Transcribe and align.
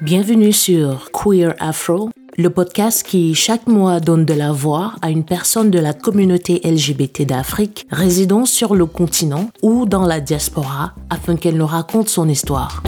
Bienvenue 0.00 0.52
sur 0.52 1.10
Queer 1.12 1.54
Afro, 1.58 2.10
le 2.36 2.50
podcast 2.50 3.04
qui 3.04 3.34
chaque 3.34 3.66
mois 3.66 4.00
donne 4.00 4.24
de 4.24 4.34
la 4.34 4.52
voix 4.52 4.94
à 5.02 5.10
une 5.10 5.24
personne 5.24 5.70
de 5.70 5.78
la 5.78 5.92
communauté 5.92 6.60
LGBT 6.64 7.22
d'Afrique 7.22 7.86
résidant 7.90 8.46
sur 8.46 8.74
le 8.74 8.86
continent 8.86 9.50
ou 9.62 9.86
dans 9.86 10.06
la 10.06 10.20
diaspora 10.20 10.94
afin 11.10 11.36
qu'elle 11.36 11.56
nous 11.56 11.66
raconte 11.66 12.08
son 12.08 12.28
histoire. 12.28 12.82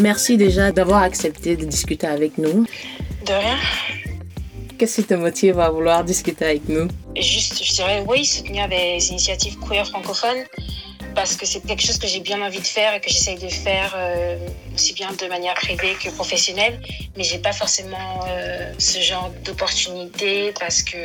Merci 0.00 0.36
déjà 0.36 0.70
d'avoir 0.70 1.02
accepté 1.02 1.56
de 1.56 1.64
discuter 1.64 2.06
avec 2.06 2.36
nous. 2.36 2.66
De 3.26 3.32
rien. 3.32 3.56
Qu'est-ce 4.76 5.00
qui 5.00 5.04
te 5.04 5.14
motive 5.14 5.58
à 5.60 5.70
vouloir 5.70 6.04
discuter 6.04 6.44
avec 6.44 6.68
nous? 6.68 6.88
Juste, 7.16 7.62
je 7.62 7.72
dirais 7.72 8.04
oui, 8.06 8.24
soutenir 8.24 8.68
des 8.68 9.08
initiatives 9.08 9.56
queer 9.58 9.86
francophones 9.86 10.44
parce 11.14 11.36
que 11.36 11.46
c'est 11.46 11.60
quelque 11.60 11.82
chose 11.82 11.98
que 11.98 12.06
j'ai 12.06 12.20
bien 12.20 12.42
envie 12.42 12.58
de 12.60 12.66
faire 12.66 12.94
et 12.94 13.00
que 13.00 13.08
j'essaye 13.08 13.38
de 13.38 13.48
faire 13.48 13.94
euh, 13.96 14.36
aussi 14.74 14.92
bien 14.94 15.12
de 15.12 15.26
manière 15.26 15.54
privée 15.54 15.94
que 15.94 16.10
professionnelle. 16.10 16.80
Mais 17.16 17.24
j'ai 17.24 17.38
pas 17.38 17.52
forcément 17.52 18.20
euh, 18.26 18.72
ce 18.78 19.00
genre 19.00 19.30
d'opportunité 19.44 20.52
parce 20.58 20.82
que 20.82 20.98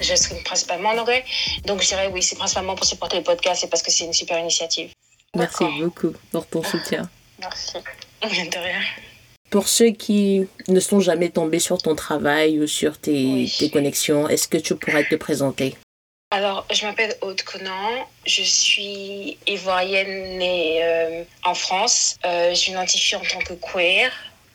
je 0.00 0.14
serai 0.14 0.36
principalement 0.44 0.90
en 0.90 0.98
anglais. 0.98 1.24
Donc 1.64 1.82
je 1.82 1.88
dirais 1.88 2.10
oui, 2.12 2.22
c'est 2.22 2.36
principalement 2.36 2.74
pour 2.74 2.84
supporter 2.84 3.16
le 3.16 3.22
podcast 3.24 3.64
et 3.64 3.68
parce 3.68 3.82
que 3.82 3.90
c'est 3.90 4.04
une 4.04 4.12
super 4.12 4.38
initiative. 4.38 4.90
Merci 5.34 5.64
beaucoup 5.80 6.12
pour 6.32 6.46
ton 6.46 6.62
soutien. 6.62 7.08
Merci. 7.40 7.78
De 8.22 8.58
rien. 8.58 8.82
Pour 9.50 9.66
ceux 9.66 9.90
qui 9.90 10.46
ne 10.68 10.78
sont 10.78 11.00
jamais 11.00 11.28
tombés 11.28 11.58
sur 11.58 11.78
ton 11.78 11.96
travail 11.96 12.60
ou 12.60 12.68
sur 12.68 12.98
tes, 12.98 13.50
tes 13.58 13.68
connexions, 13.68 14.28
est-ce 14.28 14.46
que 14.46 14.56
tu 14.56 14.76
pourrais 14.76 15.04
te 15.04 15.16
présenter? 15.16 15.74
Alors, 16.32 16.64
je 16.72 16.86
m'appelle 16.86 17.16
Aude 17.22 17.42
Conan, 17.42 18.06
je 18.24 18.42
suis 18.42 19.36
ivoirienne 19.48 20.38
née 20.38 20.78
euh, 20.84 21.24
en 21.44 21.54
France. 21.54 22.16
Euh, 22.24 22.54
je 22.54 22.70
m'identifie 22.70 23.16
en 23.16 23.22
tant 23.22 23.40
que 23.40 23.54
queer, 23.54 24.12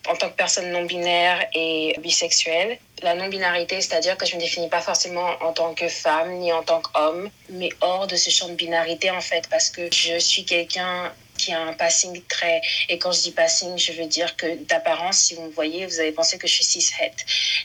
en 0.07 0.15
tant 0.15 0.29
que 0.29 0.35
personne 0.35 0.71
non 0.71 0.85
binaire 0.85 1.45
et 1.53 1.93
bisexuelle. 1.99 2.77
La 3.03 3.13
non-binarité, 3.15 3.81
c'est-à-dire 3.81 4.15
que 4.15 4.25
je 4.25 4.31
ne 4.31 4.37
me 4.37 4.45
définis 4.45 4.69
pas 4.69 4.79
forcément 4.79 5.27
en 5.41 5.51
tant 5.51 5.73
que 5.73 5.89
femme 5.89 6.35
ni 6.35 6.53
en 6.53 6.63
tant 6.63 6.81
qu'homme, 6.81 7.29
mais 7.49 7.69
hors 7.81 8.07
de 8.07 8.15
ce 8.15 8.29
champ 8.29 8.47
de 8.47 8.53
binarité 8.53 9.11
en 9.11 9.19
fait, 9.19 9.49
parce 9.49 9.69
que 9.69 9.91
je 9.91 10.17
suis 10.17 10.45
quelqu'un 10.45 11.11
qui 11.37 11.53
a 11.53 11.61
un 11.61 11.73
passing 11.73 12.21
très... 12.27 12.61
Et 12.89 12.97
quand 12.97 13.11
je 13.11 13.21
dis 13.21 13.31
passing, 13.31 13.77
je 13.77 13.93
veux 13.93 14.05
dire 14.05 14.35
que 14.35 14.55
d'apparence, 14.65 15.17
si 15.17 15.35
vous 15.35 15.43
me 15.43 15.51
voyez, 15.51 15.85
vous 15.85 15.99
allez 15.99 16.11
penser 16.11 16.37
que 16.37 16.47
je 16.47 16.53
suis 16.53 16.63
cis-het. 16.63 17.15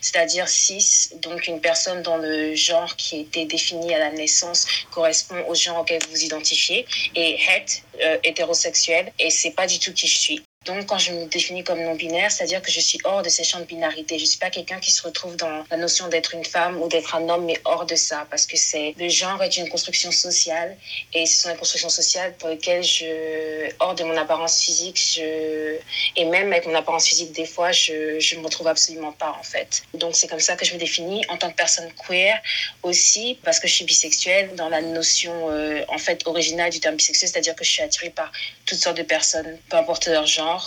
C'est-à-dire 0.00 0.48
cis, 0.48 1.10
donc 1.16 1.46
une 1.46 1.60
personne 1.60 2.02
dont 2.02 2.16
le 2.16 2.54
genre 2.54 2.96
qui 2.96 3.20
était 3.20 3.44
défini 3.44 3.94
à 3.94 3.98
la 3.98 4.10
naissance 4.10 4.66
correspond 4.90 5.42
au 5.48 5.54
genre 5.54 5.80
auquel 5.80 6.02
vous 6.04 6.10
vous 6.10 6.24
identifiez. 6.24 6.86
Et 7.14 7.38
het, 7.48 7.82
euh, 8.02 8.18
hétérosexuel. 8.24 9.12
Et 9.18 9.30
c'est 9.30 9.52
pas 9.52 9.66
du 9.66 9.78
tout 9.78 9.92
qui 9.92 10.06
je 10.06 10.18
suis. 10.18 10.42
Donc, 10.66 10.84
quand 10.84 10.98
je 10.98 11.12
me 11.12 11.24
définis 11.24 11.64
comme 11.64 11.82
non-binaire, 11.82 12.30
c'est-à-dire 12.30 12.60
que 12.60 12.70
je 12.70 12.80
suis 12.80 12.98
hors 13.04 13.22
de 13.22 13.30
ces 13.30 13.44
champs 13.44 13.60
de 13.60 13.64
binarité. 13.64 14.18
Je 14.18 14.24
ne 14.24 14.28
suis 14.28 14.38
pas 14.38 14.50
quelqu'un 14.50 14.78
qui 14.78 14.90
se 14.90 15.00
retrouve 15.00 15.34
dans 15.36 15.64
la 15.70 15.76
notion 15.78 16.08
d'être 16.08 16.34
une 16.34 16.44
femme 16.44 16.82
ou 16.82 16.86
d'être 16.86 17.14
un 17.14 17.26
homme, 17.30 17.46
mais 17.46 17.58
hors 17.64 17.86
de 17.86 17.94
ça, 17.94 18.26
parce 18.30 18.44
que 18.44 18.58
c'est 18.58 18.94
le 18.98 19.08
genre 19.08 19.42
est 19.42 19.56
une 19.56 19.70
construction 19.70 20.12
sociale, 20.12 20.76
et 21.14 21.24
ce 21.24 21.44
sont 21.44 21.48
des 21.48 21.56
constructions 21.56 21.88
sociales 21.88 22.34
pour 22.36 22.50
lesquelles 22.50 22.84
je, 22.84 23.70
hors 23.78 23.94
de 23.94 24.04
mon 24.04 24.14
apparence 24.18 24.60
physique, 24.60 25.00
je, 25.14 25.78
et 26.14 26.26
même 26.26 26.52
avec 26.52 26.66
mon 26.66 26.74
apparence 26.74 27.06
physique, 27.06 27.32
des 27.32 27.46
fois, 27.46 27.72
je, 27.72 28.20
je 28.20 28.36
me 28.36 28.44
retrouve 28.44 28.68
absolument 28.68 29.12
pas, 29.12 29.34
en 29.40 29.42
fait. 29.42 29.82
Donc, 29.94 30.14
c'est 30.14 30.28
comme 30.28 30.40
ça 30.40 30.56
que 30.56 30.66
je 30.66 30.74
me 30.74 30.78
définis 30.78 31.24
en 31.30 31.38
tant 31.38 31.50
que 31.50 31.56
personne 31.56 31.90
queer 32.06 32.38
aussi, 32.82 33.38
parce 33.44 33.60
que 33.60 33.66
je 33.66 33.72
suis 33.76 33.86
bisexuelle 33.86 34.54
dans 34.56 34.68
la 34.68 34.82
notion, 34.82 35.32
euh, 35.50 35.82
en 35.88 35.96
fait, 35.96 36.26
originale 36.26 36.70
du 36.70 36.80
terme 36.80 36.96
bisexuel, 36.96 37.30
c'est-à-dire 37.30 37.56
que 37.56 37.64
je 37.64 37.70
suis 37.70 37.82
attirée 37.82 38.10
par 38.10 38.30
toutes 38.66 38.78
sortes 38.78 38.98
de 38.98 39.04
personnes, 39.04 39.56
peu 39.70 39.78
importe 39.78 40.06
leur 40.06 40.26
genre 40.26 40.59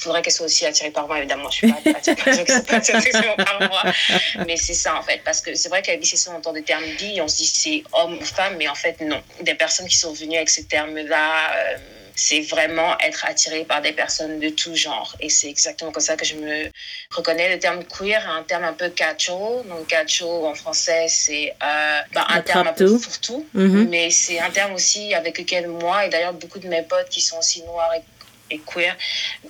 il 0.00 0.04
faudrait 0.04 0.22
qu'elle 0.22 0.32
soit 0.32 0.46
aussi 0.46 0.64
attirée 0.64 0.90
par 0.90 1.06
moi, 1.06 1.18
évidemment. 1.18 1.50
Je 1.50 1.66
ne 1.66 1.72
suis 1.72 1.82
pas 1.82 2.76
attirée 2.76 3.34
par 3.36 3.60
moi. 3.60 3.82
Mais 4.46 4.56
c'est 4.56 4.72
ça, 4.72 4.96
en 4.96 5.02
fait. 5.02 5.20
Parce 5.26 5.42
que 5.42 5.54
c'est 5.54 5.68
vrai 5.68 5.82
qu'à 5.82 5.94
bisexuelle, 5.96 6.32
on 6.34 6.38
entend 6.38 6.54
des 6.54 6.62
termes 6.62 6.86
bi, 6.98 7.20
on 7.20 7.28
se 7.28 7.36
dit 7.36 7.46
c'est 7.46 7.82
homme 7.92 8.16
ou 8.16 8.24
femme, 8.24 8.56
mais 8.56 8.66
en 8.66 8.74
fait, 8.74 8.98
non. 9.02 9.22
Des 9.42 9.54
personnes 9.54 9.86
qui 9.86 9.96
sont 9.96 10.14
venues 10.14 10.36
avec 10.36 10.48
ces 10.48 10.64
termes-là, 10.64 11.54
euh, 11.54 11.76
c'est 12.14 12.40
vraiment 12.40 12.98
être 13.00 13.26
attiré 13.26 13.64
par 13.64 13.82
des 13.82 13.92
personnes 13.92 14.40
de 14.40 14.48
tout 14.48 14.74
genre. 14.74 15.14
Et 15.20 15.28
c'est 15.28 15.50
exactement 15.50 15.92
comme 15.92 16.02
ça 16.02 16.16
que 16.16 16.24
je 16.24 16.36
me 16.36 16.70
reconnais. 17.10 17.52
Le 17.52 17.58
terme 17.58 17.84
queer 17.84 18.26
un 18.26 18.42
terme 18.42 18.64
un 18.64 18.72
peu 18.72 18.88
cacho. 18.88 19.62
Donc, 19.68 19.86
cacho 19.86 20.46
en 20.46 20.54
français, 20.54 21.08
c'est 21.08 21.54
euh, 21.62 22.00
bah, 22.14 22.24
un 22.28 22.40
terme 22.40 22.68
un 22.68 22.72
peu 22.72 22.96
fourre-tout. 22.96 23.46
Mm-hmm. 23.54 23.88
Mais 23.88 24.10
c'est 24.10 24.38
un 24.38 24.50
terme 24.50 24.72
aussi 24.72 25.12
avec 25.12 25.38
lequel 25.38 25.68
moi, 25.68 26.06
et 26.06 26.08
d'ailleurs 26.08 26.32
beaucoup 26.32 26.58
de 26.58 26.68
mes 26.68 26.82
potes 26.82 27.10
qui 27.10 27.20
sont 27.20 27.36
aussi 27.36 27.62
noirs 27.64 27.92
et 27.94 28.02
et 28.50 28.58
queer, 28.58 28.96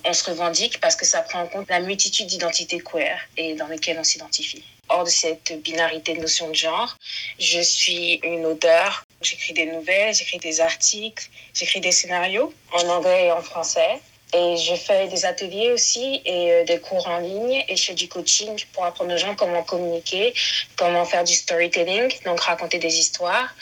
on 0.05 0.13
se 0.13 0.29
revendique 0.29 0.79
parce 0.79 0.95
que 0.95 1.05
ça 1.05 1.21
prend 1.21 1.41
en 1.41 1.47
compte 1.47 1.69
la 1.69 1.79
multitude 1.79 2.27
d'identités 2.27 2.79
queer 2.79 3.19
et 3.37 3.53
dans 3.55 3.67
lesquelles 3.67 3.97
on 3.99 4.03
s'identifie. 4.03 4.63
Hors 4.89 5.03
de 5.03 5.09
cette 5.09 5.61
binarité 5.61 6.13
de 6.15 6.21
notion 6.21 6.49
de 6.49 6.55
genre, 6.55 6.97
je 7.39 7.61
suis 7.61 8.19
une 8.23 8.45
auteure. 8.45 9.05
J'écris 9.21 9.53
des 9.53 9.67
nouvelles, 9.67 10.13
j'écris 10.13 10.39
des 10.39 10.59
articles, 10.59 11.29
j'écris 11.53 11.79
des 11.79 11.91
scénarios 11.91 12.53
en 12.73 12.87
anglais 12.89 13.27
et 13.27 13.31
en 13.31 13.41
français. 13.41 14.01
Et 14.33 14.55
je 14.55 14.75
fais 14.75 15.07
des 15.09 15.25
ateliers 15.25 15.71
aussi 15.71 16.21
et 16.23 16.51
euh, 16.53 16.63
des 16.63 16.79
cours 16.79 17.05
en 17.07 17.19
ligne 17.19 17.65
et 17.67 17.75
je 17.75 17.83
fais 17.83 17.93
du 17.93 18.07
coaching 18.07 18.63
pour 18.71 18.85
apprendre 18.85 19.13
aux 19.13 19.17
gens 19.17 19.35
comment 19.35 19.61
communiquer, 19.61 20.33
comment 20.77 21.03
faire 21.03 21.25
du 21.25 21.33
storytelling, 21.33 22.09
donc 22.23 22.39
raconter 22.39 22.79
des 22.79 22.97
histoires 22.97 23.53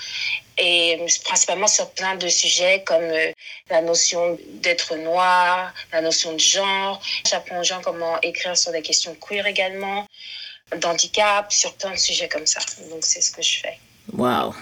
et 0.59 1.05
principalement 1.23 1.67
sur 1.67 1.89
plein 1.91 2.15
de 2.15 2.27
sujets 2.27 2.83
comme 2.85 3.01
euh, 3.01 3.31
la 3.69 3.81
notion 3.81 4.37
d'être 4.61 4.95
noir, 4.97 5.73
la 5.93 6.01
notion 6.01 6.33
de 6.33 6.39
genre. 6.39 7.01
J'apprends 7.27 7.61
aux 7.61 7.63
gens 7.63 7.81
comment 7.81 8.19
écrire 8.21 8.57
sur 8.57 8.71
des 8.71 8.81
questions 8.81 9.15
queer 9.15 9.45
également, 9.47 10.05
d'handicap, 10.77 11.51
sur 11.51 11.73
plein 11.75 11.91
de 11.91 11.97
sujets 11.97 12.27
comme 12.27 12.45
ça. 12.45 12.59
Donc 12.89 12.99
c'est 13.01 13.21
ce 13.21 13.31
que 13.31 13.41
je 13.41 13.61
fais. 13.61 13.79
Waouh 14.13 14.53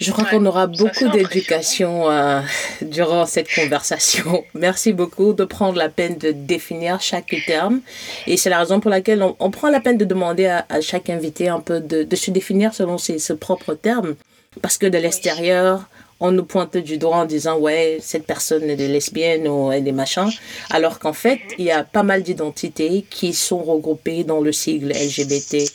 je 0.00 0.12
crois 0.12 0.24
qu'on 0.26 0.46
aura 0.46 0.68
beaucoup 0.68 1.08
d'éducation 1.08 2.08
euh, 2.08 2.40
durant 2.82 3.26
cette 3.26 3.52
conversation. 3.52 4.44
Merci 4.54 4.92
beaucoup 4.92 5.32
de 5.32 5.44
prendre 5.44 5.76
la 5.76 5.88
peine 5.88 6.16
de 6.18 6.30
définir 6.30 7.00
chaque 7.00 7.34
terme. 7.46 7.80
Et 8.28 8.36
c'est 8.36 8.48
la 8.48 8.60
raison 8.60 8.78
pour 8.78 8.92
laquelle 8.92 9.24
on, 9.40 9.50
prend 9.50 9.70
la 9.70 9.80
peine 9.80 9.98
de 9.98 10.04
demander 10.04 10.46
à, 10.46 10.80
chaque 10.80 11.10
invité 11.10 11.48
un 11.48 11.58
peu 11.58 11.80
de, 11.80 12.04
de 12.04 12.16
se 12.16 12.30
définir 12.30 12.74
selon 12.74 12.96
ses, 12.96 13.18
ses 13.18 13.36
propres 13.36 13.74
termes. 13.74 14.14
Parce 14.62 14.78
que 14.78 14.86
de 14.86 14.98
l'extérieur, 14.98 15.88
on 16.20 16.32
nous 16.32 16.44
pointe 16.44 16.76
du 16.76 16.98
doigt 16.98 17.16
en 17.16 17.24
disant 17.24 17.58
ouais 17.58 17.98
cette 18.00 18.26
personne 18.26 18.64
est 18.64 18.76
lesbienne 18.76 19.46
ou 19.46 19.70
elle 19.70 19.86
est 19.86 19.92
machin. 19.92 20.28
Alors 20.70 20.98
qu'en 20.98 21.12
fait 21.12 21.40
il 21.58 21.64
y 21.64 21.70
a 21.70 21.84
pas 21.84 22.02
mal 22.02 22.22
d'identités 22.22 23.04
qui 23.08 23.32
sont 23.32 23.62
regroupées 23.62 24.24
dans 24.24 24.40
le 24.40 24.52
sigle 24.52 24.88
LGBT 24.88 25.70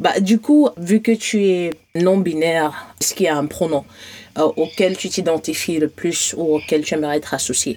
bah 0.00 0.18
du 0.18 0.40
coup 0.40 0.68
vu 0.76 1.00
que 1.00 1.12
tu 1.12 1.46
es 1.46 1.70
non 1.94 2.18
binaire 2.18 2.94
est-ce 3.00 3.14
qu'il 3.14 3.26
y 3.26 3.28
a 3.28 3.36
un 3.36 3.46
pronom 3.46 3.84
euh, 4.38 4.42
auquel 4.56 4.96
tu 4.96 5.08
t'identifies 5.08 5.78
le 5.78 5.88
plus 5.88 6.34
ou 6.36 6.56
auquel 6.56 6.82
tu 6.82 6.94
aimerais 6.94 7.18
être 7.18 7.34
associé? 7.34 7.76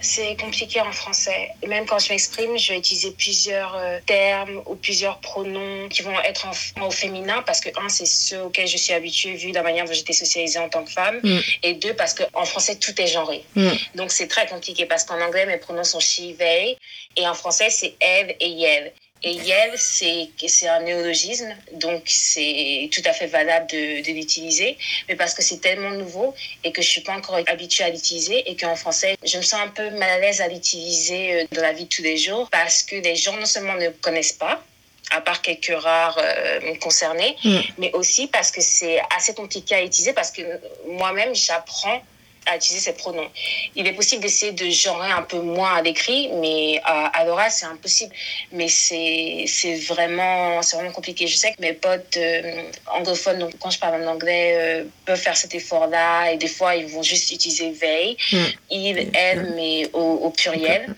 C'est 0.00 0.36
compliqué 0.40 0.80
en 0.80 0.92
français. 0.92 1.50
Et 1.62 1.66
même 1.66 1.86
quand 1.86 1.98
je 1.98 2.10
m'exprime, 2.10 2.56
je 2.58 2.72
vais 2.72 2.78
utiliser 2.78 3.12
plusieurs 3.12 3.74
euh, 3.76 3.98
termes 4.06 4.62
ou 4.66 4.74
plusieurs 4.74 5.18
pronoms 5.18 5.88
qui 5.88 6.02
vont 6.02 6.18
être 6.20 6.46
en, 6.46 6.86
au 6.86 6.90
féminin 6.90 7.42
parce 7.46 7.60
que, 7.60 7.68
un, 7.80 7.88
c'est 7.88 8.06
ceux 8.06 8.42
auxquels 8.42 8.68
je 8.68 8.76
suis 8.76 8.92
habituée 8.92 9.34
vu 9.34 9.52
la 9.52 9.62
manière 9.62 9.84
dont 9.84 9.92
j'étais 9.92 10.12
socialisée 10.12 10.58
en 10.58 10.68
tant 10.68 10.84
que 10.84 10.90
femme. 10.90 11.20
Mm. 11.22 11.38
Et 11.62 11.74
deux, 11.74 11.94
parce 11.94 12.14
qu'en 12.14 12.44
français, 12.44 12.76
tout 12.76 13.00
est 13.00 13.06
genré. 13.06 13.44
Mm. 13.54 13.68
Donc, 13.94 14.12
c'est 14.12 14.28
très 14.28 14.46
compliqué 14.46 14.86
parce 14.86 15.04
qu'en 15.04 15.20
anglais, 15.20 15.46
mes 15.46 15.58
pronoms 15.58 15.84
sont 15.84 16.00
she, 16.00 16.36
they. 16.38 16.76
Et 17.16 17.26
en 17.26 17.34
français, 17.34 17.70
c'est 17.70 17.94
elle 18.00 18.36
et 18.40 18.62
elle. 18.62 18.92
Et 19.22 19.32
Yel, 19.32 19.72
c'est 19.78 20.68
un 20.68 20.80
néologisme, 20.80 21.54
donc 21.72 22.02
c'est 22.06 22.88
tout 22.92 23.00
à 23.06 23.12
fait 23.12 23.26
valable 23.26 23.66
de, 23.68 24.06
de 24.06 24.12
l'utiliser, 24.12 24.76
mais 25.08 25.16
parce 25.16 25.34
que 25.34 25.42
c'est 25.42 25.60
tellement 25.60 25.90
nouveau 25.90 26.34
et 26.64 26.70
que 26.70 26.82
je 26.82 26.88
suis 26.88 27.00
pas 27.00 27.14
encore 27.14 27.40
habituée 27.46 27.84
à 27.84 27.90
l'utiliser 27.90 28.48
et 28.48 28.56
qu'en 28.56 28.76
français, 28.76 29.16
je 29.24 29.38
me 29.38 29.42
sens 29.42 29.60
un 29.60 29.68
peu 29.68 29.90
mal 29.90 30.10
à 30.10 30.18
l'aise 30.18 30.40
à 30.40 30.48
l'utiliser 30.48 31.32
euh, 31.32 31.44
dans 31.50 31.62
la 31.62 31.72
vie 31.72 31.84
de 31.84 31.88
tous 31.88 32.02
les 32.02 32.18
jours 32.18 32.48
parce 32.50 32.82
que 32.82 32.96
les 32.96 33.16
gens 33.16 33.36
non 33.36 33.46
seulement 33.46 33.74
ne 33.74 33.88
connaissent 33.88 34.32
pas, 34.32 34.62
à 35.10 35.20
part 35.20 35.40
quelques 35.40 35.74
rares 35.76 36.18
euh, 36.22 36.74
concernés, 36.76 37.36
mm. 37.42 37.58
mais 37.78 37.92
aussi 37.92 38.26
parce 38.26 38.50
que 38.50 38.60
c'est 38.60 39.00
assez 39.16 39.34
compliqué 39.34 39.74
à 39.74 39.82
utiliser 39.82 40.12
parce 40.12 40.30
que 40.30 40.42
moi-même, 40.86 41.34
j'apprends 41.34 42.02
à 42.46 42.56
utiliser 42.56 42.80
ces 42.80 42.92
pronoms. 42.94 43.28
Il 43.74 43.86
est 43.86 43.92
possible 43.92 44.22
d'essayer 44.22 44.52
de 44.52 44.70
genrer 44.70 45.10
un 45.10 45.22
peu 45.22 45.40
moins 45.40 45.74
à 45.76 45.82
l'écrit, 45.82 46.30
mais 46.40 46.80
à, 46.84 47.06
à 47.18 47.24
l'oral, 47.24 47.50
c'est 47.50 47.66
impossible. 47.66 48.14
Mais 48.52 48.68
c'est 48.68 49.74
vraiment, 49.88 50.60
vraiment 50.60 50.92
compliqué. 50.92 51.26
Je 51.26 51.36
sais 51.36 51.52
que 51.52 51.60
mes 51.60 51.72
potes 51.72 52.16
euh, 52.16 52.62
anglophones, 52.86 53.38
donc 53.38 53.52
quand 53.58 53.70
je 53.70 53.78
parle 53.78 54.02
en 54.02 54.06
anglais, 54.06 54.56
euh, 54.58 54.84
peuvent 55.04 55.20
faire 55.20 55.36
cet 55.36 55.54
effort-là 55.54 56.32
et 56.32 56.36
des 56.36 56.48
fois, 56.48 56.76
ils 56.76 56.86
vont 56.86 57.02
juste 57.02 57.30
utiliser 57.30 57.72
they, 57.72 58.16
mm. 58.32 58.36
il, 58.70 59.10
elle, 59.14 59.52
mais 59.54 59.88
au, 59.92 60.30
pluriel. 60.30 60.94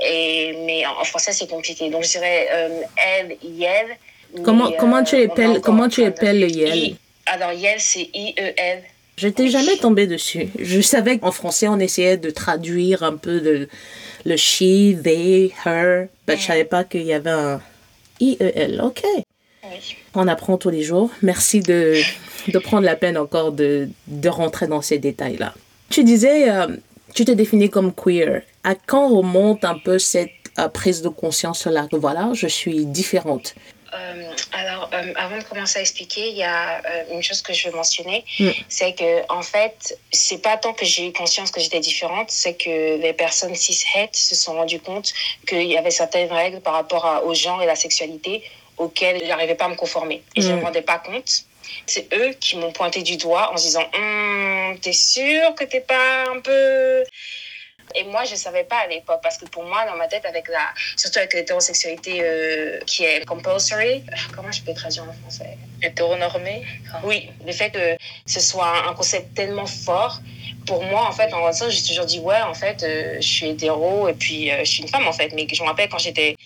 Et, 0.00 0.54
mais 0.64 0.86
en, 0.86 1.04
français, 1.04 1.32
c'est 1.32 1.48
compliqué. 1.48 1.90
Donc, 1.90 2.04
je 2.04 2.10
dirais 2.10 2.48
euh, 2.52 2.82
elle, 2.96 3.36
Comment, 4.44 4.72
comment 4.72 5.04
tu 5.04 5.22
appelles, 5.22 5.60
comment 5.60 5.88
tu 5.88 6.04
appelles 6.04 6.40
le 6.40 6.48
yel? 6.48 6.96
Alors, 7.26 7.52
yel, 7.52 7.78
c'est 7.80 8.08
I-E-L. 8.14 8.82
Je 9.16 9.26
n'étais 9.26 9.48
jamais 9.48 9.76
tombée 9.76 10.06
dessus. 10.06 10.48
Je 10.58 10.80
savais 10.80 11.18
qu'en 11.18 11.32
français, 11.32 11.68
on 11.68 11.78
essayait 11.78 12.16
de 12.16 12.30
traduire 12.30 13.02
un 13.02 13.16
peu 13.16 13.40
de, 13.40 13.68
le 14.24 14.36
she, 14.36 14.94
they, 15.02 15.52
her, 15.64 16.08
mais 16.26 16.36
je 16.36 16.42
savais 16.42 16.64
pas 16.64 16.84
qu'il 16.84 17.02
y 17.02 17.12
avait 17.12 17.30
un 17.30 17.60
I-E-L. 18.20 18.80
OK. 18.84 19.02
On 20.14 20.28
apprend 20.28 20.58
tous 20.58 20.70
les 20.70 20.82
jours. 20.82 21.10
Merci 21.22 21.60
de, 21.60 21.94
de 22.48 22.58
prendre 22.58 22.84
la 22.84 22.96
peine 22.96 23.16
encore 23.16 23.52
de, 23.52 23.88
de 24.06 24.28
rentrer 24.28 24.66
dans 24.66 24.82
ces 24.82 24.98
détails-là. 24.98 25.54
Tu 25.88 26.04
disais, 26.04 26.50
euh, 26.50 26.66
tu 27.14 27.24
te 27.24 27.32
définis 27.32 27.70
comme 27.70 27.92
queer. 27.92 28.42
À 28.64 28.74
quand 28.74 29.08
remonte 29.08 29.64
un 29.64 29.78
peu 29.78 29.98
cette 29.98 30.30
euh, 30.58 30.68
prise 30.68 31.02
de 31.02 31.08
conscience 31.08 31.66
là 31.66 31.86
que 31.90 31.96
voilà, 31.96 32.30
je 32.34 32.46
suis 32.46 32.86
différente 32.86 33.54
euh, 33.94 34.32
alors, 34.52 34.90
avant 35.16 35.38
de 35.38 35.44
commencer 35.44 35.78
à 35.78 35.82
expliquer, 35.82 36.28
il 36.28 36.36
y 36.36 36.42
a 36.42 36.80
une 37.10 37.22
chose 37.22 37.42
que 37.42 37.52
je 37.52 37.68
veux 37.68 37.74
mentionner, 37.74 38.24
mm. 38.38 38.50
c'est 38.68 38.94
que 38.94 39.22
en 39.30 39.42
fait, 39.42 39.98
c'est 40.12 40.42
pas 40.42 40.56
tant 40.56 40.72
que 40.72 40.84
j'ai 40.84 41.08
eu 41.08 41.12
conscience 41.12 41.50
que 41.50 41.60
j'étais 41.60 41.80
différente, 41.80 42.30
c'est 42.30 42.54
que 42.54 43.00
les 43.00 43.12
personnes 43.12 43.54
cis-het 43.54 44.10
se 44.12 44.34
sont 44.34 44.54
rendues 44.54 44.80
compte 44.80 45.12
qu'il 45.46 45.66
y 45.66 45.76
avait 45.76 45.90
certaines 45.90 46.32
règles 46.32 46.60
par 46.60 46.74
rapport 46.74 47.22
au 47.24 47.34
genre 47.34 47.62
et 47.62 47.66
la 47.66 47.76
sexualité 47.76 48.42
auxquelles 48.78 49.20
je 49.22 49.28
n'arrivais 49.28 49.54
pas 49.54 49.66
à 49.66 49.68
me 49.68 49.76
conformer. 49.76 50.22
Et 50.36 50.40
je 50.40 50.48
ne 50.48 50.54
me 50.54 50.60
mm. 50.60 50.64
rendais 50.64 50.82
pas 50.82 50.98
compte. 50.98 51.44
C'est 51.86 52.12
eux 52.14 52.32
qui 52.40 52.56
m'ont 52.56 52.72
pointé 52.72 53.02
du 53.02 53.16
doigt 53.16 53.52
en 53.52 53.56
se 53.56 53.64
disant 53.64 53.84
hum, 53.94 54.78
T'es 54.80 54.92
sûr 54.92 55.54
que 55.54 55.64
t'es 55.64 55.80
pas 55.80 56.30
un 56.34 56.40
peu. 56.40 57.04
Et 57.94 58.04
moi, 58.04 58.24
je 58.24 58.32
ne 58.32 58.36
savais 58.36 58.64
pas 58.64 58.78
à 58.78 58.86
l'époque, 58.86 59.20
parce 59.22 59.38
que 59.38 59.46
pour 59.46 59.64
moi, 59.64 59.84
dans 59.86 59.96
ma 59.96 60.08
tête, 60.08 60.24
avec 60.24 60.48
la, 60.48 60.72
surtout 60.96 61.18
avec 61.18 61.34
l'hétérosexualité 61.34 62.20
euh, 62.22 62.80
qui 62.86 63.04
est 63.04 63.24
compulsory, 63.24 64.04
comment 64.34 64.52
je 64.52 64.62
peux 64.62 64.74
traduire 64.74 65.04
en 65.04 65.12
français? 65.12 65.56
Hétéronormé? 65.82 66.64
Oui, 67.04 67.30
le 67.44 67.52
fait 67.52 67.70
que 67.70 67.96
ce 68.26 68.40
soit 68.40 68.88
un 68.88 68.94
concept 68.94 69.34
tellement 69.34 69.66
fort, 69.66 70.20
pour 70.66 70.82
moi, 70.84 71.08
en 71.08 71.12
fait, 71.12 71.32
en 71.32 71.52
ça, 71.52 71.68
j'ai 71.68 71.82
toujours 71.82 72.06
dit, 72.06 72.20
ouais, 72.20 72.40
en 72.42 72.54
fait, 72.54 72.82
euh, 72.82 73.16
je 73.16 73.26
suis 73.26 73.48
hétéro 73.48 74.08
et 74.08 74.14
puis 74.14 74.50
euh, 74.50 74.60
je 74.60 74.70
suis 74.70 74.82
une 74.82 74.88
femme, 74.88 75.06
en 75.06 75.12
fait. 75.12 75.32
Mais 75.34 75.46
je 75.52 75.62
me 75.62 75.68
rappelle 75.68 75.88
quand 75.88 75.98
j'étais 75.98 76.36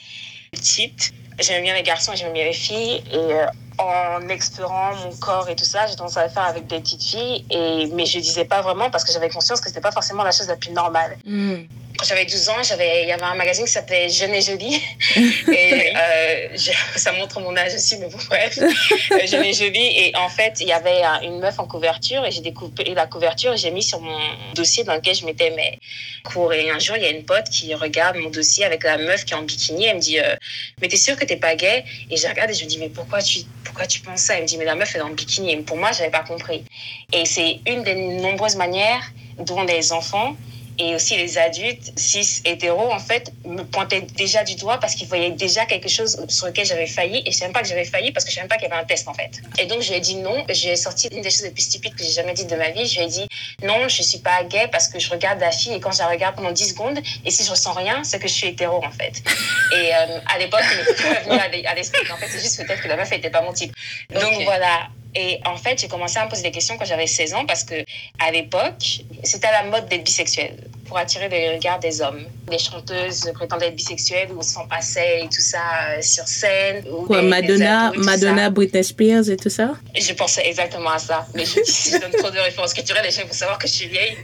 petite, 0.52 1.12
j'aimais 1.38 1.62
bien 1.62 1.74
les 1.74 1.82
garçons 1.82 2.12
et 2.12 2.16
j'aimais 2.16 2.32
bien 2.32 2.44
les 2.44 2.52
filles. 2.52 3.02
Et 3.12 3.16
euh, 3.16 3.46
en 3.78 4.28
explorant 4.28 4.94
mon 4.96 5.12
corps 5.16 5.48
et 5.48 5.56
tout 5.56 5.64
ça, 5.64 5.86
j'ai 5.86 5.96
tendance 5.96 6.16
à 6.16 6.24
le 6.24 6.30
faire 6.30 6.44
avec 6.44 6.66
des 6.66 6.80
petites 6.80 7.02
filles. 7.02 7.44
Et, 7.50 7.86
mais 7.92 8.06
je 8.06 8.18
disais 8.18 8.44
pas 8.44 8.62
vraiment 8.62 8.90
parce 8.90 9.04
que 9.04 9.12
j'avais 9.12 9.28
conscience 9.28 9.60
que 9.60 9.66
ce 9.66 9.70
n'était 9.70 9.80
pas 9.80 9.92
forcément 9.92 10.22
la 10.22 10.32
chose 10.32 10.48
la 10.48 10.56
plus 10.56 10.72
normale. 10.72 11.16
Mm 11.24 11.64
quand 11.85 11.85
j'avais 12.04 12.24
12 12.24 12.48
ans, 12.48 12.62
j'avais, 12.62 13.02
il 13.02 13.08
y 13.08 13.12
avait 13.12 13.22
un 13.22 13.34
magazine 13.34 13.64
qui 13.64 13.72
s'appelait 13.72 14.08
Jeune 14.08 14.34
et 14.34 14.40
Jolie. 14.40 14.82
et 15.16 15.92
euh, 15.96 16.48
ça 16.96 17.12
montre 17.12 17.40
mon 17.40 17.56
âge 17.56 17.74
aussi, 17.74 17.96
mais 17.98 18.08
bon, 18.08 18.18
bref. 18.28 18.58
Euh, 19.12 19.26
Jeune 19.26 19.44
et 19.44 19.52
Jolie. 19.52 19.98
Et 19.98 20.16
en 20.16 20.28
fait, 20.28 20.58
il 20.60 20.66
y 20.66 20.72
avait 20.72 21.02
une 21.22 21.38
meuf 21.38 21.58
en 21.58 21.66
couverture 21.66 22.24
et 22.24 22.30
j'ai 22.30 22.40
découpé 22.40 22.92
la 22.94 23.06
couverture 23.06 23.52
et 23.52 23.56
j'ai 23.56 23.70
mis 23.70 23.82
sur 23.82 24.00
mon 24.00 24.18
dossier 24.54 24.84
dans 24.84 24.94
lequel 24.94 25.14
je 25.14 25.24
mettais 25.24 25.50
mes 25.50 25.78
cours. 26.24 26.52
Et 26.52 26.70
un 26.70 26.78
jour, 26.78 26.96
il 26.96 27.02
y 27.02 27.06
a 27.06 27.10
une 27.10 27.24
pote 27.24 27.48
qui 27.50 27.72
regarde 27.74 28.16
mon 28.16 28.30
dossier 28.30 28.64
avec 28.64 28.82
la 28.82 28.98
meuf 28.98 29.24
qui 29.24 29.32
est 29.32 29.36
en 29.36 29.42
bikini. 29.42 29.86
Elle 29.86 29.96
me 29.96 30.00
dit 30.00 30.18
euh, 30.18 30.34
Mais 30.80 30.88
t'es 30.88 30.96
sûre 30.96 31.16
que 31.16 31.24
t'es 31.24 31.36
pas 31.36 31.54
gay? 31.54 31.84
Et 32.10 32.16
je 32.16 32.26
regarde 32.26 32.50
et 32.50 32.54
je 32.54 32.64
me 32.64 32.68
dis 32.68 32.78
Mais 32.78 32.88
pourquoi 32.88 33.22
tu, 33.22 33.40
pourquoi 33.64 33.86
tu 33.86 34.00
penses 34.00 34.22
ça? 34.22 34.34
Elle 34.34 34.42
me 34.42 34.48
dit 34.48 34.58
Mais 34.58 34.64
la 34.64 34.74
meuf 34.74 34.94
est 34.94 35.00
en 35.00 35.10
bikini. 35.10 35.52
Et 35.52 35.56
pour 35.58 35.76
moi, 35.76 35.92
j'avais 35.92 36.10
pas 36.10 36.24
compris. 36.24 36.64
Et 37.12 37.24
c'est 37.26 37.60
une 37.66 37.82
des 37.84 37.94
nombreuses 37.94 38.56
manières 38.56 39.12
dont 39.38 39.62
les 39.62 39.92
enfants 39.92 40.36
et 40.78 40.94
aussi 40.94 41.16
les 41.16 41.38
adultes 41.38 41.92
cis 41.96 42.42
hétéros 42.44 42.92
en 42.92 42.98
fait 42.98 43.32
me 43.44 43.62
pointaient 43.62 44.02
déjà 44.02 44.44
du 44.44 44.54
doigt 44.56 44.78
parce 44.78 44.94
qu'ils 44.94 45.08
voyaient 45.08 45.30
déjà 45.30 45.64
quelque 45.66 45.88
chose 45.88 46.24
sur 46.28 46.46
lequel 46.46 46.66
j'avais 46.66 46.86
failli. 46.86 47.22
Et 47.26 47.32
je 47.32 47.36
savais 47.36 47.52
pas 47.52 47.62
que 47.62 47.68
j'avais 47.68 47.84
failli 47.84 48.12
parce 48.12 48.24
que 48.24 48.30
je 48.30 48.36
savais 48.36 48.48
pas 48.48 48.56
qu'il 48.56 48.68
y 48.68 48.72
avait 48.72 48.82
un 48.82 48.84
test 48.84 49.08
en 49.08 49.14
fait. 49.14 49.42
Et 49.58 49.66
donc 49.66 49.82
je 49.82 49.90
lui 49.90 49.96
ai 49.96 50.00
dit 50.00 50.16
non. 50.16 50.44
J'ai 50.48 50.76
sorti 50.76 51.08
une 51.08 51.22
des 51.22 51.30
choses 51.30 51.44
les 51.44 51.50
plus 51.50 51.62
stupides 51.62 51.94
que 51.94 52.04
j'ai 52.04 52.10
jamais 52.10 52.34
dites 52.34 52.50
de 52.50 52.56
ma 52.56 52.70
vie. 52.70 52.86
Je 52.86 52.98
lui 52.98 53.06
ai 53.06 53.08
dit 53.08 53.28
non 53.62 53.88
je 53.88 54.02
suis 54.02 54.18
pas 54.18 54.44
gay 54.44 54.68
parce 54.70 54.88
que 54.88 54.98
je 54.98 55.10
regarde 55.10 55.40
la 55.40 55.52
fille 55.52 55.74
et 55.74 55.80
quand 55.80 55.92
je 55.92 55.98
la 55.98 56.08
regarde 56.08 56.36
pendant 56.36 56.52
10 56.52 56.70
secondes 56.70 56.98
et 57.24 57.30
si 57.30 57.44
je 57.44 57.50
ressens 57.50 57.72
rien 57.72 58.04
c'est 58.04 58.18
que 58.18 58.28
je 58.28 58.32
suis 58.32 58.48
hétéro 58.48 58.84
en 58.84 58.90
fait. 58.90 59.22
Et 59.72 59.94
euh, 59.94 60.20
à 60.26 60.38
l'époque 60.38 60.60
il 60.70 60.78
ne 60.78 61.14
pas 61.14 61.48
venu 61.48 61.66
à 61.66 61.74
l'esprit. 61.74 62.10
En 62.12 62.16
fait 62.16 62.28
c'est 62.28 62.40
juste 62.40 62.64
peut-être 62.64 62.82
que 62.82 62.88
la 62.88 62.96
meuf 62.96 63.10
était 63.12 63.30
pas 63.30 63.42
mon 63.42 63.52
type. 63.52 63.74
Donc 64.10 64.42
voilà 64.44 64.88
et 65.14 65.40
en 65.46 65.56
fait, 65.56 65.80
j'ai 65.80 65.88
commencé 65.88 66.18
à 66.18 66.24
me 66.24 66.30
poser 66.30 66.42
des 66.42 66.50
questions 66.50 66.76
quand 66.76 66.84
j'avais 66.84 67.06
16 67.06 67.34
ans 67.34 67.46
parce 67.46 67.64
que 67.64 67.74
à 68.18 68.30
l'époque, 68.30 69.00
c'était 69.24 69.46
à 69.46 69.62
la 69.62 69.70
mode 69.70 69.88
d'être 69.88 70.04
bisexuel 70.04 70.56
pour 70.86 70.98
attirer 70.98 71.28
les 71.28 71.54
regards 71.56 71.78
des 71.78 72.00
hommes. 72.00 72.24
Les 72.50 72.58
chanteuses 72.58 73.30
prétendaient 73.34 73.68
être 73.68 73.76
bisexuelles 73.76 74.30
ou 74.32 74.42
s'en 74.42 74.66
passaient 74.66 75.22
et 75.22 75.28
tout 75.28 75.40
ça 75.40 75.58
euh, 75.90 76.02
sur 76.02 76.26
scène. 76.28 76.84
Quoi, 77.06 77.22
Madonna, 77.22 77.92
Madonna 77.96 78.50
Britney 78.50 78.84
Spears 78.84 79.28
et 79.28 79.36
tout 79.36 79.50
ça? 79.50 79.72
Je 79.94 80.12
pensais 80.12 80.46
exactement 80.46 80.90
à 80.90 80.98
ça. 80.98 81.26
Mais 81.34 81.44
je, 81.44 81.60
si 81.64 81.90
je 81.92 81.98
donne 81.98 82.12
trop 82.12 82.30
de 82.30 82.38
références 82.38 82.74
culturelles, 82.74 83.04
les 83.04 83.10
gens 83.10 83.26
vont 83.26 83.32
savoir 83.32 83.58
que 83.58 83.66
je 83.66 83.72
suis 83.72 83.88
vieille. 83.88 84.16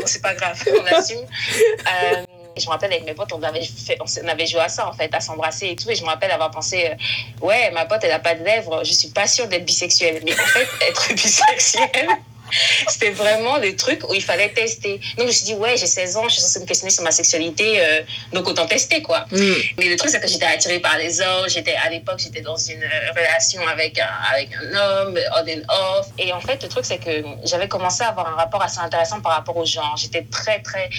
Bon, 0.00 0.06
c'est 0.06 0.22
pas 0.22 0.34
grave, 0.34 0.62
on 0.68 0.94
assume. 0.94 1.18
Euh, 1.18 2.24
je 2.60 2.66
me 2.66 2.72
rappelle 2.72 2.92
avec 2.92 3.04
mes 3.04 3.14
potes, 3.14 3.32
on 3.32 3.42
avait, 3.42 3.62
fait, 3.62 3.98
on 4.00 4.28
avait 4.28 4.46
joué 4.46 4.60
à 4.60 4.68
ça 4.68 4.88
en 4.88 4.92
fait, 4.92 5.12
à 5.14 5.20
s'embrasser 5.20 5.68
et 5.68 5.76
tout. 5.76 5.90
Et 5.90 5.94
je 5.94 6.02
me 6.02 6.08
rappelle 6.08 6.30
avoir 6.30 6.50
pensé, 6.50 6.90
euh, 6.90 7.46
ouais, 7.46 7.70
ma 7.72 7.86
pote, 7.86 8.00
elle 8.02 8.12
a 8.12 8.18
pas 8.18 8.34
de 8.34 8.44
lèvres, 8.44 8.82
je 8.84 8.92
suis 8.92 9.08
pas 9.08 9.26
sûre 9.26 9.48
d'être 9.48 9.64
bisexuelle. 9.64 10.22
Mais 10.24 10.32
en 10.32 10.46
fait, 10.46 10.68
être 10.88 11.12
bisexuelle, 11.14 12.08
C'était 12.88 13.10
vraiment 13.10 13.58
des 13.58 13.76
trucs 13.76 14.08
où 14.08 14.14
il 14.14 14.22
fallait 14.22 14.50
tester. 14.50 15.00
Donc, 15.16 15.20
je 15.20 15.24
me 15.24 15.30
suis 15.30 15.44
dit, 15.44 15.54
ouais, 15.54 15.76
j'ai 15.76 15.86
16 15.86 16.16
ans, 16.16 16.28
je 16.28 16.34
suis 16.34 16.42
censée 16.42 16.60
me 16.60 16.66
questionner 16.66 16.90
sur 16.90 17.02
ma 17.02 17.10
sexualité, 17.10 17.80
euh, 17.80 18.02
donc 18.32 18.48
autant 18.48 18.66
tester, 18.66 19.02
quoi. 19.02 19.26
Mm. 19.30 19.52
Mais 19.78 19.88
le 19.88 19.96
truc, 19.96 20.10
c'est 20.10 20.20
que 20.20 20.28
j'étais 20.28 20.46
attirée 20.46 20.80
par 20.80 20.98
les 20.98 21.20
hommes. 21.20 21.48
J'étais, 21.48 21.74
à 21.74 21.90
l'époque, 21.90 22.18
j'étais 22.18 22.40
dans 22.40 22.56
une 22.56 22.82
euh, 22.82 23.10
relation 23.16 23.66
avec 23.66 23.98
un, 23.98 24.08
avec 24.32 24.50
un 24.54 24.74
homme, 24.74 25.18
on 25.36 25.40
and 25.40 25.62
off. 25.68 26.06
Et 26.18 26.32
en 26.32 26.40
fait, 26.40 26.62
le 26.62 26.68
truc, 26.68 26.84
c'est 26.84 26.98
que 26.98 27.24
j'avais 27.44 27.68
commencé 27.68 28.02
à 28.02 28.08
avoir 28.08 28.28
un 28.28 28.36
rapport 28.36 28.62
assez 28.62 28.78
intéressant 28.78 29.20
par 29.20 29.32
rapport 29.32 29.56
au 29.56 29.64
genre. 29.64 29.96
J'étais 29.96 30.26
très, 30.30 30.60
très 30.60 30.90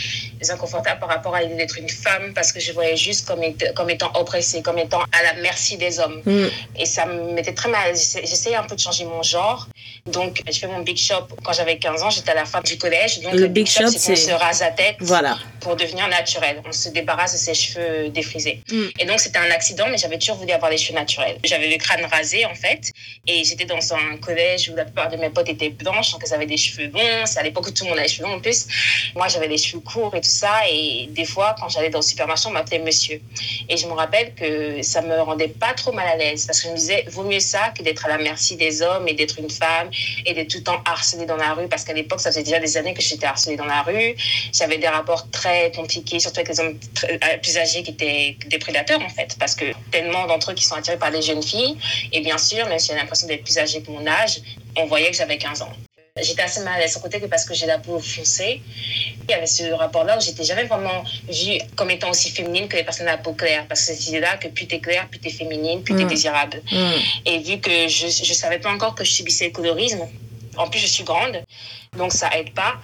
inconfortable 0.49 0.99
par 0.99 1.09
rapport 1.09 1.35
à 1.35 1.41
l'idée 1.41 1.55
d'être 1.55 1.77
une 1.77 1.89
femme 1.89 2.33
parce 2.33 2.51
que 2.51 2.59
je 2.59 2.71
voyais 2.71 2.97
juste 2.97 3.27
comme, 3.27 3.41
comme 3.75 3.89
étant 3.89 4.11
oppressée, 4.15 4.61
comme 4.61 4.77
étant 4.77 5.01
à 5.11 5.23
la 5.23 5.33
merci 5.41 5.77
des 5.77 5.99
hommes. 5.99 6.21
Mm. 6.25 6.47
Et 6.77 6.85
ça 6.85 7.05
me 7.05 7.33
mettait 7.33 7.53
très 7.53 7.69
mal. 7.69 7.95
J'essayais 7.95 8.55
un 8.55 8.63
peu 8.63 8.75
de 8.75 8.79
changer 8.79 9.05
mon 9.05 9.23
genre. 9.23 9.67
Donc, 10.05 10.41
je 10.51 10.57
fais 10.57 10.67
mon 10.67 10.79
big 10.79 10.97
shop 10.97 11.27
quand 11.43 11.53
j'avais 11.53 11.77
15 11.77 12.03
ans, 12.03 12.09
j'étais 12.09 12.31
à 12.31 12.35
la 12.35 12.45
fin 12.45 12.61
du 12.61 12.77
collège. 12.77 13.19
Donc, 13.21 13.33
le, 13.33 13.47
big 13.47 13.67
shop, 13.67 13.87
c'est 13.87 14.13
qu'on 14.13 14.15
se 14.15 14.31
rase 14.31 14.61
la 14.61 14.71
tête 14.71 14.95
voilà. 14.99 15.37
pour 15.59 15.75
devenir 15.75 16.07
naturel. 16.07 16.61
On 16.65 16.71
se 16.71 16.89
débarrasse 16.89 17.33
de 17.33 17.37
ses 17.37 17.53
cheveux 17.53 18.09
défrisés. 18.09 18.61
Mm. 18.71 18.83
Et 18.99 19.05
donc, 19.05 19.19
c'était 19.19 19.39
un 19.39 19.51
accident, 19.51 19.85
mais 19.89 19.97
j'avais 19.97 20.17
toujours 20.17 20.37
voulu 20.37 20.51
avoir 20.51 20.71
les 20.71 20.77
cheveux 20.77 20.97
naturels. 20.97 21.37
J'avais 21.43 21.69
le 21.69 21.77
crâne 21.77 22.05
rasé, 22.05 22.45
en 22.45 22.55
fait. 22.55 22.91
Et 23.27 23.43
j'étais 23.43 23.65
dans 23.65 23.93
un 23.93 24.17
collège 24.17 24.69
où 24.69 24.75
la 24.75 24.85
plupart 24.85 25.09
de 25.09 25.17
mes 25.17 25.29
potes 25.29 25.49
étaient 25.49 25.69
blanches, 25.69 26.11
donc 26.11 26.21
elles 26.25 26.33
avaient 26.33 26.45
des 26.45 26.57
cheveux 26.57 26.87
longs. 26.87 27.25
C'est 27.25 27.39
à 27.39 27.43
l'époque 27.43 27.67
où 27.67 27.71
tout 27.71 27.83
le 27.83 27.89
monde 27.89 27.99
avait 27.99 28.07
des 28.07 28.13
cheveux 28.13 28.27
longs 28.27 28.35
en 28.35 28.39
plus. 28.39 28.67
Moi, 29.15 29.27
j'avais 29.27 29.47
les 29.47 29.57
cheveux 29.57 29.81
courts 29.81 30.15
et 30.15 30.21
tout 30.21 30.29
ça. 30.29 30.61
Et 30.69 31.07
des 31.09 31.25
fois, 31.25 31.55
quand 31.59 31.69
j'allais 31.69 31.89
dans 31.89 31.99
le 31.99 32.03
supermarché, 32.03 32.47
on 32.47 32.51
m'appelait 32.51 32.79
monsieur. 32.79 33.21
Et 33.69 33.77
je 33.77 33.87
me 33.87 33.93
rappelle 33.93 34.33
que 34.35 34.81
ça 34.81 35.01
me 35.01 35.19
rendait 35.21 35.47
pas 35.47 35.73
trop 35.73 35.91
mal 35.91 36.07
à 36.07 36.15
l'aise 36.15 36.45
parce 36.45 36.61
que 36.61 36.67
je 36.67 36.71
me 36.71 36.77
disais, 36.77 37.05
vaut 37.09 37.23
mieux 37.23 37.39
ça 37.39 37.69
que 37.69 37.83
d'être 37.83 38.05
à 38.05 38.09
la 38.09 38.17
merci 38.17 38.55
des 38.55 38.81
hommes 38.81 39.07
et 39.07 39.13
d'être 39.13 39.39
une 39.39 39.49
femme 39.49 39.89
et 40.25 40.33
d'être 40.33 40.49
tout 40.49 40.57
le 40.59 40.63
temps 40.63 40.81
harcelée 40.85 41.25
dans 41.31 41.37
la 41.37 41.53
rue 41.53 41.67
parce 41.67 41.83
qu'à 41.83 41.93
l'époque, 41.93 42.19
ça 42.19 42.29
faisait 42.29 42.43
déjà 42.43 42.59
des 42.59 42.77
années 42.77 42.93
que 42.93 43.01
j'étais 43.01 43.25
harcelée 43.25 43.55
dans 43.55 43.65
la 43.65 43.81
rue. 43.81 44.15
J'avais 44.53 44.77
des 44.77 44.87
rapports 44.87 45.29
très 45.31 45.71
compliqués, 45.71 46.19
surtout 46.19 46.39
avec 46.39 46.49
les 46.49 46.59
hommes 46.59 46.77
euh, 47.05 47.37
plus 47.41 47.57
âgés 47.57 47.83
qui 47.83 47.91
étaient 47.91 48.37
des 48.47 48.59
prédateurs, 48.59 49.01
en 49.01 49.09
fait, 49.09 49.35
parce 49.39 49.55
que 49.55 49.65
tellement 49.91 50.25
d'entre 50.27 50.51
eux 50.51 50.53
qui 50.53 50.65
sont 50.65 50.75
attirés 50.75 50.97
par 50.97 51.11
des 51.11 51.21
jeunes 51.21 51.43
filles. 51.43 51.77
Et 52.11 52.21
bien 52.21 52.37
sûr, 52.37 52.67
même 52.67 52.79
si 52.79 52.89
j'ai 52.89 52.95
l'impression 52.95 53.27
d'être 53.27 53.43
plus 53.43 53.57
âgée 53.57 53.81
que 53.81 53.91
mon 53.91 54.05
âge, 54.05 54.41
on 54.77 54.85
voyait 54.85 55.09
que 55.11 55.17
j'avais 55.17 55.37
15 55.37 55.61
ans. 55.61 55.73
J'étais 56.19 56.41
assez 56.41 56.59
mal 56.61 56.73
à 56.75 56.79
l'aise, 56.79 56.97
côté 56.97 57.21
que 57.21 57.25
parce 57.27 57.45
que 57.45 57.53
j'ai 57.53 57.65
la 57.65 57.77
peau 57.77 57.97
foncée. 57.99 58.61
Il 59.23 59.31
y 59.31 59.33
avait 59.33 59.45
ce 59.45 59.71
rapport-là 59.71 60.17
où 60.17 60.21
j'étais 60.21 60.43
jamais 60.43 60.65
vraiment 60.65 61.03
vue 61.29 61.57
comme 61.77 61.89
étant 61.89 62.09
aussi 62.09 62.29
féminine 62.31 62.67
que 62.67 62.75
les 62.75 62.83
personnes 62.83 63.07
à 63.07 63.11
la 63.11 63.17
peau 63.17 63.31
claire. 63.31 63.65
Parce 63.69 63.87
que 63.87 63.93
c'est 63.93 64.19
là 64.19 64.35
que 64.35 64.49
plus 64.49 64.67
t'es 64.67 64.79
claire, 64.79 65.07
plus 65.07 65.19
t'es 65.19 65.29
féminine, 65.29 65.83
plus 65.83 65.95
t'es 65.95 66.03
mm. 66.03 66.09
désirable. 66.09 66.61
Mm. 66.69 66.91
Et 67.27 67.39
vu 67.39 67.59
que 67.61 67.87
je 67.87 68.07
ne 68.07 68.33
savais 68.33 68.59
pas 68.59 68.71
encore 68.71 68.93
que 68.93 69.05
je 69.05 69.11
subissais 69.11 69.45
le 69.45 69.51
colorisme, 69.51 70.05
en 70.57 70.69
plus, 70.69 70.79
je 70.79 70.87
suis 70.87 71.03
grande, 71.03 71.43
donc 71.97 72.13
ça 72.13 72.29
aide 72.37 72.53
pas 72.53 72.75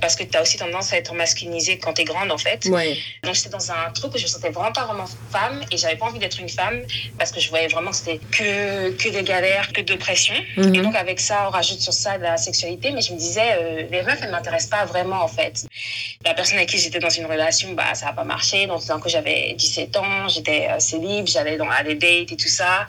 parce 0.00 0.16
que 0.16 0.22
tu 0.22 0.38
as 0.38 0.40
aussi 0.40 0.56
tendance 0.56 0.90
à 0.94 0.96
être 0.96 1.12
masculinisée 1.12 1.76
quand 1.76 1.92
tu 1.92 2.00
es 2.00 2.04
grande 2.04 2.32
en 2.32 2.38
fait. 2.38 2.64
Ouais. 2.64 2.96
Donc 3.22 3.34
j'étais 3.34 3.50
dans 3.50 3.70
un 3.70 3.90
truc 3.90 4.14
où 4.14 4.16
je 4.16 4.22
me 4.22 4.28
sentais 4.28 4.48
vraiment 4.48 4.72
pas 4.72 4.86
vraiment 4.86 5.04
femme 5.30 5.62
et 5.70 5.76
j'avais 5.76 5.96
pas 5.96 6.06
envie 6.06 6.18
d'être 6.18 6.40
une 6.40 6.48
femme 6.48 6.80
parce 7.18 7.30
que 7.30 7.40
je 7.40 7.50
voyais 7.50 7.68
vraiment 7.68 7.90
que 7.90 7.96
c'était 7.96 8.20
que, 8.30 8.90
que 8.92 9.10
des 9.10 9.22
galères, 9.22 9.70
que 9.70 9.82
de 9.82 9.94
pression. 9.96 10.34
Mhm. 10.56 10.74
Et 10.74 10.80
donc 10.80 10.96
avec 10.96 11.20
ça, 11.20 11.44
on 11.46 11.50
rajoute 11.50 11.80
sur 11.80 11.92
ça 11.92 12.16
de 12.16 12.22
la 12.22 12.38
sexualité, 12.38 12.90
mais 12.90 13.02
je 13.02 13.12
me 13.12 13.18
disais, 13.18 13.52
euh, 13.52 13.82
les 13.90 14.02
meufs, 14.02 14.18
elles 14.22 14.30
m'intéressent 14.30 14.70
pas 14.70 14.86
vraiment 14.86 15.22
en 15.22 15.28
fait. 15.28 15.66
La 16.24 16.32
personne 16.32 16.56
avec 16.56 16.70
qui 16.70 16.78
j'étais 16.78 17.00
dans 17.00 17.10
une 17.10 17.26
relation, 17.26 17.72
bah 17.72 17.94
ça 17.94 18.08
a 18.08 18.12
pas 18.14 18.24
marché. 18.24 18.66
Donc 18.66 18.86
d'un 18.86 18.98
coup, 18.98 19.10
j'avais 19.10 19.52
17 19.58 19.94
ans, 19.98 20.28
j'étais 20.28 20.68
assez 20.68 20.98
libre, 20.98 21.28
j'allais 21.28 21.58
dans 21.58 21.68
les 21.84 21.96
dates 21.96 22.32
et 22.32 22.36
tout 22.36 22.48
ça. 22.48 22.86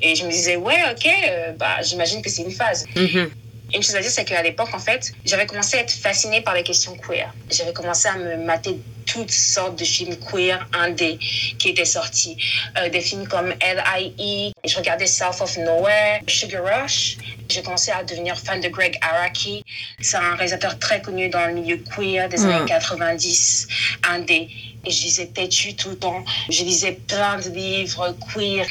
Et 0.00 0.14
je 0.14 0.24
me 0.24 0.30
disais, 0.30 0.54
ouais, 0.54 0.78
ok, 0.92 1.06
euh, 1.06 1.52
bah, 1.58 1.82
j'imagine 1.82 2.22
que 2.22 2.30
c'est 2.30 2.42
une 2.42 2.52
phase. 2.52 2.86
Mhm 2.94 3.28
une 3.74 3.82
chose 3.82 3.96
à 3.96 4.00
dire, 4.00 4.10
c'est 4.10 4.24
qu'à 4.24 4.42
l'époque, 4.42 4.70
en 4.72 4.78
fait, 4.78 5.12
j'avais 5.24 5.46
commencé 5.46 5.76
à 5.76 5.80
être 5.80 5.92
fascinée 5.92 6.40
par 6.40 6.54
les 6.54 6.62
questions 6.62 6.96
queer. 6.96 7.32
J'avais 7.50 7.72
commencé 7.72 8.08
à 8.08 8.16
me 8.16 8.36
mater 8.36 8.78
toutes 9.06 9.30
sortes 9.30 9.78
de 9.78 9.84
films 9.84 10.16
queer 10.16 10.68
indés 10.72 11.18
qui 11.58 11.70
étaient 11.70 11.84
sortis. 11.84 12.36
Euh, 12.78 12.88
des 12.88 13.00
films 13.00 13.26
comme 13.26 13.52
L.I.E., 13.60 14.52
je 14.64 14.76
regardais 14.76 15.06
South 15.06 15.40
of 15.40 15.56
Nowhere, 15.58 16.20
Sugar 16.28 16.62
Rush. 16.64 17.16
J'ai 17.48 17.62
commencé 17.62 17.90
à 17.90 18.04
devenir 18.04 18.38
fan 18.38 18.60
de 18.60 18.68
Greg 18.68 18.96
Araki. 19.00 19.64
C'est 20.00 20.16
un 20.16 20.34
réalisateur 20.36 20.78
très 20.78 21.02
connu 21.02 21.28
dans 21.28 21.46
le 21.46 21.54
milieu 21.54 21.78
queer 21.78 22.28
des 22.28 22.44
années 22.44 22.64
90, 22.66 23.66
indé. 24.08 24.48
Et 24.84 24.90
je 24.90 25.02
lisais 25.04 25.26
têtu 25.26 25.74
tout 25.74 25.90
le 25.90 25.98
temps. 25.98 26.24
Je 26.48 26.64
lisais 26.64 26.92
plein 27.06 27.38
de 27.38 27.50
livres 27.50 28.14
queer. 28.32 28.66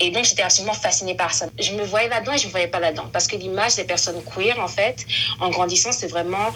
Et 0.00 0.10
donc, 0.10 0.24
j'étais 0.24 0.42
absolument 0.42 0.74
fascinée 0.74 1.14
par 1.14 1.32
ça. 1.32 1.46
Je 1.58 1.72
me 1.72 1.84
voyais 1.84 2.08
là-dedans 2.08 2.32
et 2.32 2.38
je 2.38 2.46
me 2.46 2.50
voyais 2.50 2.68
pas 2.68 2.80
là-dedans. 2.80 3.08
Parce 3.12 3.26
que 3.26 3.36
l'image 3.36 3.76
des 3.76 3.84
personnes 3.84 4.22
queer, 4.24 4.58
en 4.58 4.68
fait, 4.68 5.06
en 5.40 5.50
grandissant, 5.50 5.92
c'est 5.92 6.08
vraiment 6.08 6.48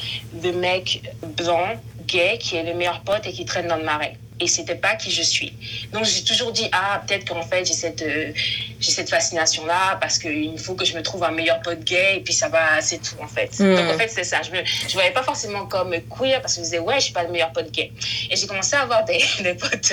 le 0.42 0.52
mec 0.52 1.02
blanc, 1.36 1.80
gay, 2.06 2.38
qui 2.38 2.56
est 2.56 2.64
le 2.64 2.74
meilleur 2.74 3.00
pote 3.00 3.26
et 3.26 3.32
qui 3.32 3.44
traîne 3.44 3.68
dans 3.68 3.76
le 3.76 3.84
marais 3.84 4.16
et 4.40 4.46
c'était 4.46 4.74
pas 4.74 4.94
qui 4.94 5.10
je 5.10 5.22
suis. 5.22 5.52
Donc 5.92 6.04
j'ai 6.04 6.22
toujours 6.22 6.52
dit 6.52 6.68
ah 6.72 7.02
peut-être 7.06 7.28
qu'en 7.28 7.42
fait 7.42 7.64
j'ai 7.64 7.74
cette 7.74 8.02
euh, 8.02 8.32
j'ai 8.80 8.90
cette 8.90 9.10
fascination 9.10 9.66
là 9.66 9.96
parce 10.00 10.18
qu'il 10.18 10.58
faut 10.58 10.74
que 10.74 10.84
je 10.84 10.94
me 10.96 11.02
trouve 11.02 11.24
un 11.24 11.30
meilleur 11.30 11.60
pote 11.60 11.80
gay 11.80 12.16
et 12.16 12.20
puis 12.20 12.32
ça 12.32 12.48
va 12.48 12.80
c'est 12.80 12.98
tout 12.98 13.16
en 13.20 13.26
fait. 13.26 13.58
Hmm. 13.58 13.74
Donc 13.74 13.94
en 13.94 13.98
fait 13.98 14.08
c'est 14.08 14.24
ça. 14.24 14.42
Je 14.42 14.50
me 14.50 14.64
je 14.64 14.92
voyais 14.92 15.10
pas 15.10 15.22
forcément 15.22 15.66
comme 15.66 15.90
queer 16.18 16.40
parce 16.40 16.54
que 16.54 16.60
je 16.60 16.64
disais 16.64 16.78
ouais 16.78 16.96
je 16.96 17.04
suis 17.04 17.12
pas 17.12 17.24
le 17.24 17.30
meilleur 17.30 17.52
pote 17.52 17.70
gay. 17.70 17.92
Et 18.30 18.36
j'ai 18.36 18.46
commencé 18.46 18.76
à 18.76 18.82
avoir 18.82 19.04
des, 19.04 19.22
des 19.42 19.54
potes. 19.54 19.92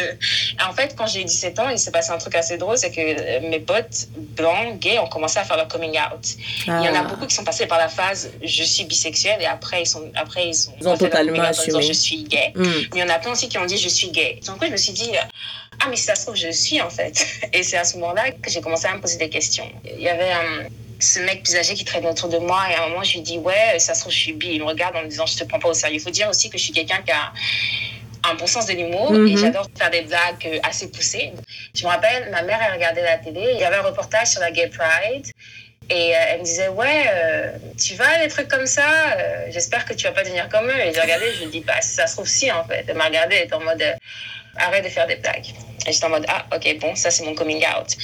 En 0.68 0.74
fait 0.74 0.96
quand 0.96 1.08
j'ai 1.08 1.22
eu 1.22 1.26
17 1.26 1.60
ans 1.60 1.70
il 1.70 1.80
s'est 1.80 1.92
passé 1.92 2.12
un 2.12 2.18
truc 2.18 2.36
assez 2.36 2.58
drôle 2.58 2.78
c'est 2.78 2.92
que 2.92 3.02
euh, 3.02 3.50
mes 3.50 3.60
potes 3.60 4.08
blancs 4.16 4.80
gays 4.80 5.00
ont 5.00 5.08
commencé 5.08 5.40
à 5.40 5.44
faire 5.44 5.58
leur 5.58 5.68
coming 5.68 5.98
out. 5.98 6.26
Il 6.68 6.72
y 6.72 6.90
en 6.90 6.94
a 6.94 7.00
ah. 7.00 7.04
beaucoup 7.04 7.26
qui 7.26 7.36
sont 7.36 7.44
passés 7.44 7.66
par 7.66 7.80
la 7.80 7.90
phase 7.90 8.32
je 8.44 8.64
suis 8.64 8.86
bisexuel 8.86 9.42
et 9.42 9.46
après 9.46 9.82
ils 9.82 9.88
sont 9.88 10.12
après 10.16 10.50
ils 10.50 10.70
ont, 10.70 10.74
ils 10.80 10.88
ont 10.88 10.98
totalement 10.98 11.42
assumé 11.42 11.82
je 11.82 11.94
suis 11.94 12.24
gay. 12.24 12.52
Hmm. 12.56 12.64
Mais 12.94 13.00
il 13.00 13.00
y 13.00 13.04
en 13.04 13.10
a 13.10 13.20
plein 13.20 13.32
aussi 13.32 13.50
qui 13.50 13.58
ont 13.58 13.66
dit 13.66 13.78
je 13.78 13.90
suis 13.90 14.12
gay. 14.12 14.35
Donc, 14.46 14.64
je 14.64 14.72
me 14.72 14.78
suis 14.78 14.94
dit, 14.94 15.12
ah, 15.80 15.88
mais 15.90 15.96
si 15.96 16.04
ça 16.04 16.16
se 16.16 16.24
trouve, 16.24 16.36
je 16.36 16.52
suis 16.52 16.82
en 16.82 16.90
fait. 16.90 17.26
Et 17.54 17.64
c'est 17.64 17.78
à 17.78 17.84
ce 17.84 17.98
moment-là 17.98 18.32
que 18.32 18.50
j'ai 18.50 18.62
commencé 18.62 18.88
à 18.88 18.96
me 18.96 19.02
poser 19.02 19.18
des 19.18 19.30
questions. 19.30 19.70
Il 19.84 20.02
y 20.02 20.10
avait 20.10 20.32
un, 20.32 20.68
ce 21.00 21.20
mec 21.20 21.44
plus 21.44 21.56
âgé 21.56 21.74
qui 21.74 21.86
traîne 21.86 22.06
autour 22.06 22.30
de 22.30 22.38
moi 22.38 22.64
et 22.72 22.76
à 22.76 22.86
un 22.86 22.90
moment, 22.90 23.04
je 23.04 23.14
lui 23.14 23.22
dis, 23.22 23.38
ouais, 23.38 23.80
ça 23.80 23.94
se 23.94 24.02
trouve, 24.02 24.14
je 24.14 24.18
suis 24.18 24.34
bi. 24.34 24.50
Il 24.54 24.60
me 24.60 24.66
regarde 24.66 24.96
en 24.96 25.04
me 25.04 25.08
disant, 25.08 25.26
je 25.26 25.38
te 25.38 25.44
prends 25.44 25.60
pas 25.60 25.70
au 25.70 25.74
sérieux. 25.74 25.98
Il 25.98 26.02
faut 26.02 26.10
dire 26.10 26.30
aussi 26.30 26.50
que 26.50 26.58
je 26.58 26.64
suis 26.64 26.74
quelqu'un 26.74 27.02
qui 27.06 27.12
a 27.12 27.34
un 28.30 28.36
bon 28.36 28.48
sens 28.48 28.66
de 28.66 28.74
l'humour 28.74 29.14
et 29.14 29.18
mhm. 29.18 29.38
j'adore 29.38 29.68
faire 29.78 29.92
des 29.92 30.02
blagues 30.02 30.60
assez 30.64 30.90
poussées. 30.90 31.34
Je 31.76 31.84
me 31.84 31.90
rappelle, 31.90 32.32
ma 32.32 32.42
mère, 32.42 32.60
elle 32.66 32.74
regardait 32.74 33.04
la 33.04 33.18
télé, 33.18 33.52
il 33.54 33.60
y 33.60 33.64
avait 33.64 33.76
un 33.76 33.84
reportage 33.84 34.30
sur 34.30 34.42
la 34.42 34.52
Gay 34.52 34.70
Pride 34.70 35.28
et 35.90 36.16
euh, 36.16 36.20
elle 36.30 36.40
me 36.40 36.44
disait, 36.44 36.68
ouais, 36.70 37.06
euh, 37.14 37.52
tu 37.78 37.94
vas 37.96 38.20
des 38.24 38.28
trucs 38.28 38.48
comme 38.48 38.66
ça, 38.66 39.14
euh, 39.18 39.46
j'espère 39.50 39.86
que 39.86 39.94
tu 39.94 40.08
vas 40.08 40.14
pas 40.14 40.24
devenir 40.24 40.50
comme 40.50 40.68
eux. 40.68 40.80
Et 40.80 40.92
j'ai 40.94 41.02
regardé, 41.02 41.26
je 41.34 41.44
lui 41.44 41.52
dis, 41.52 41.60
bah, 41.62 41.80
ça 41.82 42.08
se 42.08 42.16
trouve 42.16 42.28
si, 42.28 42.52
en 42.52 42.64
fait. 42.66 42.86
Elle 42.88 42.96
m'a 42.96 43.06
regardé, 43.06 43.36
elle 43.36 43.44
était 43.44 43.54
en 43.54 43.62
mode, 43.62 43.84
arrête 44.56 44.84
de 44.84 44.90
faire 44.90 45.06
des 45.06 45.18
blagues. 45.18 45.54
Et 45.88 45.92
j'étais 45.92 46.06
en 46.06 46.10
mode, 46.10 46.26
ah, 46.28 46.46
ok, 46.56 46.78
bon, 46.80 46.96
ça 46.96 47.12
c'est 47.12 47.24
mon 47.24 47.36
coming 47.36 47.64
out. 47.66 47.96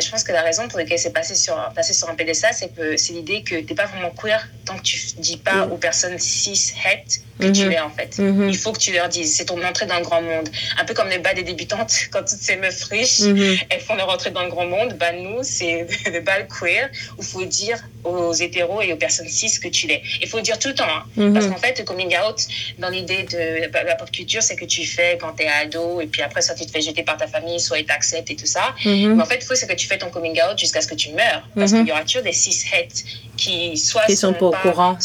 je 0.00 0.10
pense 0.10 0.24
que 0.24 0.32
la 0.32 0.42
raison 0.42 0.68
pour 0.68 0.78
laquelle 0.78 0.98
c'est 0.98 1.12
passé 1.12 1.34
sur, 1.34 1.56
passé 1.74 1.92
sur 1.92 2.08
un 2.08 2.14
PDSA, 2.14 2.52
c'est 2.52 2.74
que 2.74 2.96
c'est 2.96 3.12
l'idée 3.12 3.42
que 3.42 3.56
t'es 3.56 3.74
pas 3.74 3.86
vraiment 3.86 4.10
queer 4.10 4.48
tant 4.64 4.76
que 4.76 4.82
tu 4.82 4.98
dis 5.18 5.36
pas 5.36 5.66
mm. 5.66 5.72
aux 5.72 5.76
personnes 5.76 6.18
cis, 6.18 6.74
het, 6.84 7.20
que 7.38 7.46
tu 7.46 7.62
mm-hmm. 7.62 7.72
es 7.72 7.80
en 7.80 7.90
fait. 7.90 8.18
Mm-hmm. 8.18 8.48
Il 8.48 8.56
faut 8.56 8.72
que 8.72 8.78
tu 8.78 8.92
leur 8.92 9.08
dises, 9.08 9.34
c'est 9.36 9.46
ton 9.46 9.62
entrée 9.62 9.86
dans 9.86 9.98
le 9.98 10.04
grand 10.04 10.22
monde. 10.22 10.48
Un 10.78 10.84
peu 10.84 10.94
comme 10.94 11.08
les 11.08 11.18
bas 11.18 11.34
des 11.34 11.42
débutantes, 11.42 11.94
quand 12.10 12.20
toutes 12.20 12.40
ces 12.40 12.56
meufs 12.56 12.84
riches, 12.84 13.20
mm-hmm. 13.20 13.66
elles 13.70 13.80
font 13.80 13.94
leur 13.94 14.08
entrée 14.08 14.30
dans 14.30 14.42
le 14.42 14.50
grand 14.50 14.66
monde, 14.66 14.94
bah 14.98 15.12
nous, 15.12 15.42
c'est 15.42 15.86
le 16.12 16.20
bal 16.20 16.48
queer 16.48 16.90
où 17.18 17.22
il 17.22 17.26
faut 17.26 17.44
dire 17.44 17.78
aux 18.04 18.32
hétéros 18.32 18.82
et 18.82 18.92
aux 18.92 18.96
personnes 18.96 19.28
cis 19.28 19.60
que 19.60 19.68
tu 19.68 19.86
l'es. 19.86 20.02
Il 20.20 20.28
faut 20.28 20.36
le 20.36 20.42
dire 20.42 20.58
tout 20.58 20.68
le 20.68 20.74
temps, 20.74 20.84
hein. 20.88 21.32
parce 21.32 21.46
qu'en 21.46 21.56
fait, 21.56 21.78
le 21.78 21.84
coming 21.84 22.14
out, 22.16 22.40
dans 22.78 22.88
l'idée 22.88 23.24
de 23.24 23.70
la 23.72 23.94
pop 23.96 24.10
culture, 24.10 24.42
c'est 24.42 24.56
que 24.56 24.64
tu 24.64 24.86
fais 24.86 25.18
quand 25.20 25.32
t'es 25.32 25.48
ado, 25.48 26.00
et 26.00 26.06
puis 26.06 26.22
après, 26.22 26.42
soit 26.42 26.54
tu 26.54 26.66
te 26.66 26.70
fais 26.70 26.80
jeter 26.80 27.02
par 27.02 27.16
ta 27.16 27.25
famille, 27.26 27.60
soit 27.60 27.78
ils 27.78 27.86
t'acceptent 27.86 28.30
et 28.30 28.36
tout 28.36 28.46
ça. 28.46 28.74
Mhm. 28.84 29.14
Mais 29.14 29.22
en 29.22 29.26
fait, 29.26 29.38
il 29.40 29.44
faut 29.44 29.54
c'est 29.54 29.66
que 29.66 29.74
tu 29.74 29.86
fais 29.86 29.98
ton 29.98 30.10
coming 30.10 30.38
out 30.42 30.58
jusqu'à 30.58 30.80
ce 30.80 30.86
que 30.86 30.94
tu 30.94 31.10
meurs. 31.10 31.42
Parce 31.54 31.72
mhm. 31.72 31.80
qu'il 31.80 31.88
y 31.88 31.92
aura 31.92 32.02
toujours 32.02 32.22
des 32.22 32.32
cis-het 32.32 33.04
qui 33.36 33.76
soit 33.76 34.04
qui 34.06 34.16
sont, 34.16 34.32
pas 34.32 34.46
au 34.46 34.52
courant. 34.52 34.98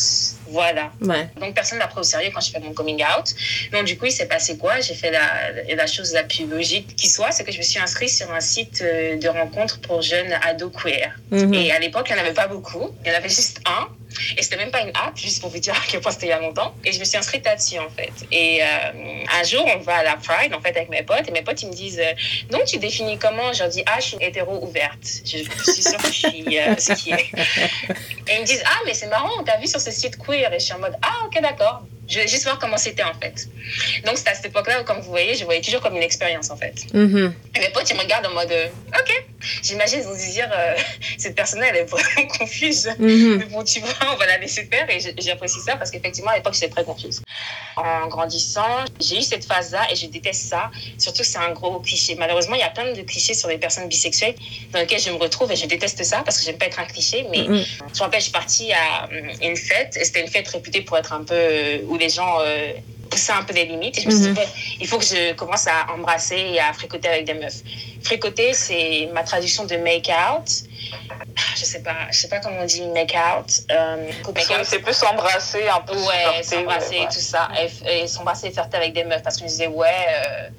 Voilà. 0.51 0.91
Donc 1.39 1.55
personne 1.55 1.79
n'a 1.79 1.87
pris 1.87 1.99
au 1.99 2.03
sérieux 2.03 2.29
quand 2.33 2.41
je 2.41 2.51
fais 2.51 2.59
mon 2.59 2.73
coming 2.73 3.01
out. 3.03 3.33
Donc 3.71 3.85
du 3.85 3.97
coup, 3.97 4.05
il 4.05 4.11
s'est 4.11 4.27
passé 4.27 4.57
quoi? 4.57 4.79
J'ai 4.81 4.93
fait 4.93 5.11
la, 5.11 5.75
la, 5.75 5.87
chose 5.87 6.13
la 6.13 6.23
plus 6.23 6.45
logique 6.45 6.95
qui 6.95 7.09
soit, 7.09 7.31
c'est 7.31 7.43
que 7.43 7.51
je 7.51 7.57
me 7.57 7.63
suis 7.63 7.79
inscrite 7.79 8.09
sur 8.09 8.31
un 8.33 8.41
site 8.41 8.81
euh, 8.81 9.17
de 9.17 9.27
rencontre 9.27 9.79
pour 9.81 10.01
jeunes 10.01 10.33
ados 10.43 10.71
queer. 10.71 11.17
Mhm. 11.31 11.53
Et 11.53 11.71
à 11.71 11.79
l'époque, 11.79 12.07
il 12.09 12.13
n'y 12.13 12.19
en 12.19 12.23
avait 12.23 12.33
pas 12.33 12.47
beaucoup. 12.47 12.89
Il 13.03 13.11
y 13.11 13.15
en 13.15 13.17
avait 13.17 13.29
juste 13.29 13.61
un. 13.65 13.87
Et 14.37 14.41
c'était 14.41 14.57
même 14.57 14.71
pas 14.71 14.81
une 14.81 14.89
app, 14.89 15.17
juste 15.17 15.41
pour 15.41 15.49
vous 15.49 15.59
dire 15.59 15.73
à 15.73 15.81
quel 15.87 16.01
point 16.01 16.11
c'était 16.11 16.27
il 16.27 16.29
y 16.29 16.33
a 16.33 16.39
longtemps. 16.39 16.73
Et 16.83 16.91
je 16.91 16.99
me 16.99 17.05
suis 17.05 17.17
inscrite 17.17 17.45
là-dessus, 17.45 17.79
en 17.79 17.89
fait. 17.89 18.11
Et 18.31 18.61
euh, 18.61 18.65
un 19.39 19.43
jour, 19.43 19.65
on 19.65 19.79
va 19.79 19.97
à 19.97 20.03
la 20.03 20.17
Pride, 20.17 20.53
en 20.53 20.61
fait, 20.61 20.75
avec 20.75 20.89
mes 20.89 21.03
potes. 21.03 21.27
Et 21.27 21.31
mes 21.31 21.41
potes, 21.41 21.61
ils 21.63 21.69
me 21.69 21.73
disent 21.73 21.99
euh, 21.99 22.13
Donc, 22.49 22.65
tu 22.65 22.77
définis 22.77 23.17
comment? 23.17 23.53
Je 23.53 23.59
leur 23.59 23.69
dis 23.69 23.83
Ah, 23.85 23.99
je 23.99 24.07
suis 24.07 24.17
hétéro 24.19 24.63
ouverte. 24.63 24.99
Je, 25.25 25.37
suis 25.37 25.83
sûre 25.83 25.97
que 25.97 26.07
je 26.07 26.27
suis 26.27 26.59
euh, 26.59 26.75
ce 26.77 26.93
qui 26.93 27.11
est. 27.11 27.31
Et 28.27 28.35
ils 28.35 28.41
me 28.41 28.45
disent 28.45 28.63
Ah, 28.65 28.79
mais 28.85 28.93
c'est 28.93 29.07
marrant, 29.07 29.31
on 29.39 29.43
t'a 29.43 29.57
vu 29.57 29.67
sur 29.67 29.79
ce 29.79 29.91
site 29.91 30.17
queer. 30.17 30.40
Et 30.49 30.59
je 30.59 30.65
suis 30.65 30.73
en 30.73 30.79
mode 30.79 30.95
Ah, 31.01 31.25
ok, 31.25 31.41
d'accord. 31.41 31.83
Je 32.11 32.19
vais 32.19 32.27
juste 32.27 32.43
voir 32.43 32.59
comment 32.59 32.75
c'était 32.75 33.03
en 33.03 33.13
fait. 33.13 33.47
Donc 34.05 34.17
c'est 34.17 34.27
à 34.27 34.35
cette 34.35 34.47
époque-là 34.47 34.81
où, 34.81 34.83
comme 34.83 34.99
vous 34.99 35.09
voyez, 35.09 35.33
je 35.33 35.45
voyais 35.45 35.61
toujours 35.61 35.79
comme 35.79 35.95
une 35.95 36.03
expérience 36.03 36.49
en 36.49 36.57
fait. 36.57 36.75
Mm-hmm. 36.93 37.31
Et 37.55 37.59
mes 37.61 37.69
potes, 37.69 37.89
ils 37.89 37.95
me 37.95 38.01
regardent 38.01 38.25
en 38.25 38.33
mode 38.33 38.51
Ok. 38.99 39.25
J'imagine, 39.63 39.99
ils 39.99 40.05
vont 40.05 40.13
se 40.13 40.31
dire 40.31 40.49
euh, 40.53 40.75
Cette 41.17 41.35
personne 41.35 41.63
elle 41.63 41.77
est 41.77 41.85
vraiment 41.85 42.27
confuse. 42.37 42.87
Mm-hmm. 42.99 43.37
Mais 43.37 43.45
bon, 43.45 43.63
tu 43.63 43.79
vois, 43.79 43.93
on 44.13 44.17
va 44.17 44.25
la 44.25 44.37
laisser 44.39 44.65
faire. 44.65 44.89
Et 44.89 44.99
j'apprécie 44.99 45.61
ça 45.61 45.77
parce 45.77 45.89
qu'effectivement, 45.89 46.31
à 46.31 46.35
l'époque, 46.35 46.53
j'étais 46.53 46.69
très 46.69 46.83
confuse. 46.83 47.21
En 47.77 48.07
grandissant, 48.07 48.83
j'ai 48.99 49.19
eu 49.19 49.21
cette 49.21 49.45
phase-là 49.45 49.87
et 49.89 49.95
je 49.95 50.07
déteste 50.07 50.49
ça. 50.49 50.69
Surtout 50.97 51.21
que 51.21 51.27
c'est 51.27 51.37
un 51.37 51.51
gros 51.51 51.79
cliché. 51.79 52.15
Malheureusement, 52.15 52.55
il 52.55 52.59
y 52.59 52.63
a 52.63 52.69
plein 52.69 52.91
de 52.91 53.01
clichés 53.03 53.33
sur 53.33 53.47
les 53.47 53.57
personnes 53.57 53.87
bisexuelles 53.87 54.35
dans 54.73 54.79
lesquels 54.79 54.99
je 54.99 55.09
me 55.09 55.15
retrouve 55.15 55.49
et 55.51 55.55
je 55.55 55.65
déteste 55.65 56.03
ça 56.03 56.23
parce 56.25 56.39
que 56.39 56.43
j'aime 56.43 56.57
pas 56.57 56.65
être 56.65 56.79
un 56.81 56.85
cliché. 56.85 57.25
Mais 57.31 57.39
mm-hmm. 57.39 57.65
je 57.93 57.99
me 57.99 58.03
rappelle, 58.03 58.19
je 58.19 58.25
suis 58.25 58.33
partie 58.33 58.73
à 58.73 59.09
une 59.41 59.55
fête 59.55 59.95
et 59.97 60.03
c'était 60.03 60.21
une 60.21 60.27
fête 60.27 60.47
réputée 60.49 60.81
pour 60.81 60.97
être 60.97 61.13
un 61.13 61.23
peu 61.23 61.33
euh, 61.35 61.77
les 62.01 62.09
gens 62.09 62.39
euh, 62.41 62.73
poussaient 63.09 63.33
un 63.33 63.43
peu 63.43 63.53
les 63.53 63.65
limites. 63.65 63.97
Et 63.97 64.01
je 64.01 64.07
me 64.07 64.11
suis 64.11 64.21
dit, 64.21 64.29
mhm. 64.29 64.47
il 64.79 64.87
faut 64.87 64.97
que 64.97 65.05
je 65.05 65.33
commence 65.33 65.67
à 65.67 65.91
embrasser 65.93 66.37
et 66.53 66.59
à 66.59 66.73
fricoter 66.73 67.07
avec 67.07 67.25
des 67.25 67.35
meufs. 67.35 67.61
Fricoter, 68.03 68.53
c'est 68.53 69.09
ma 69.13 69.23
traduction 69.23 69.65
de 69.65 69.75
make 69.77 70.09
out. 70.09 70.49
Je 71.55 71.63
sais 71.63 71.83
pas, 71.83 72.07
je 72.11 72.17
sais 72.19 72.27
pas 72.27 72.39
comment 72.39 72.61
on 72.61 72.65
dit 72.65 72.81
make 72.87 73.15
out. 73.15 73.51
Euh, 73.71 74.11
c'est 74.63 74.79
plus 74.79 74.93
s'embrasser 74.93 75.67
un 75.67 75.81
peu. 75.81 75.95
Ouais, 75.95 76.41
s'embrasser 76.43 76.97
et 76.97 77.05
tout 77.05 77.19
ça. 77.19 77.49
Et, 77.87 78.07
s'embrasser 78.07 78.47
et 78.47 78.51
flirter 78.51 78.77
avec 78.77 78.93
des 78.93 79.03
meufs. 79.03 79.21
Parce 79.21 79.35
que 79.35 79.41
je 79.41 79.45
me 79.45 79.49
disais, 79.49 79.67
ouais. 79.67 79.87
Euh, 79.87 80.49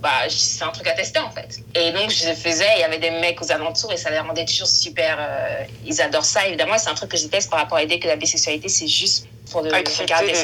bah, 0.00 0.08
c'est 0.30 0.64
un 0.64 0.70
truc 0.70 0.86
à 0.86 0.92
tester 0.92 1.20
en 1.20 1.30
fait. 1.30 1.58
Et 1.74 1.92
donc 1.92 2.10
je 2.10 2.32
faisais, 2.32 2.64
il 2.76 2.80
y 2.80 2.84
avait 2.84 2.98
des 2.98 3.10
mecs 3.10 3.40
aux 3.42 3.52
alentours 3.52 3.92
et 3.92 3.98
ça 3.98 4.08
les 4.08 4.18
rendait 4.18 4.46
toujours 4.46 4.66
super. 4.66 5.18
Euh, 5.20 5.64
ils 5.84 6.00
adorent 6.00 6.24
ça 6.24 6.46
évidemment, 6.46 6.78
c'est 6.78 6.88
un 6.88 6.94
truc 6.94 7.10
que 7.10 7.18
je 7.18 7.24
déteste 7.24 7.50
par 7.50 7.58
rapport 7.60 7.76
à 7.76 7.82
l'idée 7.82 7.98
que 7.98 8.08
la 8.08 8.16
bisexualité 8.16 8.70
c'est 8.70 8.88
juste 8.88 9.26
pour 9.50 9.62
le 9.62 9.70
regarder 9.70 10.34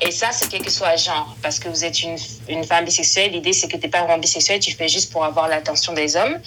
Et 0.00 0.10
ça, 0.10 0.28
c'est 0.32 0.48
quel 0.48 0.62
que 0.62 0.70
soit 0.70 0.96
genre. 0.96 1.36
Parce 1.42 1.58
que 1.58 1.68
vous 1.68 1.84
êtes 1.84 2.02
une, 2.02 2.16
une 2.48 2.64
femme 2.64 2.84
bisexuelle, 2.84 3.32
l'idée, 3.32 3.52
c'est 3.52 3.68
que 3.68 3.76
tu 3.76 3.82
n'es 3.84 3.88
pas 3.88 4.02
vraiment 4.02 4.18
bisexuelle, 4.18 4.60
tu 4.60 4.72
fais 4.72 4.88
juste 4.88 5.12
pour 5.12 5.24
avoir 5.24 5.48
l'attention 5.48 5.92
des 5.92 6.16
hommes. 6.16 6.38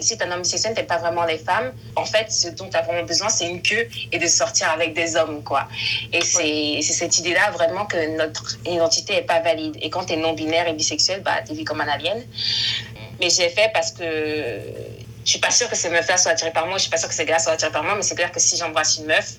Si 0.00 0.16
tu 0.16 0.24
es 0.24 0.26
un 0.26 0.32
homme 0.32 0.42
bisexuel, 0.42 0.74
tu 0.74 0.80
n'es 0.80 0.86
pas 0.86 0.98
vraiment 0.98 1.24
les 1.24 1.38
femmes. 1.38 1.72
En 1.96 2.04
fait, 2.04 2.30
ce 2.32 2.48
dont 2.48 2.68
tu 2.68 2.76
as 2.76 2.82
vraiment 2.82 3.04
besoin, 3.04 3.28
c'est 3.28 3.48
une 3.48 3.62
queue 3.62 3.88
et 4.10 4.18
de 4.18 4.26
sortir 4.26 4.70
avec 4.70 4.94
des 4.94 5.16
hommes, 5.16 5.42
quoi. 5.42 5.68
Et 6.12 6.22
c'est 6.22 6.80
cette 6.82 7.18
idée-là, 7.18 7.50
vraiment, 7.52 7.86
que 7.86 8.16
notre 8.16 8.58
identité 8.66 9.14
n'est 9.14 9.22
pas 9.22 9.40
valide. 9.40 9.76
Et 9.80 9.90
quand 9.90 10.06
tu 10.06 10.14
es 10.14 10.16
non-binaire 10.16 10.68
et 10.68 10.72
bisexuel, 10.72 11.22
bah, 11.22 11.42
tu 11.46 11.54
vis 11.54 11.64
comme 11.64 11.80
un 11.80 11.88
alien. 11.88 12.22
Mais 13.20 13.30
j'ai 13.30 13.48
fait 13.50 13.70
parce 13.72 13.92
que 13.92 14.04
je 15.24 15.30
suis 15.30 15.38
pas 15.38 15.50
sûre 15.50 15.68
que 15.68 15.76
ces 15.76 15.88
meufs-là 15.88 16.16
soient 16.16 16.32
attirées 16.32 16.50
par 16.50 16.66
moi, 16.66 16.78
je 16.78 16.82
suis 16.82 16.90
pas 16.90 16.96
sûre 16.96 17.08
que 17.08 17.14
ces 17.14 17.24
gars 17.24 17.38
soient 17.38 17.52
attirés 17.52 17.70
par 17.70 17.84
moi, 17.84 17.94
mais 17.94 18.02
c'est 18.02 18.14
clair 18.14 18.32
que 18.32 18.40
si 18.40 18.56
j'embrasse 18.56 18.98
une 18.98 19.06
meuf, 19.06 19.34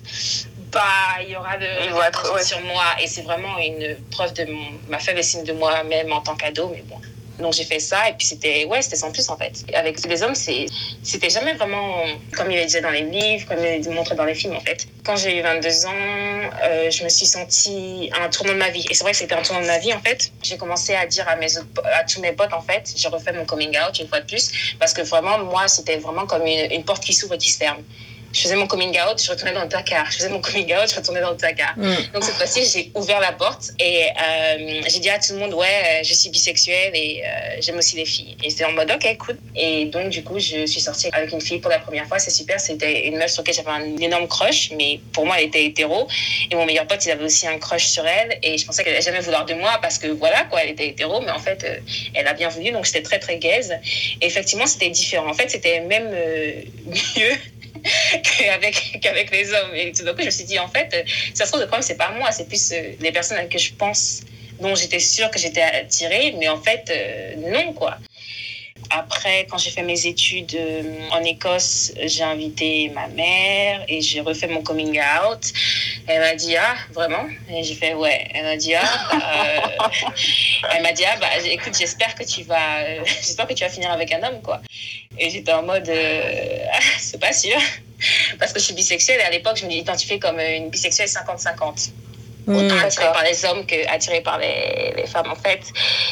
il 1.22 1.30
y 1.30 1.36
aura 1.36 1.56
de 1.56 1.66
être, 2.06 2.44
sur 2.44 2.60
moi. 2.62 2.84
Et 3.02 3.06
c'est 3.06 3.22
vraiment 3.22 3.58
une 3.58 3.96
preuve 4.10 4.32
de 4.34 4.46
ma 4.88 4.98
faible 4.98 5.20
estime 5.20 5.44
de 5.44 5.52
moi-même 5.52 6.12
en 6.12 6.20
tant 6.20 6.36
qu'ado. 6.36 6.68
Mais 6.68 6.82
bon. 6.82 6.96
Donc 7.38 7.52
j'ai 7.52 7.64
fait 7.64 7.80
ça 7.80 8.08
et 8.08 8.12
puis 8.12 8.26
c'était 8.26 8.64
ouais 8.64 8.80
c'était 8.80 8.96
sans 8.96 9.10
plus 9.10 9.28
en 9.28 9.36
fait. 9.36 9.64
Avec 9.74 10.04
les 10.06 10.22
hommes 10.22 10.36
c'est 10.36 10.66
c'était 11.02 11.30
jamais 11.30 11.54
vraiment 11.54 12.04
comme 12.36 12.50
il 12.50 12.58
est 12.58 12.66
disait 12.66 12.80
dans 12.80 12.90
les 12.90 13.02
livres, 13.02 13.46
comme 13.48 13.58
il 13.58 13.64
est 13.64 13.88
montré 13.88 14.14
dans 14.14 14.24
les 14.24 14.34
films 14.34 14.54
en 14.54 14.60
fait. 14.60 14.86
Quand 15.04 15.16
j'ai 15.16 15.38
eu 15.38 15.42
22 15.42 15.86
ans, 15.86 15.90
euh, 16.62 16.90
je 16.90 17.02
me 17.02 17.08
suis 17.08 17.26
sentie 17.26 18.10
un 18.20 18.28
tournant 18.28 18.52
de 18.52 18.58
ma 18.58 18.70
vie 18.70 18.86
et 18.88 18.94
c'est 18.94 19.02
vrai 19.02 19.12
que 19.12 19.18
c'était 19.18 19.34
un 19.34 19.42
tournant 19.42 19.62
de 19.62 19.66
ma 19.66 19.78
vie 19.78 19.92
en 19.92 20.00
fait. 20.00 20.30
J'ai 20.44 20.56
commencé 20.56 20.94
à 20.94 21.06
dire 21.06 21.28
à 21.28 21.34
mes 21.34 21.56
à 21.56 22.04
tous 22.04 22.20
mes 22.20 22.32
potes 22.32 22.52
en 22.52 22.62
fait, 22.62 22.92
j'ai 22.96 23.08
refait 23.08 23.32
mon 23.32 23.44
coming 23.44 23.76
out 23.78 23.98
une 23.98 24.06
fois 24.06 24.20
de 24.20 24.26
plus 24.26 24.76
parce 24.78 24.92
que 24.92 25.02
vraiment 25.02 25.38
moi 25.38 25.66
c'était 25.66 25.96
vraiment 25.96 26.26
comme 26.26 26.46
une, 26.46 26.70
une 26.70 26.84
porte 26.84 27.02
qui 27.02 27.12
s'ouvre 27.12 27.34
et 27.34 27.38
qui 27.38 27.50
se 27.50 27.58
ferme 27.58 27.82
je 28.34 28.40
faisais 28.40 28.56
mon 28.56 28.66
coming 28.66 28.96
out, 28.98 29.22
je 29.22 29.30
retournais 29.30 29.54
dans 29.54 29.62
le 29.62 29.68
placard. 29.68 30.06
Je 30.10 30.16
faisais 30.16 30.28
mon 30.28 30.40
coming 30.40 30.74
out, 30.74 30.90
je 30.90 30.96
retournais 30.96 31.20
dans 31.20 31.30
le 31.30 31.36
placard. 31.36 31.74
Mm. 31.76 31.94
Donc 32.12 32.24
cette 32.24 32.34
fois-ci, 32.34 32.64
j'ai 32.66 32.90
ouvert 32.94 33.20
la 33.20 33.32
porte 33.32 33.70
et 33.78 34.06
euh, 34.06 34.82
j'ai 34.88 34.98
dit 34.98 35.08
à 35.08 35.20
tout 35.20 35.34
le 35.34 35.38
monde, 35.38 35.54
ouais, 35.54 36.02
je 36.02 36.12
suis 36.12 36.30
bisexuelle 36.30 36.90
et 36.94 37.22
euh, 37.24 37.60
j'aime 37.60 37.78
aussi 37.78 37.94
les 37.96 38.04
filles. 38.04 38.36
Et 38.42 38.50
c'était 38.50 38.64
en 38.64 38.72
mode, 38.72 38.90
ok, 38.90 39.16
cool. 39.18 39.38
Et 39.54 39.86
donc, 39.86 40.08
du 40.08 40.24
coup, 40.24 40.40
je 40.40 40.66
suis 40.66 40.80
sortie 40.80 41.08
avec 41.12 41.30
une 41.30 41.40
fille 41.40 41.60
pour 41.60 41.70
la 41.70 41.78
première 41.78 42.06
fois. 42.06 42.18
C'est 42.18 42.30
super. 42.30 42.58
C'était 42.58 43.06
une 43.06 43.18
meuf 43.18 43.30
sur 43.30 43.42
laquelle 43.42 43.54
j'avais 43.54 43.70
un 43.70 43.96
énorme 43.98 44.26
crush, 44.26 44.72
mais 44.76 45.00
pour 45.12 45.26
moi, 45.26 45.36
elle 45.38 45.46
était 45.46 45.64
hétéro. 45.64 46.08
Et 46.50 46.56
mon 46.56 46.66
meilleur 46.66 46.88
pote, 46.88 47.04
il 47.04 47.12
avait 47.12 47.24
aussi 47.24 47.46
un 47.46 47.58
crush 47.58 47.86
sur 47.86 48.04
elle. 48.04 48.38
Et 48.42 48.58
je 48.58 48.66
pensais 48.66 48.82
qu'elle 48.82 48.94
allait 48.94 49.02
jamais 49.02 49.20
vouloir 49.20 49.44
de 49.44 49.54
moi 49.54 49.78
parce 49.80 49.98
que 49.98 50.08
voilà, 50.08 50.42
quoi, 50.50 50.64
elle 50.64 50.70
était 50.70 50.88
hétéro. 50.88 51.20
Mais 51.20 51.30
en 51.30 51.38
fait, 51.38 51.62
euh, 51.62 51.76
elle 52.14 52.26
a 52.26 52.32
bien 52.32 52.48
voulu. 52.48 52.72
Donc, 52.72 52.84
j'étais 52.84 53.02
très, 53.02 53.20
très 53.20 53.38
gaise. 53.38 53.72
Et 54.20 54.26
effectivement, 54.26 54.66
c'était 54.66 54.90
différent. 54.90 55.30
En 55.30 55.34
fait, 55.34 55.50
c'était 55.50 55.80
même 55.82 56.10
mieux 57.16 57.36
qu'avec 58.22 58.98
qu'avec 59.00 59.30
les 59.30 59.52
hommes. 59.52 59.74
Et 59.74 59.92
tout 59.92 60.04
d'un 60.04 60.12
coup, 60.12 60.20
je 60.20 60.26
me 60.26 60.30
suis 60.30 60.44
dit, 60.44 60.58
en 60.58 60.68
fait, 60.68 61.04
ça 61.34 61.44
se 61.44 61.50
trouve, 61.50 61.60
le 61.60 61.66
problème, 61.66 61.86
c'est 61.86 61.96
pas 61.96 62.10
moi, 62.12 62.30
c'est 62.32 62.48
plus 62.48 62.72
euh, 62.72 62.92
les 63.00 63.12
personnes 63.12 63.38
à 63.38 63.44
que 63.44 63.58
je 63.58 63.72
pense, 63.74 64.22
dont 64.60 64.74
j'étais 64.74 65.00
sûre 65.00 65.30
que 65.30 65.38
j'étais 65.38 65.62
attirée, 65.62 66.34
mais 66.38 66.48
en 66.48 66.60
fait, 66.60 66.90
euh, 66.90 67.50
non, 67.50 67.72
quoi. 67.72 67.98
Après, 68.90 69.46
quand 69.50 69.58
j'ai 69.58 69.70
fait 69.70 69.82
mes 69.82 70.06
études 70.06 70.54
euh, 70.54 70.82
en 71.10 71.22
Écosse, 71.24 71.92
j'ai 72.04 72.22
invité 72.22 72.90
ma 72.94 73.08
mère 73.08 73.84
et 73.88 74.00
j'ai 74.00 74.20
refait 74.20 74.46
mon 74.46 74.62
coming 74.62 75.00
out. 75.00 75.52
Elle 76.06 76.20
m'a 76.20 76.34
dit 76.34 76.56
ah 76.56 76.76
vraiment? 76.92 77.26
Et 77.50 77.62
j'ai 77.62 77.74
fait 77.74 77.94
ouais. 77.94 78.28
Elle 78.34 78.44
m'a 78.44 78.56
dit 78.56 78.74
ah. 78.74 78.82
Bah, 79.10 79.90
elle 80.74 80.82
m'a 80.82 80.92
dit 80.92 81.04
ah 81.04 81.16
bah 81.18 81.26
écoute 81.44 81.74
j'espère 81.78 82.14
que 82.14 82.24
tu 82.24 82.42
vas 82.42 83.02
j'espère 83.04 83.46
que 83.46 83.54
tu 83.54 83.64
vas 83.64 83.70
finir 83.70 83.90
avec 83.90 84.12
un 84.12 84.22
homme 84.22 84.42
quoi. 84.42 84.60
Et 85.18 85.30
j'étais 85.30 85.52
en 85.52 85.62
mode, 85.62 85.88
euh, 85.88 86.66
c'est 86.98 87.20
pas 87.20 87.32
sûr. 87.32 87.56
Parce 88.38 88.52
que 88.52 88.58
je 88.58 88.64
suis 88.64 88.74
bisexuelle 88.74 89.20
et 89.20 89.24
à 89.24 89.30
l'époque, 89.30 89.56
je 89.56 89.66
me 89.66 89.72
identifiais 89.72 90.18
comme 90.18 90.38
une 90.40 90.70
bisexuelle 90.70 91.08
50-50. 91.08 91.90
Mmh, 92.46 92.56
Autant 92.56 92.78
attirée 92.78 93.12
par 93.12 93.22
les 93.22 93.44
hommes 93.46 93.64
que 93.64 93.88
attirée 93.88 94.20
par 94.20 94.38
les, 94.38 94.92
les, 94.96 95.06
femmes, 95.06 95.30
en 95.30 95.36
fait. 95.36 95.62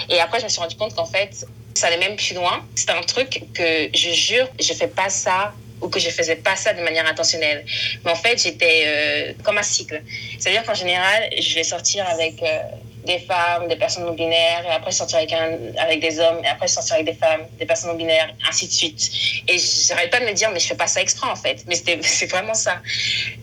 Et 0.08 0.18
après, 0.20 0.38
je 0.38 0.44
me 0.44 0.48
suis 0.48 0.60
rendu 0.60 0.76
compte 0.76 0.94
qu'en 0.94 1.04
fait, 1.04 1.46
ça 1.74 1.88
allait 1.88 1.98
même 1.98 2.16
plus 2.16 2.34
loin. 2.34 2.64
C'était 2.74 2.92
un 2.92 3.02
truc 3.02 3.42
que 3.54 3.88
je 3.94 4.10
jure, 4.10 4.48
je 4.60 4.72
fais 4.72 4.88
pas 4.88 5.08
ça 5.08 5.54
ou 5.80 5.88
que 5.88 5.98
je 5.98 6.10
faisais 6.10 6.36
pas 6.36 6.56
ça 6.56 6.72
de 6.72 6.80
manière 6.82 7.06
intentionnelle. 7.06 7.64
Mais 8.04 8.10
en 8.10 8.16
fait, 8.16 8.40
j'étais 8.40 8.84
euh, 8.86 9.32
comme 9.42 9.58
un 9.58 9.62
cycle. 9.62 10.00
C'est-à-dire 10.38 10.62
qu'en 10.62 10.74
général, 10.74 11.28
je 11.38 11.54
vais 11.54 11.64
sortir 11.64 12.08
avec 12.08 12.40
euh, 12.42 12.60
des 13.04 13.18
femmes, 13.18 13.66
des 13.68 13.76
personnes 13.76 14.04
non 14.04 14.12
binaires, 14.12 14.64
et 14.64 14.72
après 14.72 14.92
sortir 14.92 15.18
avec, 15.18 15.32
un, 15.32 15.58
avec 15.78 16.00
des 16.00 16.20
hommes, 16.20 16.40
et 16.44 16.48
après 16.48 16.68
sortir 16.68 16.94
avec 16.94 17.06
des 17.06 17.14
femmes, 17.14 17.42
des 17.58 17.66
personnes 17.66 17.90
non 17.90 17.96
binaires, 17.96 18.32
ainsi 18.48 18.68
de 18.68 18.72
suite. 18.72 19.10
Et 19.48 19.58
j'arrête 19.58 20.10
pas 20.10 20.20
de 20.20 20.26
me 20.26 20.32
dire, 20.32 20.50
mais 20.52 20.60
je 20.60 20.68
fais 20.68 20.76
pas 20.76 20.86
ça 20.86 21.02
exprès 21.02 21.28
en 21.28 21.36
fait. 21.36 21.64
Mais 21.66 21.74
c'est 22.02 22.26
vraiment 22.26 22.54
ça. 22.54 22.80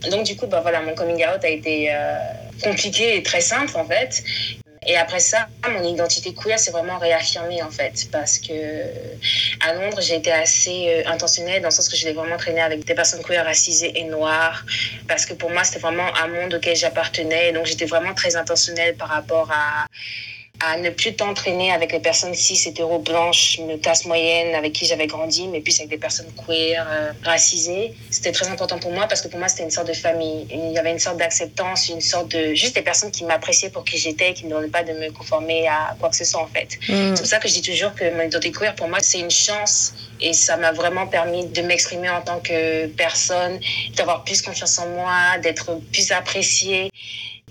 Donc 0.09 0.24
du 0.24 0.36
coup, 0.38 0.48
bah 0.48 0.62
voilà, 0.62 0.81
mon 0.81 0.95
coming 0.95 1.24
out 1.25 1.43
a 1.43 1.50
été 1.50 1.91
euh, 1.91 2.15
compliqué 2.63 3.17
et 3.17 3.24
très 3.24 3.41
simple 3.41 3.75
en 3.75 3.86
fait. 3.86 4.24
Et 4.86 4.95
après 4.95 5.19
ça, 5.19 5.48
mon 5.69 5.83
identité 5.83 6.33
queer 6.33 6.57
s'est 6.57 6.71
vraiment 6.71 6.98
réaffirmée 6.98 7.62
en 7.62 7.69
fait, 7.69 8.07
parce 8.12 8.39
que 8.39 8.53
à 9.59 9.74
Londres, 9.74 10.00
j'ai 10.01 10.15
été 10.15 10.31
assez 10.31 11.03
euh, 11.05 11.09
intentionnelle 11.09 11.62
dans 11.62 11.67
le 11.67 11.74
sens 11.74 11.89
que 11.89 11.98
je 11.98 12.05
l'ai 12.05 12.13
vraiment 12.13 12.38
traîné 12.38 12.62
avec 12.62 12.86
des 12.86 12.95
personnes 12.95 13.21
queer 13.21 13.43
racisées 13.43 14.00
et 14.00 14.05
noires, 14.05 14.65
parce 15.07 15.25
que 15.25 15.33
pour 15.33 15.50
moi, 15.50 15.63
c'était 15.63 15.79
vraiment 15.79 16.15
un 16.15 16.27
monde 16.27 16.53
auquel 16.53 16.75
j'appartenais. 16.75 17.51
Donc 17.51 17.65
j'étais 17.65 17.86
vraiment 17.86 18.13
très 18.13 18.36
intentionnelle 18.36 18.95
par 18.95 19.09
rapport 19.09 19.51
à 19.51 19.86
à 20.61 20.77
ne 20.77 20.89
plus 20.89 21.15
t'entraîner 21.15 21.71
avec 21.71 21.93
les 21.93 21.99
personnes 21.99 22.33
cis, 22.33 22.67
hétéro, 22.67 22.99
blanches, 22.99 23.57
une 23.59 23.79
classe 23.79 24.05
moyenne 24.05 24.53
avec 24.55 24.73
qui 24.73 24.85
j'avais 24.85 25.07
grandi, 25.07 25.47
mais 25.47 25.61
plus 25.61 25.79
avec 25.79 25.89
des 25.89 25.97
personnes 25.97 26.27
queer, 26.45 26.85
euh, 26.89 27.11
racisées. 27.23 27.93
C'était 28.09 28.33
très 28.33 28.47
important 28.49 28.77
pour 28.77 28.91
moi 28.91 29.07
parce 29.07 29.21
que 29.21 29.29
pour 29.29 29.39
moi, 29.39 29.47
c'était 29.47 29.63
une 29.63 29.71
sorte 29.71 29.87
de 29.87 29.93
famille. 29.93 30.47
Il 30.51 30.71
y 30.71 30.77
avait 30.77 30.91
une 30.91 30.99
sorte 30.99 31.17
d'acceptance, 31.17 31.87
une 31.87 32.01
sorte 32.01 32.29
de... 32.29 32.53
Juste 32.53 32.75
des 32.75 32.81
personnes 32.81 33.11
qui 33.11 33.23
m'appréciaient 33.23 33.69
pour 33.69 33.85
qui 33.85 33.97
j'étais, 33.97 34.33
qui 34.33 34.45
ne 34.45 34.49
demandaient 34.49 34.67
pas 34.67 34.83
de 34.83 34.91
me 34.91 35.11
conformer 35.11 35.67
à 35.67 35.95
quoi 35.97 36.09
que 36.09 36.15
ce 36.17 36.25
soit, 36.25 36.41
en 36.41 36.47
fait. 36.47 36.77
Mm. 36.89 37.15
C'est 37.15 37.21
pour 37.21 37.25
ça 37.25 37.39
que 37.39 37.47
je 37.47 37.53
dis 37.53 37.61
toujours 37.61 37.93
que 37.95 38.03
mon 38.13 38.23
identité 38.23 38.51
queer, 38.51 38.75
pour 38.75 38.89
moi, 38.89 38.99
c'est 39.01 39.19
une 39.19 39.31
chance 39.31 39.93
et 40.19 40.33
ça 40.33 40.57
m'a 40.57 40.73
vraiment 40.73 41.07
permis 41.07 41.45
de 41.45 41.61
m'exprimer 41.61 42.09
en 42.09 42.21
tant 42.21 42.39
que 42.39 42.87
personne, 42.87 43.59
d'avoir 43.95 44.25
plus 44.25 44.41
confiance 44.41 44.77
en 44.79 44.87
moi, 44.89 45.37
d'être 45.41 45.79
plus 45.91 46.11
appréciée. 46.11 46.89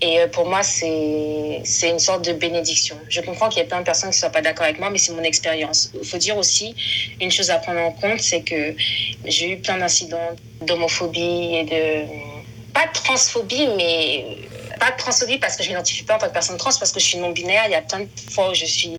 Et 0.01 0.19
euh, 0.19 0.27
pour 0.27 0.47
moi, 0.47 0.63
c'est 0.63 1.89
une 1.89 1.99
sorte 1.99 2.23
de 2.23 2.33
bénédiction. 2.33 2.97
Je 3.09 3.21
comprends 3.21 3.49
qu'il 3.49 3.59
y 3.59 3.65
a 3.65 3.67
plein 3.67 3.79
de 3.79 3.85
personnes 3.85 4.11
qui 4.11 4.17
ne 4.17 4.19
soient 4.19 4.29
pas 4.29 4.41
d'accord 4.41 4.65
avec 4.65 4.79
moi, 4.79 4.89
mais 4.89 4.97
c'est 4.97 5.11
mon 5.11 5.23
expérience. 5.23 5.91
Il 5.93 6.07
faut 6.07 6.17
dire 6.17 6.37
aussi, 6.37 6.73
une 7.19 7.31
chose 7.31 7.49
à 7.49 7.57
prendre 7.57 7.81
en 7.81 7.91
compte, 7.91 8.19
c'est 8.19 8.41
que 8.41 8.75
j'ai 9.25 9.51
eu 9.51 9.57
plein 9.57 9.77
d'incidents 9.77 10.35
d'homophobie 10.61 11.55
et 11.55 11.63
de... 11.65 12.29
Pas 12.73 12.85
de 12.85 12.93
transphobie, 12.93 13.67
mais 13.75 14.25
pas 14.79 14.91
de 14.91 14.97
transphobie 14.97 15.37
parce 15.37 15.55
que 15.55 15.63
je 15.63 15.69
m'identifie 15.69 16.03
pas 16.03 16.15
en 16.15 16.17
tant 16.17 16.27
que 16.27 16.33
personne 16.33 16.57
trans, 16.57 16.71
parce 16.79 16.91
que 16.91 16.99
je 16.99 17.05
suis 17.05 17.17
non-binaire. 17.17 17.63
Il 17.65 17.71
y 17.71 17.75
a 17.75 17.81
plein 17.81 17.99
de 17.99 18.07
fois 18.31 18.49
où 18.49 18.53
je 18.53 18.65
suis 18.65 18.97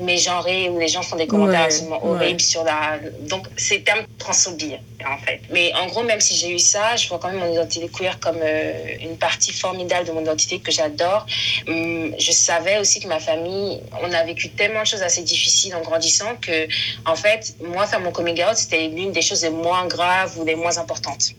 mégenrée, 0.00 0.68
où 0.68 0.78
les 0.78 0.88
gens 0.88 1.02
font 1.02 1.16
des 1.16 1.26
commentaires 1.26 1.62
absolument 1.64 2.04
horribles 2.04 2.40
sur 2.40 2.64
la. 2.64 2.98
Donc, 3.22 3.46
c'est 3.56 3.78
le 3.78 3.84
terme 3.84 4.04
transphobie, 4.18 4.76
en 5.06 5.18
fait. 5.18 5.40
Mais 5.50 5.72
en 5.74 5.86
gros, 5.86 6.02
même 6.02 6.20
si 6.20 6.36
j'ai 6.36 6.50
eu 6.50 6.58
ça, 6.58 6.96
je 6.96 7.08
vois 7.08 7.18
quand 7.18 7.28
même 7.28 7.40
mon 7.40 7.52
identité 7.52 7.88
queer 7.88 8.18
comme 8.20 8.40
euh, 8.42 8.96
une 9.00 9.16
partie 9.16 9.52
formidable 9.52 10.06
de 10.06 10.12
mon 10.12 10.20
identité 10.20 10.60
que 10.60 10.70
j'adore. 10.70 11.26
Hum, 11.66 12.14
je 12.18 12.32
savais 12.32 12.78
aussi 12.78 13.00
que 13.00 13.08
ma 13.08 13.20
famille, 13.20 13.80
on 14.02 14.12
a 14.12 14.22
vécu 14.24 14.50
tellement 14.50 14.82
de 14.82 14.86
choses 14.86 15.02
assez 15.02 15.22
difficiles 15.22 15.74
en 15.74 15.80
grandissant 15.80 16.36
que, 16.40 16.68
en 17.06 17.16
fait, 17.16 17.54
moi, 17.60 17.86
faire 17.86 18.00
mon 18.00 18.12
coming 18.12 18.42
out, 18.42 18.56
c'était 18.56 18.88
l'une 18.88 19.12
des 19.12 19.22
choses 19.22 19.42
les 19.42 19.50
moins 19.50 19.86
graves 19.86 20.38
ou 20.38 20.44
les 20.44 20.54
moins 20.54 20.78
importantes. 20.78 21.32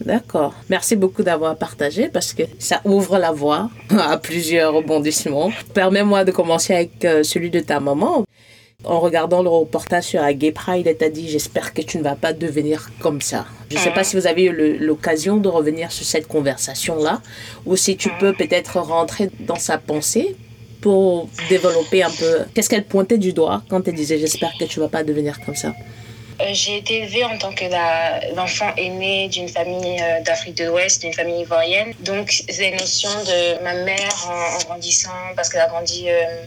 D'accord. 0.00 0.54
Merci 0.68 0.96
beaucoup 0.96 1.22
d'avoir 1.22 1.56
partagé 1.56 2.08
parce 2.08 2.32
que 2.32 2.42
ça 2.58 2.80
ouvre 2.84 3.18
la 3.18 3.32
voie 3.32 3.70
à 3.98 4.16
plusieurs 4.18 4.74
rebondissements. 4.74 5.50
Permets-moi 5.72 6.24
de 6.24 6.32
commencer 6.32 6.74
avec 6.74 7.04
euh, 7.04 7.22
celui 7.22 7.50
de 7.50 7.60
ta 7.60 7.80
maman. 7.80 8.24
En 8.84 9.00
regardant 9.00 9.42
le 9.42 9.48
reportage 9.48 10.04
sur 10.04 10.20
la 10.20 10.34
Gay 10.34 10.52
Pride, 10.52 10.86
elle 10.86 10.96
t'a 10.96 11.08
dit 11.08 11.28
J'espère 11.28 11.72
que 11.72 11.80
tu 11.80 11.96
ne 11.96 12.02
vas 12.02 12.16
pas 12.16 12.34
devenir 12.34 12.90
comme 13.00 13.22
ça. 13.22 13.46
Je 13.70 13.76
ne 13.76 13.80
sais 13.80 13.92
pas 13.92 14.04
si 14.04 14.16
vous 14.16 14.26
avez 14.26 14.44
eu 14.44 14.78
l'occasion 14.78 15.38
de 15.38 15.48
revenir 15.48 15.90
sur 15.90 16.04
cette 16.04 16.28
conversation-là 16.28 17.22
ou 17.64 17.76
si 17.76 17.96
tu 17.96 18.10
peux 18.20 18.34
peut-être 18.34 18.78
rentrer 18.78 19.30
dans 19.40 19.56
sa 19.56 19.78
pensée 19.78 20.36
pour 20.82 21.30
développer 21.48 22.02
un 22.02 22.10
peu. 22.10 22.40
Qu'est-ce 22.52 22.68
qu'elle 22.68 22.84
pointait 22.84 23.16
du 23.16 23.32
doigt 23.32 23.62
quand 23.70 23.88
elle 23.88 23.94
disait 23.94 24.18
J'espère 24.18 24.52
que 24.58 24.64
tu 24.66 24.80
ne 24.80 24.84
vas 24.84 24.90
pas 24.90 25.02
devenir 25.02 25.40
comme 25.46 25.56
ça? 25.56 25.72
J'ai 26.52 26.78
été 26.78 26.98
élevée 26.98 27.24
en 27.24 27.38
tant 27.38 27.52
que 27.52 27.64
l'enfant 28.34 28.72
aîné 28.76 29.28
d'une 29.28 29.48
famille 29.48 29.98
euh, 30.00 30.20
d'Afrique 30.22 30.56
de 30.56 30.64
l'Ouest, 30.64 31.02
d'une 31.02 31.12
famille 31.12 31.40
ivoirienne. 31.40 31.94
Donc, 32.00 32.42
les 32.58 32.72
notions 32.72 33.10
de 33.24 33.62
ma 33.62 33.74
mère 33.74 34.28
en, 34.28 34.58
grandissant, 34.64 35.10
parce 35.36 35.48
qu'elle 35.48 35.60
a 35.60 35.68
grandi 35.68 36.04
euh, 36.08 36.44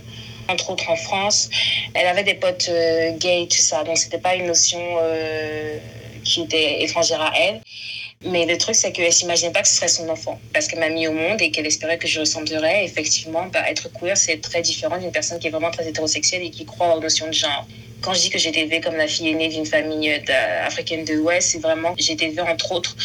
entre 0.50 0.70
autres 0.72 0.90
en 0.90 0.96
France, 0.96 1.50
elle 1.94 2.08
avait 2.08 2.24
des 2.24 2.36
potes 2.36 2.70
gays, 3.18 3.48
tout 3.50 3.58
ça. 3.58 3.84
Donc, 3.84 3.98
c'était 3.98 4.18
pas 4.18 4.36
une 4.36 4.46
notion 4.46 4.80
qui 6.24 6.44
était 6.44 6.84
étrangère 6.84 7.22
à 7.22 7.34
elle. 7.38 7.62
Mais 8.26 8.46
le 8.46 8.58
truc, 8.58 8.74
c'est 8.76 8.92
qu'elle 8.92 9.14
s'imaginait 9.14 9.52
pas 9.52 9.62
que 9.62 9.68
ce 9.68 9.76
serait 9.76 9.88
son 9.88 10.10
enfant. 10.10 10.40
Parce 10.52 10.68
qu'elle 10.68 10.80
m'a 10.80 10.90
mis 10.90 11.08
au 11.08 11.12
monde 11.12 11.40
et 11.42 11.52
qu'elle 11.52 11.68
espérait 11.68 12.00
que 12.00 12.08
je 12.08 12.20
ressemblerais. 12.20 12.84
Effectivement, 12.84 13.46
bah, 13.46 13.70
être 13.70 13.90
queer, 13.94 14.18
c'est 14.18 14.42
très 14.42 14.62
différent 14.62 14.98
d'une 14.98 15.12
personne 15.12 15.38
qui 15.38 15.48
est 15.48 15.52
vraiment 15.52 15.70
très 15.70 15.88
hétérosexuelle 15.88 16.44
et 16.44 16.50
qui 16.50 16.66
croit 16.66 16.96
aux 16.96 17.00
notions 17.00 17.28
de 17.28 17.34
genre 17.34 17.68
quand 18.02 18.14
je 18.14 18.22
dis 18.22 18.30
que 18.30 18.38
j'ai 18.38 18.50
été 18.50 18.62
élevée 18.62 18.82
comme 18.82 18.96
la 18.96 19.08
fille 19.08 19.30
aînée 19.30 19.50
d'une 19.50 19.66
famille 19.66 20.12
euh, 20.12 20.66
africaine 20.66 21.04
de 21.06 21.14
l'Ouest, 21.14 21.50
c'est 21.52 21.60
vraiment 21.60 21.94
j'ai 21.98 22.14
été 22.14 22.26
élevée 22.26 22.42
entre 22.42 22.72
autres 22.72 22.96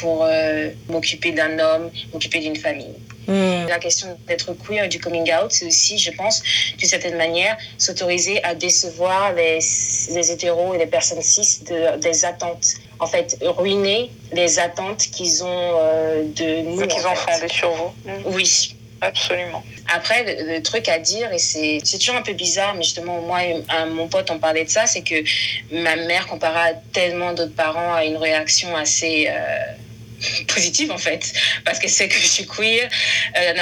pour 0.00 0.24
euh, 0.24 0.70
m'occuper 0.88 1.32
d'un 1.32 1.58
homme, 1.58 1.90
m'occuper 2.12 2.40
d'une 2.40 2.56
famille. 2.56 2.94
Hmm. 3.26 3.66
La 3.68 3.78
question 3.78 4.18
d'être 4.26 4.54
queer 4.54 4.84
et 4.84 4.88
du 4.88 4.98
coming 4.98 5.30
out, 5.34 5.50
c'est 5.50 5.66
aussi, 5.66 5.98
je 5.98 6.10
pense, 6.12 6.42
d'une 6.78 6.88
certaine 6.88 7.18
manière, 7.18 7.58
s'autoriser 7.76 8.42
à 8.42 8.54
décevoir 8.54 9.34
les, 9.34 9.58
les, 10.12 10.30
hétéros 10.30 10.74
et 10.74 10.78
les 10.78 10.86
personnes 10.86 11.20
cis 11.20 11.62
de, 11.64 11.98
des 11.98 12.24
attentes. 12.24 12.76
En 13.00 13.06
fait, 13.06 13.36
ruiner 13.42 14.10
les 14.32 14.58
attentes 14.58 15.02
qu'ils 15.12 15.44
ont 15.44 15.46
euh, 15.78 16.22
de 16.24 16.62
nous. 16.62 16.86
Qu'ils 16.86 17.06
ont 17.06 17.14
fondées 17.14 17.52
sur 17.52 17.70
vous. 17.72 17.92
Oui, 18.24 18.77
Absolument. 19.00 19.64
Après, 19.94 20.24
le, 20.44 20.60
truc 20.62 20.88
à 20.88 20.98
dire, 20.98 21.32
et 21.32 21.38
c'est 21.38 21.80
toujours 21.98 22.16
un 22.16 22.22
peu 22.22 22.32
bizarre, 22.32 22.74
mais 22.74 22.82
justement, 22.82 23.20
moi 23.20 23.44
et 23.44 23.54
mon 23.90 24.08
pote, 24.08 24.30
on 24.30 24.38
parlait 24.38 24.64
de 24.64 24.70
ça, 24.70 24.86
c'est 24.86 25.02
que 25.02 25.14
ma 25.70 25.96
mère, 25.96 26.26
comparée 26.26 26.70
à 26.70 26.74
tellement 26.92 27.32
d'autres 27.32 27.54
parents, 27.54 27.94
a 27.94 28.04
une 28.04 28.16
réaction 28.16 28.76
assez... 28.76 29.28
Euh, 29.28 29.72
positive 30.52 30.90
en 30.90 30.98
fait. 30.98 31.32
Parce 31.64 31.78
qu'elle 31.78 31.90
sait 31.90 32.08
que 32.08 32.16
je 32.16 32.26
suis 32.26 32.44
queer. 32.44 32.88
Euh, 33.36 33.52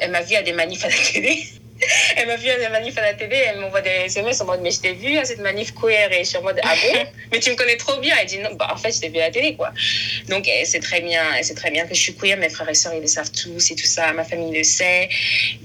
elle 0.00 0.10
m'a 0.10 0.22
vu 0.22 0.36
à 0.36 0.42
des 0.42 0.52
manifs 0.52 0.84
à 0.84 0.88
la 0.88 0.96
télé 1.12 1.46
elle 2.16 2.26
m'a 2.26 2.36
vu 2.36 2.48
à 2.48 2.58
des 2.58 2.68
manifs 2.68 2.96
à 2.98 3.02
la 3.02 3.14
télé, 3.14 3.36
elle 3.36 3.60
m'envoie 3.60 3.80
des 3.80 3.90
SMS 4.06 4.40
en 4.40 4.46
mode 4.46 4.60
Mais 4.62 4.70
je 4.70 4.80
t'ai 4.80 4.92
vu 4.92 5.16
à 5.16 5.24
cette 5.24 5.40
manif 5.40 5.72
queer 5.74 6.12
et 6.12 6.24
je 6.24 6.28
suis 6.28 6.38
en 6.38 6.42
mode 6.42 6.60
Ah 6.62 6.74
bon? 6.74 6.98
Mais 7.32 7.40
tu 7.40 7.50
me 7.50 7.56
connais 7.56 7.76
trop 7.76 7.98
bien. 8.00 8.14
Elle 8.20 8.26
dit 8.26 8.38
Non, 8.38 8.54
bah 8.54 8.68
en 8.72 8.76
fait, 8.76 8.92
je 8.92 9.00
t'ai 9.00 9.08
vu 9.08 9.18
à 9.18 9.26
la 9.26 9.30
télé 9.30 9.54
quoi. 9.54 9.72
Donc, 10.28 10.48
c'est 10.64 10.80
très 10.80 11.00
bien, 11.00 11.22
c'est 11.42 11.54
très 11.54 11.70
bien 11.70 11.86
que 11.86 11.94
je 11.94 12.00
suis 12.00 12.14
queer. 12.14 12.36
Mes 12.36 12.48
frères 12.48 12.68
et 12.68 12.74
sœurs, 12.74 12.94
ils 12.94 13.00
le 13.00 13.06
savent 13.06 13.30
tous 13.30 13.70
et 13.70 13.74
tout 13.74 13.86
ça. 13.86 14.12
Ma 14.12 14.24
famille 14.24 14.56
le 14.56 14.64
sait. 14.64 15.08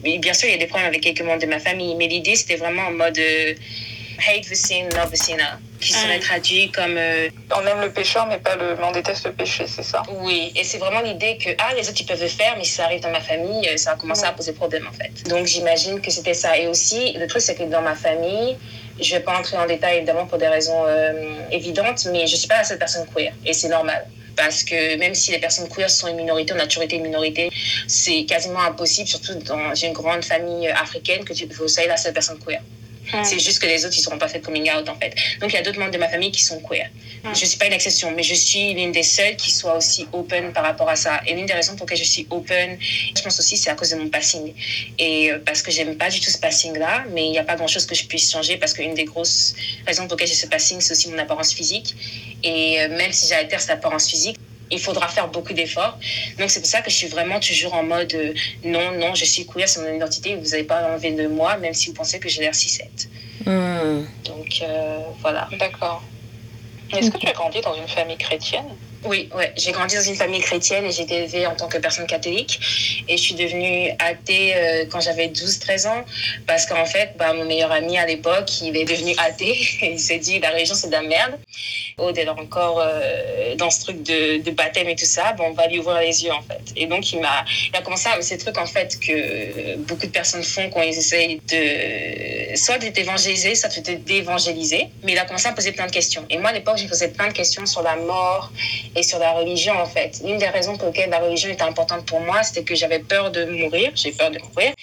Mais 0.04 0.18
bien 0.18 0.34
sûr, 0.34 0.50
il 0.50 0.52
y 0.52 0.56
a 0.56 0.58
des 0.58 0.68
problèmes 0.68 0.88
avec 0.88 1.02
quelques 1.02 1.22
membres 1.22 1.42
de 1.42 1.48
ma 1.48 1.60
famille. 1.60 1.96
Mais 1.96 2.08
l'idée, 2.08 2.36
c'était 2.36 2.56
vraiment 2.56 2.84
en 2.84 2.92
mode. 2.92 3.18
Euh, 3.18 3.54
hate 4.20 4.46
the 4.50 4.56
sin, 4.56 4.90
love 4.96 5.12
the 5.12 5.18
sinner, 5.18 5.58
qui 5.80 5.94
serait 5.94 6.20
traduit 6.20 6.72
comme 6.72 6.96
euh, 6.98 7.30
On 7.56 7.66
aime 7.66 7.82
le 7.82 7.92
pécheur, 7.92 8.26
mais 8.28 8.38
pas 8.38 8.56
le, 8.56 8.76
mais 8.76 8.84
on 8.84 8.92
déteste 8.92 9.26
le 9.26 9.34
péché, 9.34 9.66
c'est 9.68 9.84
ça. 9.84 10.04
oui. 10.22 10.52
Et 10.56 10.64
c'est 10.64 10.78
vraiment 10.78 11.02
l'idée 11.02 11.38
que 11.38 11.50
ah 11.58 11.74
les 11.76 11.88
autres 11.90 12.00
ils 12.02 12.06
peuvent 12.06 12.22
le 12.22 12.28
faire, 12.28 12.56
mais 12.58 12.64
si 12.64 12.72
ça 12.72 12.86
arrive 12.86 13.02
dans 13.02 13.12
ma 13.12 13.22
famille, 13.22 13.68
euh, 13.68 13.78
ça 13.78 13.92
va 13.92 13.98
commencer 13.98 14.26
à 14.26 14.32
poser 14.32 14.54
problème 14.54 14.88
en 14.88 14.94
fait. 14.94 15.28
Donc 15.30 15.46
j'imagine 15.46 16.02
que 16.02 16.12
c'était 16.12 16.34
ça. 16.34 16.58
Et 16.58 16.68
aussi 16.68 17.14
le 17.14 17.28
truc 17.28 17.42
c'est 17.42 17.56
que 17.56 17.64
dans 17.64 17.82
ma 17.82 17.96
famille, 17.96 18.58
je 19.02 19.16
vais 19.16 19.22
pas 19.22 19.38
entrer 19.38 19.58
en 19.58 19.66
détail 19.66 19.98
évidemment 19.98 20.26
pour 20.26 20.38
des 20.38 20.48
raisons 20.48 20.84
euh, 20.86 21.36
évidentes, 21.52 22.06
mais 22.12 22.28
je 22.28 22.36
suis 22.36 22.48
pas 22.48 22.58
la 22.58 22.64
seule 22.64 22.80
personne 22.80 23.06
queer 23.14 23.34
et 23.46 23.54
c'est 23.54 23.70
normal. 23.70 24.06
Parce 24.36 24.64
que 24.64 24.98
même 24.98 25.14
si 25.14 25.32
les 25.32 25.38
personnes 25.38 25.70
queer 25.70 25.90
sont 25.90 26.08
une 26.08 26.16
minorité, 26.16 26.54
on 26.56 26.60
a 26.60 26.66
toujours 26.66 26.84
été 26.84 26.96
une 26.96 27.04
minorité, 27.04 27.52
c'est 27.88 28.26
quasiment 28.26 28.62
impossible, 28.62 29.08
surtout 29.08 29.36
dans 29.36 29.76
une 29.76 29.94
grande 29.94 30.26
famille 30.26 30.68
africaine, 30.70 31.24
que 31.24 31.34
tu 31.34 31.46
vous 31.46 31.68
soyez 31.68 31.88
la 31.88 31.98
seule 31.98 32.14
personne 32.14 32.40
queer. 32.40 32.62
C'est 33.24 33.40
juste 33.40 33.60
que 33.60 33.68
les 33.68 33.86
autres, 33.86 33.96
ils 33.98 34.04
n'auront 34.04 34.18
pas 34.18 34.28
fait 34.28 34.40
de 34.40 34.46
coming 34.46 34.70
out, 34.72 34.88
en 34.90 34.96
fait. 34.96 35.14
Donc, 35.40 35.52
il 35.52 35.56
y 35.56 35.60
a 35.60 35.62
d'autres 35.62 35.80
membres 35.80 35.92
de 35.92 35.98
ma 35.98 36.10
famille 36.10 36.32
qui 36.32 36.44
sont 36.44 36.60
queer. 36.62 36.90
Je 37.24 37.30
ne 37.30 37.34
suis 37.34 37.58
pas 37.58 37.68
une 37.68 37.74
exception, 37.74 38.12
mais 38.12 38.24
je 38.24 38.34
suis 38.34 38.74
l'une 38.74 38.92
des 38.92 39.04
seules 39.04 39.36
qui 39.36 39.52
soit 39.52 39.78
aussi 39.78 40.08
open 40.12 40.52
par 40.52 40.64
rapport 40.64 40.90
à 40.90 40.96
ça. 40.96 41.22
Et 41.26 41.34
l'une 41.34 41.46
des 41.46 41.54
raisons 41.54 41.76
pour 41.76 41.86
lesquelles 41.86 42.06
je 42.06 42.10
suis 42.10 42.28
open, 42.30 42.78
je 43.16 43.22
pense 43.22 43.40
aussi, 43.40 43.58
c'est 43.58 43.70
à 43.70 43.76
cause 43.76 43.92
de 43.92 43.96
mon 43.96 44.10
passing. 44.10 44.54
Et 45.00 45.32
euh, 45.32 45.40
parce 45.46 45.62
que 45.62 45.72
j'aime 45.72 45.96
pas 45.96 46.10
du 46.10 46.20
tout 46.20 46.32
ce 46.32 46.38
passing-là, 46.38 47.06
mais 47.12 47.26
il 47.26 47.32
n'y 47.32 47.40
a 47.40 47.44
pas 47.44 47.56
grand-chose 47.56 47.86
que 47.86 47.96
je 47.96 48.06
puisse 48.06 48.32
changer 48.32 48.58
parce 48.58 48.74
qu'une 48.74 48.94
des 48.94 49.06
grosses 49.06 49.56
raisons 49.88 50.08
pour 50.08 50.18
lesquelles 50.18 50.28
j'ai 50.28 50.42
ce 50.42 50.48
passing, 50.48 50.82
c'est 50.82 50.92
aussi 50.92 51.10
mon 51.10 51.18
apparence 51.18 51.54
physique. 51.54 51.96
Et 52.44 52.82
euh, 52.82 52.90
même 52.90 53.14
si 53.14 53.28
j'altère 53.28 53.62
cette 53.62 53.72
apparence 53.72 54.10
physique, 54.10 54.38
il 54.72 54.80
faudra 54.80 55.08
faire 55.08 55.28
beaucoup 55.30 55.54
d'efforts. 55.54 55.98
Donc 56.40 56.50
c'est 56.50 56.60
pour 56.60 56.70
ça 56.70 56.82
que 56.82 56.90
je 56.90 56.96
suis 56.96 57.08
vraiment 57.08 57.40
toujours 57.40 57.74
en 57.74 57.84
mode 57.84 58.14
euh, 58.14 58.34
non, 58.64 58.92
non, 58.92 59.16
je 59.16 59.26
suis 59.26 59.46
queer, 59.46 59.68
c'est 59.68 59.82
mon 59.82 59.94
identité, 59.94 60.36
vous 60.36 60.50
n'allez 60.50 60.64
pas 60.64 60.84
enlever 60.90 61.12
de 61.12 61.28
moi, 61.28 61.58
même 61.58 61.74
si 61.74 61.88
vous 61.90 61.94
pensez 61.94 62.20
que 62.20 62.30
j'ai 62.30 62.42
l'air 62.42 62.54
6-7. 62.54 63.08
Hmm. 63.46 64.06
Donc 64.26 64.62
euh, 64.62 65.00
voilà. 65.22 65.48
D'accord. 65.60 66.04
Est-ce 66.92 67.12
que 67.12 67.18
tu 67.18 67.28
as 67.28 67.34
grandi 67.34 67.60
dans 67.62 67.76
une 67.76 67.88
famille 67.88 68.18
chrétienne? 68.18 68.66
Oui, 69.06 69.30
ouais. 69.36 69.52
j'ai 69.58 69.72
grandi 69.72 69.96
dans 69.96 70.02
une 70.02 70.16
famille 70.16 70.40
chrétienne 70.40 70.86
et 70.86 70.92
j'ai 70.92 71.04
été 71.04 71.16
élevée 71.16 71.46
en 71.46 71.56
tant 71.56 71.68
que 71.68 71.78
personne 71.78 72.08
catholique. 72.08 72.60
Et 73.08 73.18
je 73.18 73.22
suis 73.22 73.36
devenue 73.36 73.92
athée 74.00 74.56
euh, 74.56 74.86
quand 74.90 75.02
j'avais 75.02 75.28
12-13 75.28 75.88
ans 75.88 76.06
parce 76.48 76.66
qu'en 76.66 76.86
fait, 76.86 77.14
bah, 77.18 77.34
mon 77.34 77.46
meilleur 77.46 77.72
ami 77.72 77.98
à 77.98 78.06
l'époque, 78.06 78.62
il 78.62 78.78
est 78.78 78.86
devenu 78.86 79.14
athée 79.18 79.58
il 79.82 80.00
s'est 80.00 80.20
dit 80.20 80.40
la 80.40 80.52
religion 80.52 80.76
c'est 80.76 80.88
de 80.88 80.94
la 80.94 81.02
merde. 81.02 81.38
Elle 82.00 82.20
est 82.20 82.30
encore 82.30 82.80
euh, 82.82 83.56
dans 83.56 83.70
ce 83.70 83.82
truc 83.82 84.04
de, 84.04 84.52
baptême 84.52 84.88
et 84.88 84.96
tout 84.96 85.06
ça, 85.06 85.34
bon, 85.34 85.46
on 85.50 85.54
va 85.54 85.68
lui 85.68 85.80
ouvrir 85.80 86.00
les 86.00 86.24
yeux 86.24 86.32
en 86.32 86.42
fait. 86.42 86.62
Et 86.76 86.86
donc 86.86 87.12
il 87.12 87.24
a 87.24 87.82
commencé 87.82 88.08
à 88.08 88.22
ces 88.22 88.38
trucs 88.38 88.58
en 88.58 88.66
fait 88.66 89.00
que 89.00 89.76
beaucoup 89.78 90.06
de 90.06 90.12
personnes 90.12 90.44
font 90.44 90.70
quand 90.70 90.82
ils 90.82 90.98
essayent 90.98 91.42
de 91.50 92.56
soit 92.56 92.78
de 92.78 92.88
t'évangéliser, 92.88 93.56
soit 93.56 93.70
dévangéliser. 94.06 94.90
Mais 95.04 95.14
il 95.14 95.20
a 95.20 95.26
commencé 95.26 95.48
à 95.48 95.54
poser 95.54 95.72
plein 95.72 95.88
de 95.88 95.92
questions. 95.92 96.26
Et 96.30 96.38
moi 96.38 96.50
à 96.50 96.54
l'époque, 96.54 96.78
je 96.78 96.88
posais 96.88 97.10
plein 97.10 97.28
de 97.28 97.34
questions 97.34 97.66
sur 97.66 97.82
la 97.82 97.96
mort 97.96 98.52
et 98.96 99.04
sur 99.04 99.20
la 99.20 99.32
religion 99.34 99.74
en 99.74 99.86
fait. 99.86 100.22
L'une 100.24 100.38
des 100.38 100.48
raisons 100.48 100.78
pour 100.78 100.88
lesquelles 100.88 101.10
la 101.10 101.20
religion 101.20 101.50
était 101.50 101.64
importante 101.64 102.06
pour 102.06 102.20
moi, 102.22 102.44
c'était 102.44 102.64
que 102.64 102.76
j'avais 102.76 103.00
peur 103.00 103.32
de 103.32 103.46
mourir. 103.46 103.92
J'ai 103.96 104.12
peur 104.12 104.32
de 104.32 104.40
mourir. 104.40 104.74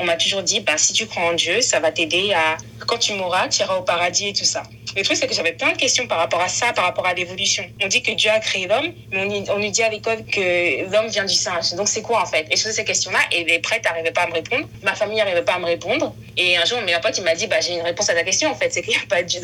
On 0.00 0.04
m'a 0.04 0.16
toujours 0.16 0.42
dit, 0.42 0.60
bah 0.60 0.76
si 0.76 0.92
tu 0.92 1.06
crois 1.06 1.24
en 1.24 1.34
Dieu, 1.34 1.60
ça 1.60 1.80
va 1.80 1.92
t'aider 1.92 2.32
à 2.32 2.56
quand 2.86 2.98
tu 2.98 3.12
mourras, 3.14 3.48
tu 3.48 3.60
iras 3.60 3.76
au 3.76 3.82
paradis 3.82 4.28
et 4.28 4.32
tout 4.32 4.44
ça. 4.44 4.62
Le 4.96 5.02
truc, 5.02 5.16
c'est 5.16 5.26
que 5.26 5.34
j'avais 5.34 5.52
plein 5.52 5.72
de 5.72 5.76
questions 5.76 6.06
par 6.06 6.18
rapport 6.18 6.40
à 6.40 6.48
ça, 6.48 6.72
par 6.72 6.84
rapport 6.84 7.06
à 7.06 7.14
l'évolution. 7.14 7.64
On 7.82 7.88
dit 7.88 8.02
que 8.02 8.12
Dieu 8.12 8.30
a 8.30 8.38
créé 8.38 8.68
l'homme, 8.68 8.92
mais 9.10 9.50
on, 9.50 9.58
nous 9.58 9.70
dit 9.70 9.82
à 9.82 9.88
l'école 9.88 10.24
que 10.24 10.88
l'homme 10.88 11.08
vient 11.08 11.24
du 11.24 11.34
singe. 11.34 11.74
Donc, 11.74 11.88
c'est 11.88 12.02
quoi 12.02 12.22
en 12.22 12.26
fait? 12.26 12.46
Et 12.50 12.56
je 12.56 12.62
posais 12.62 12.76
ces 12.76 12.84
questions-là, 12.84 13.18
et 13.32 13.44
les 13.44 13.58
prêtres 13.58 13.88
n'arrivaient 13.88 14.12
pas 14.12 14.22
à 14.22 14.26
me 14.28 14.34
répondre. 14.34 14.68
Ma 14.82 14.94
famille 14.94 15.18
n'arrivait 15.18 15.42
pas 15.42 15.54
à 15.54 15.58
me 15.58 15.64
répondre. 15.64 16.14
Et 16.36 16.56
un 16.56 16.64
jour, 16.64 16.78
mon 16.78 16.84
meilleur 16.84 17.00
pote, 17.00 17.18
il 17.18 17.24
m'a 17.24 17.34
dit 17.34 17.48
bah, 17.48 17.60
J'ai 17.60 17.74
une 17.74 17.82
réponse 17.82 18.08
à 18.08 18.14
ta 18.14 18.22
question 18.22 18.50
en 18.50 18.54
fait. 18.54 18.72
C'est 18.72 18.82
qu'il 18.82 18.90
n'y 18.90 19.02
a 19.02 19.06
pas 19.08 19.22
de 19.22 19.26
Dieu, 19.26 19.40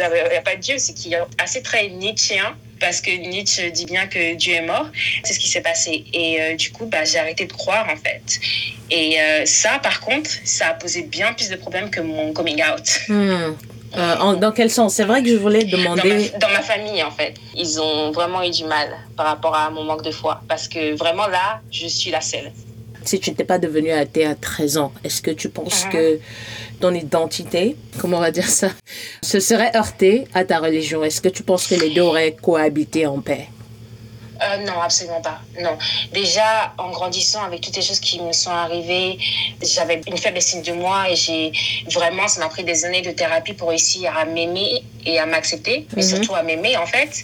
Dieu 0.60 0.78
c'est 0.78 0.94
qu'il 0.94 1.10
y 1.10 1.16
a 1.16 1.26
assez 1.38 1.62
très 1.62 1.88
Nietzschéen. 1.88 2.56
Parce 2.78 3.02
que 3.02 3.10
Nietzsche 3.10 3.70
dit 3.70 3.84
bien 3.84 4.06
que 4.10 4.34
Dieu 4.34 4.54
est 4.54 4.66
mort. 4.66 4.86
C'est 5.24 5.32
ce 5.34 5.38
qui 5.38 5.48
s'est 5.48 5.62
passé. 5.62 6.04
Et 6.12 6.40
euh, 6.42 6.56
du 6.56 6.70
coup, 6.72 6.86
bah, 6.86 7.04
j'ai 7.04 7.18
arrêté 7.18 7.46
de 7.46 7.52
croire 7.52 7.86
en 7.90 7.96
fait. 7.96 8.38
Et 8.90 9.20
euh, 9.20 9.46
ça, 9.46 9.78
par 9.82 10.00
contre, 10.00 10.28
ça 10.44 10.68
a 10.68 10.74
posé 10.74 11.02
bien 11.02 11.32
plus 11.32 11.48
de 11.48 11.56
problèmes 11.56 11.88
que 11.90 12.00
mon 12.00 12.32
coming 12.32 12.60
out. 12.62 12.86
Hmm. 13.08 13.54
Euh, 13.96 14.16
en- 14.18 14.34
dans 14.34 14.52
quel 14.52 14.70
sens? 14.70 14.94
C'est 14.94 15.04
vrai 15.04 15.20
que 15.22 15.28
je 15.30 15.36
voulais 15.36 15.64
dans 15.64 15.78
demander. 15.78 16.30
ma, 16.32 16.38
dans 16.38 16.48
ma 16.52 16.62
famille 16.62 17.02
en 17.02 17.10
fait. 17.10 17.34
Ils 17.56 17.80
ont 17.80 18.12
vraiment 18.12 18.42
eu 18.42 18.50
du 18.50 18.64
mal 18.64 18.88
par 19.16 19.26
rapport 19.26 19.54
à 19.56 19.68
mon 19.70 19.82
manque 19.84 20.02
de 20.04 20.12
foi 20.12 20.42
parce 20.48 20.68
que 20.68 20.94
vraiment 20.96 21.26
là, 21.26 21.60
je 21.72 21.86
suis 21.88 22.10
la 22.10 22.20
seule. 22.20 22.52
Si 23.02 23.18
tu 23.18 23.30
n'étais 23.30 23.44
pas 23.44 23.58
devenue 23.58 23.90
athée 23.92 24.26
à 24.26 24.34
13 24.34 24.76
ans, 24.76 24.92
est-ce 25.02 25.22
que 25.22 25.30
tu 25.30 25.48
penses 25.48 25.86
Mhm. 25.86 25.90
que 25.92 26.20
ton 26.80 26.92
identité, 26.94 27.74
comment 27.98 28.18
on 28.18 28.20
va 28.20 28.30
dire 28.30 28.48
ça, 28.48 28.68
se 29.22 29.40
serait 29.40 29.74
heurtée 29.74 30.26
à 30.34 30.44
ta 30.44 30.58
religion? 30.58 31.02
Est-ce 31.02 31.20
que 31.22 31.30
tu 31.30 31.42
penses 31.42 31.66
que 31.66 31.74
les 31.76 31.90
deux 31.94 32.02
auraient 32.02 32.36
cohabité 32.40 33.06
en 33.06 33.20
paix? 33.20 33.48
Euh, 34.42 34.56
non, 34.64 34.80
absolument 34.80 35.20
pas. 35.20 35.38
Non. 35.60 35.76
Déjà, 36.12 36.72
en 36.78 36.90
grandissant 36.90 37.42
avec 37.42 37.60
toutes 37.60 37.76
les 37.76 37.82
choses 37.82 38.00
qui 38.00 38.20
me 38.20 38.32
sont 38.32 38.50
arrivées, 38.50 39.18
j'avais 39.62 40.00
une 40.06 40.16
faible 40.16 40.38
estime 40.38 40.62
de 40.62 40.72
moi 40.72 41.10
et 41.10 41.16
j'ai 41.16 41.52
vraiment, 41.92 42.26
ça 42.26 42.40
m'a 42.40 42.48
pris 42.48 42.64
des 42.64 42.84
années 42.86 43.02
de 43.02 43.10
thérapie 43.10 43.52
pour 43.52 43.68
réussir 43.68 44.16
à 44.16 44.24
m'aimer 44.24 44.82
et 45.04 45.18
à 45.18 45.26
m'accepter, 45.26 45.86
mais 45.94 46.02
Mhm. 46.02 46.08
surtout 46.08 46.34
à 46.34 46.42
m'aimer 46.42 46.76
en 46.78 46.86
fait. 46.86 47.22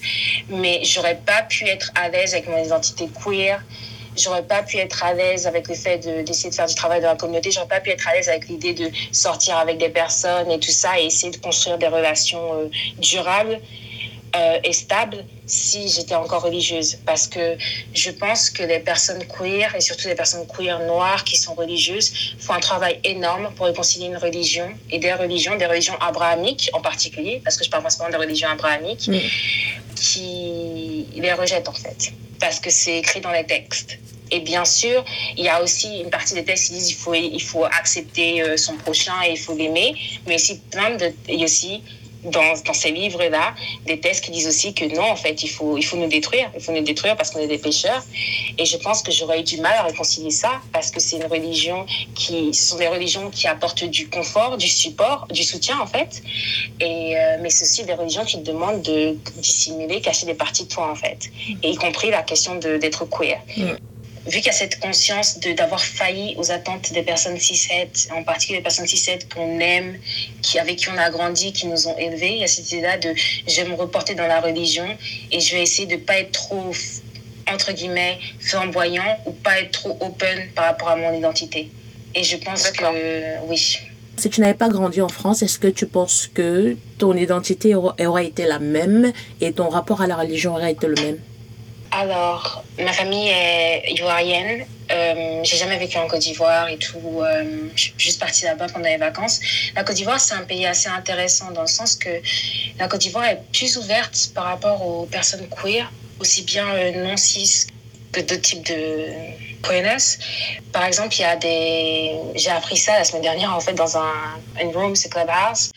Mais 0.48 0.80
j'aurais 0.84 1.16
pas 1.16 1.42
pu 1.42 1.66
être 1.66 1.90
à 1.94 2.08
l'aise 2.10 2.34
avec 2.34 2.48
mon 2.48 2.62
identité 2.62 3.08
queer. 3.24 3.62
J'aurais 4.18 4.44
pas 4.44 4.62
pu 4.62 4.78
être 4.78 5.04
à 5.04 5.12
l'aise 5.12 5.46
avec 5.46 5.68
le 5.68 5.74
fait 5.74 5.98
de- 5.98 6.22
d'essayer 6.22 6.48
de 6.50 6.54
faire 6.54 6.66
du 6.66 6.74
travail 6.74 7.02
dans 7.02 7.08
la 7.08 7.16
communauté. 7.16 7.50
J'aurais 7.50 7.68
pas 7.68 7.80
pu 7.80 7.90
être 7.90 8.08
à 8.08 8.14
l'aise 8.14 8.28
avec 8.30 8.48
l'idée 8.48 8.72
de 8.72 8.90
sortir 9.12 9.58
avec 9.58 9.76
des 9.78 9.90
personnes 9.90 10.50
et 10.50 10.58
tout 10.58 10.70
ça 10.70 10.98
et 10.98 11.04
essayer 11.06 11.30
de 11.32 11.36
construire 11.36 11.76
des 11.76 11.88
relations 11.88 12.54
euh, 12.54 12.68
durables 12.98 13.60
euh, 14.36 14.58
et 14.64 14.72
stable 14.72 15.24
si 15.46 15.88
j'étais 15.88 16.14
encore 16.14 16.42
religieuse. 16.42 16.98
Parce 17.06 17.26
que 17.26 17.56
je 17.94 18.10
pense 18.10 18.50
que 18.50 18.62
les 18.62 18.80
personnes 18.80 19.24
queer, 19.26 19.74
et 19.74 19.80
surtout 19.80 20.08
les 20.08 20.14
personnes 20.14 20.46
queer 20.46 20.80
noires 20.80 21.24
qui 21.24 21.36
sont 21.36 21.54
religieuses, 21.54 22.34
font 22.38 22.54
un 22.54 22.60
travail 22.60 23.00
énorme 23.04 23.52
pour 23.56 23.66
réconcilier 23.66 24.06
une 24.06 24.16
religion 24.16 24.68
et 24.90 24.98
des 24.98 25.12
religions, 25.14 25.56
des 25.56 25.66
religions 25.66 25.96
abrahamiques 26.00 26.70
en 26.72 26.80
particulier, 26.80 27.40
parce 27.44 27.56
que 27.56 27.64
je 27.64 27.70
parle 27.70 27.82
principalement 27.82 28.18
des 28.18 28.24
religions 28.24 28.48
abrahamiques, 28.48 29.10
qui 29.94 31.06
les 31.14 31.32
rejettent 31.32 31.68
en 31.68 31.72
fait. 31.72 32.12
Parce 32.40 32.60
que 32.60 32.70
c'est 32.70 32.98
écrit 32.98 33.20
dans 33.20 33.32
les 33.32 33.44
textes. 33.44 33.98
Et 34.30 34.40
bien 34.40 34.64
sûr, 34.64 35.04
il 35.36 35.44
y 35.44 35.48
a 35.48 35.62
aussi 35.62 36.00
une 36.00 36.10
partie 36.10 36.34
des 36.34 36.44
textes 36.44 36.66
qui 36.66 36.74
disent 36.74 36.88
qu'il 36.88 36.96
faut, 36.96 37.14
il 37.14 37.42
faut 37.42 37.64
accepter 37.64 38.42
euh, 38.42 38.56
son 38.56 38.76
prochain 38.76 39.14
et 39.24 39.32
il 39.32 39.38
faut 39.38 39.54
l'aimer. 39.54 39.94
Mais 40.26 40.34
aussi 40.34 40.58
plein 40.58 40.96
de, 40.96 41.12
il 41.28 41.36
y 41.36 41.42
a 41.42 41.44
aussi 41.44 41.82
dans, 42.26 42.54
ces 42.74 42.90
livres-là 42.90 43.54
des 43.86 44.00
textes 44.00 44.24
qui 44.24 44.30
disent 44.30 44.48
aussi 44.48 44.74
que 44.74 44.84
non, 44.84 45.10
en 45.10 45.16
fait, 45.16 45.42
il 45.42 45.48
faut, 45.48 45.76
il 45.76 45.84
faut 45.84 45.96
nous 45.96 46.08
détruire. 46.08 46.50
Il 46.54 46.60
faut 46.60 46.72
nous 46.72 46.82
détruire 46.82 47.16
parce 47.16 47.30
qu'on 47.30 47.40
est 47.40 47.46
des 47.46 47.58
pécheurs. 47.58 48.02
Et 48.58 48.64
je 48.64 48.76
pense 48.76 49.02
que 49.02 49.12
j'aurais 49.12 49.40
eu 49.40 49.44
du 49.44 49.60
mal 49.60 49.74
à 49.78 49.82
réconcilier 49.84 50.30
ça 50.30 50.60
parce 50.72 50.90
que 50.90 51.00
c'est 51.00 51.16
une 51.16 51.26
religion 51.26 51.86
qui, 52.14 52.52
ce 52.54 52.70
sont 52.70 52.76
des 52.76 52.88
religions 52.88 53.30
qui 53.30 53.46
apportent 53.46 53.84
du 53.84 54.08
confort, 54.08 54.56
du 54.56 54.68
support, 54.68 55.26
du 55.30 55.42
soutien, 55.42 55.78
en 55.80 55.86
fait. 55.86 56.22
Et, 56.80 57.16
euh, 57.16 57.38
mais 57.40 57.50
c'est 57.50 57.64
aussi 57.64 57.84
des 57.84 57.94
religions 57.94 58.24
qui 58.24 58.42
te 58.42 58.50
demandent 58.50 58.82
de 58.82 59.16
dissimuler, 59.36 60.00
cacher 60.00 60.26
des 60.26 60.34
parties 60.34 60.64
de 60.64 60.68
toi, 60.68 60.90
en 60.90 60.94
fait. 60.94 61.30
Et 61.62 61.70
y 61.70 61.76
compris 61.76 62.10
la 62.10 62.22
question 62.22 62.56
d'être 62.56 63.04
queer. 63.06 63.38
Mm. 63.56 63.74
Vu 64.26 64.38
qu'il 64.38 64.46
y 64.46 64.48
a 64.50 64.52
cette 64.52 64.80
conscience 64.80 65.38
de- 65.38 65.52
d'avoir 65.52 65.84
failli 65.84 66.34
aux 66.36 66.50
attentes 66.50 66.92
des 66.92 67.02
personnes 67.02 67.38
cis-het, 67.38 68.08
en 68.12 68.24
particulier 68.24 68.58
les 68.58 68.62
personnes 68.62 68.86
cis-het 68.88 69.20
qu'on 69.32 69.60
aime, 69.60 69.98
qui, 70.42 70.58
avec 70.58 70.76
qui 70.76 70.88
on 70.88 70.98
a 70.98 71.10
grandi, 71.10 71.52
qui 71.52 71.66
nous 71.68 71.86
ont 71.86 71.96
élevés, 71.96 72.32
il 72.32 72.38
y 72.38 72.44
a 72.44 72.48
cette 72.48 72.70
idée-là 72.72 72.98
de 72.98 73.14
je 73.46 73.60
vais 73.60 73.68
me 73.68 73.74
reporter 73.74 74.14
dans 74.16 74.26
la 74.26 74.40
religion 74.40 74.88
et 75.30 75.38
je 75.40 75.54
vais 75.54 75.62
essayer 75.62 75.86
de 75.86 75.96
pas 75.96 76.18
être 76.18 76.32
trop, 76.32 76.72
entre 77.52 77.72
guillemets, 77.72 78.18
flamboyant 78.40 79.16
ou 79.26 79.30
pas 79.32 79.60
être 79.60 79.70
trop 79.70 79.96
open 80.00 80.48
par 80.56 80.64
rapport 80.66 80.88
à 80.88 80.96
mon 80.96 81.12
identité. 81.16 81.70
Et 82.14 82.24
je 82.24 82.36
pense 82.36 82.70
que 82.72 82.84
oui. 83.46 83.78
Si 84.16 84.30
tu 84.30 84.40
n'avais 84.40 84.54
pas 84.54 84.68
grandi 84.70 85.00
en 85.02 85.08
France, 85.08 85.42
est-ce 85.42 85.58
que 85.58 85.68
tu 85.68 85.86
penses 85.86 86.28
que 86.32 86.76
ton 86.98 87.14
identité 87.16 87.74
aura- 87.74 87.94
aurait 88.00 88.26
été 88.26 88.44
la 88.46 88.58
même 88.58 89.12
et 89.40 89.52
ton 89.52 89.68
rapport 89.68 90.00
à 90.00 90.06
la 90.06 90.16
religion 90.16 90.54
aurait 90.54 90.72
été 90.72 90.86
le 90.88 90.94
même? 90.94 91.18
Alors, 91.98 92.62
ma 92.78 92.92
famille 92.92 93.28
est 93.28 93.90
ivoirienne. 93.90 94.66
Euh, 94.90 95.40
j'ai 95.44 95.56
jamais 95.56 95.78
vécu 95.78 95.96
en 95.96 96.06
Côte 96.06 96.20
d'Ivoire 96.20 96.68
et 96.68 96.76
tout. 96.76 97.22
Euh, 97.22 97.70
je 97.74 97.80
suis 97.84 97.94
juste 97.96 98.20
partie 98.20 98.44
là-bas 98.44 98.66
pendant 98.66 98.84
les 98.84 98.98
vacances. 98.98 99.40
La 99.74 99.82
Côte 99.82 99.96
d'Ivoire, 99.96 100.20
c'est 100.20 100.34
un 100.34 100.42
pays 100.42 100.66
assez 100.66 100.90
intéressant 100.90 101.52
dans 101.52 101.62
le 101.62 101.66
sens 101.66 101.96
que 101.96 102.10
la 102.78 102.86
Côte 102.86 103.00
d'Ivoire 103.00 103.24
est 103.24 103.40
plus 103.50 103.78
ouverte 103.78 104.30
par 104.34 104.44
rapport 104.44 104.86
aux 104.86 105.06
personnes 105.06 105.48
queer, 105.48 105.90
aussi 106.20 106.42
bien 106.42 106.68
euh, 106.68 107.02
non 107.02 107.16
cis 107.16 107.66
que 108.12 108.20
d'autres 108.20 108.42
types 108.42 108.66
de 108.66 109.06
Par 110.72 110.84
exemple, 110.84 111.14
il 111.16 111.20
y 111.20 111.24
a 111.24 111.36
des. 111.36 112.12
J'ai 112.34 112.50
appris 112.50 112.76
ça 112.76 112.98
la 112.98 113.04
semaine 113.04 113.22
dernière, 113.22 113.54
en 113.54 113.60
fait, 113.60 113.74
dans 113.74 113.96
un 113.96 114.12
une 114.60 114.70
room, 114.70 114.96
c'est 114.96 115.10
Clubhouse, 115.10 115.70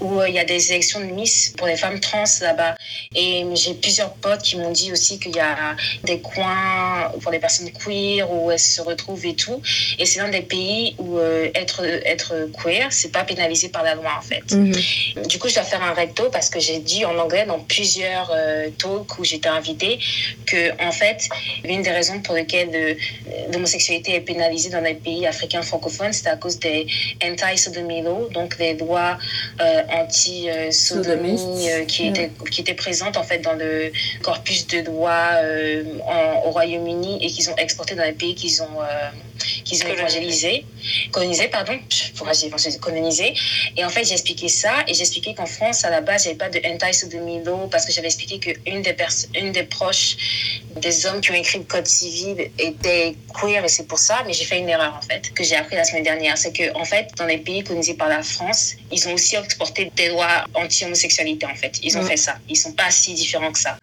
où 0.00 0.20
euh, 0.20 0.28
il 0.28 0.34
y 0.34 0.38
a 0.38 0.44
des 0.44 0.72
élections 0.72 1.00
de 1.00 1.06
Miss 1.06 1.52
pour 1.56 1.66
les 1.66 1.76
femmes 1.76 2.00
trans 2.00 2.24
là-bas. 2.40 2.74
Et 3.14 3.44
j'ai 3.54 3.74
plusieurs 3.74 4.12
potes 4.14 4.42
qui 4.42 4.56
m'ont 4.56 4.72
dit 4.72 4.92
aussi 4.92 5.18
qu'il 5.18 5.34
y 5.34 5.40
a 5.40 5.76
des 6.04 6.20
coins 6.20 7.12
pour 7.22 7.32
les 7.32 7.38
personnes 7.38 7.70
queer 7.72 8.30
où 8.30 8.50
elles 8.50 8.58
se 8.58 8.80
retrouvent 8.80 9.24
et 9.26 9.34
tout. 9.34 9.60
Et 9.98 10.06
c'est 10.06 10.20
l'un 10.20 10.28
des 10.28 10.42
pays 10.42 10.94
où 10.98 11.18
euh, 11.18 11.50
être, 11.54 11.84
être 11.84 12.48
queer, 12.62 12.88
c'est 12.92 13.12
pas 13.12 13.24
pénalisé 13.24 13.68
par 13.68 13.82
la 13.82 13.94
loi, 13.94 14.12
en 14.18 14.22
fait. 14.22 14.52
Mhm. 14.52 15.26
Du 15.26 15.38
coup, 15.38 15.48
je 15.48 15.54
dois 15.54 15.64
faire 15.64 15.82
un 15.82 15.94
recto 15.94 16.30
parce 16.30 16.48
que 16.48 16.60
j'ai 16.60 16.78
dit 16.78 17.04
en 17.04 17.16
anglais 17.18 17.46
dans 17.46 17.60
plusieurs 17.60 18.30
euh, 18.34 18.68
talks 18.78 19.18
où 19.18 19.24
j'étais 19.24 19.48
invitée 19.48 19.98
que, 20.46 20.72
en 20.82 20.92
fait, 20.92 21.28
l'une 21.64 21.82
des 21.82 21.90
raisons 21.90 22.20
pour 22.20 22.34
lesquelles 22.34 22.74
euh, 22.74 22.94
l'homosexualité 23.52 24.14
est 24.14 24.20
pénalisée 24.20 24.70
dans 24.70 24.80
les 24.80 24.94
pays 24.94 25.26
africains 25.26 25.62
francophones, 25.62 26.12
c'est 26.12 26.28
à 26.28 26.36
cause 26.36 26.58
des 26.58 26.86
anti-sodomy 27.24 28.02
laws, 28.02 28.28
donc 28.32 28.56
des 28.58 28.74
lois 28.74 29.18
euh, 29.60 29.82
anti-sodomie 29.92 31.68
euh, 31.70 31.84
qui, 31.84 32.06
étaient, 32.08 32.30
qui 32.50 32.60
étaient 32.60 32.74
présentes 32.74 33.16
en 33.16 33.22
fait 33.24 33.38
dans 33.38 33.54
le 33.54 33.92
corpus 34.22 34.66
de 34.68 34.80
lois 34.80 35.30
euh, 35.36 35.84
en- 36.06 36.46
au 36.46 36.50
Royaume-Uni 36.50 37.24
et 37.24 37.28
qu'ils 37.30 37.50
ont 37.50 37.56
exporté 37.56 37.94
dans 37.94 38.04
les 38.04 38.12
pays 38.12 38.34
qu'ils 38.34 38.62
ont, 38.62 38.66
qu'ils 39.64 39.78
ont 39.82 39.86
Colonisé. 39.88 40.00
évangélisés, 40.18 40.64
colonisés, 41.12 41.48
pardon, 41.48 41.78
pourquoi 42.16 42.32
j'ai 42.34 42.46
évangélisé, 42.46 42.78
colonisé. 42.78 43.34
Et 43.76 43.84
en 43.84 43.88
fait, 43.90 44.04
j'ai 44.04 44.12
expliqué 44.12 44.48
ça 44.48 44.72
et 44.86 44.94
j'ai 44.94 45.02
expliqué 45.02 45.34
qu'en 45.34 45.46
France, 45.46 45.84
à 45.84 45.90
la 45.90 46.00
base, 46.00 46.24
il 46.24 46.28
n'y 46.28 46.40
avait 46.40 46.50
pas 46.50 46.58
de 46.58 46.60
anti-sodomy 46.66 47.42
law 47.44 47.66
parce 47.70 47.84
que 47.84 47.92
j'avais 47.92 48.06
expliqué 48.06 48.38
qu'une 48.38 48.82
des, 48.82 48.94
une 49.38 49.52
des 49.52 49.62
proches 49.64 50.16
des 50.76 51.06
hommes 51.06 51.20
qui 51.20 51.30
ont 51.30 51.34
écrit 51.34 51.58
le 51.58 51.64
code 51.64 51.86
civil 51.86 52.50
était 52.58 53.15
queer 53.38 53.64
et 53.64 53.68
c'est 53.68 53.86
pour 53.86 53.98
ça, 53.98 54.22
mais 54.26 54.32
j'ai 54.32 54.44
fait 54.44 54.58
une 54.58 54.68
erreur 54.68 54.94
en 54.96 55.02
fait, 55.02 55.32
que 55.34 55.42
j'ai 55.44 55.56
appris 55.56 55.76
la 55.76 55.84
semaine 55.84 56.02
dernière. 56.04 56.36
C'est 56.38 56.52
que 56.52 56.74
en 56.76 56.84
fait, 56.84 57.10
dans 57.16 57.26
les 57.26 57.38
pays 57.38 57.62
colonisés 57.64 57.94
par 57.94 58.08
la 58.08 58.22
France, 58.22 58.74
ils 58.90 59.06
ont 59.08 59.14
aussi 59.14 59.36
exporté 59.36 59.90
des 59.96 60.08
lois 60.08 60.44
anti-homosexualité 60.54 61.46
en 61.46 61.54
fait. 61.54 61.78
Ils 61.82 61.96
ont 61.98 62.02
Mm. 62.02 62.08
fait 62.08 62.16
ça. 62.16 62.38
Ils 62.48 62.56
sont 62.56 62.72
pas 62.72 62.90
si 62.90 63.14
différents 63.14 63.52
que 63.52 63.58
ça. 63.58 63.76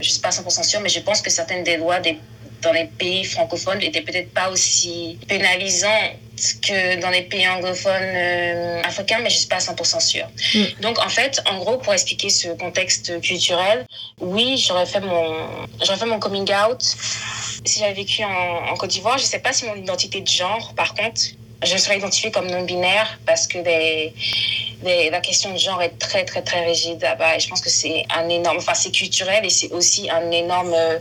Je 0.00 0.08
suis 0.08 0.20
pas 0.20 0.30
100% 0.30 0.62
sûre, 0.62 0.80
mais 0.80 0.88
je 0.88 1.00
pense 1.00 1.20
que 1.20 1.30
certaines 1.30 1.64
des 1.64 1.76
lois 1.76 2.00
des 2.00 2.18
dans 2.62 2.72
les 2.72 2.86
pays 2.86 3.24
francophones 3.24 3.78
n'étaient 3.78 4.02
peut-être 4.02 4.32
pas 4.32 4.50
aussi 4.50 5.18
pénalisantes 5.28 6.16
que 6.62 7.00
dans 7.00 7.10
les 7.10 7.22
pays 7.22 7.46
anglophones 7.48 7.92
euh, 8.14 8.82
africains, 8.82 9.18
mais 9.22 9.30
je 9.30 9.38
suis 9.38 9.46
pas 9.48 9.58
100% 9.58 10.00
sûre. 10.00 10.26
Mm. 10.54 10.82
Donc 10.82 10.98
en 10.98 11.08
fait, 11.08 11.42
en 11.46 11.58
gros, 11.58 11.76
pour 11.78 11.92
expliquer 11.92 12.30
ce 12.30 12.48
contexte 12.48 13.20
culturel, 13.20 13.86
oui, 14.20 14.56
j'aurais 14.56 14.86
fait 14.86 15.00
mon, 15.00 15.46
j'aurais 15.82 15.98
fait 15.98 16.06
mon 16.06 16.18
coming 16.18 16.50
out 16.52 16.82
si 17.64 17.80
j'avais 17.80 17.92
vécu 17.92 18.24
en, 18.24 18.70
en 18.70 18.76
Côte 18.76 18.90
d'Ivoire. 18.90 19.18
Je 19.18 19.24
sais 19.24 19.40
pas 19.40 19.52
si 19.52 19.66
mon 19.66 19.74
identité 19.74 20.20
de 20.20 20.28
genre, 20.28 20.72
par 20.74 20.94
contre, 20.94 21.20
je 21.62 21.76
serais 21.76 21.98
identifiée 21.98 22.30
comme 22.30 22.46
non 22.46 22.62
binaire 22.62 23.18
parce 23.26 23.46
que 23.46 23.58
la 24.82 25.20
question 25.20 25.52
de 25.52 25.58
genre 25.58 25.82
est 25.82 25.98
très 25.98 26.24
très 26.24 26.42
très 26.42 26.64
rigide 26.64 27.00
là-bas 27.02 27.36
et 27.36 27.40
je 27.40 27.48
pense 27.48 27.60
que 27.60 27.68
c'est 27.68 28.04
un 28.14 28.28
énorme, 28.28 28.58
enfin 28.58 28.74
c'est 28.74 28.90
culturel 28.90 29.44
et 29.44 29.50
c'est 29.50 29.70
aussi 29.72 30.10
un 30.10 30.30
énorme, 30.30 30.72
euh, 30.72 30.98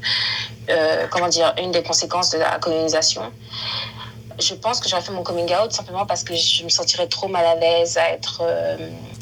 euh, 0.70 1.08
comment 1.10 1.30
dire, 1.30 1.54
une 1.62 1.72
des 1.72 1.84
conséquences 1.84 2.32
de 2.32 2.40
la 2.40 2.60
colonisation. 2.60 3.32
Je 4.40 4.54
pense 4.54 4.80
que 4.80 4.88
j'aurais 4.90 5.02
fait 5.02 5.12
mon 5.12 5.24
coming 5.24 5.54
out 5.54 5.72
simplement 5.72 6.06
parce 6.06 6.24
que 6.24 6.34
je 6.36 6.64
me 6.64 6.70
sentirais 6.70 7.08
trop 7.08 7.28
mal 7.28 7.46
à 7.46 7.56
l'aise 7.56 7.98
à 7.98 8.10
être, 8.10 8.42
euh, 8.42 8.78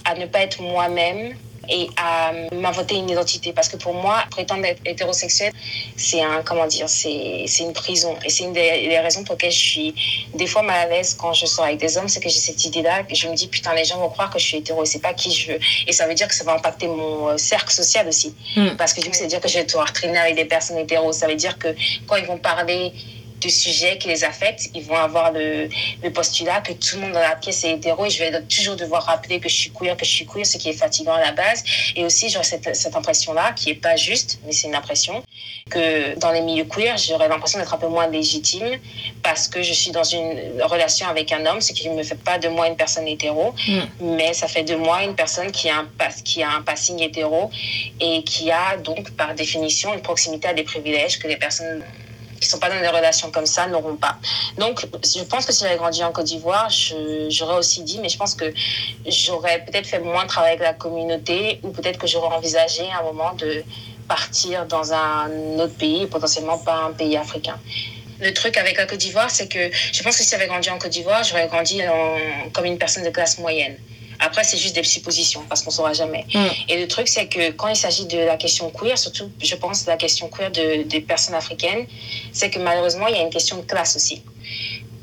à 0.05 0.15
ne 0.15 0.25
pas 0.25 0.41
être 0.41 0.61
moi-même 0.61 1.35
et 1.69 1.89
à 1.97 2.31
m'inventer 2.53 2.95
une 2.95 3.09
identité. 3.09 3.53
Parce 3.53 3.69
que 3.69 3.77
pour 3.77 3.93
moi 3.93 4.23
prétendre 4.29 4.65
être 4.65 4.81
hétérosexuel 4.85 5.51
c'est 5.95 6.21
un 6.21 6.41
comment 6.43 6.67
dire 6.67 6.89
c'est 6.89 7.43
c'est 7.47 7.63
une 7.63 7.73
prison. 7.73 8.15
Et 8.25 8.29
c'est 8.29 8.43
une 8.43 8.53
des, 8.53 8.87
des 8.87 8.99
raisons 8.99 9.23
pour 9.23 9.35
lesquelles 9.35 9.51
je 9.51 9.57
suis 9.57 10.27
des 10.33 10.47
fois 10.47 10.61
mal 10.61 10.87
à 10.87 10.89
l'aise 10.89 11.15
quand 11.19 11.33
je 11.33 11.45
sors 11.45 11.65
avec 11.65 11.79
des 11.79 11.97
hommes 11.97 12.07
c'est 12.07 12.19
que 12.19 12.29
j'ai 12.29 12.39
cette 12.39 12.63
idée 12.65 12.81
là 12.81 13.03
que 13.03 13.15
je 13.15 13.27
me 13.27 13.35
dis 13.35 13.47
putain 13.47 13.73
les 13.73 13.85
gens 13.85 13.97
vont 13.97 14.09
croire 14.09 14.29
que 14.29 14.39
je 14.39 14.45
suis 14.45 14.57
hétéro 14.57 14.83
et 14.83 14.85
c'est 14.85 15.01
pas 15.01 15.13
qui 15.13 15.31
je 15.31 15.53
veux. 15.53 15.59
Et 15.87 15.91
ça 15.91 16.07
veut 16.07 16.13
dire 16.13 16.27
que 16.27 16.35
ça 16.35 16.43
va 16.43 16.53
impacter 16.53 16.87
mon 16.87 17.29
euh, 17.29 17.37
cercle 17.37 17.71
social 17.71 18.07
aussi. 18.07 18.33
Mm. 18.55 18.75
parce 18.77 18.93
que 18.93 19.01
du 19.01 19.09
coup 19.09 19.15
ça 19.15 19.23
veut 19.23 19.29
dire 19.29 19.41
que 19.41 19.47
je 19.47 19.57
vais 19.59 19.65
devoir 19.65 19.91
traîner 19.93 20.17
avec 20.17 20.35
des 20.35 20.45
personnes 20.45 20.77
hétéros. 20.77 21.11
Ça 21.11 21.27
veut 21.27 21.35
dire 21.35 21.57
que 21.57 21.69
quand 22.07 22.15
ils 22.15 22.25
vont 22.25 22.37
parler 22.37 22.93
de 23.41 23.49
sujets 23.49 23.97
qui 23.97 24.07
les 24.07 24.23
affectent, 24.23 24.69
ils 24.73 24.83
vont 24.83 24.95
avoir 24.95 25.31
le, 25.31 25.69
le 26.03 26.09
postulat 26.11 26.61
que 26.61 26.73
tout 26.73 26.95
le 26.95 27.01
monde 27.01 27.11
dans 27.13 27.19
la 27.19 27.35
pièce 27.35 27.63
est 27.63 27.71
hétéro 27.71 28.05
et 28.05 28.09
je 28.09 28.19
vais 28.19 28.41
toujours 28.43 28.75
devoir 28.75 29.03
rappeler 29.03 29.39
que 29.39 29.49
je 29.49 29.55
suis 29.55 29.71
queer, 29.71 29.95
que 29.95 30.05
je 30.05 30.11
suis 30.11 30.25
queer, 30.25 30.45
ce 30.45 30.57
qui 30.57 30.69
est 30.69 30.73
fatigant 30.73 31.13
à 31.13 31.21
la 31.21 31.31
base. 31.31 31.63
Et 31.95 32.03
aussi, 32.05 32.29
j'aurais 32.29 32.43
cette, 32.43 32.75
cette 32.75 32.95
impression-là, 32.95 33.53
qui 33.53 33.69
est 33.69 33.75
pas 33.75 33.95
juste, 33.95 34.39
mais 34.45 34.51
c'est 34.51 34.67
une 34.67 34.75
impression, 34.75 35.23
que 35.69 36.17
dans 36.19 36.31
les 36.31 36.41
milieux 36.41 36.65
queer, 36.65 36.97
j'aurais 36.97 37.27
l'impression 37.27 37.59
d'être 37.59 37.73
un 37.73 37.77
peu 37.77 37.87
moins 37.87 38.07
légitime 38.07 38.79
parce 39.21 39.47
que 39.47 39.61
je 39.61 39.73
suis 39.73 39.91
dans 39.91 40.03
une 40.03 40.61
relation 40.63 41.07
avec 41.07 41.31
un 41.31 41.45
homme, 41.45 41.61
ce 41.61 41.73
qui 41.73 41.89
ne 41.89 41.95
me 41.95 42.03
fait 42.03 42.15
pas 42.15 42.37
de 42.37 42.47
moi 42.47 42.67
une 42.67 42.75
personne 42.75 43.07
hétéro, 43.07 43.53
Mm. 43.67 43.81
mais 44.17 44.33
ça 44.33 44.47
fait 44.47 44.63
de 44.63 44.75
moi 44.75 45.03
une 45.03 45.15
personne 45.15 45.51
qui 45.51 45.69
a 45.69 45.77
un, 45.79 45.87
qui 46.23 46.43
a 46.43 46.49
un 46.51 46.61
passing 46.61 47.01
hétéro 47.01 47.49
et 47.99 48.23
qui 48.23 48.51
a 48.51 48.77
donc, 48.77 49.11
par 49.11 49.33
définition, 49.35 49.93
une 49.93 50.01
proximité 50.01 50.47
à 50.47 50.53
des 50.53 50.63
privilèges 50.63 51.19
que 51.19 51.27
les 51.27 51.37
personnes 51.37 51.83
qui 52.39 52.47
sont 52.47 52.59
pas 52.59 52.69
dans 52.69 52.79
des 52.79 52.87
relations 52.87 53.31
comme 53.31 53.45
ça 53.45 53.67
n'auront 53.67 53.95
pas. 53.95 54.17
Donc, 54.57 54.85
je 55.03 55.23
pense 55.23 55.45
que 55.45 55.53
si 55.53 55.63
j'avais 55.63 55.77
grandi 55.77 56.03
en 56.03 56.11
Côte 56.11 56.25
d'Ivoire, 56.25 56.69
j'aurais 57.29 57.57
aussi 57.57 57.83
dit, 57.83 57.99
mais 57.99 58.09
je 58.09 58.17
pense 58.17 58.35
que 58.35 58.53
j'aurais 59.05 59.63
peut-être 59.65 59.87
fait 59.87 59.99
moins 59.99 60.23
de 60.23 60.29
travail 60.29 60.51
avec 60.51 60.61
la 60.61 60.73
communauté 60.73 61.59
ou 61.63 61.69
peut-être 61.69 61.97
que 61.97 62.07
j'aurais 62.07 62.35
envisagé 62.35 62.83
à 62.91 62.99
un 62.99 63.03
moment 63.03 63.33
de 63.33 63.63
partir 64.07 64.65
dans 64.65 64.93
un 64.93 65.29
autre 65.59 65.75
pays, 65.75 66.05
potentiellement 66.07 66.57
pas 66.57 66.85
un 66.85 66.91
pays 66.93 67.17
africain. 67.17 67.59
Le 68.19 68.33
truc 68.33 68.57
avec 68.57 68.77
la 68.77 68.85
Côte 68.85 68.99
d'Ivoire, 68.99 69.29
c'est 69.29 69.47
que 69.47 69.69
je 69.71 70.01
pense 70.01 70.17
que 70.17 70.23
si 70.23 70.29
j'avais 70.29 70.47
grandi 70.47 70.69
en 70.69 70.79
Côte 70.79 70.91
d'Ivoire, 70.91 71.23
j'aurais 71.23 71.47
grandi 71.47 71.81
comme 72.53 72.65
une 72.65 72.77
personne 72.77 73.03
de 73.03 73.09
classe 73.09 73.37
moyenne. 73.37 73.77
Après, 74.19 74.43
c'est 74.43 74.57
juste 74.57 74.75
des 74.75 74.83
suppositions 74.83 75.43
parce 75.49 75.61
qu'on 75.61 75.71
saura 75.71 75.93
jamais. 75.93 76.25
Mm. 76.33 76.39
Et 76.69 76.81
le 76.81 76.87
truc, 76.87 77.07
c'est 77.07 77.27
que 77.27 77.51
quand 77.51 77.67
il 77.67 77.75
s'agit 77.75 78.05
de 78.05 78.17
la 78.17 78.37
question 78.37 78.69
queer, 78.69 78.97
surtout, 78.97 79.29
je 79.41 79.55
pense, 79.55 79.85
la 79.85 79.97
question 79.97 80.27
queer 80.29 80.51
de, 80.51 80.83
des 80.83 81.01
personnes 81.01 81.35
africaines, 81.35 81.85
c'est 82.33 82.49
que 82.49 82.59
malheureusement, 82.59 83.07
il 83.07 83.15
y 83.15 83.19
a 83.19 83.21
une 83.21 83.29
question 83.29 83.57
de 83.57 83.61
classe 83.63 83.95
aussi. 83.95 84.23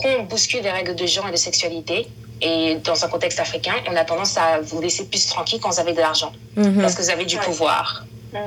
Quand 0.01 0.09
on 0.19 0.23
bouscule 0.25 0.63
les 0.63 0.71
règles 0.71 0.95
de 0.95 1.07
genre 1.07 1.29
et 1.29 1.33
de 1.33 1.37
sexualité, 1.37 2.09
et 2.41 2.75
dans 2.85 3.05
un 3.05 3.09
contexte 3.09 3.39
africain, 3.41 3.75
on 3.91 3.95
a 3.97 4.05
tendance 4.05 4.37
à 4.37 4.61
vous 4.61 4.81
laisser 4.81 5.05
plus 5.07 5.25
tranquille 5.27 5.61
quand 5.63 5.71
vous 5.71 5.81
avez 5.81 5.93
de 5.93 6.01
l'argent, 6.01 6.33
Mhm. 6.57 6.81
parce 6.83 6.95
que 6.95 7.03
vous 7.03 7.11
avez 7.11 7.25
du 7.25 7.37
Ouais. 7.37 7.45
pouvoir. 7.45 8.05
Mm. 8.33 8.39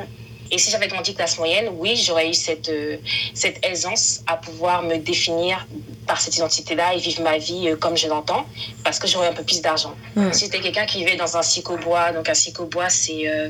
Et 0.52 0.58
si 0.58 0.72
j'avais 0.72 0.88
grandi 0.88 1.14
classe 1.14 1.38
moyenne, 1.38 1.70
oui, 1.74 1.96
j'aurais 1.96 2.30
eu 2.30 2.34
cette, 2.34 2.70
euh, 2.70 2.98
cette 3.34 3.66
aisance 3.66 4.22
à 4.28 4.38
pouvoir 4.38 4.84
me 4.84 4.98
définir 4.98 5.68
par 6.06 6.20
cette 6.22 6.38
identité-là 6.38 6.94
et 6.96 7.00
vivre 7.00 7.22
ma 7.22 7.38
vie 7.38 7.70
euh, 7.70 7.76
comme 7.76 7.98
je 7.98 8.08
l'entends, 8.08 8.46
parce 8.84 9.00
que 9.00 9.08
j'aurais 9.08 9.28
un 9.28 9.34
peu 9.34 9.44
plus 9.44 9.62
d'argent. 9.62 9.94
Mm. 10.16 10.32
Si 10.32 10.46
j'étais 10.46 10.60
quelqu'un 10.60 10.86
qui 10.86 11.00
vivait 11.00 11.18
dans 11.18 11.38
un 11.38 11.42
psychobois, 11.42 12.12
donc 12.14 12.30
un 12.30 12.34
psychobois, 12.34 12.90
c'est 12.90 13.28
euh, 13.28 13.50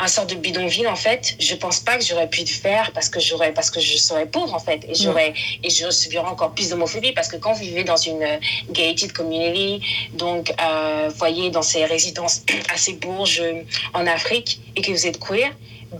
un 0.00 0.08
sort 0.08 0.26
de 0.26 0.34
bidonville 0.34 0.88
en 0.88 0.96
fait. 0.96 1.36
Je 1.38 1.54
pense 1.54 1.78
pas 1.80 1.96
que 1.96 2.04
j'aurais 2.04 2.28
pu 2.28 2.40
le 2.40 2.46
faire 2.46 2.90
parce 2.92 3.08
que 3.08 3.20
j'aurais 3.20 3.52
parce 3.52 3.70
que 3.70 3.78
je 3.80 3.96
serais 3.96 4.26
pauvre 4.26 4.54
en 4.54 4.58
fait 4.58 4.80
et 4.88 4.94
j'aurais 4.94 5.34
et 5.62 5.70
je 5.70 5.90
subirais 5.90 6.24
encore 6.26 6.52
plus 6.52 6.70
d'homophobie 6.70 7.12
parce 7.12 7.28
que 7.28 7.36
quand 7.36 7.52
vous 7.52 7.60
vivez 7.62 7.84
dans 7.84 7.96
une 7.96 8.22
euh, 8.22 8.38
gated 8.70 9.12
community, 9.12 9.84
donc 10.14 10.52
euh, 10.60 11.10
voyez 11.16 11.50
dans 11.50 11.62
ces 11.62 11.84
résidences 11.84 12.42
assez 12.74 12.94
bourges 12.94 13.40
euh, 13.42 13.62
en 13.94 14.06
Afrique 14.06 14.60
et 14.76 14.82
que 14.82 14.90
vous 14.90 15.06
êtes 15.06 15.18
queer, 15.20 15.50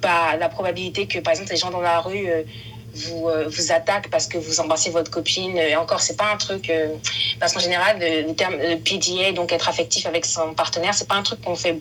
bah 0.00 0.36
la 0.38 0.48
probabilité 0.48 1.06
que 1.06 1.18
par 1.18 1.32
exemple 1.34 1.50
les 1.50 1.58
gens 1.58 1.70
dans 1.70 1.82
la 1.82 2.00
rue 2.00 2.28
euh, 2.28 2.42
vous, 2.94 3.28
euh, 3.28 3.48
vous 3.48 3.72
attaquent 3.72 4.10
parce 4.10 4.26
que 4.26 4.36
vous 4.36 4.60
embrassez 4.60 4.90
votre 4.90 5.10
copine. 5.10 5.56
Et 5.56 5.76
encore, 5.76 6.02
c'est 6.02 6.16
pas 6.16 6.30
un 6.30 6.36
truc. 6.36 6.68
euh, 6.68 6.88
parce 7.40 7.54
qu'en 7.54 7.60
général, 7.60 7.98
le, 7.98 8.28
le 8.28 8.34
terme 8.34 8.56
le 8.56 8.76
PDA, 8.76 9.32
donc 9.32 9.50
être 9.50 9.68
affectif 9.68 10.04
avec 10.04 10.26
son 10.26 10.52
partenaire, 10.52 10.92
c'est 10.92 11.08
pas 11.08 11.14
un 11.14 11.22
truc 11.22 11.40
qu'on 11.40 11.56
fait 11.56 11.78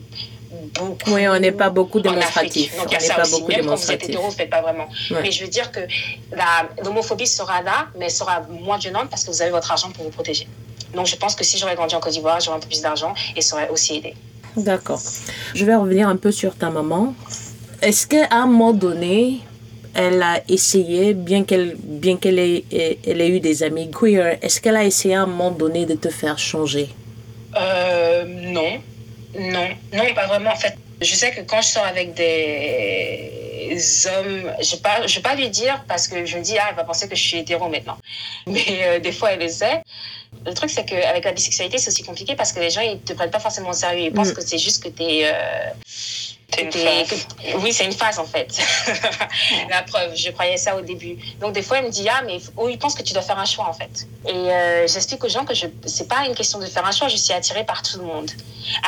beaucoup. 0.74 1.12
Oui, 1.12 1.28
on 1.28 1.38
n'est 1.38 1.52
pas 1.52 1.70
beaucoup 1.70 2.00
démonstratif. 2.00 2.76
Donc 2.76 2.86
On 2.86 2.88
il 2.88 2.92
y 2.92 2.96
a 2.96 2.98
n'est 2.98 3.06
ça 3.06 3.14
pas 3.14 3.22
aussi. 3.22 3.32
beaucoup 3.32 3.48
Même 3.52 3.66
quand 3.66 3.74
vous 3.76 3.90
êtes 3.92 4.04
hétéro, 4.04 4.22
vous 4.22 4.30
ne 4.30 4.34
faites 4.34 4.50
pas 4.50 4.62
vraiment. 4.62 4.88
Ouais. 5.10 5.22
Mais 5.22 5.30
je 5.30 5.44
veux 5.44 5.50
dire 5.50 5.70
que 5.72 5.80
l'homophobie 6.84 7.26
sera 7.26 7.62
là, 7.62 7.88
mais 7.98 8.06
elle 8.06 8.10
sera 8.10 8.42
moins 8.48 8.78
violente 8.78 9.08
parce 9.10 9.24
que 9.24 9.30
vous 9.30 9.42
avez 9.42 9.50
votre 9.50 9.70
argent 9.70 9.90
pour 9.90 10.04
vous 10.04 10.10
protéger. 10.10 10.46
Donc 10.94 11.06
je 11.06 11.16
pense 11.16 11.34
que 11.34 11.44
si 11.44 11.58
j'aurais 11.58 11.74
grandi 11.74 11.94
en 11.94 12.00
Côte 12.00 12.12
d'Ivoire, 12.12 12.40
j'aurais 12.40 12.58
un 12.58 12.60
peu 12.60 12.68
plus 12.68 12.82
d'argent 12.82 13.14
et 13.36 13.40
ça 13.40 13.56
aurait 13.56 13.68
aussi 13.70 13.96
aidé. 13.96 14.14
D'accord. 14.56 15.00
Je 15.54 15.64
vais 15.64 15.74
revenir 15.74 16.08
un 16.08 16.16
peu 16.16 16.30
sur 16.30 16.54
ta 16.54 16.68
maman. 16.70 17.14
Est-ce 17.80 18.06
qu'à 18.06 18.28
un 18.30 18.46
moment 18.46 18.72
donné, 18.72 19.40
elle 19.94 20.22
a 20.22 20.40
essayé, 20.48 21.14
bien 21.14 21.44
qu'elle 21.44 21.76
bien 21.78 22.16
qu'elle 22.16 22.38
ait, 22.38 22.64
elle 23.06 23.20
ait 23.20 23.28
eu 23.28 23.40
des 23.40 23.62
amis 23.62 23.90
queer, 23.90 24.38
est-ce 24.42 24.60
qu'elle 24.60 24.76
a 24.76 24.84
essayé 24.84 25.14
à 25.14 25.22
un 25.22 25.26
moment 25.26 25.50
donné 25.50 25.86
de 25.86 25.94
te 25.94 26.08
faire 26.08 26.38
changer? 26.38 26.88
Euh, 27.56 28.24
non. 28.26 28.80
Non. 29.38 29.68
Non, 29.92 30.14
pas 30.14 30.26
vraiment. 30.26 30.50
En 30.50 30.56
fait, 30.56 30.74
je 31.00 31.14
sais 31.14 31.30
que 31.32 31.40
quand 31.42 31.60
je 31.62 31.68
sors 31.68 31.84
avec 31.86 32.14
des 32.14 34.06
hommes, 34.06 34.52
je 34.60 34.70
ne 34.70 34.76
vais, 34.76 34.82
pas- 34.82 35.06
je 35.06 35.14
vais 35.16 35.22
pas 35.22 35.34
lui 35.34 35.48
dire 35.48 35.82
parce 35.88 36.06
que 36.08 36.24
je 36.26 36.36
me 36.36 36.42
dis, 36.42 36.58
ah, 36.58 36.66
elle 36.70 36.76
va 36.76 36.84
penser 36.84 37.08
que 37.08 37.16
je 37.16 37.22
suis 37.22 37.38
hétéro 37.38 37.68
maintenant. 37.68 37.96
Mais 38.46 38.64
euh, 38.82 38.98
des 39.00 39.12
fois, 39.12 39.32
elle 39.32 39.40
le 39.40 39.48
sait. 39.48 39.82
Le 40.46 40.52
truc, 40.54 40.70
c'est 40.70 40.84
qu'avec 40.84 41.24
la 41.24 41.32
bisexualité, 41.32 41.78
c'est 41.78 41.88
aussi 41.88 42.02
compliqué 42.02 42.34
parce 42.34 42.52
que 42.52 42.60
les 42.60 42.70
gens, 42.70 42.80
ils 42.80 42.98
te 43.00 43.12
prennent 43.12 43.30
pas 43.30 43.40
forcément 43.40 43.70
au 43.70 43.74
sérieux. 43.74 44.06
Ils 44.06 44.12
pensent 44.12 44.30
Mm. 44.32 44.34
que 44.34 44.40
c'est 44.42 44.58
juste 44.58 44.82
que 44.82 44.88
tu 44.88 45.02
es. 45.02 45.32
Oui, 47.58 47.72
c'est 47.72 47.84
une 47.84 47.92
phase 47.92 48.18
en 48.18 48.24
fait. 48.24 48.58
la 49.70 49.82
preuve, 49.82 50.14
je 50.14 50.30
croyais 50.30 50.56
ça 50.56 50.76
au 50.76 50.80
début. 50.80 51.16
Donc 51.40 51.52
des 51.52 51.62
fois, 51.62 51.78
il 51.78 51.84
me 51.84 51.90
dit 51.90 52.06
ah 52.08 52.22
mais 52.26 52.38
oh, 52.56 52.68
il 52.68 52.78
pense 52.78 52.94
que 52.94 53.02
tu 53.02 53.12
dois 53.12 53.22
faire 53.22 53.38
un 53.38 53.44
choix 53.44 53.68
en 53.68 53.72
fait. 53.72 54.06
Et 54.26 54.32
euh, 54.32 54.86
j'explique 54.86 55.22
aux 55.24 55.28
gens 55.28 55.44
que 55.44 55.54
je 55.54 55.66
c'est 55.86 56.08
pas 56.08 56.26
une 56.26 56.34
question 56.34 56.58
de 56.58 56.66
faire 56.66 56.84
un 56.84 56.92
choix, 56.92 57.08
je 57.08 57.16
suis 57.16 57.32
attirée 57.32 57.64
par 57.64 57.82
tout 57.82 57.98
le 57.98 58.04
monde. 58.04 58.30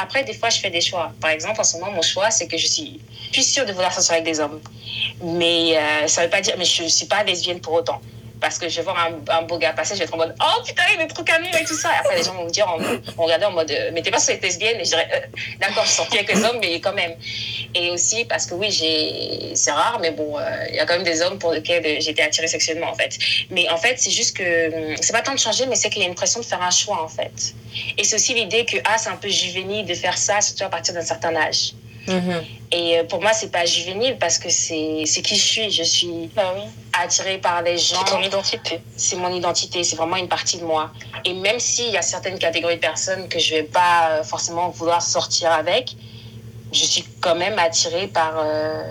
Après, 0.01 0.25
des 0.25 0.35
fois, 0.35 0.51
je 0.51 0.59
fais 0.59 0.71
des 0.71 0.81
choix. 0.81 1.13
Par 1.21 1.31
exemple, 1.31 1.61
en 1.61 1.65
ce 1.65 1.77
moment, 1.79 1.91
mon 1.93 2.03
choix, 2.03 2.31
c'est 2.31 2.47
que 2.47 2.57
je 2.57 2.67
suis 2.67 3.01
plus 3.33 3.43
sûre 3.43 3.67
de 3.67 3.73
vouloir 3.73 3.93
sortir 3.93 4.13
avec 4.13 4.25
des 4.25 4.41
hommes. 4.41 4.61
Mais 5.23 5.77
euh, 5.77 6.07
ça 6.07 6.23
veut 6.23 6.31
pas 6.31 6.41
dire, 6.41 6.55
mais 6.59 6.65
je 6.65 6.85
suis 6.85 7.07
pas 7.07 7.25
lesbienne 7.25 7.61
pour 7.61 7.75
autant 7.75 8.01
parce 8.45 8.59
que 8.59 8.69
je 8.69 8.77
vais 8.77 8.83
voir 8.83 9.11
un, 9.31 9.43
beau 9.43 9.57
gars 9.57 9.73
passer, 9.73 9.95
je 9.95 10.01
vais 10.01 10.05
être 10.05 10.13
en 10.13 10.19
mode 10.19 10.35
oh 10.39 10.63
putain, 10.67 10.83
il 10.95 11.01
est 11.01 11.07
trop 11.07 11.23
canon 11.23 11.49
et 11.59 11.65
tout 11.65 11.75
ça. 11.75 11.89
Après, 11.99 12.15
les 12.15 12.23
gens 12.23 12.35
vont 12.35 12.45
me 12.45 12.51
dire, 12.51 12.67
on, 13.17 13.23
regardait 13.23 13.47
en 13.47 13.53
mode 13.53 13.71
euh, 13.71 13.91
mais 13.95 14.03
t'es 14.03 14.11
pas 14.11 14.19
sur 14.19 14.35
les 14.35 14.41
lesbienne 14.41 14.79
Et 14.81 14.85
je 14.85 14.91
dirais 14.91 15.09
euh, 15.15 15.21
d'accord, 15.61 15.85
je 15.85 15.89
suis 15.89 15.97
sortie 15.97 16.19
avec 16.19 16.31
les 16.31 16.45
hommes, 16.45 16.59
mais 16.61 16.79
quand 16.79 16.93
même. 16.93 17.15
Et 17.75 17.91
aussi 17.91 18.27
parce 18.27 18.45
que 18.45 18.55
oui, 18.55 18.71
c'est 19.55 19.71
rare, 19.71 19.99
mais 20.03 20.11
bon, 20.11 20.39
euh, 20.39 20.43
il 20.69 20.75
y 20.75 20.79
a 20.79 20.85
quand 20.85 20.93
même 20.93 21.05
des 21.05 21.23
hommes 21.23 21.39
pour 21.39 21.53
lesquels 21.53 21.87
été 21.87 22.23
attirée 22.23 22.47
sexuellement 22.47 22.91
en 22.91 22.95
fait. 22.95 23.17
Mais 23.49 23.67
en 23.71 23.79
fait, 23.79 23.99
c'est 23.99 24.11
juste 24.11 24.37
que 24.37 24.91
hum, 24.91 24.97
c'est 25.01 25.15
pas 25.15 25.23
tant 25.23 25.33
de 25.33 25.39
changer, 25.39 25.65
mais 25.65 25.77
c'est 25.77 25.89
qu'il 25.89 26.03
y 26.03 26.05
a 26.05 26.09
une 26.09 26.15
pression 26.15 26.41
de 26.41 26.45
faire 26.45 26.61
un 26.61 26.71
choix 26.71 27.03
en 27.03 27.09
fait. 27.09 27.55
Et 27.97 28.05
c'est 28.05 28.17
aussi 28.17 28.35
l'idée 28.35 28.67
que 28.67 28.77
ah, 28.85 28.99
c'est 28.99 29.09
un 29.09 29.17
peu 29.17 29.31
juvénile 29.31 29.87
de 29.87 29.95
faire 29.95 30.19
ça, 30.19 30.43
surtout 30.43 30.65
à 30.65 30.69
partir 30.69 30.93
d'un 30.93 31.01
certain 31.01 31.35
âge. 31.35 31.73
Mm-hmm. 32.07 32.43
Et 32.73 32.99
euh, 32.99 33.05
pour 33.05 33.21
moi, 33.21 33.33
c'est 33.33 33.51
pas 33.51 33.65
juvénile 33.65 34.17
parce 34.19 34.39
que 34.39 34.49
c'est 34.51 35.05
qui 35.07 35.37
je 35.37 35.43
suis. 35.43 35.71
Je 35.71 35.83
suis 35.83 36.31
bah 36.35 36.55
attirée 37.01 37.39
par 37.39 37.63
les 37.63 37.79
gens. 37.79 38.05
C'est 38.05 38.13
ton 38.13 38.21
identité. 38.21 38.81
C'est 38.97 39.17
mon 39.17 39.29
identité. 39.29 39.85
C'est 39.85 39.97
vraiment 39.97 40.17
une 40.17 40.29
partie 40.29 40.59
de 40.59 40.65
moi. 40.65 40.91
Et 41.25 41.35
même 41.35 41.61
s'il 41.61 41.91
y 41.91 41.97
a 41.97 42.03
certaines 42.03 42.39
catégories 42.39 42.77
de 42.77 42.81
personnes 42.81 43.29
que 43.29 43.39
je 43.39 43.55
vais 43.55 43.63
pas 43.63 44.09
euh, 44.11 44.25
forcément 44.25 44.69
vouloir 44.71 45.03
sortir 45.03 45.53
avec, 45.53 45.97
je 46.73 46.85
suis 46.85 47.05
quand 47.21 47.37
même 47.37 47.59
attirée 47.59 48.09
par, 48.09 48.35
euh, 48.39 48.83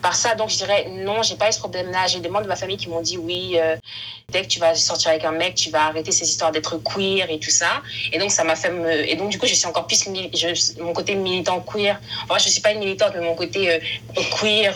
par 0.00 0.14
ça. 0.14 0.34
Donc 0.34 0.50
je 0.50 0.56
dirais 0.56 0.88
non, 0.90 1.22
j'ai 1.22 1.36
pas 1.36 1.48
eu 1.48 1.52
ce 1.52 1.58
problème-là. 1.58 2.06
J'ai 2.06 2.20
des 2.20 2.28
membres 2.28 2.44
de 2.44 2.48
ma 2.48 2.56
famille 2.56 2.76
qui 2.76 2.88
m'ont 2.88 3.00
dit 3.00 3.18
oui, 3.18 3.52
euh, 3.56 3.76
dès 4.30 4.42
que 4.42 4.46
tu 4.46 4.58
vas 4.58 4.74
sortir 4.74 5.10
avec 5.10 5.24
un 5.24 5.32
mec, 5.32 5.54
tu 5.54 5.70
vas 5.70 5.86
arrêter 5.86 6.12
ces 6.12 6.28
histoires 6.28 6.52
d'être 6.52 6.78
queer 6.78 7.30
et 7.30 7.38
tout 7.38 7.50
ça. 7.50 7.82
Et 8.12 8.18
donc 8.18 8.30
ça 8.30 8.44
m'a 8.44 8.56
fait 8.56 8.70
me... 8.70 9.08
Et 9.08 9.16
donc 9.16 9.30
du 9.30 9.38
coup, 9.38 9.46
je 9.46 9.54
suis 9.54 9.66
encore 9.66 9.86
plus 9.86 10.04
je... 10.04 10.82
mon 10.82 10.92
côté 10.92 11.14
militant 11.14 11.60
queer. 11.60 12.00
Enfin, 12.24 12.38
je 12.38 12.48
suis 12.48 12.60
pas 12.60 12.72
une 12.72 12.80
militante, 12.80 13.12
mais 13.14 13.22
mon 13.22 13.34
côté 13.34 13.70
euh, 13.70 13.78
queer, 14.38 14.74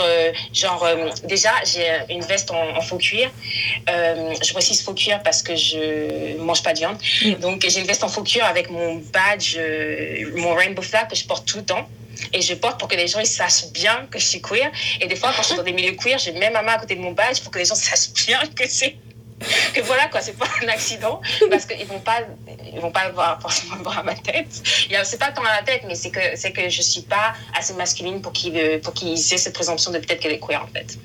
genre 0.53 0.87
déjà 1.25 1.51
j'ai 1.65 1.87
une 2.13 2.23
veste 2.23 2.51
en, 2.51 2.81
faux 2.81 2.99
cuir. 2.99 3.31
je 3.87 4.53
précise 4.53 4.83
faux 4.83 4.95
cuir 4.95 5.23
parce 5.23 5.43
que 5.43 5.57
je 5.57 6.37
mange 6.39 6.63
pas 6.63 6.73
de 6.73 6.79
viande. 6.79 6.97
Mm. 7.25 7.35
Donc 7.35 7.65
j'ai 7.69 7.81
une 7.81 7.87
veste 7.87 8.05
en 8.05 8.09
faux 8.09 8.23
cuir 8.23 8.45
avec 8.45 8.71
mon 8.71 9.03
badge, 9.13 9.59
mon 10.37 10.55
rainbow 10.55 10.83
flag 10.83 11.09
que 11.09 11.17
je 11.17 11.25
porte 11.25 11.47
tout 11.47 11.59
le 11.59 11.65
temps. 11.65 11.89
Et 12.33 12.41
je 12.41 12.55
porte 12.55 12.79
pour 12.79 12.89
que 12.89 12.97
les 12.97 13.07
gens 13.07 13.21
ils 13.21 13.27
sachent 13.27 13.67
bien 13.73 14.07
que 14.11 14.19
je 14.19 14.27
suis 14.27 14.43
queer. 14.43 14.71
Et 15.01 15.07
des 15.07 15.17
fois, 15.17 15.33
quand 15.35 15.43
je 15.43 15.49
suis 15.49 15.57
dans 15.57 15.63
des 15.63 15.73
milieux 15.73 15.97
queer, 15.97 16.19
j'ai 16.19 16.33
même 16.33 16.53
ma 16.53 16.63
main 16.63 16.73
à 16.75 16.79
côté 16.79 16.95
de 16.97 17.01
mon 17.01 17.13
badge 17.13 17.41
pour 17.41 17.51
que 17.51 17.59
les 17.59 17.65
gens 17.65 17.75
sachent 17.75 18.13
bien 18.27 18.41
que 18.55 18.69
c'est 18.69 18.97
que 19.75 19.81
voilà 19.81 20.07
quoi, 20.09 20.21
c'est 20.21 20.39
pas 20.39 20.49
un 20.63 20.69
accident 20.69 21.21
parce 21.51 21.67
qu'ils 21.67 21.87
vont 21.87 22.01
pas, 22.01 22.21
ils 22.73 22.81
vont 22.81 22.91
pas 22.91 23.11
voir 23.11 23.41
forcément 23.41 23.77
voir 23.83 23.99
à 23.99 24.03
ma 24.03 24.15
tête. 24.15 24.63
C'est 25.05 25.19
pas 25.19 25.33
tant 25.33 25.43
à 25.43 25.57
la 25.57 25.63
tête, 25.63 25.83
mais 25.87 25.95
c'est 25.95 26.11
que 26.11 26.21
c'est 26.37 26.53
que 26.53 26.69
je 26.69 26.83
suis 26.83 27.03
pas 27.03 27.35
assez 27.59 27.75
masculine 27.75 28.23
pour 28.23 28.33
qu'ils 28.33 28.81
pour 28.83 28.95
qu'ils 28.95 29.19
aient 29.19 29.39
cette 29.39 29.55
présomption 29.55 29.91
de 29.91 29.99
peut-être 29.99 30.21
qu'elle 30.21 30.33
est 30.33 30.41
queer 30.41 30.63
en 30.63 30.69
fait. 30.69 30.99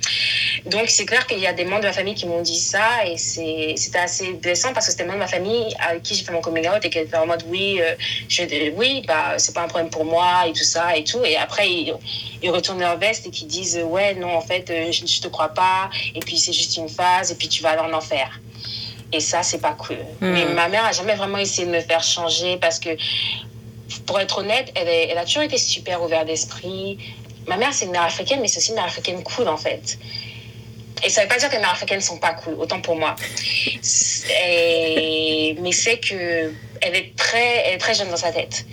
Donc 0.66 0.90
c'est 0.90 1.06
clair 1.06 1.26
qu'il 1.28 1.40
y 1.40 1.48
a 1.48 1.54
des 1.54 1.66
membres 1.66 1.82
de 1.82 1.88
ma 1.88 1.94
famille 1.94 2.16
qui 2.16 2.28
m'ont 2.28 2.42
dit 2.42 2.60
ça 2.60 3.06
et 3.06 3.18
c'est 3.18 3.74
c'était 3.78 4.00
assez 4.00 4.34
blessant 4.34 4.74
parce 4.74 4.86
que 4.86 4.92
c'était 4.92 5.06
de 5.06 5.12
ma 5.12 5.28
famille 5.28 5.74
avec 5.80 6.04
qui 6.04 6.16
j'ai 6.16 6.24
fait 6.24 6.34
mon 6.34 6.42
coming 6.42 6.68
out 6.68 6.84
et 6.84 6.90
qui 6.90 7.00
étaient 7.00 7.18
en 7.18 7.26
mode 7.26 7.44
oui, 7.48 7.80
euh, 7.82 7.96
je, 8.28 8.72
oui 8.72 9.04
bah 9.08 9.38
c'est 9.38 9.54
pas 9.54 9.64
un 9.64 9.68
problème 9.68 9.90
pour 9.90 10.06
moi 10.06 10.48
et 10.48 10.54
tout 10.54 10.64
ça 10.64 10.96
et 10.96 11.04
tout 11.04 11.24
et 11.24 11.38
après 11.38 11.70
ils, 11.70 11.96
ils 12.42 12.50
retournent 12.50 12.80
leur 12.80 12.98
veste 12.98 13.28
et 13.28 13.32
qui 13.32 13.46
disent 13.46 13.80
ouais 13.84 14.14
non 14.16 14.36
en 14.36 14.42
fait 14.42 14.70
euh, 14.70 14.92
je, 14.92 15.06
je 15.06 15.22
te 15.22 15.28
crois 15.28 15.50
pas 15.50 15.90
et 16.14 16.20
puis 16.20 16.38
c'est 16.38 16.54
juste 16.54 16.78
une 16.78 16.90
phase 16.90 17.32
et 17.32 17.36
puis 17.36 17.48
tu 17.48 17.64
vas 17.64 17.72
aller 17.72 17.82
en 17.82 17.94
enfer. 17.94 18.29
Et 19.12 19.20
ça, 19.20 19.44
c'est 19.44 19.60
pas 19.60 19.74
cool. 19.74 19.98
Hmm. 20.22 20.32
Mais 20.34 20.46
ma 20.46 20.68
mère 20.70 20.86
a 20.86 20.92
jamais 20.92 21.16
vraiment 21.16 21.38
essayé 21.38 21.66
de 21.68 21.72
me 21.72 21.82
faire 21.82 22.04
changer 22.04 22.58
parce 22.58 22.80
que, 22.80 22.90
pour 24.06 24.20
être 24.20 24.40
honnête, 24.40 24.72
elle, 24.76 24.88
elle 24.88 25.18
a 25.18 25.26
toujours 25.26 25.44
été 25.44 25.58
super 25.58 26.02
ouverte 26.04 26.28
d'esprit. 26.28 26.98
Ma 27.48 27.58
mère, 27.58 27.74
c'est 27.74 27.86
une 27.86 27.92
mère 27.92 28.04
africaine, 28.04 28.40
mais 28.42 28.48
c'est 28.48 28.60
aussi 28.60 28.70
une 28.70 28.76
mère 28.76 28.86
africaine 28.86 29.24
cool, 29.24 29.48
en 29.48 29.58
fait. 29.58 29.98
Et 31.04 31.10
ça 31.10 31.22
veut 31.24 31.28
pas 31.28 31.38
dire 31.38 31.50
que 31.50 31.56
les 31.56 31.62
mères 31.62 31.72
africaines 31.72 32.02
sont 32.02 32.18
pas 32.18 32.34
cool, 32.34 32.56
autant 32.56 32.82
pour 32.82 32.96
moi. 32.96 33.16
mais 35.62 35.72
c'est 35.72 36.00
que 36.00 36.54
elle 36.82 36.96
est 36.96 37.16
très, 37.16 37.64
elle 37.66 37.76
est 37.76 37.80
très 37.80 37.94
jeune 37.94 38.10
dans 38.10 38.18
sa 38.18 38.32
tête 38.32 38.66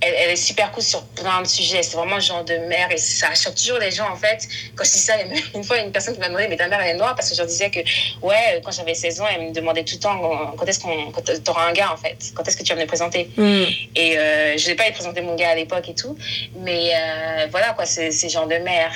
elle, 0.00 0.30
est 0.30 0.36
super 0.36 0.70
cool 0.72 0.82
sur 0.82 1.02
plein 1.04 1.42
de 1.42 1.46
sujets. 1.46 1.82
C'est 1.82 1.96
vraiment 1.96 2.16
le 2.16 2.20
genre 2.20 2.44
de 2.44 2.56
mère 2.68 2.90
et 2.90 2.96
ça 2.96 3.34
choque 3.34 3.54
toujours 3.54 3.78
les 3.78 3.90
gens 3.90 4.10
en 4.10 4.16
fait. 4.16 4.46
Quand 4.74 4.84
je 4.84 4.90
dis 4.90 4.98
ça, 4.98 5.14
une 5.54 5.64
fois 5.64 5.78
une 5.78 5.92
personne 5.92 6.14
qui 6.14 6.20
m'a 6.20 6.28
demandé 6.28 6.48
mais 6.48 6.56
ta 6.56 6.68
mère 6.68 6.80
elle 6.80 6.96
est 6.96 6.98
noire? 6.98 7.14
Parce 7.14 7.28
que 7.28 7.34
je 7.34 7.40
leur 7.40 7.48
disais 7.48 7.70
que 7.70 7.80
ouais 8.22 8.60
quand 8.64 8.70
j'avais 8.70 8.94
16 8.94 9.20
ans 9.20 9.26
elle 9.34 9.48
me 9.48 9.52
demandait 9.52 9.84
tout 9.84 9.94
le 9.94 10.00
temps 10.00 10.54
quand 10.56 10.66
est-ce 10.66 10.80
qu'on 10.80 11.12
t'auras 11.44 11.68
un 11.68 11.72
gars 11.72 11.92
en 11.92 11.96
fait? 11.96 12.16
Quand 12.34 12.46
est-ce 12.46 12.56
que 12.56 12.62
tu 12.62 12.70
vas 12.70 12.76
me 12.76 12.82
le 12.82 12.86
présenter? 12.86 13.30
Mm. 13.36 13.64
et 13.96 14.18
euh, 14.18 14.56
je 14.56 14.68
n'ai 14.68 14.74
pas 14.74 14.90
présenté 14.90 15.20
mon 15.20 15.34
gars 15.34 15.50
à 15.50 15.54
l'époque 15.54 15.88
et 15.88 15.94
tout 15.94 16.16
mais 16.56 16.92
euh, 16.94 17.46
voilà 17.50 17.72
quoi 17.72 17.86
c'est 17.86 18.10
ce 18.10 18.28
genre 18.28 18.46
de 18.46 18.56
mère 18.56 18.92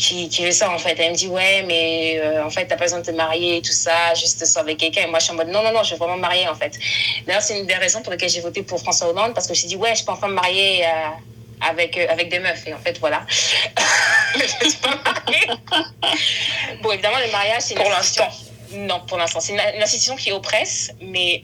qui, 0.00 0.28
qui 0.30 0.44
veut 0.44 0.50
ça 0.50 0.70
en 0.70 0.78
fait. 0.78 0.98
Elle 0.98 1.12
me 1.12 1.16
dit 1.16 1.28
ouais 1.28 1.62
mais 1.66 2.18
euh, 2.18 2.44
en 2.44 2.50
fait 2.50 2.66
t'as 2.66 2.76
pas 2.76 2.84
besoin 2.84 3.00
de 3.00 3.04
te 3.04 3.10
marier 3.10 3.58
et 3.58 3.62
tout 3.62 3.72
ça, 3.72 4.14
juste 4.14 4.44
sors 4.46 4.62
avec 4.62 4.78
quelqu'un. 4.78 5.02
Et 5.02 5.06
moi 5.06 5.18
je 5.18 5.24
suis 5.24 5.32
en 5.32 5.36
mode 5.36 5.48
non 5.48 5.62
non 5.62 5.72
non 5.72 5.82
je 5.82 5.92
veux 5.92 5.98
vraiment 5.98 6.16
me 6.16 6.22
marier 6.22 6.48
en 6.48 6.54
fait. 6.54 6.78
D'ailleurs 7.26 7.42
c'est 7.42 7.58
une 7.58 7.66
des 7.66 7.74
raisons 7.74 8.00
pour 8.00 8.10
lesquelles 8.12 8.30
j'ai 8.30 8.40
voté 8.40 8.62
pour 8.62 8.80
François 8.80 9.08
Hollande 9.08 9.34
parce 9.34 9.46
que 9.46 9.54
je 9.54 9.64
me 9.64 9.68
dit 9.68 9.76
ouais 9.76 9.94
je 9.94 10.04
peux 10.04 10.12
enfin 10.12 10.28
me 10.28 10.34
marier 10.34 10.84
euh, 10.84 11.68
avec 11.68 11.98
euh, 11.98 12.06
avec 12.08 12.30
des 12.30 12.38
meufs 12.38 12.66
et 12.66 12.72
en 12.72 12.78
fait 12.78 12.98
voilà. 12.98 13.26
je 14.34 14.68
suis 14.68 14.78
pas 14.78 14.98
mariée. 15.04 15.60
bon 16.82 16.92
évidemment 16.92 17.18
le 17.24 17.30
mariage 17.30 17.62
c'est 17.62 17.74
pour 17.74 17.90
l'instant. 17.90 18.28
Non, 18.72 19.00
pour 19.08 19.18
l'instant. 19.18 19.40
C'est 19.40 19.52
une, 19.52 19.82
institution 19.82 20.14
qui 20.14 20.30
oppresse, 20.30 20.92
mais 21.00 21.42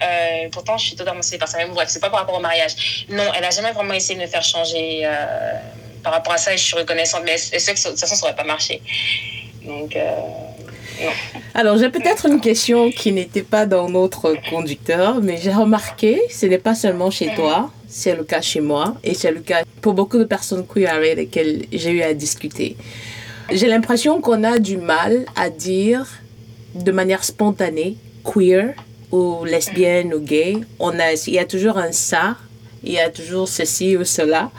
pourtant, 0.53 0.79
je 0.79 0.87
suis 0.87 0.95
totalement 0.95 1.23
par 1.41 1.49
ça. 1.49 1.59
Même 1.59 1.75
bref, 1.75 1.89
c'est 1.89 1.99
pas 1.99 2.09
par 2.09 2.21
rapport 2.21 2.37
au 2.37 2.41
mariage. 2.41 3.05
Non, 3.09 3.25
elle 3.37 3.43
a 3.43 3.51
jamais 3.51 3.73
vraiment 3.73 3.95
essayé 3.95 4.15
de 4.15 4.23
me 4.23 4.29
faire 4.29 4.45
changer 4.45 5.05
par 6.07 6.15
rapport 6.15 6.35
à 6.35 6.39
ça 6.39 6.55
je 6.55 6.63
suis 6.63 6.77
reconnaissante. 6.77 7.23
Mais 7.25 7.35
est 7.35 7.41
que 7.41 7.83
de 7.83 7.91
toute 7.91 7.99
façon, 7.99 8.15
ça 8.15 8.27
n'aurait 8.27 8.37
pas 8.37 8.45
marché? 8.45 8.81
Donc, 9.65 9.97
euh, 9.97 10.05
non. 11.03 11.11
Alors, 11.53 11.79
j'ai 11.79 11.89
peut-être 11.89 12.27
une 12.27 12.41
question 12.41 12.93
qui 12.93 13.11
n'était 13.11 13.43
pas 13.43 13.67
dans 13.67 13.89
notre 13.89 14.37
conducteur, 14.49 15.21
mais 15.21 15.37
j'ai 15.37 15.53
remarqué, 15.53 16.21
ce 16.31 16.47
n'est 16.47 16.59
pas 16.69 16.77
seulement 16.77 17.11
chez 17.11 17.35
toi, 17.35 17.73
c'est 17.89 18.15
le 18.15 18.23
cas 18.23 18.41
chez 18.41 18.61
moi 18.61 18.95
et 19.03 19.15
c'est 19.15 19.33
le 19.33 19.41
cas 19.41 19.63
pour 19.83 19.95
beaucoup 19.95 20.19
de 20.19 20.25
personnes 20.25 20.65
queer 20.65 20.95
avec 20.95 21.17
lesquelles 21.17 21.67
j'ai 21.73 21.91
eu 21.91 22.03
à 22.03 22.15
discuter. 22.15 22.77
J'ai 23.51 23.67
l'impression 23.67 24.21
qu'on 24.21 24.45
a 24.45 24.61
du 24.61 24.77
mal 24.77 25.27
à 25.35 25.51
dire 25.51 26.07
de 26.77 26.93
manière 26.93 27.25
spontanée 27.25 27.97
queer 28.23 28.75
ou 29.11 29.45
lesbienne 29.45 30.15
ou 30.15 30.21
gay. 30.21 30.59
On 30.79 31.01
a, 31.01 31.15
il 31.27 31.35
y 31.35 31.41
a 31.41 31.47
toujours 31.47 31.79
un 31.79 31.91
ça, 31.91 32.37
il 32.85 32.93
y 32.93 33.01
a 33.01 33.11
toujours 33.11 33.49
ceci 33.49 33.97
ou 33.97 34.05
cela 34.05 34.53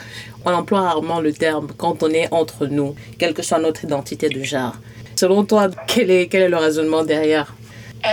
on 0.47 0.53
emploie 0.53 0.81
rarement 0.81 1.19
le 1.19 1.33
terme 1.33 1.67
quand 1.77 2.03
on 2.03 2.09
est 2.09 2.27
entre 2.31 2.67
nous, 2.67 2.95
quelle 3.19 3.33
que 3.33 3.43
soit 3.43 3.59
notre 3.59 3.83
identité 3.83 4.29
de 4.29 4.41
genre. 4.43 4.75
Selon 5.15 5.43
toi, 5.43 5.69
quel 5.87 6.09
est, 6.09 6.27
quel 6.27 6.43
est 6.43 6.49
le 6.49 6.57
raisonnement 6.57 7.03
derrière? 7.03 7.53
Euh, 8.05 8.09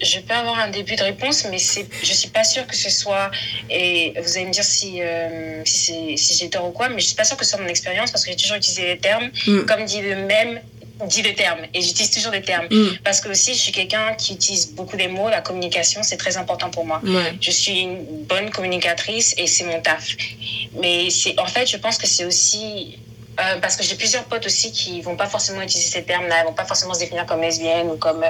je 0.00 0.20
peux 0.20 0.32
avoir 0.32 0.58
un 0.60 0.70
début 0.70 0.96
de 0.96 1.02
réponse, 1.02 1.46
mais 1.50 1.58
je 1.58 1.80
ne 1.80 2.14
suis 2.14 2.30
pas 2.30 2.44
sûre 2.44 2.66
que 2.66 2.76
ce 2.76 2.88
soit. 2.88 3.30
Et 3.68 4.14
vous 4.22 4.36
allez 4.36 4.46
me 4.46 4.52
dire 4.52 4.64
si, 4.64 5.02
euh, 5.02 5.60
si, 5.64 6.16
si 6.16 6.38
j'ai 6.38 6.48
tort 6.48 6.68
ou 6.68 6.70
quoi, 6.70 6.88
mais 6.88 7.00
je 7.00 7.04
ne 7.04 7.08
suis 7.08 7.16
pas 7.16 7.24
sûre 7.24 7.36
que 7.36 7.44
ce 7.44 7.50
soit 7.50 7.60
mon 7.60 7.68
expérience 7.68 8.10
parce 8.12 8.24
que 8.24 8.30
j'ai 8.30 8.36
toujours 8.36 8.56
utilisé 8.56 8.86
les 8.86 8.98
termes, 8.98 9.30
mm. 9.46 9.60
comme 9.66 9.84
dit 9.84 10.00
le 10.00 10.14
même, 10.14 10.60
dit 11.06 11.22
des 11.22 11.34
termes 11.34 11.60
et 11.74 11.80
j'utilise 11.80 12.10
toujours 12.10 12.32
des 12.32 12.42
termes 12.42 12.66
mm. 12.70 12.98
parce 13.04 13.20
que 13.20 13.28
aussi 13.28 13.54
je 13.54 13.58
suis 13.58 13.72
quelqu'un 13.72 14.14
qui 14.14 14.34
utilise 14.34 14.72
beaucoup 14.72 14.96
les 14.96 15.08
mots 15.08 15.28
la 15.28 15.40
communication 15.40 16.02
c'est 16.02 16.16
très 16.16 16.36
important 16.36 16.70
pour 16.70 16.84
moi 16.84 17.00
je 17.40 17.50
suis 17.50 17.80
une 17.80 18.24
bonne 18.24 18.50
communicatrice 18.50 19.34
et 19.38 19.46
c'est 19.46 19.64
mon 19.64 19.80
taf 19.80 20.16
mais 20.80 21.10
c'est 21.10 21.38
en 21.38 21.46
fait 21.46 21.66
je 21.66 21.76
pense 21.76 21.98
que 21.98 22.06
c'est 22.06 22.24
aussi 22.24 22.98
euh, 23.40 23.60
parce 23.60 23.76
que 23.76 23.84
j'ai 23.84 23.94
plusieurs 23.94 24.24
potes 24.24 24.46
aussi 24.46 24.72
qui 24.72 25.00
vont 25.00 25.14
pas 25.14 25.26
forcément 25.26 25.62
utiliser 25.62 25.90
ces 25.90 26.02
termes-là, 26.02 26.40
ils 26.42 26.46
vont 26.46 26.54
pas 26.54 26.64
forcément 26.64 26.92
se 26.92 26.98
définir 26.98 27.24
comme 27.24 27.40
lesbienne 27.40 27.88
ou 27.88 27.96
comme 27.96 28.24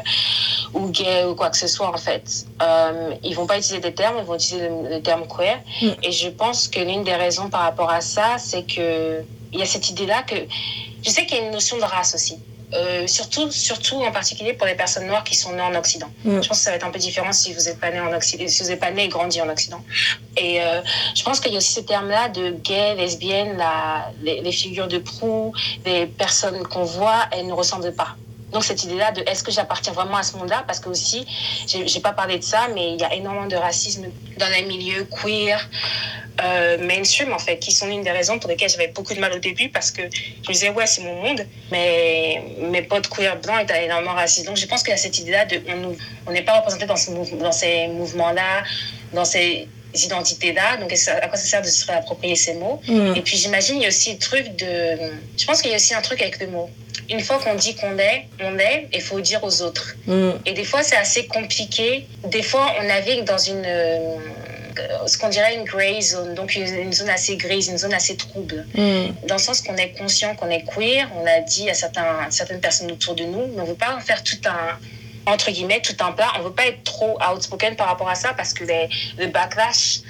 ou 0.74 0.90
gay 0.90 1.24
ou 1.24 1.34
quoi 1.34 1.48
que 1.48 1.56
ce 1.56 1.66
soit 1.66 1.88
en 1.88 1.96
fait. 1.96 2.44
Euh, 2.60 3.14
ils 3.22 3.34
vont 3.34 3.46
pas 3.46 3.56
utiliser 3.56 3.80
des 3.80 3.94
termes, 3.94 4.16
ils 4.18 4.24
vont 4.24 4.34
utiliser 4.34 4.68
le, 4.68 5.00
terme 5.00 5.26
queer. 5.26 5.60
Mm. 5.80 5.88
Et 6.02 6.12
je 6.12 6.28
pense 6.28 6.68
que 6.68 6.80
l'une 6.80 7.04
des 7.04 7.14
raisons 7.14 7.48
par 7.48 7.62
rapport 7.62 7.90
à 7.90 8.02
ça, 8.02 8.36
c'est 8.38 8.64
que 8.64 9.22
il 9.50 9.58
y 9.58 9.62
a 9.62 9.66
cette 9.66 9.88
idée-là 9.88 10.24
que 10.24 10.36
je 11.02 11.08
sais 11.08 11.24
qu'il 11.24 11.38
y 11.38 11.40
a 11.40 11.44
une 11.44 11.52
notion 11.52 11.78
de 11.78 11.84
race 11.84 12.14
aussi. 12.14 12.38
Euh, 12.74 13.06
surtout, 13.06 13.50
surtout 13.50 13.96
en 13.96 14.12
particulier 14.12 14.52
pour 14.52 14.66
les 14.66 14.74
personnes 14.74 15.06
noires 15.06 15.24
qui 15.24 15.34
sont 15.34 15.52
nées 15.52 15.62
en 15.62 15.74
Occident. 15.74 16.08
Je 16.24 16.30
pense 16.30 16.48
que 16.48 16.56
ça 16.56 16.70
va 16.70 16.76
être 16.76 16.86
un 16.86 16.90
peu 16.90 16.98
différent 16.98 17.32
si 17.32 17.54
vous 17.54 17.62
n'êtes 17.62 17.80
pas 17.80 17.90
né 17.90 17.98
en 18.00 18.12
Occident, 18.12 18.46
si 18.46 18.62
vous 18.62 18.68
n'êtes 18.68 18.80
pas 18.80 18.90
né 18.90 19.04
et 19.04 19.08
grandi 19.08 19.40
en 19.40 19.48
Occident. 19.48 19.82
Et 20.36 20.60
euh, 20.60 20.80
je 21.14 21.22
pense 21.22 21.40
qu'il 21.40 21.52
y 21.52 21.54
a 21.54 21.58
aussi 21.58 21.72
ce 21.72 21.80
terme-là 21.80 22.28
de 22.28 22.50
gay, 22.50 22.94
lesbienne, 22.94 23.56
la, 23.56 24.10
les, 24.22 24.52
figures 24.52 24.88
de 24.88 24.98
proue, 24.98 25.52
les 25.86 26.06
personnes 26.06 26.62
qu'on 26.66 26.84
voit, 26.84 27.26
elles 27.32 27.46
ne 27.46 27.52
ressemblent 27.52 27.94
pas. 27.94 28.16
Donc 28.52 28.64
cette 28.64 28.82
idée-là 28.84 29.12
de 29.12 29.22
est-ce 29.22 29.42
que 29.42 29.50
j'appartiens 29.50 29.92
vraiment 29.92 30.16
à 30.16 30.22
ce 30.22 30.36
monde-là? 30.36 30.64
Parce 30.66 30.80
que 30.80 30.88
aussi, 30.88 31.26
j'ai 31.66 32.00
pas 32.00 32.12
parlé 32.12 32.38
de 32.38 32.44
ça, 32.44 32.68
mais 32.74 32.94
il 32.94 33.00
y 33.00 33.04
a 33.04 33.12
énormément 33.14 33.46
de 33.46 33.56
racisme 33.56 34.06
dans 34.38 34.48
les 34.48 34.62
milieux 34.62 35.04
queer, 35.04 35.68
euh, 36.40 36.78
mainstream 36.78 37.32
en 37.32 37.38
fait, 37.38 37.58
qui 37.58 37.72
sont 37.72 37.88
une 37.88 38.02
des 38.02 38.12
raisons 38.12 38.38
pour 38.38 38.48
lesquelles 38.48 38.70
j'avais 38.70 38.88
beaucoup 38.88 39.12
de 39.12 39.18
mal 39.18 39.32
au 39.32 39.38
début 39.38 39.70
parce 39.70 39.90
que 39.90 40.02
je 40.02 40.48
me 40.48 40.52
disais 40.52 40.70
ouais 40.70 40.86
c'est 40.86 41.02
mon 41.02 41.20
monde, 41.20 41.44
mais 41.72 42.42
mes 42.60 42.82
potes 42.82 43.08
queer 43.08 43.36
blancs 43.40 43.62
étaient 43.62 43.84
énormément 43.84 44.14
racistes. 44.14 44.46
Donc 44.46 44.56
je 44.56 44.66
pense 44.66 44.82
qu'il 44.82 44.90
y 44.90 44.94
a 44.94 44.98
cette 44.98 45.18
idée-là 45.18 45.46
de 45.46 45.60
on 46.26 46.30
n'est 46.30 46.42
pas 46.42 46.58
représenté 46.58 46.86
dans, 46.86 46.96
ce, 46.96 47.10
dans 47.34 47.52
ces 47.52 47.88
mouvements-là, 47.88 48.62
dans 49.12 49.24
ces 49.24 49.68
identités-là. 49.94 50.76
Donc, 50.78 50.92
à 50.92 51.28
quoi 51.28 51.36
ça 51.36 51.46
sert 51.46 51.62
de 51.62 51.68
se 51.68 51.86
réapproprier 51.86 52.36
ces 52.36 52.54
mots? 52.54 52.80
Mm. 52.86 53.14
Et 53.16 53.22
puis, 53.22 53.36
j'imagine, 53.36 53.76
il 53.76 53.82
y 53.82 53.86
a 53.86 53.88
aussi 53.88 54.12
le 54.12 54.18
truc 54.18 54.56
de... 54.56 54.98
Je 55.36 55.46
pense 55.46 55.62
qu'il 55.62 55.70
y 55.70 55.74
a 55.74 55.76
aussi 55.76 55.94
un 55.94 56.02
truc 56.02 56.20
avec 56.20 56.40
le 56.40 56.48
mot. 56.48 56.68
Une 57.10 57.20
fois 57.20 57.38
qu'on 57.38 57.54
dit 57.54 57.74
qu'on 57.74 57.98
est, 57.98 58.26
on 58.40 58.58
est, 58.58 58.88
il 58.92 59.00
faut 59.00 59.16
le 59.16 59.22
dire 59.22 59.42
aux 59.42 59.62
autres. 59.62 59.96
Mm. 60.06 60.30
Et 60.46 60.52
des 60.52 60.64
fois, 60.64 60.82
c'est 60.82 60.96
assez 60.96 61.26
compliqué. 61.26 62.06
Des 62.26 62.42
fois, 62.42 62.74
on 62.80 62.84
navigue 62.84 63.24
dans 63.24 63.38
une... 63.38 63.64
Euh, 63.64 64.16
ce 65.06 65.18
qu'on 65.18 65.28
dirait 65.28 65.56
une 65.56 65.64
gray 65.64 66.00
zone, 66.00 66.34
donc 66.34 66.54
une, 66.54 66.92
zone 66.92 67.08
assez 67.08 67.36
grise, 67.36 67.66
une 67.68 67.78
zone 67.78 67.94
assez 67.94 68.16
trouble. 68.16 68.64
Mm. 68.74 69.26
Dans 69.26 69.34
le 69.36 69.40
sens 69.40 69.60
qu'on 69.60 69.76
est 69.76 69.90
conscient 69.98 70.36
qu'on 70.36 70.50
est 70.50 70.62
queer, 70.62 71.08
on 71.20 71.26
a 71.26 71.40
dit 71.40 71.68
à, 71.68 71.74
certains, 71.74 72.30
certaines 72.30 72.60
personnes 72.60 72.92
autour 72.92 73.14
de 73.14 73.24
nous, 73.24 73.46
mais 73.48 73.60
on 73.60 73.64
ne 73.64 73.70
veut 73.70 73.74
pas 73.74 73.96
en 73.96 74.00
faire 74.00 74.22
tout 74.22 74.38
un 74.44 74.78
entre 75.28 75.50
guillemets, 75.50 75.80
tout 75.80 76.00
en 76.02 76.12
plat. 76.12 76.28
On 76.36 76.38
ne 76.40 76.44
veut 76.44 76.52
pas 76.52 76.66
être 76.66 76.82
trop 76.84 77.18
outspoken 77.34 77.76
par 77.76 77.88
rapport 77.88 78.08
à 78.08 78.14
ça 78.14 78.32
parce 78.34 78.52
que 78.52 78.64
les, 78.64 78.88
le 79.18 79.26
backlash 79.26 80.00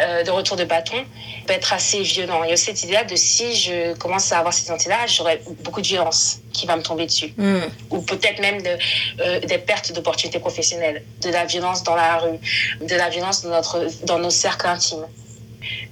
euh, 0.00 0.22
de 0.22 0.30
retour 0.30 0.56
de 0.56 0.64
bâton 0.64 1.04
peut 1.46 1.52
être 1.52 1.72
assez 1.72 2.00
violent. 2.02 2.42
Il 2.44 2.50
y 2.50 2.52
a 2.52 2.56
cette 2.56 2.82
idée 2.84 2.98
de 3.08 3.16
si 3.16 3.54
je 3.54 3.94
commence 3.94 4.32
à 4.32 4.38
avoir 4.38 4.54
cette 4.54 4.66
identité-là, 4.66 5.06
j'aurai 5.06 5.42
beaucoup 5.62 5.82
de 5.82 5.86
violence 5.86 6.40
qui 6.52 6.66
va 6.66 6.76
me 6.76 6.82
tomber 6.82 7.06
dessus. 7.06 7.34
Hmm. 7.36 7.60
Ou 7.90 8.00
peut-être 8.00 8.40
même 8.40 8.62
de, 8.62 8.78
euh, 9.20 9.40
des 9.40 9.58
pertes 9.58 9.92
d'opportunités 9.92 10.38
professionnelles, 10.38 11.02
de 11.22 11.30
la 11.30 11.44
violence 11.44 11.82
dans 11.82 11.96
la 11.96 12.18
rue, 12.18 12.38
de 12.80 12.94
la 12.94 13.10
violence 13.10 13.42
dans, 13.42 13.50
notre, 13.50 13.86
dans 14.04 14.18
nos 14.18 14.30
cercles 14.30 14.68
intimes. 14.68 15.06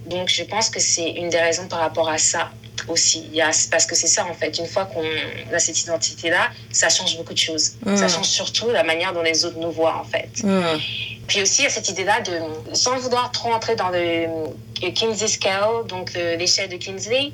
Donc 0.07 0.29
je 0.29 0.45
pense 0.45 0.71
que 0.71 0.81
c'est 0.81 1.11
une 1.11 1.29
des 1.29 1.41
raisons 1.41 1.69
par 1.69 1.81
rapport 1.81 2.09
à 2.09 2.17
ça 2.17 2.51
aussi. 2.89 3.25
Il 3.31 3.37
y 3.37 3.41
a, 3.41 3.51
parce 3.71 3.87
que 3.87 3.95
c'est 3.95 4.07
ça, 4.07 4.25
en 4.27 4.35
fait. 4.35 4.59
Une 4.59 4.67
fois 4.67 4.87
qu'on 4.87 5.05
a 5.53 5.59
cette 5.59 5.81
identité-là, 5.81 6.51
ça 6.71 6.89
change 6.89 7.17
beaucoup 7.17 7.33
de 7.33 7.39
choses. 7.39 7.73
Ça 7.85 8.07
mm. 8.07 8.09
change 8.09 8.27
surtout 8.27 8.71
la 8.71 8.85
manière 8.85 9.13
dont 9.13 9.23
les 9.23 9.45
autres 9.45 9.59
nous 9.59 9.71
voient, 9.71 9.97
en 9.97 10.05
fait. 10.05 10.43
Mm. 10.43 10.79
Puis 11.27 11.43
aussi, 11.43 11.63
il 11.63 11.65
y 11.65 11.67
a 11.67 11.71
cette 11.71 11.89
idée-là 11.89 12.21
de, 12.23 12.75
sans 12.75 12.97
vouloir 12.99 13.31
trop 13.33 13.53
entrer 13.53 13.77
dans 13.77 13.91
le 13.91 14.91
Kinsey 14.93 15.29
Scale, 15.29 15.87
donc 15.87 16.15
l'échelle 16.15 16.71
de 16.71 16.77
Kinsey, 16.77 17.33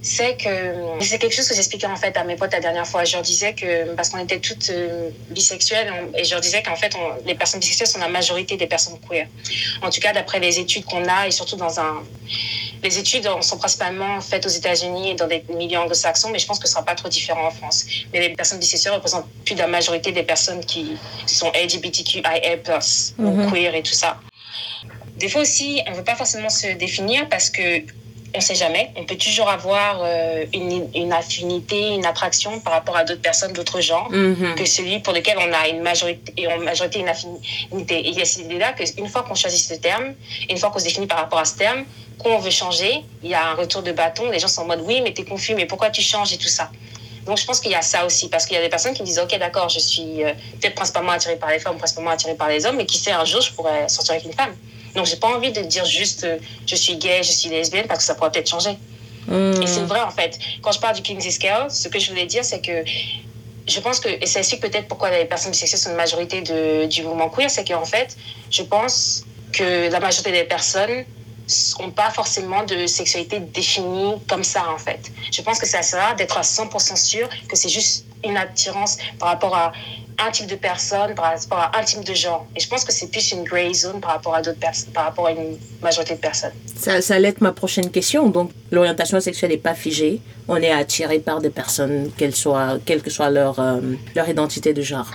c'est 0.00 0.36
que 0.36 0.48
c'est 1.00 1.18
quelque 1.18 1.34
chose 1.34 1.48
que 1.48 1.54
j'expliquais 1.54 1.86
en 1.86 1.96
fait 1.96 2.16
à 2.16 2.24
mes 2.24 2.36
potes 2.36 2.52
la 2.52 2.60
dernière 2.60 2.86
fois. 2.86 3.04
Je 3.04 3.14
leur 3.14 3.22
disais 3.22 3.54
que 3.54 3.94
parce 3.94 4.10
qu'on 4.10 4.18
était 4.18 4.38
toutes 4.38 4.70
euh, 4.70 5.10
bisexuelles 5.30 5.92
et 6.16 6.24
je 6.24 6.30
leur 6.30 6.40
disais 6.40 6.62
qu'en 6.62 6.76
fait 6.76 6.94
les 7.26 7.34
personnes 7.34 7.60
bisexuelles 7.60 7.88
sont 7.88 7.98
la 7.98 8.08
majorité 8.08 8.56
des 8.56 8.66
personnes 8.66 8.98
queer. 9.08 9.26
En 9.82 9.90
tout 9.90 10.00
cas 10.00 10.12
d'après 10.12 10.40
les 10.40 10.58
études 10.58 10.84
qu'on 10.84 11.04
a 11.08 11.26
et 11.26 11.30
surtout 11.30 11.56
dans 11.56 11.80
un 11.80 12.02
les 12.82 12.98
études 12.98 13.28
sont 13.40 13.58
principalement 13.58 14.20
faites 14.20 14.46
aux 14.46 14.50
États-Unis 14.50 15.10
et 15.10 15.14
dans 15.14 15.26
des 15.26 15.44
milieux 15.48 15.78
anglo-saxons, 15.78 16.30
mais 16.30 16.38
je 16.38 16.46
pense 16.46 16.58
que 16.58 16.66
ce 16.66 16.74
sera 16.74 16.84
pas 16.84 16.94
trop 16.94 17.08
différent 17.08 17.46
en 17.46 17.50
France. 17.50 17.84
Mais 18.12 18.20
les 18.20 18.28
personnes 18.30 18.58
bisexuelles 18.58 18.94
représentent 18.94 19.28
plus 19.44 19.54
de 19.54 19.60
la 19.60 19.66
majorité 19.66 20.12
des 20.12 20.22
personnes 20.22 20.64
qui 20.64 20.96
sont 21.26 21.50
LGBTQIA+, 21.52 22.78
ou 23.18 23.22
mhm. 23.22 23.50
queer 23.50 23.74
et 23.74 23.82
tout 23.82 23.94
ça. 23.94 24.20
Des 25.16 25.28
fois 25.28 25.40
aussi, 25.40 25.82
on 25.88 25.90
ne 25.90 25.96
veut 25.96 26.04
pas 26.04 26.14
forcément 26.14 26.50
se 26.50 26.68
définir 26.74 27.28
parce 27.28 27.50
que 27.50 27.82
on 28.34 28.38
ne 28.38 28.42
sait 28.42 28.54
jamais. 28.54 28.90
On 28.96 29.04
peut 29.04 29.16
toujours 29.16 29.48
avoir 29.48 30.00
euh, 30.02 30.44
une, 30.52 30.88
une, 30.94 31.12
affinité, 31.12 31.94
une 31.94 32.04
attraction 32.04 32.60
par 32.60 32.74
rapport 32.74 32.96
à 32.96 33.04
d'autres 33.04 33.22
personnes 33.22 33.52
d'autres 33.52 33.80
genres 33.80 34.10
mhm. 34.10 34.54
que 34.54 34.64
celui 34.66 34.98
pour 35.00 35.14
lequel 35.14 35.36
on 35.38 35.52
a 35.52 35.68
une 35.68 35.80
majorité, 35.80 36.32
et 36.36 36.46
en 36.46 36.58
majorité 36.58 37.00
une 37.00 37.08
affinité. 37.08 37.98
Et 38.00 38.08
il 38.08 38.18
y 38.18 38.20
a 38.20 38.24
cette 38.24 38.44
idée-là 38.44 38.72
qu'une 38.72 39.08
fois 39.08 39.22
qu'on 39.22 39.34
choisit 39.34 39.60
ce 39.60 39.74
terme, 39.74 40.14
une 40.50 40.58
fois 40.58 40.70
qu'on 40.70 40.78
se 40.78 40.84
définit 40.84 41.06
par 41.06 41.18
rapport 41.18 41.38
à 41.38 41.44
ce 41.44 41.56
terme, 41.56 41.84
quand 42.22 42.30
on 42.30 42.38
veut 42.38 42.50
changer, 42.50 43.04
il 43.22 43.30
y 43.30 43.34
a 43.34 43.50
un 43.50 43.54
retour 43.54 43.82
de 43.82 43.92
bâton. 43.92 44.30
Les 44.30 44.38
gens 44.38 44.48
sont 44.48 44.62
en 44.62 44.66
mode 44.66 44.82
oui, 44.84 45.00
mais 45.02 45.14
tu 45.14 45.22
es 45.22 45.24
confus, 45.24 45.54
mais 45.54 45.66
pourquoi 45.66 45.90
tu 45.90 46.02
changes 46.02 46.32
et 46.32 46.38
tout 46.38 46.48
ça? 46.48 46.70
Donc 47.24 47.38
je 47.38 47.44
pense 47.44 47.60
qu'il 47.60 47.70
y 47.70 47.74
a 47.74 47.82
ça 47.82 48.06
aussi, 48.06 48.28
parce 48.28 48.46
qu'il 48.46 48.56
y 48.56 48.58
a 48.58 48.62
des 48.62 48.70
personnes 48.70 48.94
qui 48.94 49.02
disent 49.02 49.18
ok 49.18 49.38
d'accord, 49.38 49.68
je 49.68 49.78
suis 49.78 50.24
euh, 50.24 50.32
peut-être 50.60 50.74
principalement 50.74 51.12
attirée 51.12 51.36
par 51.36 51.50
les 51.50 51.58
femmes, 51.58 51.76
principalement 51.76 52.10
attirée 52.10 52.34
par 52.34 52.48
les 52.48 52.64
hommes, 52.64 52.76
mais 52.76 52.86
qui 52.86 52.96
sait 52.98 53.12
un 53.12 53.24
jour 53.24 53.40
je 53.42 53.52
pourrais 53.52 53.88
sortir 53.88 54.14
avec 54.14 54.24
une 54.24 54.32
femme. 54.32 54.54
Donc, 54.98 55.06
j'ai 55.06 55.16
pas 55.16 55.28
envie 55.28 55.52
de 55.52 55.60
dire 55.62 55.84
juste 55.84 56.24
euh, 56.24 56.38
je 56.66 56.74
suis 56.74 56.96
gay, 56.96 57.22
je 57.22 57.30
suis 57.30 57.48
lesbienne, 57.48 57.86
parce 57.86 58.00
que 58.00 58.04
ça 58.04 58.16
pourrait 58.16 58.32
peut-être 58.32 58.50
changer. 58.50 58.76
Hmm. 59.28 59.62
Et 59.62 59.66
c'est 59.68 59.84
vrai, 59.84 60.00
en 60.00 60.10
fait. 60.10 60.36
Quand 60.60 60.72
je 60.72 60.80
parle 60.80 60.96
du 60.96 61.02
Kinsey 61.02 61.30
Scale, 61.30 61.70
ce 61.70 61.86
que 61.86 62.00
je 62.00 62.10
voulais 62.10 62.26
dire, 62.26 62.44
c'est 62.44 62.60
que 62.60 62.82
je 63.68 63.78
pense 63.78 64.00
que, 64.00 64.08
et 64.08 64.26
ça 64.26 64.40
explique 64.40 64.60
peut-être 64.60 64.88
pourquoi 64.88 65.10
les 65.10 65.24
personnes 65.24 65.52
bisexuelles 65.52 65.78
sont 65.78 65.90
une 65.90 65.96
majorité 65.96 66.40
de, 66.40 66.86
du 66.86 67.04
mouvement 67.04 67.28
queer, 67.28 67.48
c'est 67.48 67.64
qu'en 67.64 67.84
fait, 67.84 68.16
je 68.50 68.62
pense 68.62 69.24
que 69.52 69.88
la 69.88 70.00
majorité 70.00 70.32
des 70.32 70.42
personnes 70.42 71.04
n'ont 71.80 71.90
pas 71.90 72.10
forcément 72.10 72.64
de 72.64 72.86
sexualité 72.86 73.40
définie 73.40 74.14
comme 74.28 74.44
ça, 74.44 74.64
en 74.70 74.78
fait. 74.78 75.10
Je 75.32 75.42
pense 75.42 75.58
que 75.58 75.66
ça 75.66 75.82
d'être 76.14 76.36
à 76.36 76.42
100% 76.42 76.96
sûr 76.96 77.28
que 77.48 77.56
c'est 77.56 77.68
juste 77.68 78.04
une 78.24 78.36
attirance 78.36 78.98
par 79.18 79.28
rapport 79.28 79.54
à 79.54 79.72
un 80.18 80.30
type 80.30 80.46
de 80.46 80.56
personne 80.56 81.14
par 81.14 81.26
rapport 81.26 81.58
à 81.58 81.78
un 81.78 81.84
type 81.84 82.04
de 82.04 82.14
genre. 82.14 82.46
Et 82.56 82.60
je 82.60 82.68
pense 82.68 82.84
que 82.84 82.92
c'est 82.92 83.10
plus 83.10 83.30
une 83.32 83.44
gray 83.44 83.72
zone 83.72 84.00
par 84.00 84.12
rapport 84.12 84.34
à 84.34 84.42
personnes, 84.42 84.92
par 84.92 85.04
rapport 85.04 85.26
à 85.26 85.32
une 85.32 85.56
majorité 85.80 86.14
de 86.14 86.20
personnes. 86.20 86.52
Ça, 86.74 87.00
ça 87.00 87.14
allait 87.14 87.28
être 87.28 87.40
ma 87.40 87.52
prochaine 87.52 87.90
question. 87.90 88.28
Donc, 88.28 88.50
l'orientation 88.70 89.20
sexuelle 89.20 89.52
n'est 89.52 89.58
pas 89.58 89.74
figée. 89.74 90.20
On 90.48 90.56
est 90.56 90.72
attiré 90.72 91.20
par 91.20 91.40
des 91.40 91.50
personnes, 91.50 92.10
soient, 92.34 92.78
quelle 92.84 93.02
que 93.02 93.10
soit 93.10 93.30
leur, 93.30 93.58
euh, 93.60 93.80
leur 94.16 94.28
identité 94.28 94.74
de 94.74 94.82
genre. 94.82 95.08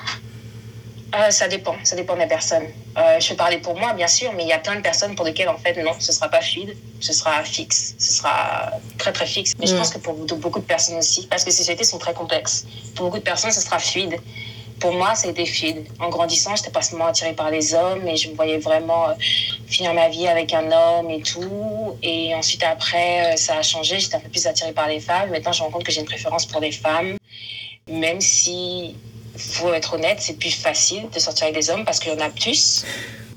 Euh, 1.15 1.29
ça 1.29 1.47
dépend, 1.47 1.75
ça 1.83 1.95
dépend 1.95 2.15
des 2.15 2.25
personnes. 2.25 2.67
Euh, 2.97 3.19
je 3.19 3.29
vais 3.29 3.35
parler 3.35 3.57
pour 3.57 3.77
moi, 3.77 3.93
bien 3.93 4.07
sûr, 4.07 4.33
mais 4.33 4.43
il 4.43 4.49
y 4.49 4.53
a 4.53 4.57
plein 4.57 4.75
de 4.75 4.81
personnes 4.81 5.15
pour 5.15 5.25
lesquelles, 5.25 5.49
en 5.49 5.57
fait, 5.57 5.81
non, 5.83 5.93
ce 5.99 6.11
sera 6.11 6.27
pas 6.27 6.41
fluide, 6.41 6.75
ce 6.99 7.13
sera 7.13 7.43
fixe, 7.43 7.93
ce 7.99 8.13
sera 8.13 8.71
très 8.97 9.13
très 9.13 9.27
fixe. 9.27 9.53
Mais 9.59 9.67
je 9.67 9.75
mm. 9.75 9.77
pense 9.77 9.91
que 9.91 9.99
pour 9.99 10.15
beaucoup 10.15 10.59
de 10.59 10.65
personnes 10.65 10.97
aussi, 10.97 11.27
parce 11.27 11.43
que 11.43 11.51
ces 11.51 11.57
sociétés 11.57 11.83
sont 11.83 11.99
très 11.99 12.13
complexes, 12.13 12.65
pour 12.95 13.05
beaucoup 13.05 13.19
de 13.19 13.23
personnes, 13.23 13.51
ce 13.51 13.61
sera 13.61 13.77
fluide 13.79 14.19
pour 14.83 14.91
moi, 14.91 15.15
c'était 15.15 15.45
fluide. 15.45 15.85
En 15.99 16.09
grandissant, 16.09 16.57
j'étais 16.57 16.69
pas 16.69 16.81
seulement 16.81 17.05
attirée 17.05 17.31
par 17.31 17.49
les 17.49 17.73
hommes, 17.73 18.05
et 18.05 18.17
je 18.17 18.29
me 18.29 18.35
voyais 18.35 18.57
vraiment 18.57 19.07
euh, 19.07 19.13
finir 19.67 19.93
ma 19.93 20.09
vie 20.09 20.27
avec 20.27 20.53
un 20.53 20.69
homme 20.71 21.09
et 21.09 21.21
tout. 21.21 21.97
Et 22.03 22.35
ensuite, 22.35 22.63
après, 22.63 23.33
euh, 23.33 23.35
ça 23.37 23.57
a 23.57 23.61
changé. 23.61 23.99
J'étais 23.99 24.15
un 24.15 24.19
peu 24.19 24.27
plus 24.27 24.45
attirée 24.45 24.73
par 24.73 24.89
les 24.89 24.99
femmes. 24.99 25.29
Maintenant, 25.29 25.53
je 25.53 25.61
me 25.61 25.65
rends 25.65 25.71
compte 25.71 25.85
que 25.85 25.91
j'ai 25.93 26.01
une 26.01 26.05
préférence 26.05 26.45
pour 26.45 26.59
les 26.59 26.73
femmes. 26.73 27.15
Même 27.87 28.19
si, 28.19 28.97
faut 29.37 29.73
être 29.73 29.95
honnête, 29.95 30.17
c'est 30.19 30.37
plus 30.37 30.53
facile 30.53 31.09
de 31.09 31.19
sortir 31.19 31.45
avec 31.47 31.55
des 31.55 31.69
hommes 31.69 31.85
parce 31.85 31.99
qu'il 31.99 32.11
y 32.11 32.15
en 32.15 32.19
a 32.19 32.29
plus 32.29 32.85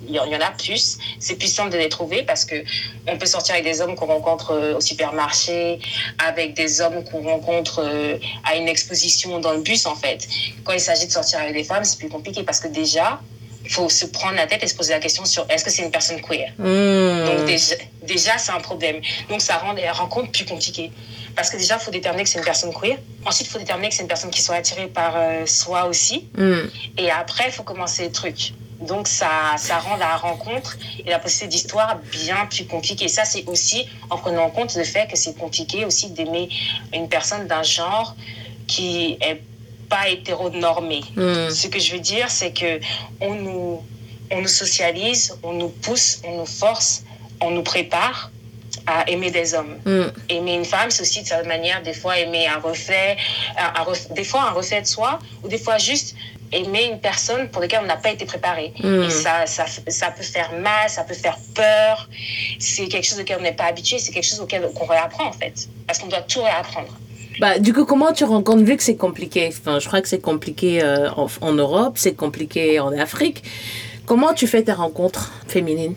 il 0.09 0.15
y 0.15 0.19
en 0.19 0.41
a 0.41 0.51
plus. 0.51 0.99
C'est 1.19 1.37
plus 1.37 1.53
simple 1.53 1.71
de 1.71 1.79
les 1.79 1.89
trouver 1.89 2.23
parce 2.23 2.45
que 2.45 2.57
on 3.07 3.19
peut 3.19 3.27
sortir 3.27 3.55
avec 3.55 3.65
des 3.65 3.81
hommes 3.81 3.95
qu'on 3.95 4.07
rencontre 4.07 4.53
euh, 4.53 4.77
au 4.77 4.81
supermarché, 4.81 5.79
avec 6.19 6.55
des 6.55 6.81
hommes 6.81 7.05
qu'on 7.05 7.23
rencontre 7.23 7.83
euh, 7.85 8.19
à 8.45 8.57
une 8.57 8.69
exposition 8.69 9.39
dans 9.41 9.53
le 9.53 9.61
bus, 9.61 9.87
en 9.87 9.95
fait. 9.95 10.27
Quand 10.65 10.73
il 10.73 10.81
s'agit 10.81 11.07
de 11.07 11.13
sortir 11.13 11.41
avec 11.41 11.55
des 11.55 11.65
femmes, 11.65 11.85
c'est 11.85 11.99
plus 11.99 12.09
compliqué 12.09 12.43
parce 12.43 12.61
que 12.61 12.69
déjà, 12.69 13.21
il 13.65 13.71
faut 13.71 13.89
se 13.89 14.07
prendre 14.07 14.37
la 14.37 14.47
tête 14.47 14.63
et 14.63 14.69
se 14.69 14.77
poser 14.77 14.93
la 14.93 15.01
question 15.01 15.25
sur 15.25 15.45
est-ce 15.49 15.65
que 15.65 15.71
c'est 15.71 15.83
une 15.83 15.91
personne 15.91 16.21
queer. 16.21 16.53
Hmm. 16.59 17.27
Donc 17.27 17.47
déjà, 17.47 17.75
déjà 18.03 18.39
c'est 18.39 18.53
un 18.53 18.61
problème. 18.61 19.01
Donc 19.29 19.41
ça 19.41 19.57
rend 19.57 19.73
les 19.73 19.91
rencontres 19.91 20.31
plus 20.31 20.45
compliquées. 20.45 20.93
Parce 21.37 21.51
que 21.51 21.59
déjà, 21.59 21.75
il 21.75 21.81
faut 21.81 21.91
déterminer 21.91 22.25
que 22.25 22.31
c'est 22.31 22.39
une 22.39 22.45
personne 22.45 22.73
queer. 22.73 22.97
Ensuite, 23.27 23.47
il 23.49 23.51
faut 23.51 23.59
déterminer 23.59 23.91
que 23.91 23.95
c'est 23.95 24.03
une 24.03 24.09
personne 24.09 24.31
qui 24.31 24.41
soit 24.41 24.57
attirée 24.57 24.87
par 24.87 25.13
euh, 25.17 25.45
soi 25.45 25.85
aussi. 25.87 26.27
Hmm. 26.37 26.63
Et 26.97 27.11
après, 27.11 27.45
il 27.49 27.53
faut 27.53 27.63
commencer 27.63 28.05
les 28.05 28.11
trucs. 28.11 28.55
Donc 28.81 29.07
ça, 29.07 29.55
ça 29.59 29.79
rend 29.79 29.97
la 29.97 30.17
rencontre 30.17 30.77
et 31.05 31.11
la 31.11 31.19
possibilité 31.19 31.57
d'histoire 31.57 31.99
bien 32.11 32.47
plus 32.47 32.67
compliquée. 32.67 33.09
Ça, 33.09 33.25
c'est 33.25 33.45
aussi 33.47 33.87
en 34.11 34.17
prenant 34.17 34.45
en 34.45 34.51
compte 34.51 34.75
le 34.77 34.85
fait 34.85 35.09
que 35.11 35.17
c'est 35.17 35.37
compliqué 35.37 35.85
aussi 35.85 36.11
d'aimer 36.11 36.49
une 36.95 37.09
personne 37.09 37.47
d'un 37.47 37.63
genre 37.63 38.17
qui 38.67 39.19
est 39.21 39.43
pas 39.89 40.09
hétéronormé. 40.09 41.03
Hmm. 41.17 41.51
Ce 41.51 41.69
que 41.69 41.79
je 41.79 41.93
veux 41.93 42.01
dire, 42.01 42.31
c'est 42.31 42.53
que 42.53 42.81
on 43.21 43.35
nous, 43.35 43.83
on 44.31 44.41
nous 44.41 44.49
socialise, 44.49 45.39
on 45.43 45.53
nous 45.53 45.69
pousse, 45.69 46.21
on 46.25 46.39
nous 46.39 46.47
force, 46.47 47.05
on 47.41 47.51
nous 47.51 47.63
prépare 47.63 48.31
à 48.87 49.09
aimer 49.11 49.31
des 49.31 49.55
hommes. 49.55 49.77
Hmm. 49.85 50.07
Aimer 50.29 50.55
une 50.55 50.65
femme, 50.65 50.91
c'est 50.91 51.03
aussi 51.03 51.23
de 51.23 51.27
cette 51.27 51.47
manière, 51.47 51.83
des 51.83 51.95
fois, 51.95 52.19
aimer 52.19 52.47
un 52.47 52.59
reflet, 52.59 53.17
des 54.15 54.25
fois 54.25 54.43
un 54.43 54.53
reflet 54.53 54.83
de 54.83 54.87
soi, 54.87 55.19
ou 55.43 55.49
des 55.49 55.59
fois 55.59 55.79
juste 55.79 56.15
aimer 56.53 56.91
une 56.93 57.01
personne 57.01 57.49
pour 57.49 57.61
laquelle 57.61 57.81
on 57.83 57.87
n'a 57.87 57.97
pas 57.97 58.11
été 58.11 58.25
préparé. 58.25 58.73
Et 58.83 59.11
ça, 59.11 59.47
ça, 59.47 59.65
ça, 59.89 60.11
peut 60.11 60.23
faire 60.23 60.53
mal, 60.61 60.89
ça 60.89 61.03
peut 61.03 61.15
faire 61.15 61.39
peur. 61.55 62.09
C'est 62.59 62.87
quelque 62.87 63.07
chose 63.07 63.21
auquel 63.21 63.39
on 63.41 63.43
n'est 63.43 63.53
pas 63.53 63.65
habitué, 63.65 63.99
c'est 63.99 64.13
quelque 64.13 64.29
chose 64.29 64.41
auquel 64.41 64.63
qu'on 64.75 64.87
réapprend 64.87 65.27
en 65.27 65.33
fait. 65.33 65.69
Parce 65.87 65.99
qu'on 65.99 66.07
doit 66.07 66.23
tout 66.23 66.43
réapprendre. 66.43 66.97
Bah, 67.41 67.59
du 67.59 67.75
coup, 67.75 67.85
comment 67.85 68.13
tu 68.13 68.25
rencontres, 68.25 68.63
vu 68.63 68.77
que 68.77 68.83
c'est 68.83 68.97
compliqué, 68.97 69.49
enfin, 69.49 69.79
je 69.79 69.87
crois 69.87 70.01
que 70.01 70.09
c'est 70.09 70.21
compliqué 70.21 70.83
euh, 70.83 71.11
en, 71.11 71.27
en, 71.43 71.53
Europe, 71.53 71.95
c'est 71.99 72.15
compliqué 72.15 72.81
en 72.81 72.97
Afrique, 72.97 73.43
comment 74.07 74.33
tu 74.33 74.47
fais 74.47 74.63
tes 74.63 74.73
rencontres 74.73 75.33
féminines? 75.47 75.97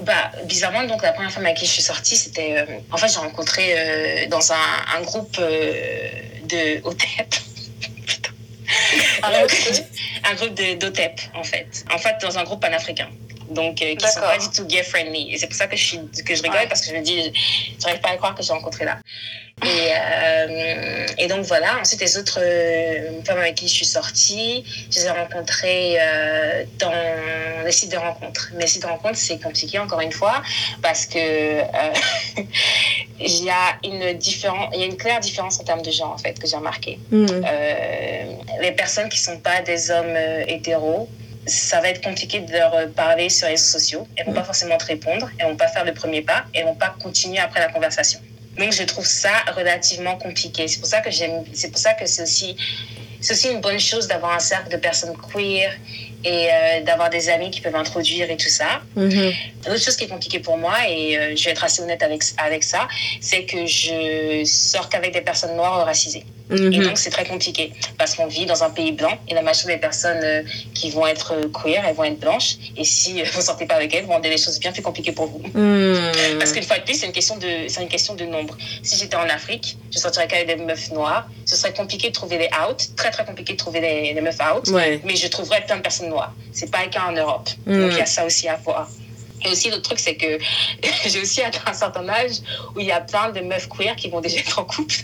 Bah, 0.00 0.30
bizarrement, 0.44 0.84
donc 0.84 1.02
la 1.02 1.12
première 1.12 1.32
femme 1.32 1.46
avec 1.46 1.58
qui 1.58 1.66
je 1.66 1.72
suis 1.72 1.82
sortie, 1.82 2.16
c'était. 2.16 2.58
Euh, 2.58 2.66
en 2.90 2.96
fait, 2.96 3.08
j'ai 3.08 3.18
rencontré 3.18 3.74
euh, 3.76 4.26
dans 4.28 4.52
un, 4.52 4.84
un 4.96 5.02
groupe 5.02 5.36
de. 5.38 6.80
au 6.84 6.92
un 10.24 10.34
groupe 10.34 10.54
d'OTEP, 10.54 11.20
en 11.34 11.44
fait. 11.44 11.84
En 11.92 11.98
fait, 11.98 12.16
dans 12.20 12.38
un 12.38 12.44
groupe 12.44 12.60
panafricain 12.60 13.08
donc 13.50 13.82
euh, 13.82 13.94
qui 13.94 14.08
sont 14.08 14.20
pas 14.20 14.38
du 14.38 14.50
tout 14.50 14.64
gay 14.66 14.82
friendly. 14.82 15.32
Et 15.32 15.38
c'est 15.38 15.46
pour 15.46 15.56
ça 15.56 15.66
que 15.66 15.76
je, 15.76 15.84
suis, 15.84 16.00
que 16.24 16.34
je 16.34 16.42
rigole, 16.42 16.68
parce 16.68 16.80
que 16.80 16.90
je 16.90 16.96
me 16.96 17.02
dis, 17.02 17.32
je 17.78 17.86
n'arrive 17.86 18.00
pas 18.00 18.10
à 18.10 18.16
croire 18.16 18.34
que 18.34 18.42
j'ai 18.42 18.52
rencontré 18.52 18.84
là. 18.84 18.98
Et, 19.64 19.68
euh, 19.68 21.06
et 21.16 21.28
donc 21.28 21.46
voilà, 21.46 21.78
ensuite 21.80 22.02
les 22.02 22.18
autres 22.18 22.40
euh, 22.42 23.22
femmes 23.24 23.38
avec 23.38 23.54
qui 23.54 23.68
je 23.68 23.72
suis 23.72 23.86
sortie, 23.86 24.64
je 24.90 24.98
les 24.98 25.06
ai 25.06 25.10
rencontrées 25.10 25.96
dans 26.78 26.92
les 27.64 27.72
sites 27.72 27.90
de 27.90 27.96
rencontres. 27.96 28.50
Mais 28.54 28.62
les 28.62 28.66
sites 28.66 28.82
de 28.82 28.86
rencontres, 28.86 29.16
c'est 29.16 29.38
compliqué 29.42 29.78
encore 29.78 30.00
une 30.00 30.12
fois, 30.12 30.42
parce 30.82 31.06
que 31.06 31.60
il 33.18 33.44
y 33.44 33.48
a 33.48 33.78
une 33.82 34.18
différence, 34.18 34.68
il 34.74 34.80
y 34.80 34.82
a 34.82 34.86
une 34.86 34.98
claire 34.98 35.20
différence 35.20 35.58
en 35.58 35.64
termes 35.64 35.82
de 35.82 35.90
genre 35.90 36.12
en 36.12 36.18
fait 36.18 36.38
que 36.38 36.46
j'ai 36.46 36.56
remarqué. 36.56 36.98
Mm. 37.10 37.26
les 38.60 38.72
personnes 38.72 39.08
qui 39.08 39.18
sont 39.18 39.38
pas 39.38 39.62
des 39.62 39.90
hommes 39.90 40.16
hétéros, 40.48 41.08
ça 41.46 41.80
va 41.80 41.88
être 41.88 42.02
compliqué 42.02 42.40
de 42.40 42.52
leur 42.52 42.88
parler 42.90 43.28
sur 43.28 43.46
les 43.46 43.52
réseaux 43.52 43.78
sociaux. 43.78 44.08
Elles 44.16 44.26
vont 44.26 44.32
pas 44.32 44.44
forcément 44.44 44.76
te 44.76 44.86
répondre, 44.86 45.30
elles 45.38 45.46
vont 45.46 45.56
pas 45.56 45.68
faire 45.68 45.84
le 45.84 45.94
premier 45.94 46.22
pas, 46.22 46.44
elles 46.52 46.64
vont 46.64 46.74
pas 46.74 46.94
continuer 47.00 47.38
après 47.38 47.60
la 47.60 47.68
conversation. 47.68 48.20
Donc 48.58 48.72
je 48.72 48.82
trouve 48.84 49.06
ça 49.06 49.30
relativement 49.54 50.16
compliqué. 50.16 50.66
C'est 50.66 50.78
pour 50.78 50.88
ça 50.88 51.00
que 51.00 51.10
j'aime, 51.10 51.44
c'est 51.52 51.70
pour 51.70 51.78
ça 51.78 51.94
que 51.94 52.06
c'est 52.06 52.22
aussi, 52.22 52.56
c'est 53.20 53.34
aussi 53.34 53.50
une 53.50 53.60
bonne 53.60 53.78
chose 53.78 54.08
d'avoir 54.08 54.32
un 54.32 54.40
cercle 54.40 54.70
de 54.70 54.76
personnes 54.76 55.14
queer 55.32 55.72
et 56.24 56.48
euh, 56.50 56.82
d'avoir 56.82 57.10
des 57.10 57.28
amis 57.28 57.50
qui 57.50 57.60
peuvent 57.60 57.76
introduire 57.76 58.30
et 58.30 58.36
tout 58.36 58.48
ça. 58.48 58.82
Mhm. 58.96 59.32
L'autre 59.66 59.82
chose 59.82 59.96
qui 59.96 60.04
est 60.04 60.08
compliquée 60.08 60.40
pour 60.40 60.56
moi, 60.56 60.74
et 60.88 61.16
euh, 61.16 61.36
je 61.36 61.44
vais 61.44 61.50
être 61.50 61.62
assez 61.62 61.82
honnête 61.82 62.02
avec, 62.02 62.22
avec 62.38 62.64
ça, 62.64 62.88
c'est 63.20 63.44
que 63.44 63.66
je 63.66 64.42
sors 64.44 64.88
qu'avec 64.88 65.12
des 65.12 65.20
personnes 65.20 65.54
noires 65.54 65.78
ou 65.78 65.82
Et 66.50 66.54
Mhm. 66.54 66.84
donc, 66.84 66.98
c'est 66.98 67.10
très 67.10 67.24
compliqué 67.24 67.72
parce 67.98 68.14
qu'on 68.14 68.26
vit 68.26 68.46
dans 68.46 68.62
un 68.62 68.70
pays 68.70 68.92
blanc 68.92 69.18
et 69.28 69.34
la 69.34 69.42
majorité 69.42 69.74
des 69.74 69.80
personnes 69.80 70.20
euh, 70.22 70.42
qui 70.74 70.90
vont 70.90 71.06
être 71.06 71.32
euh, 71.32 71.48
queer, 71.48 71.84
elles 71.84 71.94
vont 71.96 72.04
être 72.04 72.20
blanches. 72.20 72.56
Et 72.76 72.84
si 72.84 73.20
euh, 73.20 73.24
vous 73.32 73.38
ne 73.40 73.44
sortez 73.44 73.66
pas 73.66 73.74
avec 73.74 73.92
elles, 73.94 74.04
vous 74.04 74.12
rendez 74.12 74.30
les 74.30 74.38
choses 74.38 74.60
bien 74.60 74.70
plus 74.70 74.82
compliquées 74.82 75.10
pour 75.12 75.26
vous. 75.26 75.38
Mm. 75.38 76.38
Parce 76.38 76.52
qu'une 76.52 76.62
fois 76.62 76.78
de 76.78 76.84
plus, 76.84 76.94
c'est 77.00 77.06
une 77.06 77.12
question 77.12 77.36
de, 77.36 77.48
c'est 77.68 77.82
une 77.82 77.88
question 77.88 78.14
de 78.14 78.24
nombre. 78.24 78.56
Si 78.82 78.96
j'étais 78.96 79.16
en 79.16 79.28
Afrique, 79.28 79.76
je 79.92 79.98
sortirais 79.98 80.28
qu'avec 80.28 80.46
des 80.46 80.56
meufs 80.56 80.90
noires. 80.92 81.26
Ce 81.46 81.56
serait 81.56 81.72
compliqué 81.72 82.08
de 82.08 82.12
trouver 82.14 82.38
les 82.38 82.48
out, 82.68 82.90
très 82.96 83.10
très 83.10 83.24
compliqué 83.24 83.52
de 83.54 83.58
trouver 83.58 83.80
les, 83.80 84.14
les 84.14 84.20
meufs 84.20 84.38
out. 84.40 84.68
Ouais. 84.68 85.00
Mais 85.04 85.16
je 85.16 85.26
trouverais 85.26 85.64
plein 85.66 85.76
de 85.78 85.82
personnes 85.82 86.08
noires. 86.10 86.34
C'est 86.52 86.70
pas 86.70 86.84
le 86.84 86.90
cas 86.90 87.02
en 87.08 87.12
Europe. 87.12 87.48
Mm. 87.66 87.80
Donc 87.80 87.92
il 87.92 87.98
y 87.98 88.02
a 88.02 88.06
ça 88.06 88.24
aussi 88.24 88.46
à 88.48 88.56
voir. 88.56 88.88
Et 89.44 89.48
aussi, 89.48 89.68
l'autre 89.70 89.82
truc, 89.82 89.98
c'est 89.98 90.16
que 90.16 90.38
j'ai 91.06 91.20
aussi 91.20 91.42
atteint 91.42 91.70
un 91.70 91.74
certain 91.74 92.08
âge 92.08 92.36
où 92.74 92.80
il 92.80 92.86
y 92.86 92.92
a 92.92 93.00
plein 93.00 93.30
de 93.30 93.40
meufs 93.40 93.68
queer 93.68 93.94
qui 93.96 94.08
vont 94.08 94.20
déjà 94.20 94.38
être 94.38 94.58
en 94.60 94.64
couple. 94.64 95.02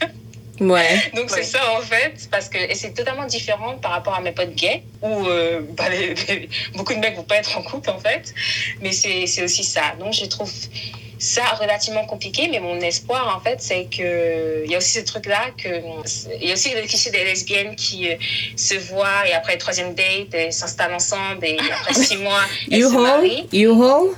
Ouais. 0.61 1.01
Donc 1.15 1.31
c'est 1.31 1.43
ça 1.45 1.61
en 1.79 1.81
fait, 1.81 2.29
parce 2.31 2.49
que 2.49 2.59
et 2.59 2.75
c'est 2.75 2.93
totalement 2.93 3.27
différent 3.27 3.79
par 3.79 3.93
rapport 3.93 4.15
à 4.15 4.21
mes 4.21 4.33
potes 4.33 4.55
gays, 4.55 4.83
où 5.01 5.27
euh, 5.27 5.61
bah, 5.77 5.89
les- 5.89 6.15
les- 6.15 6.49
beaucoup 6.75 6.95
de 6.95 6.99
mecs 6.99 7.17
vont 7.17 7.23
pas 7.25 7.37
être 7.37 7.57
en 7.57 7.63
couple 7.63 7.91
en 7.91 7.99
fait, 7.99 8.33
mais 8.81 8.93
c'est 8.93 9.27
c'est 9.27 9.43
aussi 9.43 9.65
ça. 9.65 9.95
Donc 9.99 10.13
je 10.13 10.27
trouve 10.27 10.51
ça 11.19 11.45
relativement 11.61 12.05
compliqué, 12.05 12.49
mais 12.51 12.59
mon 12.59 12.81
espoir 12.81 13.37
en 13.37 13.41
fait, 13.41 13.59
c'est 13.63 13.85
que 13.87 14.65
il 14.65 14.71
y 14.71 14.75
a 14.75 14.79
aussi 14.79 14.91
ce 14.99 15.05
truc 15.05 15.27
là 15.27 15.51
que 15.57 15.69
il 16.41 16.49
y 16.49 16.51
a 16.51 16.55
aussi 16.55 16.75
le 16.75 16.83
cliché 16.83 17.11
des 17.11 17.23
lesbiennes 17.25 17.77
qui 17.77 18.11
euh, 18.11 18.17
se 18.57 18.75
voient 18.75 19.27
et 19.29 19.33
après 19.33 19.53
le 19.55 19.59
troisième 19.61 19.95
date 19.95 20.33
elles 20.35 20.53
s'installent 20.53 20.95
ensemble 20.95 21.45
et 21.47 21.57
après 21.81 21.95
six 22.09 22.17
mois 22.17 22.43
elles 22.71 22.79
You 22.81 22.91
se 22.91 22.97
marient. 22.97 23.49
You 23.53 24.15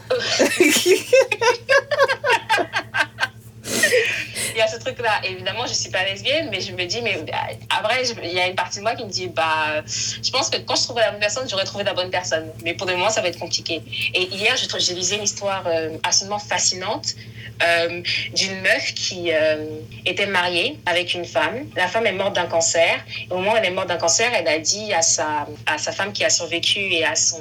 ce 5.04 5.20
truc-là. 5.20 5.30
Évidemment, 5.30 5.66
je 5.66 5.74
suis 5.74 5.90
pas 5.90 6.04
lesbienne, 6.04 6.48
mais 6.50 6.60
je 6.60 6.72
me 6.72 6.84
dis, 6.84 7.00
mais 7.02 7.18
bah, 7.26 7.32
après, 7.70 8.02
il 8.22 8.32
y 8.32 8.40
a 8.40 8.48
une 8.48 8.54
partie 8.54 8.78
de 8.78 8.82
moi 8.82 8.94
qui 8.94 9.04
me 9.04 9.10
dit, 9.10 9.28
bah, 9.28 9.82
je 9.86 10.30
pense 10.30 10.50
que 10.50 10.58
quand 10.58 10.76
je 10.76 10.84
trouverai 10.84 11.04
la 11.04 11.10
bonne 11.12 11.20
personne, 11.20 11.48
j'aurai 11.48 11.64
trouvé 11.64 11.84
la 11.84 11.94
bonne 11.94 12.10
personne. 12.10 12.50
Mais 12.62 12.74
pour 12.74 12.86
le 12.86 12.96
moment, 12.96 13.10
ça 13.10 13.20
va 13.20 13.28
être 13.28 13.38
compliqué. 13.38 13.82
Et 14.14 14.22
hier, 14.34 14.56
je 14.56 14.64
j'ai 14.78 14.94
lisé 14.94 15.16
une 15.16 15.22
histoire 15.22 15.64
euh, 15.66 15.96
absolument 16.02 16.38
fascinante 16.38 17.14
euh, 17.62 18.02
d'une 18.34 18.60
meuf 18.62 18.92
qui 18.94 19.32
euh, 19.32 19.66
était 20.04 20.26
mariée 20.26 20.78
avec 20.86 21.14
une 21.14 21.24
femme. 21.24 21.66
La 21.76 21.86
femme 21.86 22.06
est 22.06 22.12
morte 22.12 22.34
d'un 22.34 22.46
cancer. 22.46 23.04
Et 23.30 23.32
au 23.32 23.36
moment 23.36 23.52
où 23.52 23.56
elle 23.56 23.66
est 23.66 23.70
morte 23.70 23.88
d'un 23.88 23.96
cancer, 23.96 24.30
elle 24.34 24.48
a 24.48 24.58
dit 24.58 24.92
à 24.92 25.02
sa, 25.02 25.46
à 25.66 25.78
sa 25.78 25.92
femme 25.92 26.12
qui 26.12 26.24
a 26.24 26.30
survécu 26.30 26.80
et 26.80 27.04
à, 27.04 27.14
son, 27.14 27.40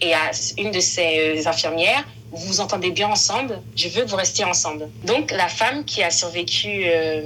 et 0.00 0.12
à 0.12 0.30
une 0.58 0.70
de 0.70 0.80
ses 0.80 1.46
infirmières, 1.46 2.04
vous 2.32 2.46
vous 2.46 2.60
entendez 2.60 2.90
bien 2.90 3.08
ensemble, 3.08 3.60
je 3.76 3.88
veux 3.88 4.04
que 4.04 4.10
vous 4.10 4.16
restiez 4.16 4.44
ensemble. 4.44 4.88
Donc 5.04 5.30
la 5.30 5.48
femme 5.48 5.84
qui 5.84 6.02
a 6.02 6.10
survécu 6.10 6.84
euh, 6.86 7.22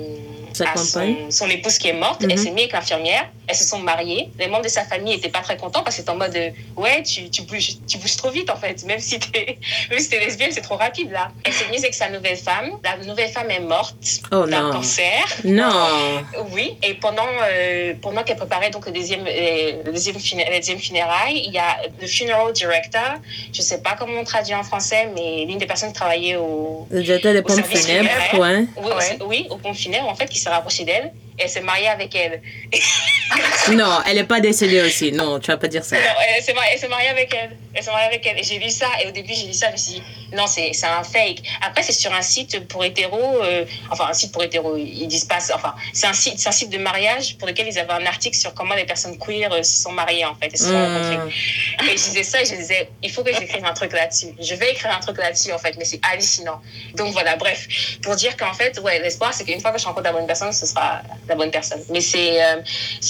Sa 0.64 0.72
à 0.72 1.30
son, 1.30 1.48
épouse 1.48 1.78
qui 1.78 1.88
est 1.88 1.92
morte, 1.92 2.22
Mhm. 2.22 2.30
elle 2.30 2.38
s'est 2.38 2.50
mise 2.50 2.60
avec 2.64 2.72
l'infirmière, 2.72 3.28
elles 3.46 3.56
se 3.56 3.64
sont 3.64 3.78
mariées. 3.78 4.30
Les 4.38 4.46
membres 4.48 4.64
de 4.64 4.68
sa 4.68 4.84
famille 4.84 5.14
n'étaient 5.14 5.28
pas 5.28 5.40
très 5.40 5.56
contents 5.56 5.82
parce 5.82 5.96
que 5.96 6.02
c'était 6.02 6.10
en 6.10 6.16
mode 6.16 6.34
euh, 6.36 6.50
ouais, 6.76 7.02
tu, 7.02 7.28
tu, 7.30 7.42
bouges, 7.42 7.72
tu 7.88 7.98
bouges 7.98 8.16
trop 8.16 8.30
vite 8.30 8.50
en 8.50 8.56
fait, 8.56 8.84
même 8.84 9.00
si 9.00 9.18
t'es 9.18 9.58
même 9.90 9.98
si 9.98 10.08
t'es 10.08 10.20
lesbienne, 10.20 10.50
c'est 10.52 10.60
trop 10.60 10.76
rapide 10.76 11.10
là. 11.10 11.30
Elle 11.44 11.52
s'est 11.52 11.68
mise 11.70 11.82
avec 11.82 11.94
sa 11.94 12.08
nouvelle 12.10 12.36
femme. 12.36 12.70
La 12.84 12.96
nouvelle 13.04 13.30
femme 13.30 13.50
est 13.50 13.60
morte 13.60 13.96
Oh 14.32 14.46
d'un 14.46 14.70
cancer. 14.72 15.24
Non. 15.44 15.70
Oui, 16.52 16.76
et 16.82 16.94
pendant, 16.94 17.26
euh, 17.44 17.94
pendant 18.00 18.22
qu'elle 18.22 18.36
préparait 18.36 18.70
donc 18.70 18.86
le 18.86 18.92
deuxième, 18.92 19.24
euh, 19.26 19.82
le 19.84 19.92
deuxième, 19.92 20.16
la 20.50 20.58
deuxième 20.58 20.78
funérailles, 20.78 21.42
il 21.46 21.52
y 21.52 21.58
a 21.58 21.76
le 22.00 22.06
funeral 22.06 22.52
director, 22.52 23.02
je 23.52 23.62
sais 23.62 23.82
pas 23.82 23.94
comment 23.98 24.20
on 24.20 24.24
traduit 24.24 24.54
en 24.54 24.62
français, 24.64 25.08
mais 25.14 25.44
l'une 25.46 25.58
des 25.58 25.66
personnes 25.66 25.90
qui 25.90 25.94
travaillait 25.94 26.36
au, 26.36 26.86
Le 26.90 27.02
directeur 27.02 27.32
des 27.32 27.42
pompes 27.42 27.64
funèbres, 27.64 28.08
ouais. 28.38 28.66
oui, 28.76 28.90
Ouais. 28.92 29.18
oui, 29.24 29.46
au 29.50 29.56
pont 29.56 29.74
funèbre, 29.74 30.08
en 30.08 30.14
fait, 30.14 30.26
qui 30.26 30.38
s'est 30.38 30.49
será 30.50 30.64
posible 30.64 31.12
elle 31.40 31.48
s'est 31.48 31.60
mariée 31.60 31.88
avec 31.88 32.14
elle. 32.14 32.42
Non, 33.72 34.00
elle 34.08 34.18
est 34.18 34.24
pas 34.24 34.40
décédée 34.40 34.80
aussi. 34.80 35.12
Non, 35.12 35.38
tu 35.38 35.52
vas 35.52 35.56
pas 35.56 35.68
dire 35.68 35.84
ça. 35.84 35.96
Non, 35.96 36.02
elle 36.36 36.42
s'est 36.42 36.52
mariée, 36.52 36.76
mariée 36.88 37.08
avec 37.08 37.32
elle. 37.32 37.56
Elle 37.74 37.84
s'est 37.84 37.92
mariée 37.92 38.08
avec 38.08 38.26
elle. 38.26 38.38
Et 38.40 38.42
j'ai 38.42 38.58
lu 38.58 38.70
ça, 38.70 38.88
et 39.00 39.06
au 39.06 39.12
début, 39.12 39.32
j'ai 39.32 39.46
lu 39.46 39.52
ça, 39.52 39.68
je 39.68 39.72
me 39.72 39.76
suis 39.76 39.92
dit, 39.92 40.02
non, 40.32 40.48
c'est 40.48 40.72
un 40.84 41.04
fake. 41.04 41.38
Après, 41.62 41.84
c'est 41.84 41.92
sur 41.92 42.12
un 42.12 42.22
site 42.22 42.66
pour 42.66 42.84
hétéros, 42.84 43.40
euh, 43.44 43.64
enfin, 43.90 44.08
un 44.08 44.12
site 44.14 44.32
pour 44.32 44.42
hétéros, 44.42 44.76
ils 44.76 45.06
disent 45.06 45.26
pas 45.26 45.38
ça. 45.38 45.54
Enfin, 45.54 45.76
c'est 45.92 46.08
un 46.08 46.12
site, 46.12 46.44
un 46.44 46.50
site 46.50 46.70
de 46.70 46.78
mariage 46.78 47.38
pour 47.38 47.46
lequel 47.46 47.68
ils 47.68 47.78
avaient 47.78 47.92
un 47.92 48.06
article 48.06 48.36
sur 48.36 48.52
comment 48.52 48.74
les 48.74 48.84
personnes 48.84 49.16
queer 49.16 49.52
euh, 49.52 49.62
se 49.62 49.82
sont 49.82 49.92
mariées, 49.92 50.24
en 50.24 50.34
fait, 50.34 50.52
et 50.52 50.56
se 50.56 50.64
sont 50.64 50.80
Hmm. 51.20 51.88
Et 51.88 51.96
je 51.96 52.04
disais 52.04 52.22
ça 52.22 52.42
et 52.42 52.44
je 52.44 52.54
disais, 52.54 52.88
il 53.02 53.10
faut 53.10 53.22
que 53.22 53.32
j'écrive 53.32 53.64
un 53.64 53.72
truc 53.72 53.92
là-dessus. 53.92 54.28
Je 54.40 54.54
vais 54.54 54.72
écrire 54.72 54.94
un 54.94 55.00
truc 55.00 55.18
là-dessus, 55.18 55.52
en 55.52 55.58
fait, 55.58 55.74
mais 55.78 55.84
c'est 55.84 56.00
hallucinant. 56.10 56.60
Donc 56.94 57.12
voilà, 57.12 57.36
bref, 57.36 57.66
pour 58.02 58.16
dire 58.16 58.36
qu'en 58.36 58.52
fait, 58.52 58.78
ouais, 58.80 59.00
l'espoir, 59.00 59.32
c'est 59.34 59.44
qu'une 59.44 59.60
fois 59.60 59.72
que 59.72 59.78
je 59.78 59.86
rencontre 59.86 60.04
la 60.04 60.12
bonne 60.12 60.26
personne, 60.26 60.52
ce 60.52 60.66
sera 60.66 61.02
la 61.30 61.36
bonne 61.36 61.50
personne. 61.50 61.80
Mais 61.90 62.00
c'est 62.00 62.42
euh, 62.42 62.60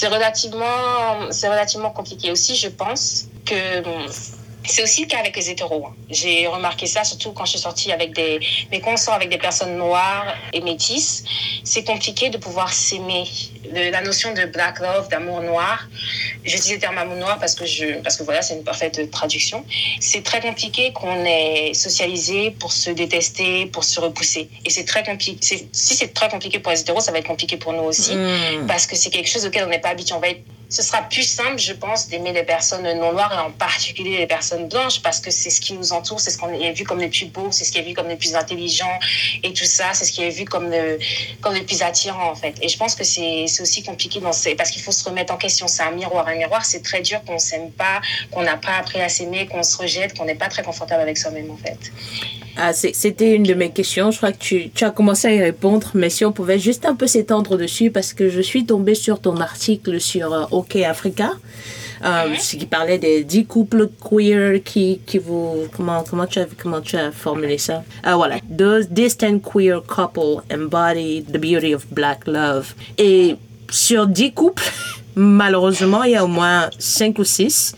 relativement, 0.09 1.29
relativement 1.43 1.91
compliqué 1.91 2.31
aussi, 2.31 2.55
je 2.55 2.69
pense 2.69 3.27
que. 3.45 3.83
C'est 4.65 4.83
aussi 4.83 5.03
le 5.03 5.07
cas 5.09 5.19
avec 5.19 5.37
les 5.37 5.51
hétéros. 5.51 5.87
hein. 5.89 5.95
J'ai 6.11 6.47
remarqué 6.47 6.87
ça, 6.87 7.05
surtout 7.05 7.33
quand 7.33 7.45
je 7.45 7.51
suis 7.53 7.59
sortie 7.61 7.93
avec 7.93 8.15
des, 8.15 8.41
mais 8.71 8.81
quand 8.81 8.93
on 8.93 8.97
sort 8.97 9.15
avec 9.15 9.29
des 9.29 9.39
personnes 9.39 9.77
noires 9.77 10.35
et 10.53 10.61
métisses, 10.61 11.25
c'est 11.65 11.85
compliqué 11.85 12.31
de 12.31 12.39
pouvoir 12.39 12.73
s'aimer. 12.73 13.25
La 13.73 14.01
notion 14.03 14.33
de 14.35 14.47
black 14.47 14.81
love, 14.81 15.09
d'amour 15.09 15.43
noir, 15.43 15.87
j'utilise 16.45 16.73
le 16.73 16.79
terme 16.81 16.99
amour 16.99 17.17
noir 17.17 17.39
parce 17.39 17.55
que 17.55 17.65
je, 17.67 18.01
parce 18.03 18.17
que 18.17 18.25
voilà, 18.25 18.43
c'est 18.43 18.55
une 18.55 18.65
parfaite 18.65 19.11
traduction. 19.13 19.65
C'est 20.01 20.25
très 20.25 20.41
compliqué 20.41 20.93
qu'on 20.93 21.25
est 21.25 21.73
socialisé 21.75 22.51
pour 22.51 22.73
se 22.73 22.91
détester, 22.91 23.67
pour 23.67 23.85
se 23.85 24.01
repousser. 24.01 24.49
Et 24.65 24.71
c'est 24.71 24.85
très 24.85 25.05
compliqué. 25.05 25.39
Si 25.41 25.95
c'est 25.95 26.13
très 26.15 26.29
compliqué 26.29 26.59
pour 26.59 26.73
les 26.73 26.81
hétéros, 26.81 27.01
ça 27.01 27.13
va 27.13 27.19
être 27.19 27.27
compliqué 27.29 27.57
pour 27.57 27.73
nous 27.73 27.83
aussi 27.85 28.11
Mm. 28.17 28.67
parce 28.67 28.87
que 28.87 28.97
c'est 28.97 29.11
quelque 29.11 29.29
chose 29.29 29.47
auquel 29.47 29.65
on 29.65 29.69
n'est 29.69 29.79
pas 29.79 29.91
habitué. 29.91 30.15
On 30.15 30.21
va 30.21 30.29
être, 30.31 30.43
ce 30.69 30.83
sera 30.83 31.03
plus 31.03 31.23
simple, 31.23 31.59
je 31.59 31.73
pense, 31.73 32.09
d'aimer 32.09 32.33
les 32.33 32.43
personnes 32.43 32.83
non 32.99 33.13
noires 33.13 33.33
et 33.33 33.39
en 33.47 33.51
particulier 33.53 34.19
les 34.19 34.27
personnes 34.27 34.50
blanches 34.59 35.03
parce 35.03 35.21
que 35.21 35.31
c'est 35.31 35.51
ce 35.51 35.61
qui 35.61 35.73
nous 35.75 35.93
entoure, 35.93 36.21
c'est 36.21 36.31
ce 36.31 36.39
qu'on 36.39 36.53
est 36.53 36.73
vu 36.73 36.85
comme 36.85 37.01
le 37.01 37.09
plus 37.09 37.27
beau, 37.27 37.49
c'est 37.51 37.65
ce 37.65 37.73
qui 37.73 37.79
est 37.79 37.83
vu 37.83 37.95
comme 37.95 38.09
le 38.09 38.17
plus 38.17 38.35
intelligent 38.35 38.99
et 39.43 39.53
tout 39.53 39.65
ça, 39.65 39.93
c'est 39.93 40.05
ce 40.05 40.13
qui 40.13 40.23
est 40.23 40.31
vu 40.31 40.45
comme 40.45 40.71
le, 40.71 40.99
comme 41.41 41.55
le 41.55 41.65
plus 41.65 41.83
attirant 41.83 42.31
en 42.31 42.35
fait. 42.35 42.55
Et 42.63 42.69
je 42.69 42.77
pense 42.77 42.95
que 42.95 43.05
c'est 43.05 43.45
aussi 43.61 43.83
compliqué 43.83 44.21
parce 44.21 44.71
qu'il 44.71 44.83
faut 44.83 44.93
se 44.93 45.05
remettre 45.09 45.33
en 45.33 45.37
question. 45.37 45.67
C'est 45.69 45.83
un 45.83 45.93
miroir. 45.93 46.27
Un 46.27 46.37
miroir, 46.37 46.65
c'est 46.65 46.83
très 46.83 47.01
dur 47.01 47.23
qu'on 47.25 47.39
s'aime 47.39 47.71
pas, 47.71 48.01
qu'on 48.31 48.43
n'a 48.43 48.57
pas 48.57 48.77
appris 48.79 49.01
à 49.01 49.09
s'aimer, 49.09 49.47
qu'on 49.47 49.63
se 49.63 49.77
rejette, 49.77 50.17
qu'on 50.17 50.25
n'est 50.25 50.35
pas 50.35 50.49
très 50.49 50.63
confortable 50.63 51.03
avec 51.03 51.19
soi-même 51.19 51.51
en 51.51 51.57
fait. 51.57 51.79
Ah, 52.57 52.73
C'était 52.73 53.35
une 53.35 53.45
de 53.45 53.55
mes 53.55 53.71
questions. 53.71 54.11
Je 54.11 54.17
crois 54.17 54.33
que 54.33 54.39
tu, 54.39 54.71
tu 54.71 54.85
as 54.85 54.91
commencé 54.91 55.29
à 55.29 55.33
y 55.33 55.41
répondre, 55.41 55.91
mais 55.95 56.11
si 56.11 56.25
on 56.25 56.33
pouvait 56.33 56.59
juste 56.59 56.85
un 56.85 56.95
peu 56.95 57.07
s'étendre 57.07 57.57
dessus, 57.57 57.91
parce 57.91 58.13
que 58.13 58.29
je 58.29 58.41
suis 58.41 58.67
tombée 58.67 58.95
sur 58.95 59.21
ton 59.21 59.41
article 59.41 60.01
sur 60.01 60.33
euh, 60.33 60.45
OK 60.51 60.77
Africa, 60.77 61.33
euh, 62.05 62.35
ce 62.39 62.57
qui 62.57 62.67
parlait 62.67 62.99
des 62.99 63.25
10 63.25 63.47
couples 63.47 63.89
queer 64.01 64.63
qui, 64.65 65.01
qui 65.07 65.19
vous. 65.19 65.67
Comment, 65.77 66.03
comment, 66.09 66.27
tu 66.27 66.39
as, 66.39 66.47
comment 66.61 66.81
tu 66.81 66.97
as 66.97 67.13
formulé 67.13 67.59
ça? 67.59 67.85
Ah, 68.03 68.17
Voilà. 68.17 68.37
Those 68.57 68.89
distant 68.89 69.39
queer 69.41 69.83
couple 69.87 70.43
embody 70.53 71.23
the 71.25 71.39
beauty 71.39 71.75
of 71.75 71.87
black 71.93 72.27
love. 72.27 72.75
Et 72.97 73.37
sur 73.71 74.07
10 74.07 74.33
couples, 74.33 74.63
malheureusement, 75.15 76.03
il 76.05 76.13
y 76.13 76.17
a 76.17 76.25
au 76.25 76.29
moins 76.29 76.71
5 76.79 77.19
ou 77.19 77.25
6 77.25 77.75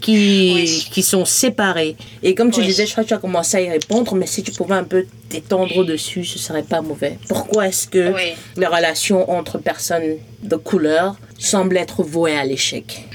qui, 0.00 0.86
qui 0.92 1.02
sont 1.02 1.24
séparés. 1.24 1.96
Et 2.22 2.34
comme 2.34 2.50
tu 2.50 2.62
disais, 2.62 2.86
je 2.86 2.92
crois 2.92 3.02
que 3.04 3.08
tu 3.08 3.14
as 3.14 3.18
commencé 3.18 3.56
à 3.56 3.60
y 3.60 3.68
répondre, 3.68 4.14
mais 4.14 4.26
si 4.26 4.42
tu 4.42 4.52
pouvais 4.52 4.74
un 4.74 4.84
peu 4.84 5.06
t'étendre 5.28 5.84
dessus, 5.84 6.24
ce 6.24 6.38
serait 6.38 6.62
pas 6.62 6.80
mauvais. 6.80 7.18
Pourquoi 7.28 7.68
est-ce 7.68 7.88
que 7.88 8.12
les 8.56 8.66
relations 8.66 9.30
entre 9.30 9.58
personnes 9.58 10.16
de 10.42 10.56
couleur 10.56 11.16
semblent 11.38 11.76
être 11.76 12.02
vouées 12.02 12.36
à 12.36 12.44
l'échec? 12.44 13.06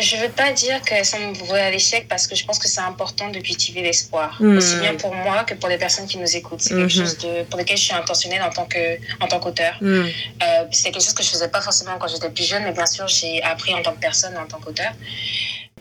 Je 0.00 0.16
veux 0.16 0.28
pas 0.28 0.52
dire 0.52 0.80
qu'elles 0.82 1.04
sont 1.04 1.32
vouées 1.32 1.60
à 1.60 1.70
l'échec 1.70 2.06
parce 2.08 2.26
que 2.26 2.34
je 2.34 2.44
pense 2.44 2.58
que 2.58 2.68
c'est 2.68 2.80
important 2.80 3.28
de 3.30 3.38
cultiver 3.38 3.82
l'espoir, 3.82 4.36
hmm. 4.40 4.56
aussi 4.56 4.76
bien 4.76 4.94
pour 4.94 5.14
moi 5.14 5.44
que 5.44 5.54
pour 5.54 5.68
les 5.68 5.78
personnes 5.78 6.06
qui 6.06 6.18
nous 6.18 6.36
écoutent. 6.36 6.60
C'est 6.60 6.74
quelque 6.74 6.86
hmm. 6.86 6.90
chose 6.90 7.18
de, 7.18 7.44
pour 7.44 7.58
lequel 7.58 7.76
je 7.76 7.84
suis 7.84 7.94
intentionnelle 7.94 8.42
en 8.42 8.50
tant 8.50 8.66
que 8.66 8.98
en 9.20 9.26
tant 9.26 9.40
qu'auteur. 9.40 9.74
Hmm. 9.80 10.04
Euh, 10.04 10.64
c'est 10.70 10.90
quelque 10.90 11.02
chose 11.02 11.14
que 11.14 11.22
je 11.22 11.30
faisais 11.30 11.48
pas 11.48 11.60
forcément 11.60 11.96
quand 11.98 12.08
j'étais 12.08 12.30
plus 12.30 12.44
jeune, 12.44 12.64
mais 12.64 12.72
bien 12.72 12.86
sûr 12.86 13.06
j'ai 13.08 13.42
appris 13.42 13.74
en 13.74 13.82
tant 13.82 13.92
que 13.92 14.00
personne, 14.00 14.36
en 14.36 14.46
tant 14.46 14.58
qu'auteur. 14.58 14.92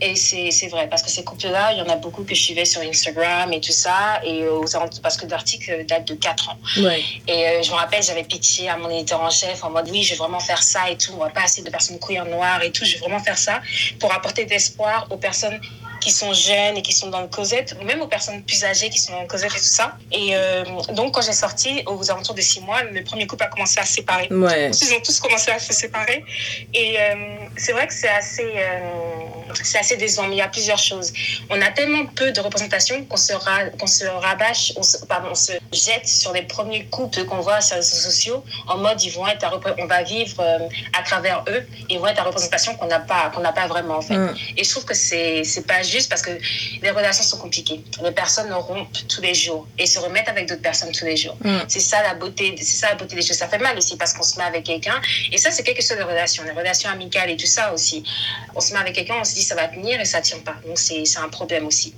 Et 0.02 0.18
c'est 0.18 0.68
vrai, 0.68 0.90
parce 0.90 1.02
que 1.04 1.10
ces 1.10 1.24
couples-là, 1.24 1.72
il 1.72 1.78
y 1.78 1.82
en 1.82 1.88
a 1.88 1.96
beaucoup 1.96 2.26
que 2.26 2.36
je 2.36 2.42
suivais 2.42 2.66
sur 2.66 2.82
Instagram 2.82 3.54
et 3.54 3.62
tout 3.62 3.72
ça, 3.72 4.20
et 4.26 4.46
aux 4.46 4.66
parce 5.02 5.16
que 5.16 5.26
l'article 5.26 5.86
date 5.86 6.06
de 6.06 6.16
4 6.16 6.50
ans. 6.50 6.58
Ouais. 6.80 7.02
Et 7.30 7.48
euh, 7.48 7.64
je 7.64 7.72
me 7.72 7.76
rappelle, 7.78 8.04
j'avais 8.04 8.26
pitié 8.26 8.68
à 8.68 8.76
mon 8.76 8.90
éditeur 8.90 9.22
en 9.22 9.30
chef 9.30 9.64
en 9.64 9.70
mode 9.70 9.88
oui, 9.90 10.04
je 10.04 10.10
vais 10.10 10.18
vraiment 10.18 10.42
faire 10.42 10.62
ça 10.62 10.90
et 10.90 10.98
tout, 10.98 11.14
on 11.14 11.20
va 11.20 11.30
pas 11.30 11.44
assez 11.44 11.62
de 11.62 11.70
personnes 11.70 11.98
queer 11.98 12.26
noires 12.26 12.62
et 12.62 12.74
tout, 12.74 12.84
je 12.84 12.96
vais 12.96 13.00
vraiment 13.00 13.24
faire 13.24 13.38
ça 13.38 13.62
pour 13.98 14.14
apporter 14.14 14.44
d'espoir 14.44 15.08
aux 15.12 15.18
personnes 15.18 15.62
qui 16.06 16.12
sont 16.12 16.34
jeunes 16.34 16.78
et 16.78 16.84
qui 16.84 16.94
sont 16.94 17.10
dans 17.10 17.22
le 17.22 17.28
Cosette, 17.28 17.76
ou 17.82 17.84
même 17.84 18.00
aux 18.00 18.08
personnes 18.08 18.44
plus 18.44 18.64
âgées 18.64 18.90
qui 18.92 19.00
sont 19.00 19.14
dans 19.14 19.24
le 19.24 19.28
Cosette 19.28 19.54
et 19.56 19.58
tout 19.58 19.76
ça. 19.82 19.98
Et 20.12 20.36
euh, 20.36 20.64
donc, 20.94 21.16
quand 21.16 21.24
j'ai 21.24 21.40
sorti, 21.46 21.82
aux 21.88 22.12
alentours 22.12 22.36
de 22.36 22.42
six 22.42 22.62
mois, 22.62 22.84
le 22.84 23.04
premier 23.04 23.26
couple 23.26 23.44
a 23.44 23.48
commencé 23.48 23.80
à 23.80 23.86
se 23.86 23.94
séparer. 23.94 24.28
Ouais. 24.30 24.70
Ils 24.70 24.94
ont 24.94 25.02
tous 25.02 25.20
commencé 25.20 25.50
à 25.50 25.58
se 25.58 25.74
séparer. 25.74 26.24
Et 26.76 27.00
euh, 27.00 27.16
c'est 27.58 27.72
vrai 27.72 27.88
que 27.88 27.94
c'est 27.94 28.16
assez, 28.22 28.52
euh, 28.56 28.90
c'est 29.64 29.80
assez 29.80 29.98
décevant, 29.98 30.28
mais 30.28 30.36
il 30.36 30.38
y 30.38 30.42
a 30.42 30.48
plusieurs 30.48 30.78
choses. 30.78 31.12
On 31.50 31.60
a 31.60 31.72
tellement 31.72 32.06
peu 32.06 32.32
de 32.32 32.40
représentation 32.40 33.04
qu'on 33.06 33.18
se, 33.18 33.34
se 33.34 34.06
rabâche, 34.06 34.74
on 34.78 34.84
se, 34.84 34.98
pardon, 35.08 35.30
on 35.32 35.36
se 35.36 35.54
jette 35.74 36.08
sur 36.08 36.34
les 36.34 36.44
premiers 36.44 36.86
couples 36.86 37.26
qu'on 37.26 37.40
voit 37.40 37.62
sur 37.62 37.78
les 37.78 37.82
réseaux 37.82 38.04
sociaux 38.12 38.44
en 38.68 38.78
mode 38.78 39.02
ils 39.02 39.12
vont 39.12 39.28
être 39.28 39.44
à, 39.44 39.52
on 39.80 39.88
va 39.88 40.04
vivre 40.04 40.44
à 40.94 41.02
travers 41.04 41.44
eux, 41.48 41.64
ils 41.90 42.00
vont 42.00 42.08
être 42.08 42.20
à 42.20 42.24
représentation 42.24 42.76
qu'on 42.76 42.88
n'a 42.88 43.00
pas, 43.00 43.32
qu'on 43.34 43.42
n'a 43.42 43.54
pas 43.54 43.68
vraiment 43.68 43.98
en 43.98 44.02
fait. 44.02 44.18
Mm. 44.18 44.36
Et 44.58 44.64
je 44.64 44.70
trouve 44.70 44.86
que 44.86 44.94
c'est 44.94 45.44
pas 45.66 45.82
juste 45.82 45.95
juste 45.96 46.10
parce 46.10 46.22
que 46.22 46.32
les 46.82 46.92
relations 46.92 47.24
sont 47.24 47.38
compliquées. 47.38 47.82
Les 48.04 48.12
personnes 48.12 48.52
rompent 48.54 48.98
tous 49.08 49.22
les 49.22 49.34
jours 49.34 49.68
et 49.78 49.86
se 49.86 50.00
remettent 50.00 50.30
avec 50.30 50.48
d'autres 50.48 50.62
personnes 50.62 50.92
tous 50.92 51.06
les 51.06 51.18
jours. 51.18 51.38
Mm. 51.44 51.60
C'est 51.68 51.80
ça 51.80 52.02
la 52.04 52.14
beauté, 52.16 52.56
c'est 52.58 52.80
ça 52.82 52.90
la 52.90 52.96
beauté 52.96 53.16
des 53.16 53.22
choses. 53.22 53.38
Ça 53.38 53.48
fait 53.48 53.58
mal 53.58 53.78
aussi 53.78 53.96
parce 53.98 54.14
qu'on 54.14 54.24
se 54.24 54.38
met 54.38 54.46
avec 54.46 54.64
quelqu'un 54.64 55.00
et 55.32 55.38
ça 55.38 55.52
c'est 55.52 55.64
quelque 55.64 55.82
chose 55.82 55.98
de 55.98 56.04
relations, 56.04 56.44
les 56.44 56.52
relations 56.52 56.90
amicales 56.90 57.30
et 57.30 57.38
tout 57.38 57.48
ça 57.58 57.74
aussi. 57.74 58.04
On 58.56 58.62
se 58.62 58.74
met 58.74 58.80
avec 58.80 58.96
quelqu'un, 58.96 59.16
on 59.20 59.24
se 59.24 59.34
dit 59.34 59.44
ça 59.44 59.56
va 59.56 59.68
tenir 59.68 60.00
et 60.00 60.06
ça 60.06 60.22
tient 60.22 60.40
pas. 60.40 60.56
Donc 60.66 60.78
c'est 60.78 61.18
un 61.18 61.30
problème 61.30 61.66
aussi. 61.66 61.94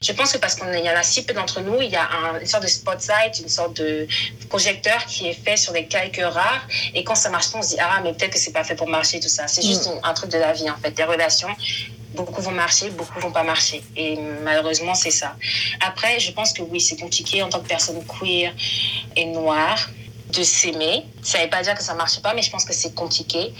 Je 0.00 0.12
pense 0.12 0.32
que 0.32 0.38
parce 0.38 0.54
qu'il 0.54 0.84
y 0.84 0.90
en 0.90 0.96
a 0.96 1.02
si 1.02 1.24
peu 1.24 1.34
d'entre 1.34 1.60
nous, 1.60 1.80
il 1.80 1.90
y 1.90 1.96
a 1.96 2.08
une 2.40 2.46
sorte 2.46 2.62
de 2.62 2.68
spotlight, 2.68 3.40
une 3.40 3.48
sorte 3.48 3.76
de 3.76 4.06
projecteur 4.48 5.04
qui 5.06 5.28
est 5.28 5.32
fait 5.44 5.56
sur 5.56 5.72
des 5.72 5.86
quelques 5.86 6.22
rares. 6.22 6.66
Et 6.94 7.04
quand 7.04 7.14
ça 7.14 7.30
marche 7.30 7.50
pas, 7.50 7.58
on 7.58 7.62
se 7.62 7.70
dit, 7.70 7.80
ah, 7.80 8.00
mais 8.02 8.12
peut-être 8.12 8.32
que 8.32 8.38
c'est 8.38 8.52
pas 8.52 8.64
fait 8.64 8.76
pour 8.76 8.88
marcher, 8.88 9.20
tout 9.20 9.28
ça. 9.28 9.46
C'est 9.48 9.62
juste 9.62 9.86
mm. 9.86 10.00
un, 10.02 10.10
un, 10.10 10.14
truc 10.14 10.30
de 10.30 10.38
la 10.38 10.52
vie, 10.52 10.70
en 10.70 10.76
fait. 10.76 10.92
Des 10.92 11.04
relations, 11.04 11.54
beaucoup 12.14 12.40
vont 12.42 12.52
marcher, 12.52 12.90
beaucoup 12.90 13.20
vont 13.20 13.32
pas 13.32 13.42
marcher. 13.42 13.82
Et 13.96 14.18
malheureusement, 14.42 14.94
c'est 14.94 15.10
ça. 15.10 15.36
Après, 15.80 16.18
je 16.20 16.32
pense 16.32 16.52
que 16.52 16.62
oui, 16.62 16.80
c'est 16.80 16.98
compliqué 16.98 17.42
en 17.42 17.48
tant 17.48 17.60
que 17.60 17.68
personne 17.68 18.02
queer 18.06 18.52
et 19.16 19.26
noire 19.26 19.88
de 20.32 20.42
s'aimer. 20.42 21.04
Ça 21.22 21.38
ne 21.38 21.44
veut 21.44 21.50
pas 21.50 21.62
dire 21.62 21.74
que 21.74 21.82
ça 21.82 21.92
ne 21.92 21.98
marche 21.98 22.20
pas, 22.20 22.34
mais 22.34 22.42
je 22.42 22.50
pense 22.50 22.64
que 22.64 22.74
c'est 22.74 22.94
compliqué 22.94 23.52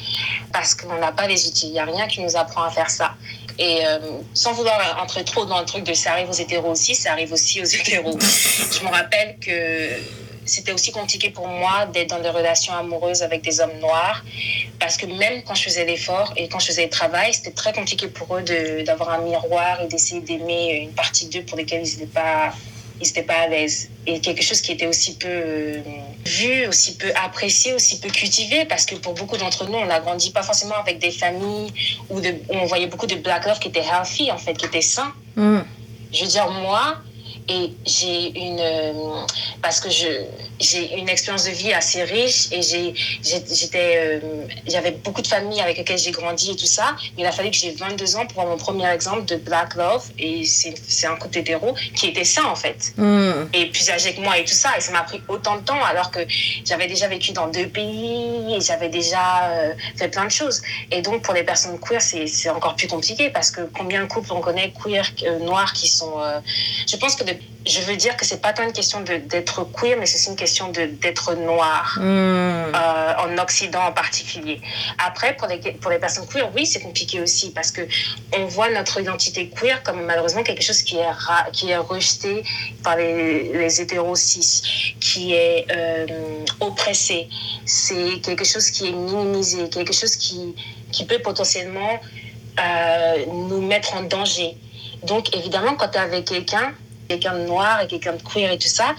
parce 0.52 0.74
qu'on 0.74 0.98
n'a 0.98 1.12
pas 1.12 1.26
les 1.26 1.46
outils. 1.46 1.68
Il 1.68 1.72
n'y 1.72 1.80
a 1.80 1.84
rien 1.84 2.06
qui 2.06 2.20
nous 2.20 2.36
apprend 2.36 2.62
à 2.62 2.70
faire 2.70 2.90
ça. 2.90 3.14
Et 3.58 3.84
euh, 3.86 3.98
sans 4.34 4.52
vouloir 4.52 4.98
entrer 5.02 5.24
trop 5.24 5.44
dans 5.44 5.58
le 5.58 5.66
truc 5.66 5.84
de 5.84 5.94
ça 5.94 6.12
arrive 6.12 6.28
aux 6.28 6.32
hétéros 6.32 6.70
aussi, 6.70 6.94
ça 6.94 7.12
arrive 7.12 7.32
aussi 7.32 7.60
aux 7.60 7.64
hétéros. 7.80 8.18
je 8.20 8.84
me 8.84 8.90
rappelle 8.90 9.38
que 9.40 10.00
c'était 10.48 10.72
aussi 10.72 10.92
compliqué 10.92 11.30
pour 11.30 11.46
moi 11.46 11.86
d'être 11.86 12.10
dans 12.10 12.20
des 12.20 12.30
relations 12.30 12.74
amoureuses 12.74 13.22
avec 13.22 13.42
des 13.42 13.60
hommes 13.60 13.78
noirs 13.80 14.24
parce 14.80 14.96
que 14.96 15.06
même 15.06 15.42
quand 15.42 15.54
je 15.54 15.64
faisais 15.64 15.84
l'effort 15.84 16.32
et 16.36 16.48
quand 16.48 16.58
je 16.58 16.66
faisais 16.66 16.84
le 16.84 16.90
travail, 16.90 17.34
c'était 17.34 17.50
très 17.50 17.72
compliqué 17.72 18.08
pour 18.08 18.36
eux 18.36 18.42
d'avoir 18.84 19.10
un 19.10 19.18
miroir 19.18 19.80
et 19.82 19.86
d'essayer 19.86 20.20
d'aimer 20.20 20.80
une 20.82 20.92
partie 20.92 21.26
d'eux 21.26 21.42
pour 21.42 21.56
lesquels 21.56 21.86
ils 21.86 21.98
n'étaient 21.98 22.06
pas 22.06 22.52
ils 23.00 23.06
n'étaient 23.06 23.22
pas 23.22 23.40
à 23.42 23.46
l'aise. 23.46 23.88
Et 24.06 24.20
quelque 24.20 24.42
chose 24.42 24.60
qui 24.60 24.72
était 24.72 24.86
aussi 24.86 25.16
peu 25.16 25.28
euh, 25.28 25.80
vu, 26.24 26.66
aussi 26.66 26.96
peu 26.96 27.12
apprécié, 27.14 27.72
aussi 27.72 28.00
peu 28.00 28.08
cultivé, 28.08 28.64
parce 28.64 28.86
que 28.86 28.96
pour 28.96 29.14
beaucoup 29.14 29.36
d'entre 29.36 29.66
nous, 29.66 29.76
on 29.76 29.86
n'a 29.86 30.00
grandi 30.00 30.30
pas 30.30 30.42
forcément 30.42 30.76
avec 30.76 30.98
des 30.98 31.12
familles 31.12 31.72
où, 32.10 32.20
on 32.48 32.66
voyait 32.66 32.88
beaucoup 32.88 33.06
de 33.06 33.14
black 33.14 33.46
love 33.46 33.58
qui 33.60 33.68
étaient 33.68 33.84
healthy, 33.84 34.32
en 34.32 34.38
fait, 34.38 34.54
qui 34.54 34.66
étaient 34.66 34.80
sains. 34.80 35.12
Mm. 35.36 35.60
Je 36.12 36.24
veux 36.24 36.30
dire, 36.30 36.50
moi, 36.50 36.96
et 37.48 37.72
j'ai 37.86 38.38
une 38.38 38.60
euh, 38.60 38.92
parce 39.62 39.80
que 39.80 39.90
je 39.90 40.06
j'ai 40.60 40.98
une 40.98 41.08
expérience 41.08 41.44
de 41.44 41.50
vie 41.50 41.72
assez 41.72 42.02
riche 42.02 42.48
et 42.52 42.62
j'ai 42.62 42.94
j'étais 43.22 44.20
euh, 44.22 44.46
j'avais 44.66 44.90
beaucoup 44.90 45.22
de 45.22 45.26
familles 45.26 45.60
avec 45.60 45.78
lesquelles 45.78 45.98
j'ai 45.98 46.10
grandi 46.10 46.50
et 46.50 46.56
tout 46.56 46.66
ça. 46.66 46.96
Mais 47.16 47.22
il 47.22 47.26
a 47.26 47.32
fallu 47.32 47.50
que 47.50 47.56
j'ai 47.56 47.70
22 47.72 48.16
ans 48.16 48.26
pour 48.26 48.42
avoir 48.42 48.56
mon 48.56 48.62
premier 48.62 48.88
exemple 48.90 49.24
de 49.24 49.36
black 49.36 49.76
love 49.76 50.04
et 50.18 50.44
c'est 50.44 51.06
un 51.06 51.16
couple 51.16 51.38
hétéro 51.38 51.74
qui 51.94 52.08
était 52.08 52.24
ça 52.24 52.46
en 52.46 52.56
fait. 52.56 52.92
Hmm. 52.96 53.46
et 53.52 53.66
plus 53.66 53.88
âgé 53.90 54.14
que 54.14 54.20
moi 54.20 54.38
et 54.38 54.44
tout 54.44 54.54
ça. 54.54 54.76
Et 54.76 54.80
ça 54.80 54.92
m'a 54.92 55.02
pris 55.02 55.20
autant 55.28 55.56
de 55.56 55.62
temps 55.62 55.82
alors 55.84 56.10
que 56.10 56.20
j'avais 56.64 56.86
déjà 56.86 57.08
vécu 57.08 57.32
dans 57.32 57.48
deux 57.48 57.68
pays 57.68 58.54
et 58.54 58.60
j'avais 58.60 58.88
déjà 58.88 59.48
euh, 59.50 59.72
fait 59.96 60.08
plein 60.08 60.26
de 60.26 60.30
choses. 60.30 60.60
Et 60.90 61.00
donc 61.02 61.22
pour 61.22 61.34
les 61.34 61.44
personnes 61.44 61.78
queer 61.78 62.02
c'est 62.02 62.50
encore 62.50 62.74
plus 62.74 62.88
compliqué 62.88 63.30
parce 63.30 63.50
que 63.50 63.62
combien 63.76 64.02
de 64.02 64.08
couples 64.08 64.32
on 64.32 64.40
connaît 64.40 64.72
queer 64.82 65.06
noirs 65.40 65.72
qui 65.72 65.88
sont 65.88 66.14
je 66.86 66.96
pense 66.96 67.16
que 67.16 67.24
de 67.24 67.37
je 67.66 67.80
veux 67.82 67.96
dire 67.96 68.16
que 68.16 68.24
c'est 68.24 68.40
pas 68.40 68.52
tant 68.52 68.62
une 68.62 68.72
question 68.72 69.00
d'être 69.00 69.64
queer, 69.72 69.96
mais 69.98 70.06
c'est 70.06 70.30
une 70.30 70.36
question 70.36 70.68
d'être 70.70 71.34
noir, 71.34 71.96
hmm. 71.98 72.02
euh, 72.02 73.12
en 73.18 73.38
Occident 73.38 73.82
en 73.82 73.92
particulier. 73.92 74.60
Après, 74.98 75.36
pour 75.36 75.48
les, 75.48 75.58
pour 75.72 75.90
les 75.90 75.98
personnes 75.98 76.26
queer, 76.26 76.50
oui, 76.54 76.64
c'est 76.66 76.80
compliqué 76.80 77.20
aussi, 77.20 77.50
parce 77.50 77.70
que 77.70 77.82
on 78.36 78.46
voit 78.46 78.70
notre 78.70 79.00
identité 79.00 79.50
queer 79.50 79.82
comme 79.82 80.02
malheureusement 80.04 80.42
quelque 80.42 80.62
chose 80.62 80.82
qui 80.82 80.96
est, 80.96 81.06
qui 81.52 81.70
est 81.70 81.76
rejeté 81.76 82.42
par 82.82 82.96
les, 82.96 83.52
les 83.52 83.80
hétéros 83.80 84.16
cis, 84.16 84.94
qui 85.00 85.34
est 85.34 85.66
euh, 85.70 86.06
oppressé. 86.60 87.28
C'est 87.66 88.20
quelque 88.22 88.44
chose 88.44 88.70
qui 88.70 88.88
est 88.88 88.92
minimisé, 88.92 89.68
quelque 89.68 89.92
chose 89.92 90.16
qui, 90.16 90.54
qui 90.90 91.04
peut 91.04 91.18
potentiellement 91.18 92.00
euh, 92.60 93.26
nous 93.26 93.60
mettre 93.60 93.94
en 93.94 94.02
danger. 94.02 94.56
Donc, 95.02 95.36
évidemment, 95.36 95.74
quand 95.74 95.88
tu 95.88 95.98
es 95.98 96.00
avec 96.00 96.24
quelqu'un, 96.24 96.72
quelqu'un 97.08 97.34
de 97.34 97.46
noir 97.46 97.80
et 97.82 97.86
quelqu'un 97.86 98.12
de 98.12 98.22
queer 98.22 98.52
et 98.52 98.58
tout 98.58 98.68
ça, 98.68 98.94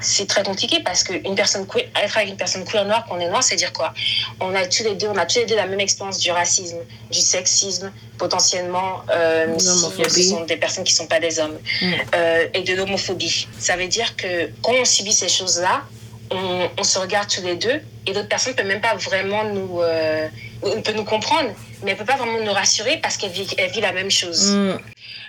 c'est 0.00 0.26
très 0.26 0.42
compliqué 0.42 0.80
parce 0.84 1.02
qu'une 1.02 1.34
personne 1.34 1.66
queer, 1.66 1.84
être 2.02 2.16
avec 2.16 2.30
une 2.30 2.36
personne 2.36 2.64
queer 2.64 2.84
noire, 2.84 3.04
qu'on 3.06 3.18
est 3.18 3.28
noir, 3.28 3.42
c'est 3.42 3.56
dire 3.56 3.72
quoi? 3.72 3.94
On 4.40 4.54
a 4.54 4.66
tous 4.66 4.84
les 4.84 4.94
deux, 4.94 5.08
on 5.08 5.16
a 5.16 5.24
tous 5.24 5.38
les 5.38 5.46
deux 5.46 5.56
la 5.56 5.66
même 5.66 5.80
expérience 5.80 6.18
du 6.18 6.30
racisme, 6.30 6.78
du 7.10 7.20
sexisme, 7.20 7.90
potentiellement, 8.18 9.02
euh, 9.10 9.58
si 9.58 9.66
ce 9.66 10.22
sont 10.30 10.44
des 10.44 10.56
personnes 10.56 10.84
qui 10.84 10.92
ne 10.92 10.98
sont 10.98 11.06
pas 11.06 11.20
des 11.20 11.38
hommes, 11.38 11.58
mm. 11.80 11.92
euh, 12.14 12.46
et 12.54 12.62
de 12.62 12.74
l'homophobie. 12.74 13.48
Ça 13.58 13.76
veut 13.76 13.88
dire 13.88 14.14
que 14.16 14.50
quand 14.62 14.72
on 14.72 14.84
subit 14.84 15.12
ces 15.12 15.28
choses-là, 15.28 15.82
on, 16.30 16.82
se 16.82 16.98
regarde 16.98 17.28
tous 17.28 17.42
les 17.42 17.54
deux 17.54 17.80
et 18.06 18.12
l'autre 18.12 18.28
personne 18.28 18.54
ne 18.54 18.58
peut 18.58 18.66
même 18.66 18.80
pas 18.80 18.96
vraiment 18.96 19.44
nous, 19.44 19.80
euh, 19.80 20.28
peut 20.84 20.92
nous 20.92 21.04
comprendre, 21.04 21.50
mais 21.82 21.92
elle 21.92 21.96
ne 21.96 21.98
peut 21.98 22.04
pas 22.04 22.16
vraiment 22.16 22.40
nous 22.40 22.52
rassurer 22.52 22.98
parce 23.02 23.16
qu'elle 23.16 23.30
vit, 23.30 23.46
elle 23.56 23.70
vit 23.70 23.80
la 23.80 23.92
même 23.92 24.10
chose. 24.10 24.50
Mm 24.50 24.78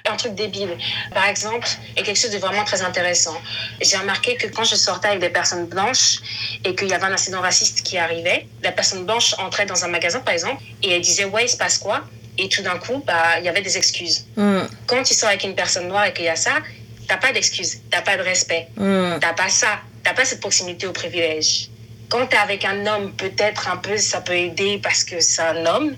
un 0.09 0.15
truc 0.15 0.35
débile. 0.35 0.77
Par 1.13 1.27
exemple, 1.27 1.67
et 1.95 2.03
quelque 2.03 2.17
chose 2.17 2.31
de 2.31 2.37
vraiment 2.37 2.63
très 2.63 2.81
intéressant. 2.81 3.35
J'ai 3.81 3.97
remarqué 3.97 4.35
que 4.35 4.47
quand 4.47 4.63
je 4.63 4.75
sortais 4.75 5.09
avec 5.09 5.19
des 5.19 5.29
personnes 5.29 5.65
blanches 5.65 6.19
et 6.63 6.75
qu'il 6.75 6.87
y 6.87 6.93
avait 6.93 7.05
un 7.05 7.13
incident 7.13 7.41
raciste 7.41 7.83
qui 7.83 7.97
arrivait, 7.97 8.47
la 8.63 8.71
personne 8.71 9.05
blanche 9.05 9.35
entrait 9.37 9.65
dans 9.65 9.83
un 9.85 9.87
magasin, 9.87 10.19
par 10.19 10.33
exemple, 10.33 10.61
et 10.83 10.91
elle 10.91 11.01
disait 11.01 11.25
Ouais, 11.25 11.45
il 11.45 11.49
se 11.49 11.57
passe 11.57 11.77
quoi? 11.77 12.03
Et 12.37 12.49
tout 12.49 12.61
d'un 12.61 12.77
coup, 12.77 13.01
bah, 13.05 13.39
il 13.39 13.45
y 13.45 13.49
avait 13.49 13.61
des 13.61 13.77
excuses. 13.77 14.25
Hmm. 14.35 14.63
Quand 14.87 15.03
tu 15.03 15.13
sors 15.13 15.29
avec 15.29 15.43
une 15.43 15.55
personne 15.55 15.87
noire 15.87 16.05
et 16.05 16.13
qu'il 16.13 16.25
y 16.25 16.29
a 16.29 16.35
ça, 16.35 16.51
t'as 17.07 17.17
pas 17.17 17.31
d'excuses, 17.31 17.79
t'as 17.89 18.01
pas 18.01 18.17
de 18.17 18.23
respect, 18.23 18.67
mm. 18.75 19.19
t'as 19.21 19.33
pas 19.33 19.47
ça, 19.47 19.79
t'as 20.03 20.13
pas 20.13 20.25
cette 20.25 20.39
proximité 20.39 20.87
au 20.87 20.91
privilège 20.91 21.69
quand 22.09 22.27
tu 22.27 22.35
es 22.35 22.39
avec 22.39 22.65
un 22.65 22.85
homme, 22.85 23.11
peut-être 23.13 23.69
un 23.69 23.77
peu 23.77 23.97
ça 23.97 24.21
peut 24.21 24.37
aider 24.37 24.79
parce 24.81 25.03
que 25.03 25.19
c'est 25.19 25.41
un 25.41 25.65
homme 25.65 25.95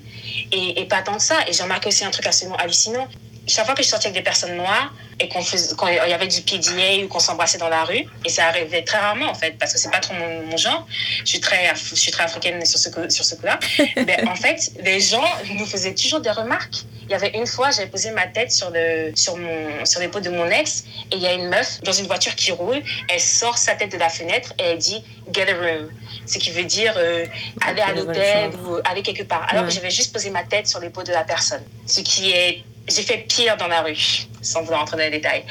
et, 0.51 0.81
et, 0.81 0.85
pas 0.85 1.01
tant 1.01 1.15
que 1.15 1.21
ça. 1.21 1.35
Et 1.47 1.53
j'ai 1.53 1.63
remarqué 1.63 1.89
aussi 1.89 2.05
un 2.05 2.11
truc 2.11 2.25
absolument 2.25 2.57
hallucinant 2.57 3.07
chaque 3.47 3.65
fois 3.65 3.75
que 3.75 3.83
je 3.83 3.87
sortais 3.87 4.07
avec 4.07 4.17
des 4.17 4.23
personnes 4.23 4.55
noires 4.55 4.93
et 5.19 5.29
qu'on 5.29 5.39
quand 5.77 5.87
il 5.87 5.95
y 5.95 6.13
avait 6.13 6.27
du 6.27 6.41
PDA 6.41 7.03
ou 7.03 7.07
qu'on 7.07 7.19
s'embrassait 7.19 7.57
dans 7.57 7.69
la 7.69 7.83
rue, 7.83 8.05
et 8.25 8.29
ça 8.29 8.47
arrivait 8.47 8.83
très 8.83 8.99
rarement 8.99 9.29
en 9.29 9.33
fait, 9.33 9.57
parce 9.57 9.73
que 9.73 9.79
c'est 9.79 9.89
pas 9.89 9.99
trop 9.99 10.13
mon, 10.13 10.55
genre, 10.57 10.85
je 11.23 11.29
suis 11.29 11.39
très, 11.39 11.73
je 11.75 11.95
suis 11.95 12.11
très 12.11 12.23
africaine 12.23 12.63
sur 12.65 12.79
ce, 12.79 12.89
sur 13.09 13.25
ce 13.25 13.35
coup-là, 13.35 13.59
ben, 13.95 14.27
en 14.27 14.35
fait, 14.35 14.71
les 14.83 14.99
gens 14.99 15.25
nous 15.55 15.65
faisaient 15.65 15.95
toujours 15.95 16.19
des 16.19 16.31
remarques. 16.31 16.83
Il 17.03 17.11
y 17.11 17.15
avait 17.15 17.29
une 17.37 17.47
fois, 17.47 17.71
j'avais 17.71 17.87
posé 17.87 18.11
ma 18.11 18.27
tête 18.27 18.51
sur, 18.51 18.69
le, 18.69 19.11
sur, 19.15 19.37
mon, 19.37 19.85
sur 19.85 20.01
l'épaule 20.01 20.23
de 20.23 20.29
mon 20.29 20.45
ex, 20.47 20.83
et 21.11 21.15
il 21.15 21.21
y 21.21 21.27
a 21.27 21.33
une 21.33 21.47
meuf 21.47 21.81
dans 21.81 21.93
une 21.93 22.05
voiture 22.05 22.35
qui 22.35 22.51
roule, 22.51 22.81
elle 23.07 23.19
sort 23.19 23.57
sa 23.57 23.75
tête 23.75 23.93
de 23.93 23.97
la 23.97 24.09
fenêtre 24.09 24.53
et 24.59 24.63
elle 24.63 24.77
dit 24.77 25.03
Get 25.31 25.49
a 25.49 25.55
room. 25.55 25.89
Ce 26.25 26.37
qui 26.37 26.51
veut 26.51 26.63
dire 26.63 26.93
euh, 26.97 27.25
aller 27.61 27.81
à 27.81 27.93
l'hôtel 27.93 28.51
ou 28.65 28.77
aller 28.83 29.01
quelque 29.01 29.23
part. 29.23 29.45
Alors 29.49 29.65
que 29.65 29.71
j'avais 29.71 29.89
juste 29.89 30.11
posé 30.11 30.29
ma 30.29 30.43
tête 30.43 30.67
sur 30.67 30.79
l'épaule 30.79 31.05
de 31.05 31.13
la 31.13 31.23
personne. 31.23 31.63
Ce 31.85 32.01
qui 32.01 32.31
est 32.31 32.63
j'ai 32.87 33.03
fait 33.03 33.25
pire 33.27 33.57
dans 33.57 33.67
la 33.67 33.81
rue, 33.81 34.27
sans 34.41 34.61
vouloir 34.61 34.79
rentrer 34.81 34.97
dans 34.97 35.03
les 35.03 35.11
détails. 35.11 35.43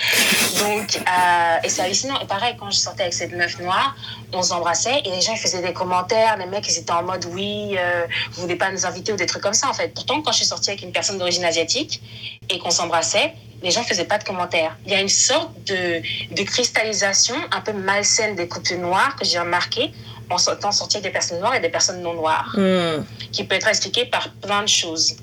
Donc, 0.59 0.97
euh, 0.97 1.57
et 1.63 1.69
c'est 1.69 1.83
hallucinant. 1.83 2.19
Et 2.21 2.27
pareil, 2.27 2.57
quand 2.59 2.71
je 2.71 2.77
sortais 2.77 3.03
avec 3.03 3.15
cette 3.15 3.33
meuf 3.33 3.59
noire, 3.61 3.95
on 4.33 4.43
s'embrassait 4.43 5.03
et 5.05 5.11
les 5.11 5.21
gens 5.21 5.37
faisaient 5.37 5.63
des 5.63 5.73
commentaires. 5.75 6.37
Les 6.39 6.47
mecs, 6.47 6.67
ils 6.69 6.79
étaient 6.79 6.93
en 6.93 7.03
mode 7.03 7.27
oui, 7.33 7.77
euh, 7.79 8.07
vous 8.33 8.43
voulez 8.43 8.57
pas 8.57 8.71
nous 8.71 8.87
inviter 8.87 9.13
ou 9.13 9.17
des 9.17 9.27
trucs 9.27 9.43
comme 9.43 9.55
ça, 9.55 9.69
en 9.69 9.75
fait. 9.75 9.93
Pourtant, 9.95 10.23
quand 10.23 10.33
je 10.33 10.39
suis 10.39 10.47
sortie 10.47 10.71
avec 10.71 10.83
une 10.83 10.93
personne 10.93 11.19
d'origine 11.19 11.45
asiatique 11.45 12.01
et 12.49 12.59
qu'on 12.59 12.71
s'embrassait, 12.71 13.35
les 13.63 13.71
gens 13.71 13.83
faisaient 13.83 14.05
pas 14.05 14.19
de 14.19 14.25
commentaires. 14.25 14.77
Il 14.87 14.93
y 14.93 14.95
a 14.95 15.01
une 15.01 15.09
sorte 15.09 15.53
de, 15.65 16.01
de 16.35 16.43
cristallisation 16.43 17.37
un 17.51 17.61
peu 17.61 17.73
malsaine 17.73 18.35
des 18.35 18.49
couples 18.49 18.77
noirs 18.77 19.17
que 19.17 19.25
j'ai 19.25 19.39
remarqué 19.39 19.93
en 20.31 20.39
sortant 20.39 20.73
sortir 20.73 21.01
des 21.01 21.11
personnes 21.11 21.39
noires 21.41 21.55
et 21.55 21.61
des 21.61 21.69
personnes 21.69 22.03
non 22.03 22.15
noires, 22.15 22.53
Hmm. 22.57 23.05
qui 23.33 23.45
peut 23.45 23.55
être 23.55 23.69
expliquée 23.69 24.07
par 24.07 24.29
plein 24.43 24.63
de 24.63 24.69
choses. 24.69 25.17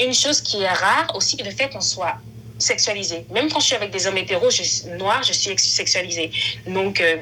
Une 0.00 0.14
chose 0.14 0.40
qui 0.40 0.62
est 0.62 0.68
rare 0.68 1.12
aussi, 1.14 1.36
le 1.42 1.50
fait 1.50 1.68
qu'on 1.70 1.80
soit 1.80 2.16
sexualisé. 2.58 3.26
Même 3.30 3.50
quand 3.50 3.60
je 3.60 3.66
suis 3.66 3.74
avec 3.76 3.90
des 3.90 4.06
hommes 4.06 4.16
hétéros 4.18 4.50
je, 4.50 4.62
noirs, 4.96 5.22
je 5.22 5.32
suis 5.32 5.50
ex- 5.50 5.66
sexualisée. 5.68 6.30
Donc, 6.66 7.00
euh, 7.00 7.16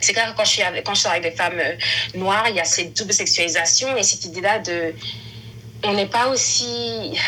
c'est 0.00 0.12
clair 0.12 0.30
que 0.32 0.36
quand 0.36 0.44
je, 0.44 0.50
suis 0.50 0.62
avec, 0.62 0.84
quand 0.84 0.94
je 0.94 1.00
sors 1.00 1.10
avec 1.12 1.22
des 1.24 1.30
femmes 1.32 1.58
euh, 1.58 1.74
noires, 2.14 2.44
il 2.48 2.56
y 2.56 2.60
a 2.60 2.64
cette 2.64 2.96
double 2.96 3.12
sexualisation 3.12 3.96
et 3.96 4.02
cette 4.02 4.24
idée-là 4.26 4.58
de. 4.60 4.94
On 5.84 5.92
n'est 5.92 6.06
pas 6.06 6.28
aussi. 6.28 7.18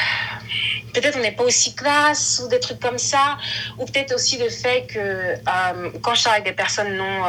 Peut-être 0.94 1.16
on 1.18 1.20
n'est 1.22 1.32
pas 1.32 1.44
aussi 1.44 1.74
classe 1.74 2.40
ou 2.44 2.48
des 2.48 2.59
trucs 2.61 2.80
comme 2.80 2.98
ça. 2.98 3.36
Ou 3.78 3.84
peut-être 3.84 4.14
aussi 4.14 4.38
le 4.38 4.48
fait 4.48 4.86
que 4.86 4.98
euh, 4.98 5.90
quand 6.02 6.14
je 6.14 6.22
sors 6.22 6.32
avec 6.32 6.44
des 6.44 6.52
personnes 6.52 6.96
non, 6.96 7.22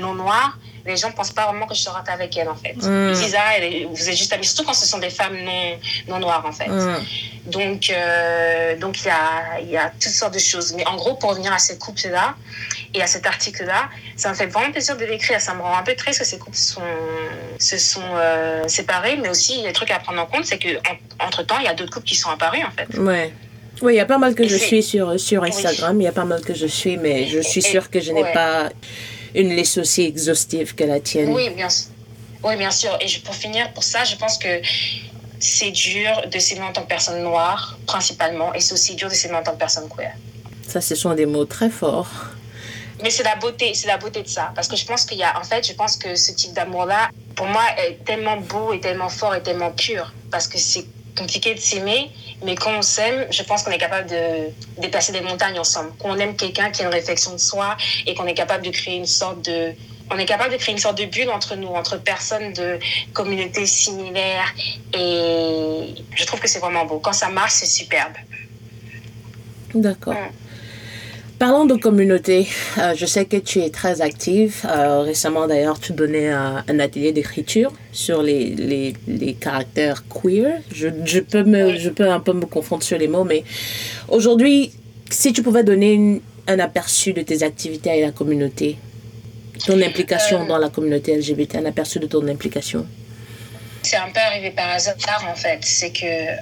non 0.00 0.14
noires, 0.14 0.56
les 0.88 0.96
gens 0.96 1.08
ne 1.08 1.12
pensent 1.14 1.32
pas 1.32 1.46
vraiment 1.46 1.66
que 1.66 1.74
je 1.74 1.80
sorte 1.80 2.08
avec 2.08 2.36
elles 2.36 2.48
en 2.48 2.56
fait. 2.56 2.74
Mm. 2.74 3.10
Ils 3.10 3.18
disent 3.18 3.36
ah, 3.38 3.56
elle 3.56 3.86
vous 3.86 4.08
êtes 4.08 4.16
juste 4.16 4.32
amis, 4.32 4.46
surtout 4.46 4.64
quand 4.64 4.74
ce 4.74 4.86
sont 4.86 4.98
des 4.98 5.10
femmes 5.10 5.38
non, 5.44 5.78
non 6.08 6.18
noires 6.18 6.44
en 6.46 6.52
fait. 6.52 6.68
Hmm. 6.68 6.96
Donc, 7.46 7.90
euh, 7.90 8.76
donc 8.76 9.00
il 9.00 9.06
y 9.06 9.10
a, 9.10 9.60
il 9.62 9.70
y 9.70 9.76
a 9.76 9.90
toutes 9.90 10.12
sortes 10.12 10.34
de 10.34 10.38
choses. 10.38 10.74
Mais 10.74 10.86
en 10.86 10.96
gros, 10.96 11.14
pour 11.14 11.30
revenir 11.30 11.52
à 11.52 11.58
ces 11.58 11.78
couples-là 11.78 12.34
et 12.94 13.00
à 13.02 13.06
cet 13.06 13.26
article-là, 13.26 13.88
ça 14.16 14.28
me 14.28 14.34
fait 14.34 14.46
vraiment 14.46 14.70
plaisir 14.72 14.96
de 14.96 15.04
l'écrire. 15.04 15.40
Ça 15.40 15.54
me 15.54 15.62
rend 15.62 15.78
un 15.78 15.82
peu 15.82 15.94
triste 15.94 16.18
que 16.20 16.26
ces 16.26 16.38
couples 16.38 16.56
sont, 16.56 16.82
se 17.58 17.78
sont 17.78 18.02
euh, 18.14 18.68
séparés, 18.68 19.16
mais 19.16 19.30
aussi 19.30 19.62
les 19.62 19.72
trucs 19.72 19.90
à 19.90 19.98
prendre 19.98 20.20
en 20.20 20.26
compte, 20.26 20.44
c'est 20.44 20.58
que 20.58 20.76
en- 20.78 21.26
entre-temps, 21.26 21.58
il 21.60 21.64
y 21.64 21.68
a 21.68 21.74
d'autres 21.74 21.92
couples 21.92 22.06
qui 22.06 22.16
sont 22.16 22.30
apparus 22.30 22.64
en 22.66 22.70
fait. 22.70 22.98
Ouais. 22.98 23.32
Oui, 23.80 23.94
il 23.94 23.96
y 23.96 24.00
a 24.00 24.06
pas 24.06 24.18
mal 24.18 24.34
que 24.34 24.46
je 24.46 24.56
suis 24.56 24.82
sur, 24.82 25.18
sur 25.18 25.44
Instagram. 25.44 25.98
Il 26.00 26.04
y 26.04 26.08
a 26.08 26.12
pas 26.12 26.24
mal 26.24 26.40
que 26.42 26.52
je 26.52 26.66
suis, 26.66 26.96
mais 26.96 27.28
je 27.28 27.38
suis 27.40 27.62
sûre 27.62 27.90
que 27.90 28.00
je 28.00 28.12
n'ai 28.12 28.24
ouais. 28.24 28.32
pas 28.32 28.70
une 29.34 29.54
liste 29.54 29.78
aussi 29.78 30.02
exhaustive 30.02 30.74
que 30.74 30.84
la 30.84 31.00
tienne. 31.00 31.30
Oui, 31.34 31.50
bien 31.50 31.68
sûr. 31.68 31.88
Oui, 32.42 32.56
bien 32.56 32.70
sûr. 32.70 32.96
Et 33.00 33.08
je- 33.08 33.20
pour 33.20 33.34
finir, 33.34 33.72
pour 33.72 33.82
ça, 33.84 34.04
je 34.04 34.16
pense 34.16 34.38
que 34.38 34.60
c'est 35.40 35.70
dur 35.70 36.22
de 36.32 36.38
s'aimer 36.38 36.62
en 36.62 36.72
tant 36.72 36.82
que 36.82 36.88
personne 36.88 37.22
noire, 37.22 37.78
principalement, 37.86 38.52
et 38.54 38.60
c'est 38.60 38.72
aussi 38.74 38.94
dur 38.94 39.08
de 39.08 39.14
s'aimer 39.14 39.36
en 39.36 39.42
tant 39.42 39.52
que 39.52 39.58
personne 39.58 39.88
queer. 39.88 40.12
Ça, 40.66 40.80
ce 40.80 40.94
sont 40.94 41.14
des 41.14 41.26
mots 41.26 41.44
très 41.44 41.70
forts. 41.70 42.10
Mais 43.02 43.10
c'est 43.10 43.22
la 43.22 43.36
beauté, 43.36 43.72
c'est 43.74 43.86
la 43.86 43.96
beauté 43.96 44.22
de 44.22 44.28
ça. 44.28 44.50
Parce 44.54 44.66
que 44.66 44.76
je 44.76 44.84
pense 44.84 45.04
qu'il 45.04 45.18
y 45.18 45.22
a, 45.22 45.38
en 45.38 45.44
fait, 45.44 45.66
je 45.66 45.72
pense 45.72 45.96
que 45.96 46.16
ce 46.16 46.32
type 46.32 46.52
d'amour-là, 46.52 47.10
pour 47.36 47.46
moi, 47.46 47.62
est 47.78 48.04
tellement 48.04 48.36
beau 48.38 48.72
et 48.72 48.80
tellement 48.80 49.08
fort 49.08 49.34
et 49.36 49.42
tellement 49.42 49.70
pur. 49.70 50.12
Parce 50.32 50.48
que 50.48 50.58
c'est 50.58 50.84
compliqué 51.16 51.54
de 51.54 51.60
s'aimer, 51.60 52.10
mais 52.44 52.54
quand 52.54 52.76
on 52.76 52.82
s'aime, 52.82 53.26
je 53.30 53.42
pense 53.42 53.62
qu'on 53.62 53.70
est 53.70 53.78
capable 53.78 54.08
de 54.08 54.80
déplacer 54.80 55.12
des 55.12 55.20
montagnes 55.20 55.58
ensemble. 55.58 55.90
Qu'on 55.98 56.16
aime 56.18 56.36
quelqu'un 56.36 56.70
qui 56.70 56.82
a 56.82 56.86
une 56.86 56.92
réflexion 56.92 57.32
de 57.32 57.38
soi 57.38 57.76
et 58.06 58.14
qu'on 58.14 58.26
est 58.26 58.34
capable 58.34 58.64
de 58.64 58.70
créer 58.70 58.96
une 58.96 59.06
sorte 59.06 59.44
de, 59.44 59.72
on 60.10 60.18
est 60.18 60.24
capable 60.24 60.52
de 60.52 60.56
créer 60.56 60.72
une 60.72 60.80
sorte 60.80 60.98
de 60.98 61.04
bulle 61.04 61.30
entre 61.30 61.56
nous, 61.56 61.68
entre 61.68 61.96
personnes 61.96 62.52
de 62.52 62.78
communautés 63.12 63.66
similaires. 63.66 64.54
Et 64.94 65.94
je 66.14 66.24
trouve 66.24 66.40
que 66.40 66.48
c'est 66.48 66.60
vraiment 66.60 66.84
beau. 66.84 66.98
Quand 66.98 67.12
ça 67.12 67.28
marche, 67.28 67.52
c'est 67.52 67.66
superbe. 67.66 68.14
D'accord. 69.74 70.14
Parlons 71.38 71.66
de 71.66 71.74
communauté. 71.76 72.48
Euh, 72.78 72.94
je 72.96 73.06
sais 73.06 73.24
que 73.24 73.36
tu 73.36 73.60
es 73.60 73.70
très 73.70 74.00
active. 74.00 74.62
Euh, 74.64 75.02
récemment, 75.02 75.46
d'ailleurs, 75.46 75.78
tu 75.78 75.92
donnais 75.92 76.28
un, 76.30 76.64
un 76.66 76.80
atelier 76.80 77.12
d'écriture 77.12 77.72
sur 77.92 78.22
les, 78.24 78.46
les, 78.56 78.92
les 79.06 79.34
caractères 79.34 80.02
queer. 80.08 80.60
Je, 80.72 80.88
je, 81.04 81.20
peux 81.20 81.44
me, 81.44 81.76
je 81.76 81.90
peux 81.90 82.08
un 82.10 82.18
peu 82.18 82.32
me 82.32 82.44
confondre 82.46 82.82
sur 82.82 82.98
les 82.98 83.06
mots, 83.06 83.22
mais 83.22 83.44
aujourd'hui, 84.08 84.72
si 85.10 85.32
tu 85.32 85.42
pouvais 85.44 85.62
donner 85.62 85.92
une- 85.92 86.20
un 86.48 86.58
aperçu 86.58 87.12
de 87.12 87.22
tes 87.22 87.42
activités 87.44 87.90
avec 87.90 88.04
la 88.04 88.10
communauté, 88.10 88.76
ton 89.66 89.80
implication 89.80 90.42
Euh. 90.42 90.48
dans 90.48 90.58
la 90.58 90.70
communauté 90.70 91.14
LGBT, 91.16 91.56
un 91.58 91.66
aperçu 91.66 92.00
de 92.00 92.06
ton 92.06 92.26
implication. 92.26 92.84
C'est 93.88 93.96
un 93.96 94.10
peu 94.10 94.20
arrivé 94.20 94.50
par 94.50 94.68
hasard 94.68 95.24
en 95.26 95.34
fait. 95.34 95.60
C'est 95.64 95.92
que 95.92 96.32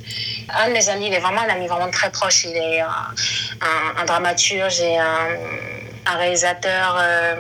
un 0.52 0.68
de 0.68 0.72
mes 0.72 0.88
amis, 0.88 1.06
il 1.06 1.14
est 1.14 1.20
vraiment 1.20 1.42
un 1.42 1.48
ami 1.48 1.68
vraiment 1.68 1.90
très 1.90 2.10
proche. 2.10 2.44
Il 2.44 2.56
est 2.56 2.80
un, 2.80 3.14
un, 3.60 4.00
un 4.00 4.04
dramaturge 4.04 4.80
et 4.80 4.98
un, 4.98 5.28
un 6.06 6.16
réalisateur 6.16 6.96
euh, 6.98 7.36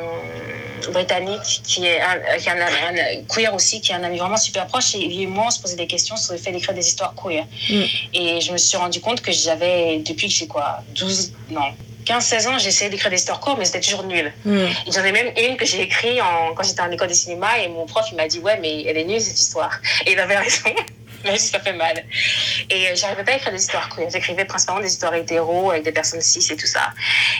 britannique 0.92 1.60
qui 1.64 1.86
est, 1.86 2.00
un, 2.00 2.38
qui 2.38 2.48
est 2.48 2.52
un, 2.52 2.60
un 2.60 3.24
queer 3.28 3.52
aussi, 3.52 3.80
qui 3.80 3.90
est 3.90 3.96
un 3.96 4.04
ami 4.04 4.18
vraiment 4.18 4.36
super 4.36 4.68
proche. 4.68 4.94
Et 4.94 4.98
lui 4.98 5.22
et 5.22 5.26
moi, 5.26 5.46
on 5.48 5.50
se 5.50 5.60
posait 5.60 5.74
des 5.74 5.88
questions 5.88 6.16
sur 6.16 6.34
le 6.34 6.38
fait 6.38 6.52
d'écrire 6.52 6.74
des 6.74 6.86
histoires 6.86 7.14
queer. 7.20 7.44
Mm. 7.68 7.82
Et 8.14 8.40
je 8.40 8.52
me 8.52 8.58
suis 8.58 8.76
rendu 8.76 9.00
compte 9.00 9.20
que 9.22 9.32
j'avais, 9.32 9.98
depuis 9.98 10.28
que 10.28 10.34
j'ai 10.34 10.46
quoi, 10.46 10.84
12, 10.94 11.32
non, 11.50 11.72
15-16 12.06 12.48
ans, 12.48 12.58
j'essayais 12.58 12.90
d'écrire 12.90 13.10
des 13.10 13.16
histoires 13.16 13.40
courtes, 13.40 13.58
mais 13.58 13.64
c'était 13.64 13.80
toujours 13.80 14.04
nul. 14.04 14.32
Mm. 14.44 14.66
J'en 14.92 15.04
ai 15.04 15.12
même 15.12 15.32
une 15.36 15.56
que 15.56 15.66
j'ai 15.66 15.82
écrite 15.82 16.20
en, 16.20 16.54
quand 16.54 16.62
j'étais 16.62 16.80
en 16.80 16.90
école 16.90 17.08
de 17.08 17.14
cinéma 17.14 17.58
et 17.58 17.68
mon 17.68 17.86
prof 17.86 18.06
il 18.10 18.16
m'a 18.16 18.28
dit 18.28 18.38
ouais 18.38 18.58
mais 18.60 18.84
elle 18.84 18.96
est 18.96 19.04
nulle 19.04 19.20
cette 19.20 19.40
histoire 19.40 19.80
et 20.06 20.12
il 20.12 20.20
avait 20.20 20.38
raison 20.38 20.70
même 21.26 21.36
si 21.36 21.48
ça 21.48 21.60
fait 21.60 21.72
mal. 21.72 22.04
Et 22.70 22.88
euh, 22.88 22.94
j'arrivais 22.94 23.24
pas 23.24 23.32
à 23.32 23.36
écrire 23.36 23.52
des 23.52 23.60
histoires 23.60 23.88
queer 23.88 24.08
j'écrivais 24.10 24.44
principalement 24.44 24.80
des 24.80 24.92
histoires 24.92 25.14
hétéros 25.14 25.70
avec 25.70 25.84
des 25.84 25.92
personnes 25.92 26.20
cis 26.20 26.46
et 26.50 26.56
tout 26.56 26.66
ça. 26.66 26.92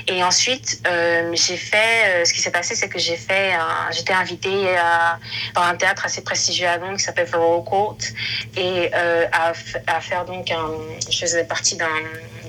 Et 0.07 0.23
ensuite 0.23 0.81
euh, 0.87 1.33
j'ai 1.35 1.57
fait 1.57 1.77
euh, 2.07 2.25
ce 2.25 2.33
qui 2.33 2.41
s'est 2.41 2.51
passé 2.51 2.75
c'est 2.75 2.89
que 2.89 2.99
j'ai 2.99 3.17
fait 3.17 3.53
j'étais 3.93 4.13
invitée 4.13 4.77
à, 4.77 5.19
par 5.55 5.65
un 5.69 5.77
théâtre 5.77 6.05
assez 6.05 6.23
prestigieux 6.23 6.69
à 6.69 6.77
Londres 6.77 6.99
qui 6.99 7.05
s'appelle 7.05 7.29
Royal 7.33 7.65
Court. 7.65 7.99
Et 8.57 8.91
à, 8.93 9.53
faire 10.01 10.25
donc 10.25 10.51
un 10.51 10.71
je 11.11 11.19
faisais 11.19 11.45
partie 11.45 11.77
d'un 11.77 11.87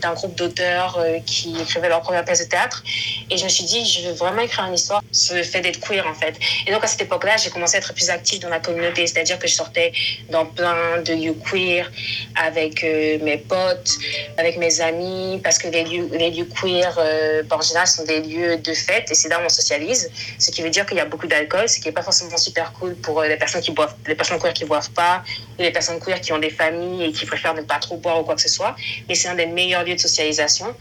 d'un 0.02 0.14
groupe 0.14 0.36
d'auteurs 0.36 1.04
qui 1.26 1.60
écrivaient 1.60 1.90
leur 1.90 2.02
première 2.02 2.24
pièce 2.24 2.44
de 2.44 2.50
théâtre. 2.50 2.84
Et 3.30 3.38
je 3.38 3.44
me 3.44 3.50
suis 3.50 3.64
dit, 3.66 3.86
je 3.86 4.08
veux 4.08 4.14
vraiment 4.14 4.42
écrire 4.42 4.66
une 4.66 4.74
histoire. 4.74 5.02
Sur 5.12 5.36
le 5.36 5.44
fait 5.44 5.62
d'être 5.62 5.80
queer, 5.80 6.06
en 6.08 6.14
fait. 6.14 6.36
Et 6.66 6.72
donc, 6.72 6.84
à 6.84 6.88
cette 6.88 7.02
époque-là, 7.02 7.38
j'ai 7.38 7.50
commencé 7.50 7.76
à 7.76 7.80
être 7.80 7.94
plus 7.94 8.10
active 8.10 8.40
dans 8.40 8.50
la 8.50 8.60
communauté. 8.60 9.08
C'est-à-dire 9.08 9.40
que 9.40 9.48
je 9.48 9.54
sortais 9.54 9.92
dans 10.30 10.46
plein 10.46 11.02
de 11.02 11.14
lieux 11.28 11.36
queer 11.50 11.92
avec 12.36 12.84
euh, 12.84 13.18
mes 13.22 13.38
potes, 13.38 13.92
avec 14.38 14.58
mes 14.58 14.82
amis, 14.82 15.40
parce 15.44 15.58
que 15.58 15.68
les 15.68 15.84
lieux, 15.84 16.10
les 16.12 16.32
lieux 16.32 16.48
queer, 16.60 16.96
euh, 16.98 17.44
en 17.50 17.62
général, 17.62 17.88
sont 17.88 18.06
des 18.06 18.22
lieux 18.22 18.58
de 18.58 18.74
fête 18.74 19.12
et 19.12 19.16
c'est 19.16 19.30
là 19.30 19.40
où 19.40 19.46
on 19.46 19.50
socialise. 19.50 20.10
Ce 20.40 20.52
qui 20.52 20.62
veut 20.62 20.70
dire 20.70 20.86
qu'il 20.86 20.98
y 20.98 21.02
a 21.02 21.06
beaucoup 21.06 21.28
d'alcool, 21.28 21.68
ce 21.68 21.80
qui 21.80 21.88
n'est 21.88 21.94
pas 21.94 22.04
forcément 22.04 22.38
super 22.38 22.72
cool 22.74 22.96
pour 22.96 23.22
euh, 23.22 23.28
les 23.28 23.38
personnes 23.38 23.62
qui 23.62 23.72
boivent, 23.72 23.96
les 24.08 24.16
personnes 24.16 24.40
queer 24.40 24.54
qui 24.54 24.66
boivent 24.66 24.92
pas, 24.92 25.24
ou 25.58 25.62
les 25.62 25.72
personnes 25.72 26.00
queer 26.00 26.22
qui 26.22 26.32
ont 26.34 26.40
des 26.40 26.50
familles 26.50 27.06
et 27.06 27.12
qui 27.12 27.26
préfèrent 27.26 27.56
ne 27.56 27.62
pas 27.62 27.80
trop 27.80 27.98
boire 27.98 28.20
ou 28.20 28.24
quoi 28.24 28.36
que 28.36 28.42
ce 28.42 28.50
soit. 28.50 28.76
Mais 29.08 29.16
c'est 29.16 29.28
un 29.28 29.36
des 29.36 29.46
meilleurs 29.46 29.84
lieux 29.84 29.96
de 29.96 30.00
socialisation. 30.00 30.76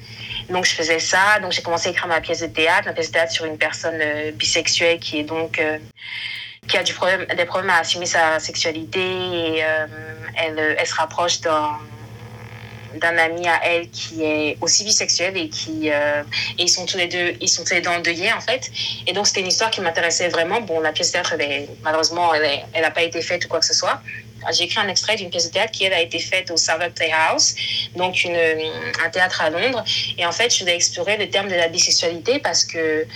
Donc 0.50 0.64
je 0.64 0.74
faisais 0.74 1.00
ça, 1.00 1.40
donc 1.42 1.52
j'ai 1.52 1.62
commencé 1.62 1.88
à 1.88 1.90
écrire 1.90 2.06
ma 2.06 2.20
pièce 2.20 2.40
de 2.40 2.46
théâtre, 2.46 2.86
ma 2.86 2.92
pièce 2.92 3.08
de 3.08 3.12
théâtre 3.14 3.32
sur 3.32 3.44
une 3.46 3.58
personne 3.58 3.98
euh, 4.00 4.30
bisexuelle 4.32 4.98
qui 4.98 5.18
est 5.18 5.24
donc 5.24 5.60
qui 6.68 6.76
a 6.76 6.82
du 6.82 6.92
problème, 6.92 7.26
des 7.36 7.44
problèmes 7.44 7.70
à 7.70 7.78
assumer 7.78 8.06
sa 8.06 8.38
sexualité 8.38 9.00
et 9.00 9.64
euh, 9.64 9.86
elle, 10.36 10.58
euh, 10.58 10.74
elle 10.78 10.86
se 10.86 10.94
rapproche 10.94 11.40
d'un 11.40 11.78
d'un 13.00 13.18
ami 13.18 13.46
à 13.46 13.60
elle 13.62 13.90
qui 13.90 14.24
est 14.24 14.56
aussi 14.62 14.82
bisexuel 14.82 15.36
et 15.36 15.50
qui 15.50 15.90
euh, 15.90 16.22
et 16.58 16.62
ils 16.62 16.68
sont 16.68 16.86
tous 16.86 16.96
les 16.96 17.08
deux 17.08 17.34
ils 17.42 17.48
sont 17.48 17.62
tous 17.62 17.74
les 17.74 17.82
deux 17.82 17.90
endeuillés 17.90 18.32
en 18.32 18.40
fait. 18.40 18.70
Et 19.06 19.12
donc 19.12 19.26
c'était 19.26 19.40
une 19.40 19.48
histoire 19.48 19.70
qui 19.70 19.82
m'intéressait 19.82 20.28
vraiment. 20.28 20.62
Bon 20.62 20.80
la 20.80 20.92
pièce 20.92 21.08
de 21.08 21.12
théâtre 21.12 21.34
elle 21.34 21.42
est, 21.42 21.68
malheureusement 21.82 22.32
elle 22.32 22.62
n'a 22.80 22.90
pas 22.90 23.02
été 23.02 23.20
faite 23.20 23.44
ou 23.44 23.48
quoi 23.48 23.60
que 23.60 23.66
ce 23.66 23.74
soit 23.74 24.00
j'ai 24.52 24.64
écrit 24.64 24.80
un 24.80 24.88
extrait 24.88 25.16
d'une 25.16 25.30
pièce 25.30 25.46
de 25.46 25.52
théâtre 25.52 25.72
qui 25.72 25.84
elle 25.84 25.92
a 25.92 26.00
été 26.00 26.18
faite 26.18 26.50
au 26.50 26.56
Savile 26.56 26.92
Playhouse 26.92 27.54
donc 27.94 28.24
une, 28.24 28.36
un 28.36 29.10
théâtre 29.10 29.42
à 29.42 29.50
Londres 29.50 29.84
et 30.18 30.26
en 30.26 30.32
fait 30.32 30.54
je 30.54 30.60
voulais 30.60 30.76
explorer 30.76 31.16
le 31.16 31.28
terme 31.28 31.48
de 31.48 31.54
la 31.54 31.68
bisexualité 31.68 32.38
parce 32.38 32.64
que 32.64 33.06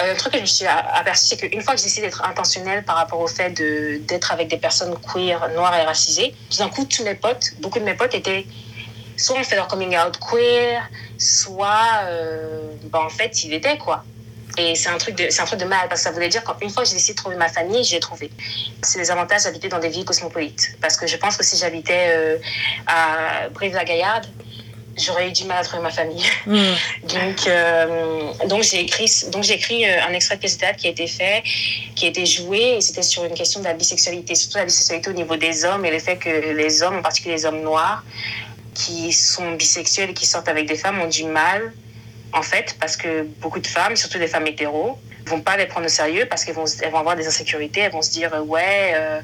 euh, 0.00 0.12
un 0.12 0.14
truc 0.14 0.32
que 0.32 0.38
je 0.38 0.42
me 0.42 0.46
suis 0.46 0.66
aperçu, 0.66 1.26
c'est 1.26 1.36
qu'une 1.36 1.60
fois 1.60 1.74
que 1.74 1.80
j'ai 1.80 1.86
essayé 1.86 2.06
d'être 2.06 2.24
intentionnelle 2.24 2.84
par 2.84 2.96
rapport 2.96 3.20
au 3.20 3.26
fait 3.26 3.50
d'être 3.50 4.32
avec 4.32 4.48
des 4.48 4.56
personnes 4.56 4.94
queer, 5.12 5.48
noires 5.50 5.76
et 5.76 5.82
racisées, 5.82 6.34
tout 6.50 6.58
d'un 6.58 6.68
coup, 6.68 6.84
tous 6.86 7.04
mes 7.04 7.14
potes, 7.14 7.52
beaucoup 7.60 7.78
de 7.78 7.84
mes 7.84 7.94
potes 7.94 8.14
étaient 8.14 8.46
soit 9.16 9.38
on 9.38 9.44
fait 9.44 9.56
leur 9.56 9.68
coming 9.68 9.96
out 9.98 10.18
queer, 10.18 10.88
soit 11.18 12.04
euh, 12.04 12.70
ben, 12.84 13.00
en 13.00 13.10
fait, 13.10 13.44
il 13.44 13.52
était 13.52 13.76
quoi. 13.76 14.04
Et 14.58 14.74
c'est 14.74 14.88
un 14.88 14.98
truc 14.98 15.16
de, 15.16 15.30
c'est 15.30 15.40
un 15.42 15.44
truc 15.44 15.60
de 15.60 15.64
mal 15.64 15.88
parce 15.88 16.02
que 16.02 16.08
ça 16.08 16.12
voulait 16.12 16.28
dire 16.28 16.42
qu'une 16.44 16.70
fois 16.70 16.82
que 16.82 16.88
j'ai 16.88 16.96
décidé 16.96 17.14
de 17.14 17.18
trouver 17.18 17.36
ma 17.36 17.48
famille, 17.48 17.84
j'ai 17.84 18.00
trouvé. 18.00 18.30
C'est 18.82 18.98
les 18.98 19.10
avantages 19.10 19.44
d'habiter 19.44 19.68
dans 19.68 19.78
des 19.78 19.88
villes 19.88 20.04
cosmopolites. 20.04 20.76
Parce 20.80 20.96
que 20.96 21.06
je 21.06 21.16
pense 21.16 21.36
que 21.36 21.44
si 21.44 21.56
j'habitais 21.56 22.06
euh, 22.08 22.38
à 22.86 23.48
Brive-la-Gaillarde, 23.50 24.26
j'aurais 24.96 25.28
eu 25.28 25.32
du 25.32 25.44
mal 25.44 25.58
à 25.58 25.64
trouver 25.64 25.82
ma 25.82 25.90
famille. 25.90 26.24
Mm. 26.46 26.74
Donc, 27.04 27.46
euh, 27.46 28.32
donc 28.46 28.62
j'ai 28.62 28.80
écrit, 28.80 29.08
donc 29.30 29.44
j'ai 29.44 29.54
écrit 29.54 29.84
euh, 29.84 30.02
un 30.08 30.12
extrait 30.14 30.36
de 30.36 30.40
pièce 30.40 30.54
de 30.54 30.60
théâtre 30.60 30.78
qui 30.78 30.86
a 30.86 30.90
été 30.90 31.06
fait, 31.06 31.42
qui 31.94 32.06
a 32.06 32.08
été 32.08 32.24
joué, 32.24 32.76
et 32.76 32.80
c'était 32.80 33.02
sur 33.02 33.24
une 33.24 33.34
question 33.34 33.60
de 33.60 33.66
la 33.66 33.74
bisexualité, 33.74 34.34
surtout 34.34 34.56
la 34.56 34.64
bisexualité 34.64 35.10
au 35.10 35.12
niveau 35.12 35.36
des 35.36 35.64
hommes 35.64 35.84
et 35.84 35.90
le 35.90 35.98
fait 35.98 36.16
que 36.16 36.52
les 36.54 36.82
hommes, 36.82 36.96
en 36.96 37.02
particulier 37.02 37.34
les 37.34 37.44
hommes 37.44 37.60
noirs, 37.60 38.02
qui 38.74 39.12
sont 39.12 39.52
bisexuels 39.52 40.10
et 40.10 40.14
qui 40.14 40.26
sortent 40.26 40.48
avec 40.48 40.66
des 40.66 40.76
femmes 40.76 41.00
ont 41.00 41.08
du 41.08 41.24
mal, 41.24 41.72
en 42.32 42.42
fait, 42.42 42.76
parce 42.80 42.96
que 42.96 43.22
beaucoup 43.40 43.60
de 43.60 43.66
femmes, 43.66 43.96
surtout 43.96 44.18
des 44.18 44.28
femmes 44.28 44.46
hétéros, 44.46 44.98
vont 45.26 45.40
pas 45.40 45.56
les 45.56 45.66
prendre 45.66 45.86
au 45.86 45.90
sérieux 45.90 46.26
parce 46.28 46.44
qu'elles 46.44 46.54
vont, 46.54 46.64
elles 46.82 46.90
vont 46.90 46.98
avoir 46.98 47.16
des 47.16 47.26
insécurités, 47.26 47.80
elles 47.80 47.92
vont 47.92 48.02
se 48.02 48.10
dire 48.10 48.32
ouais, 48.46 48.92
euh, 48.94 49.20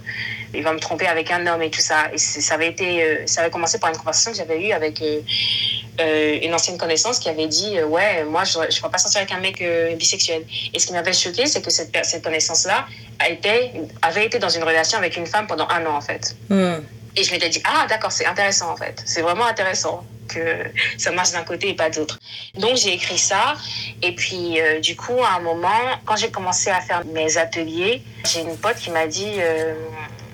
il 0.55 0.63
va 0.63 0.73
me 0.73 0.79
tromper 0.79 1.07
avec 1.07 1.31
un 1.31 1.47
homme 1.47 1.63
et 1.63 1.71
tout 1.71 1.81
ça. 1.81 2.13
Et 2.13 2.19
ça 2.19 2.55
avait 2.55 2.69
été, 2.69 3.03
euh, 3.03 3.27
ça 3.27 3.43
avait 3.43 3.51
commencé 3.51 3.79
par 3.79 3.91
une 3.91 3.97
conversation 3.97 4.31
que 4.33 4.37
j'avais 4.37 4.61
eue 4.61 4.73
avec 4.73 5.03
euh, 5.03 6.39
une 6.43 6.55
ancienne 6.55 6.79
connaissance 6.79 7.19
qui 7.19 7.29
avait 7.29 7.47
dit 7.47 7.83
ouais, 7.83 8.25
moi 8.25 8.45
je 8.45 8.59
ne 8.59 8.65
vais 8.65 8.91
pas 8.91 8.99
sortir 8.99 9.21
avec 9.21 9.33
un 9.33 9.41
mec 9.41 9.63
bisexuel. 9.97 10.43
Et 10.73 10.79
ce 10.79 10.87
qui 10.87 10.93
m'avait 10.93 11.13
choqué, 11.13 11.47
c'est 11.47 11.63
que 11.63 11.71
cette, 11.71 11.97
cette 12.05 12.23
connaissance-là 12.23 12.87
a 13.19 13.29
été, 13.29 13.73
avait 14.03 14.27
été 14.27 14.39
dans 14.39 14.51
une 14.51 14.65
relation 14.65 14.99
avec 14.99 15.17
une 15.17 15.27
femme 15.27 15.47
pendant 15.47 15.69
un 15.69 15.85
an 15.87 15.97
en 15.97 16.01
fait. 16.01 16.37
Hmm. 16.49 16.81
Et 17.19 17.25
je 17.25 17.31
m'étais 17.31 17.49
dit, 17.49 17.63
ah 17.65 17.87
d'accord, 17.89 18.13
c'est 18.13 18.27
intéressant 18.27 18.71
en 18.71 18.77
fait. 18.77 19.03
C'est 19.07 19.23
vraiment 19.23 19.47
intéressant 19.47 20.05
que 20.27 20.65
ça 20.99 21.11
marche 21.13 21.33
d'un 21.33 21.43
côté 21.43 21.71
et 21.71 21.75
pas 21.75 21.91
de 21.91 21.97
l'autre. 21.97 22.19
Donc 22.55 22.77
j'ai 22.77 22.93
écrit 22.93 23.19
ça. 23.19 23.55
Et 24.03 24.15
puis 24.15 24.61
euh, 24.61 24.81
du 24.81 24.97
coup, 24.97 25.19
à 25.23 25.37
un 25.37 25.41
moment, 25.41 25.69
quand 26.05 26.17
j'ai 26.17 26.31
commencé 26.31 26.71
à 26.71 26.81
faire 26.81 27.05
mes 27.07 27.37
ateliers, 27.37 28.03
j'ai 28.25 28.41
une 28.41 28.57
pote 28.57 28.77
qui 28.77 28.91
m'a 28.91 29.07
dit, 29.07 29.35
euh, 29.39 29.75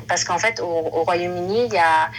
parce 0.08 0.24
qu'en 0.24 0.38
fait, 0.38 0.60
au, 0.60 1.02
Royaume-Uni, 1.04 1.66
il 1.66 1.74
y 1.74 1.78
a 1.78 2.10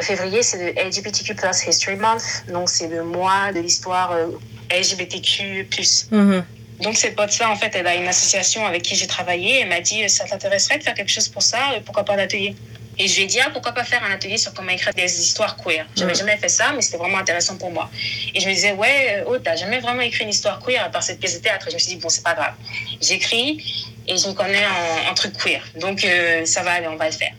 février, 0.00 0.42
c'est 0.42 0.72
le 0.72 0.88
LGBTQ 0.88 1.34
Plus 1.34 1.66
History 1.66 1.96
Month. 1.96 2.44
Donc 2.48 2.68
c'est 2.68 2.88
le 2.88 3.04
mois 3.04 3.52
de 3.52 3.60
l'histoire 3.60 4.12
euh, 4.12 4.28
LGBTQ+. 4.70 5.66
Mm-hmm. 5.70 6.42
Donc 6.80 6.96
cette 6.96 7.14
pote-là, 7.14 7.50
en 7.50 7.56
fait, 7.56 7.74
elle 7.74 7.86
a 7.86 7.94
une 7.94 8.08
association 8.08 8.66
avec 8.66 8.82
qui 8.82 8.96
j'ai 8.96 9.06
travaillé. 9.06 9.60
Elle 9.60 9.68
m'a 9.68 9.80
dit, 9.80 10.08
ça 10.08 10.24
t'intéresserait 10.24 10.78
de 10.78 10.82
faire 10.82 10.94
quelque 10.94 11.10
chose 11.10 11.28
pour 11.28 11.42
ça 11.42 11.58
Pourquoi 11.84 12.04
pas 12.04 12.14
un 12.14 12.18
atelier? 12.18 12.56
Et 13.02 13.08
je 13.08 13.16
lui 13.16 13.22
ai 13.22 13.26
dit, 13.26 13.40
ah, 13.40 13.50
pourquoi 13.52 13.72
pas 13.72 13.82
faire 13.82 14.04
un 14.04 14.12
atelier 14.12 14.38
sur 14.38 14.54
comment 14.54 14.70
écrire 14.70 14.94
des 14.94 15.20
histoires 15.20 15.56
queer. 15.56 15.84
J'avais 15.96 16.14
jamais 16.14 16.36
fait 16.36 16.48
ça, 16.48 16.72
mais 16.72 16.82
c'était 16.82 16.98
vraiment 16.98 17.18
intéressant 17.18 17.56
pour 17.56 17.72
moi. 17.72 17.90
Et 18.32 18.38
je 18.38 18.48
me 18.48 18.54
disais, 18.54 18.72
ouais, 18.74 19.24
oh, 19.26 19.38
t'as 19.38 19.56
jamais 19.56 19.80
vraiment 19.80 20.02
écrit 20.02 20.22
une 20.22 20.30
histoire 20.30 20.60
queer 20.60 20.84
à 20.84 20.88
part 20.88 21.02
cette 21.02 21.18
pièce 21.18 21.34
de 21.34 21.42
théâtre. 21.42 21.66
Et 21.66 21.70
je 21.72 21.74
me 21.74 21.80
suis 21.80 21.94
dit, 21.94 22.00
bon, 22.00 22.08
c'est 22.08 22.22
pas 22.22 22.34
grave. 22.34 22.54
J'écris 23.00 23.92
et 24.06 24.16
je 24.16 24.28
me 24.28 24.34
connais 24.34 24.64
en, 25.10 25.14
truc 25.14 25.36
queer. 25.36 25.64
Donc, 25.80 26.04
euh, 26.04 26.44
ça 26.44 26.62
va 26.62 26.74
aller, 26.74 26.86
on 26.86 26.94
va 26.94 27.06
le 27.06 27.12
faire. 27.12 27.32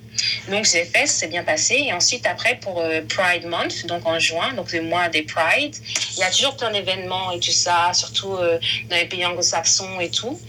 Donc, 0.50 0.66
j'ai 0.66 0.86
fait, 0.86 1.08
c'est 1.08 1.28
bien 1.28 1.44
passé. 1.44 1.76
Et 1.88 1.94
ensuite, 1.94 2.26
après, 2.28 2.56
pour 2.56 2.80
euh, 2.80 3.02
Pride 3.08 3.46
Month, 3.46 3.86
donc 3.86 4.06
en 4.06 4.20
juin, 4.20 4.54
donc 4.54 4.72
le 4.72 4.82
mois 4.82 5.10
des 5.10 5.24
Pride, 5.24 5.76
il 6.14 6.20
y 6.20 6.24
a 6.24 6.32
toujours 6.32 6.58
plein 6.58 6.72
d'événements 6.72 7.32
et 7.32 7.40
tout 7.40 7.52
ça, 7.52 7.92
surtout 7.94 8.36
euh, 8.36 8.60
dans 8.90 8.96
les 8.96 9.06
pays 9.06 9.26
anglo-saxons 9.26 10.00
et 10.00 10.10
tout. 10.10 10.40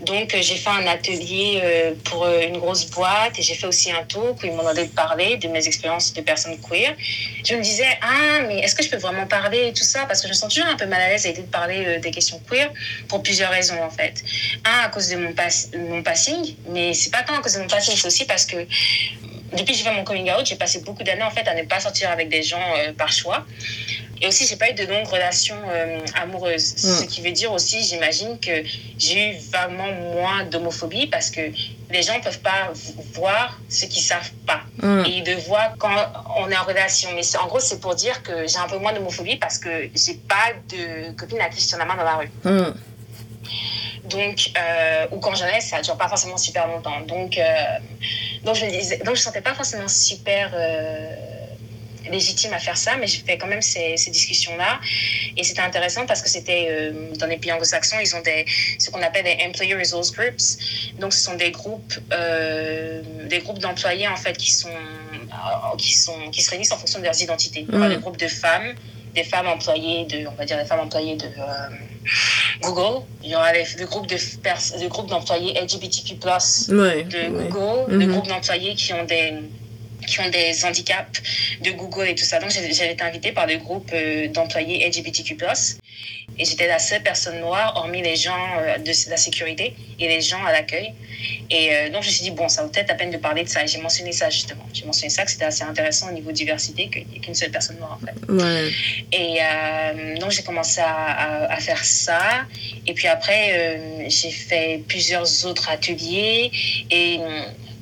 Donc, 0.00 0.34
j'ai 0.40 0.56
fait 0.56 0.70
un 0.70 0.86
atelier 0.86 1.62
pour 2.04 2.26
une 2.26 2.58
grosse 2.58 2.86
boîte 2.86 3.38
et 3.38 3.42
j'ai 3.42 3.54
fait 3.54 3.66
aussi 3.66 3.90
un 3.90 4.02
talk 4.04 4.42
où 4.42 4.46
ils 4.46 4.52
m'ont 4.52 4.58
demandé 4.58 4.84
de 4.84 4.90
parler 4.90 5.36
de 5.36 5.48
mes 5.48 5.66
expériences 5.66 6.12
de 6.12 6.20
personnes 6.20 6.58
queer. 6.60 6.94
Je 7.44 7.54
me 7.54 7.62
disais, 7.62 7.98
ah, 8.00 8.42
mais 8.48 8.58
est-ce 8.60 8.74
que 8.74 8.82
je 8.82 8.90
peux 8.90 8.96
vraiment 8.96 9.26
parler 9.26 9.68
et 9.68 9.72
tout 9.72 9.84
ça 9.84 10.04
Parce 10.06 10.20
que 10.20 10.28
je 10.28 10.32
me 10.32 10.36
sens 10.36 10.52
toujours 10.52 10.68
un 10.68 10.76
peu 10.76 10.86
mal 10.86 11.00
à 11.00 11.08
l'aise 11.08 11.24
à 11.26 11.28
l'idée 11.28 11.42
de 11.42 11.46
parler 11.46 11.98
des 11.98 12.10
questions 12.10 12.40
queer 12.50 12.70
pour 13.08 13.22
plusieurs 13.22 13.50
raisons, 13.50 13.82
en 13.82 13.90
fait. 13.90 14.22
Un, 14.64 14.86
à 14.86 14.88
cause 14.88 15.08
de 15.08 15.16
mon 15.16 15.32
passé 15.32 15.70
mon 15.76 16.02
passing, 16.02 16.56
mais 16.68 16.94
c'est 16.94 17.10
pas 17.10 17.22
tant 17.22 17.34
à 17.34 17.42
cause 17.42 17.54
de 17.54 17.60
mon 17.60 17.68
passing, 17.68 17.94
c'est 17.96 18.06
aussi 18.06 18.24
parce 18.24 18.46
que 18.46 18.56
depuis 19.52 19.72
que 19.72 19.78
j'ai 19.78 19.84
fait 19.84 19.94
mon 19.94 20.04
coming 20.04 20.30
out, 20.30 20.46
j'ai 20.46 20.56
passé 20.56 20.80
beaucoup 20.80 21.02
d'années 21.02 21.22
en 21.22 21.30
fait 21.30 21.46
à 21.46 21.54
ne 21.54 21.62
pas 21.62 21.80
sortir 21.80 22.10
avec 22.10 22.28
des 22.28 22.42
gens 22.42 22.62
euh, 22.76 22.92
par 22.92 23.12
choix. 23.12 23.44
Et 24.22 24.28
aussi, 24.28 24.46
j'ai 24.46 24.54
pas 24.54 24.70
eu 24.70 24.74
de 24.74 24.84
longues 24.84 25.08
relations 25.08 25.56
euh, 25.68 25.98
amoureuses. 26.14 26.74
Mm. 26.74 26.76
Ce 26.78 27.04
qui 27.06 27.22
veut 27.22 27.32
dire 27.32 27.52
aussi, 27.52 27.82
j'imagine 27.82 28.38
que 28.38 28.62
j'ai 28.96 29.30
eu 29.30 29.36
vraiment 29.50 29.90
moins 30.12 30.44
d'homophobie 30.44 31.08
parce 31.08 31.28
que 31.28 31.40
les 31.90 32.02
gens 32.02 32.20
peuvent 32.20 32.38
pas 32.38 32.72
voir 33.14 33.58
ce 33.68 33.84
qu'ils 33.86 34.02
savent 34.02 34.30
pas. 34.46 34.60
Mm. 34.80 35.04
Et 35.06 35.10
ils 35.10 35.24
de 35.24 35.34
voir 35.46 35.74
quand 35.76 35.96
on 36.36 36.48
est 36.48 36.56
en 36.56 36.62
relation. 36.62 37.10
Mais 37.16 37.22
en 37.36 37.48
gros, 37.48 37.58
c'est 37.58 37.80
pour 37.80 37.96
dire 37.96 38.22
que 38.22 38.46
j'ai 38.46 38.58
un 38.58 38.68
peu 38.68 38.78
moins 38.78 38.92
d'homophobie 38.92 39.36
parce 39.36 39.58
que 39.58 39.88
j'ai 39.92 40.14
pas 40.14 40.52
de 40.68 41.10
copine 41.16 41.40
à 41.40 41.48
qui 41.48 41.60
je 41.60 41.76
la 41.76 41.84
main 41.84 41.96
dans 41.96 42.04
la 42.04 42.16
rue. 42.16 42.30
Mm. 42.44 42.74
Donc, 44.04 44.50
euh, 44.58 45.06
ou 45.12 45.18
quand 45.18 45.34
j'en 45.34 45.46
ai, 45.46 45.60
ça 45.60 45.80
dure 45.80 45.96
pas 45.96 46.08
forcément 46.08 46.36
super 46.36 46.66
longtemps. 46.66 47.00
Donc, 47.02 47.38
euh, 47.38 47.44
donc 48.42 48.56
je 48.56 48.66
disais, 48.66 48.98
donc 48.98 49.14
je 49.14 49.20
sentais 49.20 49.40
pas 49.40 49.54
forcément 49.54 49.86
super 49.86 50.50
euh, 50.54 51.14
légitime 52.10 52.52
à 52.52 52.58
faire 52.58 52.76
ça, 52.76 52.96
mais 52.96 53.06
j'ai 53.06 53.20
fait 53.20 53.38
quand 53.38 53.46
même 53.46 53.62
ces, 53.62 53.96
ces 53.96 54.10
discussions-là. 54.10 54.80
Et 55.36 55.44
c'était 55.44 55.60
intéressant 55.60 56.04
parce 56.04 56.20
que 56.20 56.28
c'était 56.28 56.66
euh, 56.68 57.14
dans 57.14 57.26
les 57.26 57.36
pays 57.36 57.52
anglo-saxons, 57.52 57.98
ils 58.02 58.16
ont 58.16 58.22
des, 58.22 58.44
ce 58.78 58.90
qu'on 58.90 59.02
appelle 59.02 59.24
des 59.24 59.38
employee 59.46 59.74
resource 59.74 60.10
groups. 60.10 60.58
Donc, 60.98 61.12
ce 61.12 61.20
sont 61.20 61.34
des 61.34 61.52
groupes, 61.52 61.94
des 62.10 63.38
groupes 63.38 63.60
d'employés 63.60 64.08
en 64.08 64.16
fait 64.16 64.36
qui 64.36 64.50
sont, 64.50 64.68
qui 65.78 65.94
sont, 65.94 66.28
qui 66.32 66.42
se 66.42 66.50
réunissent 66.50 66.72
en 66.72 66.76
fonction 66.76 66.98
de 66.98 67.04
leurs 67.04 67.22
identités. 67.22 67.60
Y 67.60 67.88
des 67.88 67.98
groupes 67.98 68.18
de 68.18 68.28
femmes, 68.28 68.74
des 69.14 69.24
femmes 69.24 69.46
employées 69.46 70.04
de, 70.06 70.26
on 70.26 70.34
va 70.34 70.44
dire, 70.44 70.58
des 70.58 70.64
femmes 70.64 70.80
employées 70.80 71.16
de 71.16 71.26
Google. 72.62 73.04
Il 73.22 73.30
y 73.30 73.36
aura 73.36 73.52
le 73.52 73.86
groupe 73.86 74.06
de, 74.06 74.16
de 74.16 74.88
groupes 74.88 75.08
d'employés 75.08 75.58
LGBTQ+, 75.60 76.14
de 76.14 77.48
Google, 77.48 77.92
le 77.92 78.06
mhm. 78.06 78.12
groupe 78.12 78.28
d'employés 78.28 78.74
qui 78.74 78.92
ont 78.92 79.04
des 79.04 79.34
qui 80.06 80.20
ont 80.20 80.28
des 80.28 80.64
handicaps 80.64 81.22
de 81.60 81.70
Google 81.70 82.08
et 82.08 82.14
tout 82.14 82.24
ça. 82.24 82.38
Donc, 82.38 82.50
j'avais 82.50 82.92
été 82.92 83.02
invitée 83.02 83.32
par 83.32 83.46
le 83.46 83.56
groupe 83.56 83.90
euh, 83.92 84.28
d'employés 84.28 84.86
LGBTQ+. 84.88 85.36
Et 86.38 86.44
j'étais 86.44 86.66
la 86.66 86.78
seule 86.78 87.02
personne 87.02 87.40
noire, 87.40 87.74
hormis 87.76 88.02
les 88.02 88.16
gens 88.16 88.36
euh, 88.58 88.78
de 88.78 89.10
la 89.10 89.16
sécurité 89.16 89.74
et 89.98 90.08
les 90.08 90.20
gens 90.20 90.42
à 90.44 90.52
l'accueil. 90.52 90.92
Et 91.50 91.74
euh, 91.74 91.90
donc, 91.90 92.02
je 92.02 92.08
me 92.08 92.12
suis 92.12 92.22
dit, 92.22 92.30
bon, 92.30 92.48
ça 92.48 92.62
vaut 92.62 92.68
peut-être 92.68 92.88
la 92.88 92.94
peine 92.94 93.10
de 93.10 93.18
parler 93.18 93.44
de 93.44 93.48
ça. 93.48 93.62
Et 93.62 93.66
j'ai 93.66 93.78
mentionné 93.78 94.12
ça, 94.12 94.30
justement. 94.30 94.66
J'ai 94.72 94.84
mentionné 94.84 95.10
ça, 95.10 95.24
que 95.24 95.30
c'était 95.30 95.44
assez 95.44 95.62
intéressant 95.62 96.08
au 96.08 96.12
niveau 96.12 96.32
diversité, 96.32 96.88
qu'il 96.88 97.06
n'y 97.06 97.16
ait 97.16 97.20
qu'une 97.20 97.34
seule 97.34 97.50
personne 97.50 97.76
noire, 97.78 97.98
en 98.00 98.06
fait. 98.06 98.14
Et 99.12 100.18
donc, 100.18 100.30
j'ai 100.30 100.42
commencé 100.42 100.80
à, 100.80 101.52
à, 101.52 101.56
faire 101.60 101.84
ça. 101.84 102.46
Et 102.86 102.94
puis 102.94 103.08
après, 103.08 103.80
j'ai 104.08 104.30
fait 104.30 104.82
plusieurs 104.88 105.46
autres 105.46 105.68
ateliers. 105.68 106.50
Et 106.90 107.20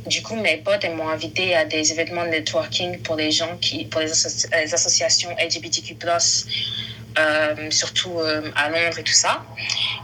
du 0.06 0.22
coup, 0.22 0.36
mes 0.36 0.56
potes, 0.58 0.84
m'ont 0.96 1.08
invité 1.08 1.54
à 1.54 1.64
des 1.64 1.92
événements 1.92 2.24
de 2.24 2.30
networking 2.30 3.00
pour 3.02 3.16
les 3.16 3.30
gens 3.30 3.56
qui, 3.60 3.84
pour 3.84 4.00
les, 4.00 4.10
associations 4.10 5.30
LGBTQ+, 5.38 5.96
euh, 7.18 7.70
surtout 7.70 8.18
euh, 8.18 8.50
à 8.56 8.70
Londres 8.70 8.98
et 8.98 9.02
tout 9.02 9.12
ça. 9.12 9.44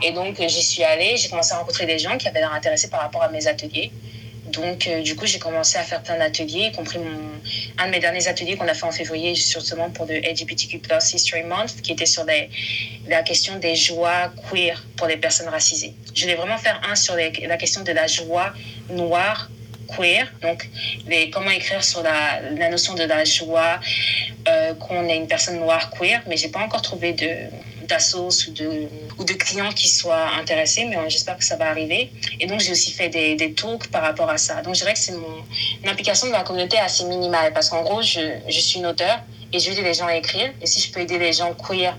Et 0.02 0.12
donc, 0.12 0.36
j'y 0.38 0.62
suis 0.62 0.82
allée, 0.82 1.16
j'ai 1.16 1.28
commencé 1.28 1.54
à 1.54 1.58
rencontrer 1.58 1.86
des 1.86 1.98
gens 1.98 2.18
qui 2.18 2.28
avaient 2.28 2.40
l'air 2.40 2.52
intéressés 2.52 2.88
par 2.88 3.00
rapport 3.00 3.22
à 3.22 3.28
mes 3.30 3.46
ateliers. 3.46 3.90
Donc, 4.48 4.86
euh, 4.86 5.02
du 5.02 5.16
coup, 5.16 5.26
j'ai 5.26 5.38
commencé 5.38 5.76
à 5.78 5.82
faire 5.82 6.02
plein 6.02 6.18
d'ateliers, 6.18 6.66
y 6.66 6.72
compris 6.72 6.98
un 7.78 7.86
de 7.86 7.90
mes 7.90 7.98
derniers 7.98 8.28
ateliers 8.28 8.56
qu'on 8.56 8.68
a 8.68 8.74
fait 8.74 8.86
en 8.86 8.92
février, 8.92 9.34
justement 9.34 9.90
pour 9.90 10.06
le 10.06 10.14
LGBTQ 10.18 10.80
History 11.14 11.42
Month, 11.42 11.82
qui 11.82 11.92
était 11.92 12.06
sur 12.06 12.24
la 13.08 13.22
question 13.22 13.58
des 13.58 13.74
joies 13.74 14.32
queer 14.50 14.84
pour 14.96 15.08
les 15.08 15.16
personnes 15.16 15.48
racisées. 15.48 15.94
Je 16.14 16.22
voulais 16.22 16.36
vraiment 16.36 16.58
faire 16.58 16.80
un 16.88 16.94
sur 16.94 17.16
la 17.16 17.56
question 17.56 17.82
de 17.82 17.92
la 17.92 18.06
joie 18.06 18.52
noire 18.90 19.50
queer, 19.86 20.32
donc 20.42 20.68
comment 21.32 21.50
écrire 21.50 21.82
sur 21.82 22.02
la, 22.02 22.40
la 22.56 22.68
notion 22.68 22.94
de 22.94 23.04
la 23.04 23.24
joie 23.24 23.80
euh, 24.48 24.74
qu'on 24.74 25.08
est 25.08 25.16
une 25.16 25.26
personne 25.26 25.58
noire 25.58 25.90
queer, 25.90 26.22
mais 26.26 26.36
j'ai 26.36 26.48
pas 26.48 26.60
encore 26.60 26.82
trouvé 26.82 27.12
de 27.12 27.28
d'assos 27.86 28.48
ou 28.48 28.50
de, 28.50 28.88
ou 29.16 29.24
de 29.24 29.32
clients 29.34 29.70
qui 29.70 29.88
soient 29.88 30.30
intéressés, 30.40 30.86
mais 30.86 30.96
j'espère 31.08 31.36
que 31.36 31.44
ça 31.44 31.54
va 31.54 31.68
arriver. 31.68 32.10
Et 32.40 32.46
donc, 32.46 32.58
j'ai 32.58 32.72
aussi 32.72 32.90
fait 32.90 33.08
des, 33.08 33.36
des, 33.36 33.52
talks 33.52 33.88
par 33.92 34.02
rapport 34.02 34.28
à 34.28 34.38
ça. 34.38 34.60
Donc, 34.62 34.74
je 34.74 34.80
dirais 34.80 34.94
que 34.94 34.98
c'est 34.98 35.12
mon 35.12 35.44
implication 35.88 36.26
dans 36.26 36.38
la 36.38 36.42
communauté 36.42 36.78
assez 36.78 37.04
minimale 37.04 37.52
parce 37.52 37.68
qu'en 37.68 37.82
gros, 37.84 38.02
je, 38.02 38.40
je, 38.48 38.58
suis 38.58 38.80
une 38.80 38.86
auteure 38.86 39.20
et 39.52 39.60
je 39.60 39.70
vais 39.70 39.82
les 39.82 39.94
gens 39.94 40.08
à 40.08 40.16
écrire. 40.16 40.52
Et 40.60 40.66
si 40.66 40.80
je 40.80 40.92
peux 40.92 41.00
aider 41.00 41.18
les 41.18 41.32
gens 41.32 41.54
queer, 41.54 41.96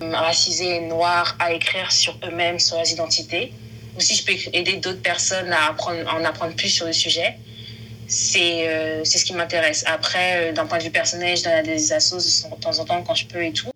racisés, 0.00 0.80
noirs 0.80 1.36
à 1.38 1.52
écrire 1.52 1.92
sur 1.92 2.18
eux-mêmes, 2.24 2.58
sur 2.58 2.76
leurs 2.76 2.90
identités, 2.90 3.52
ou 3.96 4.00
si 4.00 4.14
je 4.14 4.24
peux 4.24 4.32
aider 4.52 4.76
d'autres 4.76 5.02
personnes 5.02 5.52
à, 5.52 5.76
en 6.14 6.24
apprendre 6.24 6.54
plus 6.54 6.68
sur 6.68 6.86
le 6.86 6.92
sujet, 6.92 7.36
c'est 8.08 8.68
euh, 8.68 9.04
ce 9.04 9.24
qui 9.24 9.32
m'intéresse. 9.32 9.84
Après, 9.86 10.50
euh, 10.50 10.52
d'un 10.52 10.66
point 10.66 10.78
de 10.78 10.84
vue 10.84 10.90
personnel, 10.90 11.36
je 11.36 11.44
donne 11.44 11.62
des 11.62 11.92
assos 11.92 12.18
de 12.50 12.60
temps 12.60 12.78
en 12.78 12.84
temps 12.84 13.02
quand 13.02 13.14
je 13.14 13.26
peux 13.26 13.42
et 13.42 13.52
tout. 13.52 13.71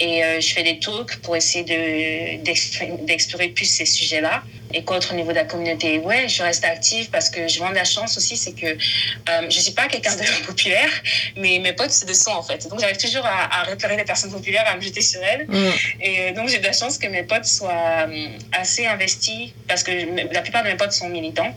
Et 0.00 0.24
euh, 0.24 0.40
je 0.40 0.52
fais 0.52 0.62
des 0.62 0.78
talks 0.78 1.16
pour 1.22 1.36
essayer 1.36 2.40
d'explorer 2.42 3.48
plus 3.48 3.66
ces 3.66 3.84
sujets-là. 3.84 4.42
Et 4.72 4.84
qu'autre 4.84 5.12
au 5.12 5.16
niveau 5.16 5.30
de 5.30 5.36
la 5.36 5.44
communauté? 5.44 5.98
Ouais, 5.98 6.28
je 6.28 6.42
reste 6.42 6.64
active 6.64 7.10
parce 7.10 7.28
que 7.28 7.48
je 7.48 7.58
vends 7.58 7.70
de 7.70 7.74
la 7.74 7.84
chance 7.84 8.16
aussi, 8.16 8.36
c'est 8.36 8.52
que 8.52 8.78
je 9.26 9.44
ne 9.44 9.50
suis 9.50 9.72
pas 9.72 9.88
quelqu'un 9.88 10.14
de 10.14 10.22
populaire, 10.46 10.90
mais 11.36 11.58
mes 11.58 11.72
potes, 11.72 11.90
c'est 11.90 12.08
de 12.08 12.12
son 12.12 12.30
en 12.30 12.42
fait. 12.42 12.68
Donc 12.68 12.80
j'arrive 12.80 12.96
toujours 12.96 13.26
à, 13.26 13.62
à 13.62 13.64
repérer 13.64 13.96
les 13.96 14.04
personnes 14.04 14.30
populaires, 14.30 14.64
à 14.68 14.76
me 14.76 14.80
jeter 14.80 15.02
sur 15.02 15.20
elles. 15.22 15.46
Mm. 15.48 15.72
Et 16.02 16.32
donc 16.32 16.48
j'ai 16.48 16.58
de 16.58 16.64
la 16.64 16.72
chance 16.72 16.98
que 16.98 17.08
mes 17.08 17.24
potes 17.24 17.46
soient 17.46 18.06
assez 18.52 18.86
investis 18.86 19.50
parce 19.66 19.82
que 19.82 19.90
la 20.32 20.40
plupart 20.40 20.62
de 20.62 20.68
mes 20.68 20.76
potes 20.76 20.92
sont 20.92 21.08
militants 21.08 21.52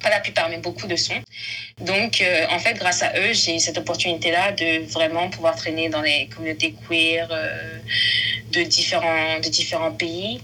pas 0.00 0.10
la 0.10 0.20
plupart, 0.20 0.48
mais 0.48 0.58
beaucoup 0.58 0.86
de 0.86 0.96
sont. 0.96 1.20
Donc, 1.80 2.20
euh, 2.20 2.46
en 2.50 2.58
fait, 2.58 2.74
grâce 2.74 3.02
à 3.02 3.12
eux, 3.18 3.32
j'ai 3.32 3.58
cette 3.58 3.78
opportunité-là 3.78 4.52
de 4.52 4.84
vraiment 4.90 5.28
pouvoir 5.30 5.56
traîner 5.56 5.88
dans 5.88 6.02
les 6.02 6.28
communautés 6.34 6.74
queer 6.88 7.28
euh, 7.30 7.78
de, 8.52 8.62
différents, 8.62 9.38
de 9.38 9.48
différents 9.48 9.92
pays 9.92 10.40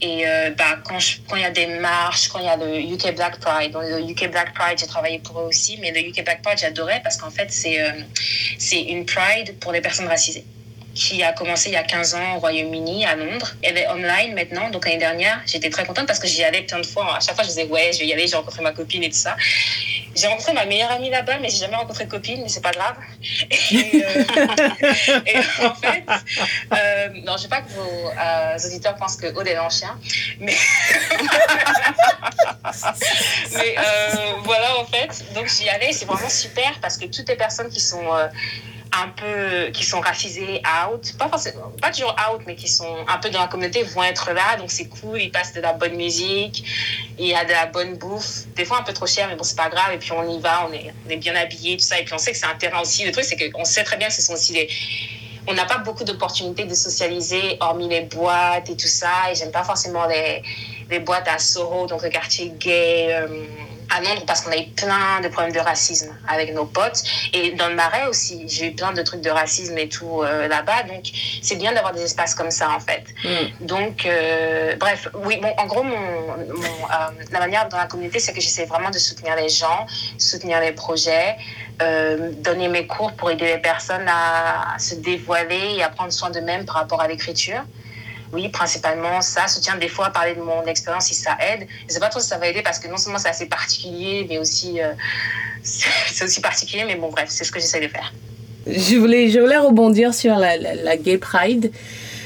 Et 0.00 0.26
euh, 0.26 0.50
bah, 0.50 0.78
quand 0.84 1.36
il 1.36 1.42
y 1.42 1.44
a 1.44 1.50
des 1.50 1.66
marches, 1.66 2.28
quand 2.28 2.38
il 2.38 2.46
y 2.46 2.48
a 2.48 2.56
le 2.56 2.80
UK 2.80 3.14
Black 3.14 3.38
Pride, 3.38 3.72
dans 3.72 3.82
le 3.82 4.00
UK 4.00 4.30
Black 4.30 4.54
Pride, 4.54 4.78
j'ai 4.78 4.86
travaillé 4.86 5.18
pour 5.18 5.40
eux 5.40 5.44
aussi, 5.44 5.78
mais 5.80 5.90
le 5.92 6.00
UK 6.00 6.24
Black 6.24 6.42
Pride, 6.42 6.58
j'adorais 6.58 7.00
parce 7.02 7.16
qu'en 7.16 7.30
fait, 7.30 7.52
c'est 7.52 7.78
c'est 8.58 8.80
une 8.80 9.04
Pride 9.04 9.58
pour 9.60 9.72
les 9.72 9.80
personnes 9.80 10.08
racisées 10.08 10.44
qui 10.94 11.22
a 11.22 11.32
commencé 11.32 11.70
il 11.70 11.72
y 11.72 11.76
a 11.76 11.82
15 11.82 12.14
ans 12.14 12.36
au 12.36 12.40
Royaume-Uni, 12.40 13.04
à 13.04 13.16
Londres. 13.16 13.52
Elle 13.62 13.78
est 13.78 13.88
online 13.88 14.34
maintenant. 14.34 14.70
Donc 14.70 14.86
l'année 14.86 14.98
dernière, 14.98 15.40
j'étais 15.46 15.70
très 15.70 15.84
contente 15.84 16.06
parce 16.06 16.18
que 16.18 16.26
j'y 16.26 16.42
allais 16.42 16.62
plein 16.62 16.80
de 16.80 16.86
fois. 16.86 17.16
À 17.16 17.20
chaque 17.20 17.34
fois, 17.34 17.44
je 17.44 17.48
disais, 17.48 17.66
ouais, 17.66 17.90
je 17.92 18.00
vais 18.00 18.06
y 18.06 18.12
aller, 18.12 18.26
j'ai 18.26 18.36
rencontré 18.36 18.62
ma 18.62 18.72
copine 18.72 19.02
et 19.02 19.08
tout 19.08 19.16
ça. 19.16 19.36
J'ai 20.14 20.26
rencontré 20.26 20.52
ma 20.52 20.66
meilleure 20.66 20.90
amie 20.90 21.08
là-bas, 21.08 21.38
mais 21.40 21.48
j'ai 21.48 21.58
jamais 21.58 21.76
rencontré 21.76 22.04
de 22.04 22.10
copine, 22.10 22.42
mais 22.42 22.48
c'est 22.48 22.62
pas 22.62 22.72
grave. 22.72 22.96
Et, 23.50 24.04
euh, 24.04 24.24
et 25.26 25.38
en 25.64 25.74
fait, 25.74 26.04
euh, 26.72 27.08
non, 27.24 27.36
je 27.36 27.44
veux 27.44 27.48
pas 27.48 27.62
que 27.62 27.70
vos 27.70 28.10
euh, 28.10 28.66
auditeurs 28.66 28.96
pensent 28.96 29.16
que 29.16 29.28
Aude 29.28 29.46
est 29.46 29.56
un 29.56 29.68
chien, 29.68 29.96
mais, 30.40 30.56
mais 33.52 33.74
euh, 33.78 34.32
voilà, 34.42 34.78
en 34.80 34.84
fait. 34.86 35.32
Donc 35.34 35.46
j'y 35.46 35.68
allais, 35.68 35.92
c'est 35.92 36.06
vraiment 36.06 36.28
super 36.28 36.80
parce 36.82 36.98
que 36.98 37.06
toutes 37.06 37.28
les 37.28 37.36
personnes 37.36 37.70
qui 37.70 37.80
sont 37.80 38.04
un 38.92 39.08
peu 39.08 39.70
qui 39.72 39.84
sont 39.84 40.00
racisés 40.00 40.62
out. 40.84 41.14
Pas 41.18 41.28
forcément 41.28 41.72
pas 41.80 41.90
toujours 41.90 42.14
out 42.30 42.42
mais 42.46 42.54
qui 42.54 42.68
sont 42.68 43.04
un 43.06 43.18
peu 43.18 43.30
dans 43.30 43.40
la 43.40 43.46
communauté 43.46 43.82
vont 43.82 44.02
être 44.02 44.32
là. 44.32 44.56
Donc 44.56 44.70
c'est 44.70 44.88
cool 44.88 45.20
ils 45.20 45.30
passent 45.30 45.52
de 45.52 45.60
la 45.60 45.72
bonne 45.72 45.94
musique 45.94 46.64
il 47.18 47.26
y 47.26 47.34
a 47.34 47.44
de 47.44 47.50
la 47.50 47.66
bonne 47.66 47.96
bouffe. 47.96 48.46
Des 48.56 48.64
fois 48.64 48.78
un 48.78 48.82
peu 48.82 48.92
trop 48.92 49.06
cher 49.06 49.28
mais 49.28 49.36
bon 49.36 49.44
c'est 49.44 49.56
pas 49.56 49.68
grave. 49.68 49.92
Et 49.94 49.98
puis 49.98 50.12
on 50.12 50.28
y 50.28 50.40
va 50.40 50.68
on 50.68 50.72
est 50.72 51.16
bien 51.16 51.34
habillé 51.36 51.76
tout 51.76 51.84
ça. 51.84 51.98
Et 51.98 52.04
puis 52.04 52.14
on 52.14 52.18
sait 52.18 52.32
que 52.32 52.38
c'est 52.38 52.46
un 52.46 52.56
terrain 52.56 52.80
aussi. 52.80 53.04
Le 53.04 53.12
truc 53.12 53.24
c'est 53.24 53.50
qu'on 53.50 53.64
sait 53.64 53.84
très 53.84 53.96
bien 53.96 54.08
que 54.08 54.14
ce 54.14 54.22
sont 54.22 54.34
aussi 54.34 54.52
les 54.52 54.68
on 55.46 55.54
n'a 55.54 55.64
pas 55.64 55.78
beaucoup 55.78 56.04
d'opportunités 56.04 56.64
de 56.64 56.74
socialiser 56.74 57.56
hormis 57.60 57.88
les 57.88 58.02
boîtes 58.02 58.68
et 58.68 58.76
tout 58.76 58.86
ça. 58.86 59.30
Et 59.30 59.34
j'aime 59.34 59.52
pas 59.52 59.64
forcément 59.64 60.06
les 60.06 60.42
les 60.90 60.98
boîtes 60.98 61.28
à 61.28 61.38
Soho 61.38 61.86
donc 61.86 62.02
le 62.02 62.08
quartier 62.08 62.52
gay 62.58 63.08
euh, 63.10 63.44
à 63.90 64.00
Londres 64.00 64.24
parce 64.26 64.42
qu'on 64.42 64.52
a 64.52 64.56
eu 64.56 64.66
plein 64.76 65.20
de 65.22 65.28
problèmes 65.28 65.52
de 65.52 65.60
racisme 65.60 66.14
avec 66.28 66.54
nos 66.54 66.64
potes. 66.64 67.02
Et 67.32 67.52
dans 67.52 67.68
le 67.68 67.74
Marais 67.74 68.06
aussi, 68.06 68.44
j'ai 68.48 68.68
eu 68.68 68.72
plein 68.72 68.92
de 68.92 69.02
trucs 69.02 69.20
de 69.20 69.30
racisme 69.30 69.76
et 69.78 69.88
tout 69.88 70.22
euh, 70.22 70.48
là-bas. 70.48 70.84
Donc, 70.84 71.04
c'est 71.42 71.56
bien 71.56 71.72
d'avoir 71.72 71.92
des 71.92 72.02
espaces 72.02 72.34
comme 72.34 72.50
ça, 72.50 72.70
en 72.70 72.80
fait. 72.80 73.04
Mm. 73.24 73.66
Donc, 73.66 74.06
euh, 74.06 74.76
bref, 74.76 75.08
oui, 75.24 75.38
bon, 75.42 75.52
en 75.56 75.66
gros, 75.66 75.82
mon, 75.82 75.96
mon, 75.96 76.64
euh, 76.64 77.24
la 77.30 77.38
manière 77.38 77.68
dans 77.68 77.78
la 77.78 77.86
communauté, 77.86 78.20
c'est 78.20 78.32
que 78.32 78.40
j'essaie 78.40 78.66
vraiment 78.66 78.90
de 78.90 78.98
soutenir 78.98 79.36
les 79.36 79.48
gens, 79.48 79.86
soutenir 80.18 80.60
les 80.60 80.72
projets, 80.72 81.36
donner 82.42 82.68
mes 82.68 82.86
cours 82.86 83.12
pour 83.12 83.30
aider 83.30 83.46
les 83.46 83.58
personnes 83.58 84.06
à 84.06 84.78
se 84.78 84.96
dévoiler 84.96 85.76
et 85.76 85.82
à 85.82 85.88
prendre 85.88 86.12
soin 86.12 86.28
d'eux-mêmes 86.28 86.66
par 86.66 86.74
rapport 86.74 87.00
à 87.00 87.08
l'écriture 87.08 87.62
oui, 88.32 88.48
principalement 88.48 89.20
ça, 89.20 89.48
soutien 89.48 89.76
des 89.76 89.88
fois, 89.88 90.10
parler 90.10 90.34
de 90.34 90.40
mon 90.40 90.64
expérience 90.66 91.06
si 91.06 91.14
ça 91.14 91.36
aide. 91.40 91.66
Je 91.80 91.84
ne 91.86 91.90
sais 91.90 92.00
pas 92.00 92.08
trop 92.08 92.20
si 92.20 92.28
ça 92.28 92.38
va 92.38 92.46
aider 92.48 92.62
parce 92.62 92.78
que 92.78 92.88
non 92.88 92.96
seulement 92.96 93.18
c'est 93.18 93.28
assez 93.28 93.46
particulier, 93.46 94.26
mais 94.28 94.38
aussi 94.38 94.80
euh, 94.80 94.92
c'est 95.62 96.24
aussi 96.24 96.40
particulier, 96.40 96.84
mais 96.84 96.96
bon 96.96 97.10
bref, 97.10 97.26
c'est 97.28 97.44
ce 97.44 97.52
que 97.52 97.60
j'essaie 97.60 97.80
de 97.80 97.88
faire. 97.88 98.12
Je 98.66 98.96
voulais, 98.96 99.30
je 99.30 99.40
voulais 99.40 99.56
rebondir 99.56 100.14
sur 100.14 100.36
la, 100.36 100.56
la 100.56 100.96
Gay 100.96 101.18
Pride. 101.18 101.72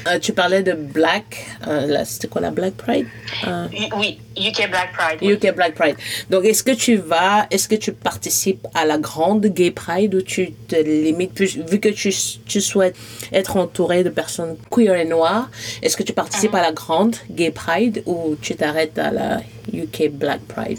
Euh, 0.07 0.19
tu 0.19 0.33
parlais 0.33 0.61
de 0.61 0.73
Black, 0.73 1.47
euh, 1.67 2.03
c'était 2.05 2.27
quoi 2.27 2.39
la 2.39 2.51
Black 2.51 2.75
Pride? 2.75 3.07
Euh, 3.47 3.67
Oui, 3.97 4.19
UK 4.37 4.69
Black 4.69 4.93
Pride. 4.93 5.17
Oui. 5.23 5.33
UK 5.33 5.55
Black 5.55 5.73
Pride. 5.73 5.95
Donc, 6.29 6.45
est-ce 6.45 6.63
que 6.63 6.71
tu 6.71 6.95
vas, 6.97 7.47
est-ce 7.49 7.67
que 7.67 7.73
tu 7.73 7.91
participes 7.91 8.67
à 8.75 8.85
la 8.85 8.99
grande 8.99 9.47
Gay 9.47 9.71
Pride 9.71 10.13
ou 10.13 10.21
tu 10.21 10.51
te 10.51 10.75
limites, 10.75 11.41
vu 11.41 11.79
que 11.79 11.89
tu, 11.89 12.13
tu 12.45 12.61
souhaites 12.61 12.95
être 13.33 13.57
entouré 13.57 14.03
de 14.03 14.09
personnes 14.11 14.57
queer 14.69 14.93
et 14.95 15.05
noires, 15.05 15.49
est-ce 15.81 15.97
que 15.97 16.03
tu 16.03 16.13
participes 16.13 16.51
Mhm. 16.53 16.59
à 16.59 16.61
la 16.61 16.71
grande 16.71 17.15
Gay 17.31 17.49
Pride 17.49 18.03
ou 18.05 18.35
tu 18.39 18.55
t'arrêtes 18.55 18.99
à 18.99 19.09
la 19.09 19.39
UK 19.73 20.09
Black 20.11 20.41
Pride? 20.41 20.77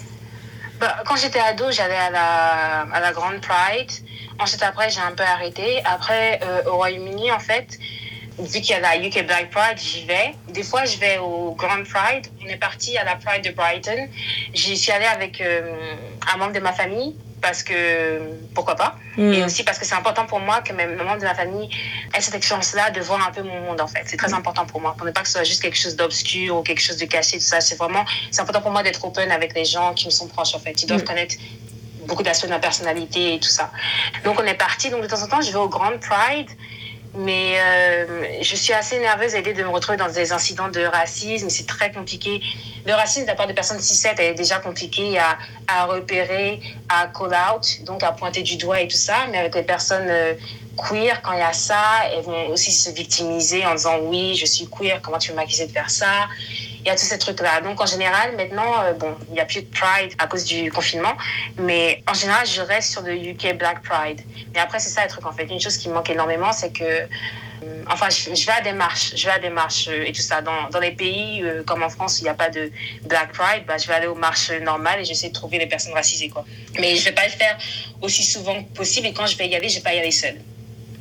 Bah, 0.79 1.03
quand 1.05 1.17
j'étais 1.17 1.41
ado, 1.41 1.65
j'allais 1.73 1.97
à 1.97 2.11
la, 2.11 2.83
à 2.93 3.01
la 3.01 3.11
grande 3.13 3.41
Pride. 3.41 3.91
Ensuite, 4.39 4.63
après, 4.63 4.89
j'ai 4.91 5.01
un 5.01 5.13
peu 5.17 5.25
arrêté. 5.25 5.83
Après, 5.85 6.39
euh, 6.45 6.71
au 6.71 6.77
Royaume-Uni, 6.77 7.33
en 7.33 7.39
fait, 7.41 7.79
vu 8.39 8.61
qu'il 8.61 8.71
y 8.71 8.75
a 8.75 8.81
la 8.81 8.97
UK 8.99 9.27
Black 9.27 9.51
Pride, 9.51 9.79
j'y 9.79 10.05
vais. 10.05 10.35
Des 10.49 10.63
fois, 10.63 10.85
je 10.85 10.97
vais 10.99 11.19
au 11.19 11.53
Grand 11.53 11.83
Pride. 11.85 12.27
On 12.45 12.49
est 12.49 12.57
parti 12.57 12.97
à 12.99 13.05
la 13.05 13.17
Pride 13.17 13.45
de 13.45 13.51
Brighton. 13.51 14.09
J'y 14.55 14.77
suis 14.77 14.93
allée 14.93 15.07
avec 15.07 15.41
euh, 15.41 15.73
un 16.33 16.37
membre 16.37 16.53
de 16.53 16.61
ma 16.61 16.73
famille 16.73 17.15
parce 17.41 17.63
que 17.63 18.21
pourquoi 18.55 18.75
pas. 18.77 18.97
Mm. 19.17 19.33
Et 19.33 19.45
aussi 19.45 19.63
parce 19.63 19.79
que 19.79 19.85
c'est 19.85 19.95
important 19.95 20.27
pour 20.27 20.41
moi 20.41 20.63
que 20.63 20.73
mes 20.73 20.87
membres 20.87 21.19
de 21.19 21.25
ma 21.25 21.35
famille 21.35 21.69
aient 22.15 22.21
cette 22.21 22.35
expérience-là 22.35 22.91
de 22.91 23.01
voir 23.01 23.27
un 23.27 23.31
peu 23.31 23.43
mon 23.43 23.61
monde 23.61 23.81
en 23.81 23.87
fait. 23.87 24.03
C'est 24.07 24.17
très 24.17 24.35
important 24.35 24.67
pour 24.67 24.81
moi, 24.81 24.95
pour 24.97 25.07
ne 25.07 25.13
pas 25.13 25.21
que 25.21 25.29
ce 25.29 25.35
soit 25.35 25.45
juste 25.45 25.63
quelque 25.63 25.79
chose 25.79 25.97
d'obscur 25.97 26.57
ou 26.57 26.63
quelque 26.63 26.81
chose 26.81 26.97
de 26.97 27.07
caché, 27.07 27.39
tout 27.39 27.45
ça. 27.45 27.61
C'est 27.61 27.77
vraiment, 27.77 28.05
c'est 28.31 28.41
important 28.41 28.63
pour 28.63 28.71
moi 28.71 28.83
d'être 28.83 29.05
open 29.05 29.31
avec 29.31 29.55
les 29.55 29.65
gens 29.65 29.95
qui 29.95 30.07
me 30.07 30.11
sont 30.11 30.29
proches 30.29 30.55
en 30.55 30.59
fait. 30.59 30.83
Ils 30.83 30.87
doivent 30.87 31.03
Mm. 31.03 31.05
connaître 31.05 31.35
beaucoup 32.07 32.23
d'aspects 32.23 32.47
de 32.47 32.51
ma 32.51 32.59
personnalité 32.59 33.35
et 33.35 33.41
tout 33.41 33.49
ça. 33.49 33.71
Donc 34.25 34.41
on 34.41 34.45
est 34.45 34.55
parti. 34.55 34.91
Donc 34.91 35.03
de 35.03 35.07
temps 35.07 35.23
en 35.23 35.29
temps, 35.29 35.41
je 35.41 35.51
vais 35.51 35.59
au 35.59 35.69
Grand 35.69 35.99
Pride. 35.99 36.51
Mais 37.17 37.59
euh, 37.59 38.43
je 38.43 38.57
suis 38.57 38.75
assez 38.75 38.99
nerveuse 38.99 39.35
à 39.35 39.39
l'idée 39.39 39.55
de 39.55 39.63
me 39.63 39.69
retrouver 39.69 39.97
dans 39.97 40.09
des 40.09 40.33
incidents 40.33 40.69
de 40.69 40.83
racisme. 40.83 41.49
C'est 41.49 41.67
très 41.67 41.91
compliqué. 41.91 42.43
Le 42.85 42.93
racisme 42.93 43.27
de 43.27 43.33
la 43.33 43.47
de 43.47 43.53
personnes 43.53 43.79
6-7 43.79 44.21
est 44.21 44.35
déjà 44.35 44.59
compliqué 44.59 45.19
à, 45.19 45.39
à 45.67 45.87
repérer, 45.87 46.61
à 46.89 47.07
call 47.09 47.35
out, 47.35 47.85
donc 47.85 48.03
à 48.03 48.13
pointer 48.13 48.43
du 48.43 48.57
doigt 48.57 48.81
et 48.81 48.89
tout 48.89 48.97
ça. 48.97 49.27
Mais 49.31 49.39
avec 49.39 49.55
les 49.55 49.63
personnes 49.63 50.09
euh, 50.09 50.35
queer, 50.77 51.23
quand 51.23 51.33
il 51.33 51.39
y 51.39 51.43
a 51.43 51.53
ça, 51.53 52.05
elles 52.13 52.23
vont 52.23 52.49
aussi 52.49 52.73
se 52.73 52.91
victimiser 52.91 53.65
en 53.67 53.75
disant 53.75 53.99
oui, 54.03 54.35
je 54.35 54.47
suis 54.47 54.69
queer, 54.69 55.01
comment 55.03 55.19
tu 55.19 55.31
veux 55.31 55.37
m'accuser 55.37 55.67
de 55.67 55.73
faire 55.73 55.91
ça? 55.91 56.29
Il 56.81 56.89
y 56.89 56.91
a 56.91 56.95
tous 56.95 57.05
ces 57.05 57.19
trucs-là. 57.19 57.63
Donc, 57.63 57.81
en 57.81 57.87
général, 57.87 58.37
maintenant, 58.37 58.81
euh, 58.85 58.93
bon, 58.93 59.17
il 59.29 59.35
n'y 59.35 59.41
a 59.41 59.45
plus 59.45 59.63
de 59.63 59.67
Pride 59.67 60.13
à 60.19 60.29
cause 60.29 60.45
du 60.45 60.71
confinement, 60.71 61.15
mais 61.59 62.05
en 62.09 62.15
général, 62.15 62.47
je 62.47 62.61
reste 62.61 62.93
sur 62.93 63.03
le 63.03 63.17
UK 63.17 63.59
Black 63.59 63.83
Pride. 63.83 64.21
Mais 64.55 64.61
après, 64.61 64.79
c'est 64.79 64.91
ça 64.91 65.03
le 65.03 65.09
truc, 65.09 65.27
en 65.27 65.33
fait. 65.33 65.47
Une 65.47 65.61
chose 65.61 65.77
qui 65.79 65.89
me 65.89 65.95
manque 65.95 66.11
énormément, 66.11 66.53
c'est 66.53 66.71
que, 66.71 66.85
euh, 66.85 67.07
enfin, 67.91 68.09
je, 68.09 68.47
vais 68.47 68.53
à 68.53 68.61
des 68.61 68.73
marches, 68.73 69.17
je 69.17 69.27
vais 69.27 69.33
à 69.33 69.41
des 69.41 69.51
marches 69.51 69.89
euh, 69.89 70.07
et 70.07 70.13
tout 70.13 70.23
ça. 70.23 70.43
Dans, 70.43 70.69
dans 70.71 70.79
les 70.79 70.93
pays 70.93 71.45
comme 71.67 71.83
en 71.83 71.89
France 71.89 72.19
où 72.19 72.21
il 72.21 72.25
n'y 72.25 72.31
a 72.31 72.35
pas 72.35 72.51
de 72.51 72.71
Black 73.03 73.33
Pride, 73.33 73.65
bah, 73.67 73.79
je 73.79 73.89
vais 73.89 73.95
aller 73.95 74.07
aux 74.07 74.15
marches 74.15 74.53
normales 74.53 75.01
et 75.01 75.05
j'essaie 75.05 75.31
de 75.31 75.35
trouver 75.35 75.59
les 75.59 75.67
personnes 75.67 75.95
racisées, 75.95 76.29
quoi. 76.29 76.45
Mais 76.79 76.95
je 76.95 77.01
ne 77.01 77.05
vais 77.07 77.15
pas 77.15 77.25
le 77.25 77.33
faire 77.33 77.59
aussi 78.01 78.23
souvent 78.23 78.63
que 78.63 78.69
possible 78.77 79.09
et 79.09 79.13
quand 79.13 79.27
je 79.27 79.37
vais 79.37 79.49
y 79.49 79.57
aller, 79.57 79.69
je 79.69 79.75
ne 79.75 79.81
vais 79.81 79.91
pas 79.91 79.95
y 79.95 79.99
aller 79.99 80.13
seule. 80.13 80.39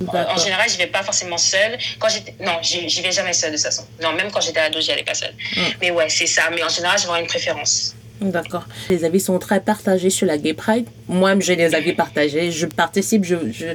En 0.07 0.37
général, 0.37 0.69
je 0.69 0.77
vais 0.77 0.87
pas 0.87 1.03
forcément 1.03 1.37
seule. 1.37 1.77
Quand 1.99 2.09
j'étais, 2.09 2.33
non, 2.39 2.53
j'y 2.61 2.87
j'y 2.89 3.01
vais 3.01 3.11
jamais 3.11 3.33
seule 3.33 3.51
de 3.51 3.55
toute 3.57 3.65
façon. 3.65 3.83
Non, 4.01 4.11
même 4.13 4.29
quand 4.31 4.41
j'étais 4.41 4.59
ado, 4.59 4.79
j'y 4.81 4.91
allais 4.91 5.03
pas 5.03 5.13
seule. 5.13 5.33
Mm. 5.55 5.61
Mais 5.81 5.91
ouais, 5.91 6.09
c'est 6.09 6.27
ça. 6.27 6.43
Mais 6.53 6.63
en 6.63 6.69
général, 6.69 6.97
je 6.97 7.03
vais 7.03 7.07
avoir 7.09 7.21
une 7.21 7.27
préférence. 7.27 7.95
D'accord. 8.21 8.65
Les 8.89 9.03
avis 9.03 9.19
sont 9.19 9.37
très 9.39 9.59
partagés 9.59 10.09
sur 10.09 10.25
la 10.25 10.37
Gay 10.37 10.53
Pride. 10.53 10.87
Moi, 11.07 11.37
j'ai 11.39 11.57
des 11.57 11.75
avis 11.75 11.91
partagés. 11.93 12.49
Je 12.51 12.65
participe, 12.65 13.25
je, 13.25 13.35
je, 13.51 13.65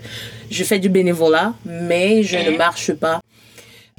je 0.50 0.64
fais 0.64 0.78
du 0.78 0.88
bénévolat, 0.88 1.52
mais 1.66 2.22
je 2.22 2.38
ne 2.38 2.50
Mhm. 2.50 2.56
marche 2.56 2.92
pas. 2.92 3.19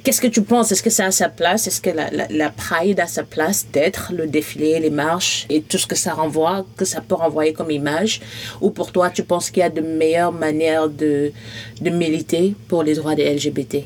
Qu'est-ce 0.02 0.20
que 0.20 0.26
tu 0.26 0.42
penses? 0.42 0.72
Est-ce 0.72 0.82
que 0.82 0.90
ça 0.90 1.06
a 1.06 1.10
sa 1.12 1.28
place? 1.28 1.68
Est-ce 1.68 1.80
que 1.80 1.90
la, 1.90 2.10
la, 2.10 2.26
la 2.28 2.50
Pride 2.50 2.98
a 2.98 3.06
sa 3.06 3.22
place 3.22 3.66
d'être 3.72 4.12
le 4.12 4.26
défilé, 4.26 4.80
les 4.80 4.90
marches 4.90 5.46
et 5.48 5.62
tout 5.62 5.78
ce 5.78 5.86
que 5.86 5.94
ça 5.94 6.12
renvoie, 6.12 6.66
que 6.76 6.84
ça 6.84 7.00
peut 7.00 7.14
renvoyer 7.14 7.52
comme 7.52 7.70
image? 7.70 8.20
Ou 8.60 8.70
pour 8.70 8.90
toi, 8.90 9.10
tu 9.10 9.22
penses 9.22 9.50
qu'il 9.50 9.60
y 9.60 9.64
a 9.64 9.70
de 9.70 9.80
meilleures 9.80 10.32
manières 10.32 10.88
de, 10.88 11.32
de 11.80 11.90
militer 11.90 12.56
pour 12.66 12.82
les 12.82 12.94
droits 12.94 13.14
des 13.14 13.32
LGBT 13.32 13.84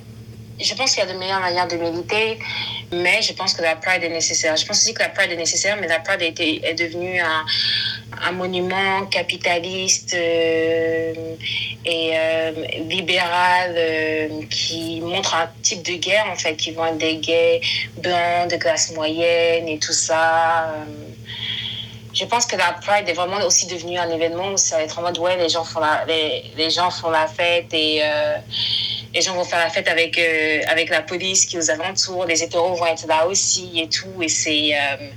Je 0.58 0.74
pense 0.74 0.94
qu'il 0.94 1.04
y 1.04 1.06
a 1.06 1.12
de 1.12 1.18
meilleures 1.18 1.40
manières 1.40 1.68
de 1.68 1.76
militer, 1.76 2.38
mais 2.90 3.20
je 3.20 3.34
pense 3.34 3.52
que 3.52 3.62
la 3.62 3.76
Pride 3.76 4.02
est 4.02 4.08
nécessaire. 4.08 4.56
Je 4.56 4.64
pense 4.64 4.78
aussi 4.78 4.94
que 4.94 5.02
la 5.02 5.10
Pride 5.10 5.30
est 5.30 5.36
nécessaire, 5.36 5.76
mais 5.78 5.86
la 5.86 6.00
Pride 6.00 6.22
est 6.22 6.74
devenue 6.74 7.20
un, 7.20 8.32
monument 8.32 9.04
capitaliste 9.06 10.14
euh, 10.14 11.12
et 11.84 12.10
euh, 12.14 12.52
libéral 12.88 13.74
euh, 13.76 14.28
qui 14.50 15.00
montre 15.00 15.34
un 15.34 15.48
type 15.62 15.82
de 15.82 15.92
guerre, 15.92 16.26
en 16.30 16.36
fait, 16.36 16.56
qui 16.56 16.70
vont 16.72 16.86
être 16.86 16.98
des 16.98 17.16
gays 17.18 17.60
blancs, 17.98 18.50
de 18.50 18.56
classe 18.56 18.92
moyenne 18.92 19.68
et 19.68 19.78
tout 19.78 19.92
ça. 19.92 20.74
je 22.14 22.24
pense 22.24 22.46
que 22.46 22.56
la 22.56 22.72
Pride 22.80 23.08
est 23.08 23.12
vraiment 23.12 23.44
aussi 23.46 23.66
devenue 23.66 23.98
un 23.98 24.10
événement 24.10 24.52
où 24.52 24.56
ça 24.56 24.76
va 24.76 24.82
être 24.84 24.98
en 24.98 25.02
mode, 25.02 25.18
ouais, 25.18 25.36
les 25.36 25.50
gens 25.50 25.64
font 25.64 25.80
la, 25.80 26.04
les, 26.06 26.50
les 26.56 26.70
gens 26.70 26.90
font 26.90 27.10
la 27.10 27.26
fête 27.26 27.72
et 27.74 28.02
les 29.16 29.22
gens 29.22 29.34
vont 29.34 29.44
faire 29.44 29.58
la 29.58 29.70
fête 29.70 29.88
avec, 29.88 30.18
euh, 30.18 30.60
avec 30.68 30.90
la 30.90 31.00
police 31.00 31.46
qui 31.46 31.56
est 31.56 31.58
aux 31.58 31.70
alentours, 31.70 32.26
les 32.26 32.42
hétéros 32.42 32.74
vont 32.74 32.86
être 32.86 33.06
là 33.06 33.26
aussi 33.26 33.70
et 33.80 33.88
tout. 33.88 34.22
Et 34.22 34.28
c'est, 34.28 34.74
euh, 34.74 35.08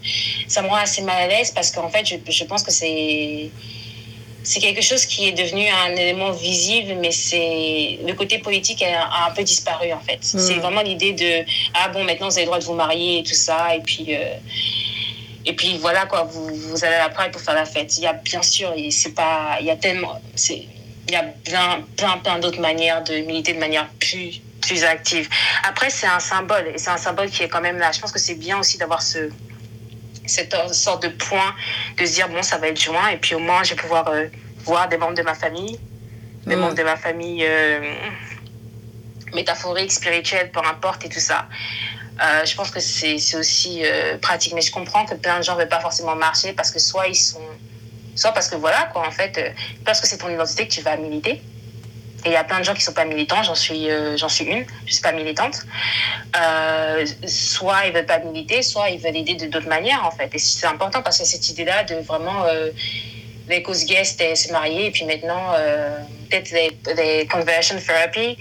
ça 0.47 0.61
me 0.61 0.69
rend 0.69 0.77
assez 0.77 1.01
mal 1.01 1.23
à 1.23 1.27
l'aise 1.27 1.51
parce 1.51 1.69
qu'en 1.71 1.89
fait, 1.89 2.05
je, 2.05 2.15
je 2.31 2.43
pense 2.45 2.63
que 2.63 2.71
c'est, 2.71 3.49
c'est 4.41 4.61
quelque 4.61 4.81
chose 4.81 5.05
qui 5.05 5.27
est 5.27 5.33
devenu 5.33 5.67
un 5.67 5.95
élément 5.97 6.31
visible, 6.31 6.95
mais 7.01 7.11
c'est, 7.11 7.99
le 8.07 8.13
côté 8.13 8.39
politique 8.39 8.81
a, 8.81 9.03
a 9.03 9.29
un 9.29 9.31
peu 9.31 9.43
disparu 9.43 9.91
en 9.91 9.99
fait. 9.99 10.19
C'est 10.21 10.55
vraiment 10.55 10.81
l'idée 10.81 11.11
de, 11.11 11.45
ah 11.73 11.89
bon, 11.89 12.05
maintenant 12.05 12.29
vous 12.29 12.37
avez 12.37 12.43
le 12.43 12.47
droit 12.47 12.59
de 12.59 12.63
vous 12.63 12.75
marier 12.75 13.19
et 13.19 13.23
tout 13.23 13.35
ça. 13.35 13.75
Et 13.75 13.81
puis, 13.81 14.15
euh, 14.15 14.35
et 15.45 15.53
puis 15.53 15.77
voilà 15.77 16.05
quoi, 16.05 16.23
vous, 16.23 16.47
vous 16.55 16.85
allez 16.85 16.95
à 16.95 17.07
la 17.07 17.09
Pride 17.09 17.31
pour 17.31 17.41
faire 17.41 17.55
la 17.55 17.65
fête. 17.65 17.97
Il 17.97 18.03
y 18.03 18.07
a 18.07 18.13
bien 18.13 18.41
sûr, 18.41 18.73
c'est 18.91 19.13
pas, 19.13 19.57
il 19.59 19.65
y 19.65 19.71
a 19.71 19.75
tellement, 19.75 20.21
c'est, 20.35 20.63
il 21.09 21.13
y 21.13 21.15
a 21.15 21.23
plein, 21.23 21.81
plein, 21.97 22.17
plein 22.19 22.39
d'autres 22.39 22.61
manières 22.61 23.03
de 23.03 23.15
militer 23.15 23.53
de 23.53 23.59
manière 23.59 23.87
plus 23.99 24.41
plus 24.61 24.83
active. 24.83 25.29
Après, 25.67 25.89
c'est 25.89 26.05
un 26.05 26.19
symbole, 26.19 26.67
et 26.67 26.77
c'est 26.77 26.89
un 26.89 26.97
symbole 26.97 27.29
qui 27.29 27.43
est 27.43 27.47
quand 27.47 27.61
même 27.61 27.79
là. 27.79 27.91
Je 27.91 27.99
pense 27.99 28.11
que 28.11 28.19
c'est 28.19 28.35
bien 28.35 28.59
aussi 28.59 28.77
d'avoir 28.77 29.01
ce, 29.01 29.29
cette 30.27 30.55
sorte 30.73 31.03
de 31.03 31.07
point, 31.07 31.55
de 31.97 32.05
se 32.05 32.13
dire, 32.13 32.27
bon, 32.29 32.43
ça 32.43 32.57
va 32.57 32.67
être 32.67 32.79
juin, 32.79 33.07
et 33.07 33.17
puis 33.17 33.35
au 33.35 33.39
moins, 33.39 33.63
je 33.63 33.71
vais 33.71 33.81
pouvoir 33.81 34.09
euh, 34.09 34.25
voir 34.65 34.87
des 34.89 34.97
membres 34.97 35.15
de 35.15 35.23
ma 35.23 35.33
famille, 35.33 35.79
des 36.45 36.55
membres 36.55 36.75
de 36.75 36.83
ma 36.83 36.97
famille 36.97 37.43
euh, 37.45 37.95
métaphoriques, 39.33 39.93
spirituels, 39.93 40.51
peu 40.51 40.59
importe, 40.59 41.05
et 41.05 41.09
tout 41.09 41.21
ça. 41.21 41.47
Euh, 42.21 42.45
je 42.45 42.53
pense 42.53 42.69
que 42.69 42.81
c'est 42.81 43.17
c'est 43.17 43.37
aussi 43.37 43.81
euh, 43.85 44.17
pratique, 44.17 44.53
mais 44.53 44.61
je 44.61 44.71
comprends 44.71 45.05
que 45.05 45.15
plein 45.15 45.39
de 45.39 45.43
gens 45.43 45.53
ne 45.53 45.59
veulent 45.59 45.69
pas 45.69 45.79
forcément 45.79 46.15
marcher 46.15 46.51
parce 46.53 46.69
que 46.69 46.79
soit 46.79 47.07
ils 47.07 47.15
sont. 47.15 47.47
Soit 48.19 48.33
parce 48.33 48.49
que 48.49 48.57
voilà, 48.57 48.89
quoi, 48.91 49.07
en 49.07 49.11
fait, 49.11 49.37
euh, 49.37 49.49
parce 49.85 50.01
que 50.01 50.07
c'est 50.07 50.17
ton 50.17 50.29
identité 50.29 50.67
que 50.67 50.73
tu 50.73 50.81
vas 50.81 50.97
militer. 50.97 51.41
Et 52.25 52.25
il 52.25 52.31
y 52.33 52.35
a 52.35 52.43
plein 52.43 52.59
de 52.59 52.65
gens 52.65 52.73
qui 52.73 52.81
sont 52.81 52.91
pas 52.91 53.05
militants, 53.05 53.41
j'en 53.43 53.55
suis, 53.55 53.89
euh, 53.89 54.17
j'en 54.17 54.27
suis 54.27 54.43
une, 54.43 54.65
je 54.85 54.91
suis 54.91 55.01
pas 55.01 55.13
militante. 55.13 55.55
Euh, 56.37 57.05
soit 57.25 57.85
ils 57.85 57.93
veulent 57.93 58.05
pas 58.05 58.19
militer, 58.19 58.61
soit 58.61 58.89
ils 58.89 58.99
veulent 58.99 59.15
aider 59.15 59.35
de 59.35 59.45
d'autres 59.45 59.69
manières, 59.69 60.05
en 60.05 60.11
fait. 60.11 60.29
Et 60.35 60.37
c'est 60.37 60.65
important 60.65 61.01
parce 61.01 61.17
que 61.17 61.23
cette 61.23 61.47
idée-là 61.47 61.85
de 61.85 61.95
vraiment 61.95 62.43
euh, 62.43 62.71
les 63.47 63.63
causes 63.63 63.85
gays, 63.85 64.03
se 64.03 64.51
marier, 64.51 64.87
et 64.87 64.91
puis 64.91 65.05
maintenant, 65.05 65.53
peut-être 66.29 66.51
les, 66.51 66.77
les 66.97 67.25
conversion 67.25 67.77
therapy, 67.79 68.37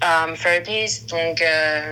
um, 0.00 0.36
therapies, 0.36 1.04
donc 1.08 1.42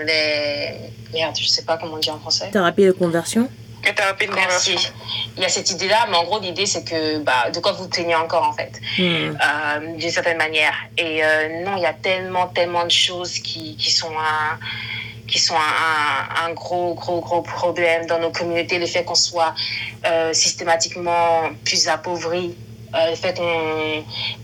les. 0.07 0.75
Merde, 1.13 1.37
je 1.39 1.47
sais 1.47 1.65
pas 1.65 1.77
comment 1.77 1.95
on 1.95 1.99
dit 1.99 2.11
en 2.11 2.21
français. 2.21 2.51
Thérapie 2.53 2.85
de 2.85 2.93
conversion? 2.93 3.49
De 3.93 4.31
Merci. 4.35 4.73
conversion. 4.75 4.93
Il 5.37 5.43
y 5.43 5.47
a 5.47 5.49
cette 5.49 5.71
idée-là, 5.71 6.07
mais 6.11 6.17
en 6.17 6.25
gros, 6.25 6.41
l'idée, 6.41 6.67
c'est 6.67 6.85
que 6.85 7.19
bah, 7.19 7.51
de 7.51 7.61
quoi 7.61 7.73
vous 7.73 7.89
plaignez 7.89 8.15
encore, 8.17 8.43
en 8.49 8.53
fait, 8.53 8.73
Hmm. 8.99 9.03
euh, 9.37 9.97
d'une 9.97 10.11
certaine 10.11 10.39
manière. 10.39 10.75
Et 10.99 11.23
euh, 11.25 11.65
non, 11.65 11.77
il 11.77 11.83
y 11.83 11.87
a 11.87 11.93
tellement, 11.93 12.47
tellement 12.49 12.85
de 12.85 12.91
choses 12.91 13.39
qui, 13.39 13.77
qui 13.77 13.91
sont 13.91 14.11
un 14.19 14.59
qui 15.29 15.41
sont 15.41 15.57
un, 15.57 15.59
un, 15.59 16.47
un 16.51 16.53
gros, 16.53 16.95
gros, 16.95 17.21
gros 17.21 17.43
problème 17.43 18.07
dans 18.07 18.21
nos 18.21 18.31
communautés. 18.31 18.79
Le 18.79 18.87
fait 18.87 19.03
qu'on 19.03 19.17
soit 19.17 19.55
euh, 20.07 20.33
systématiquement 20.33 21.51
plus 21.65 21.89
appauvri, 21.89 22.55
le 23.11 23.17
fait 23.17 23.39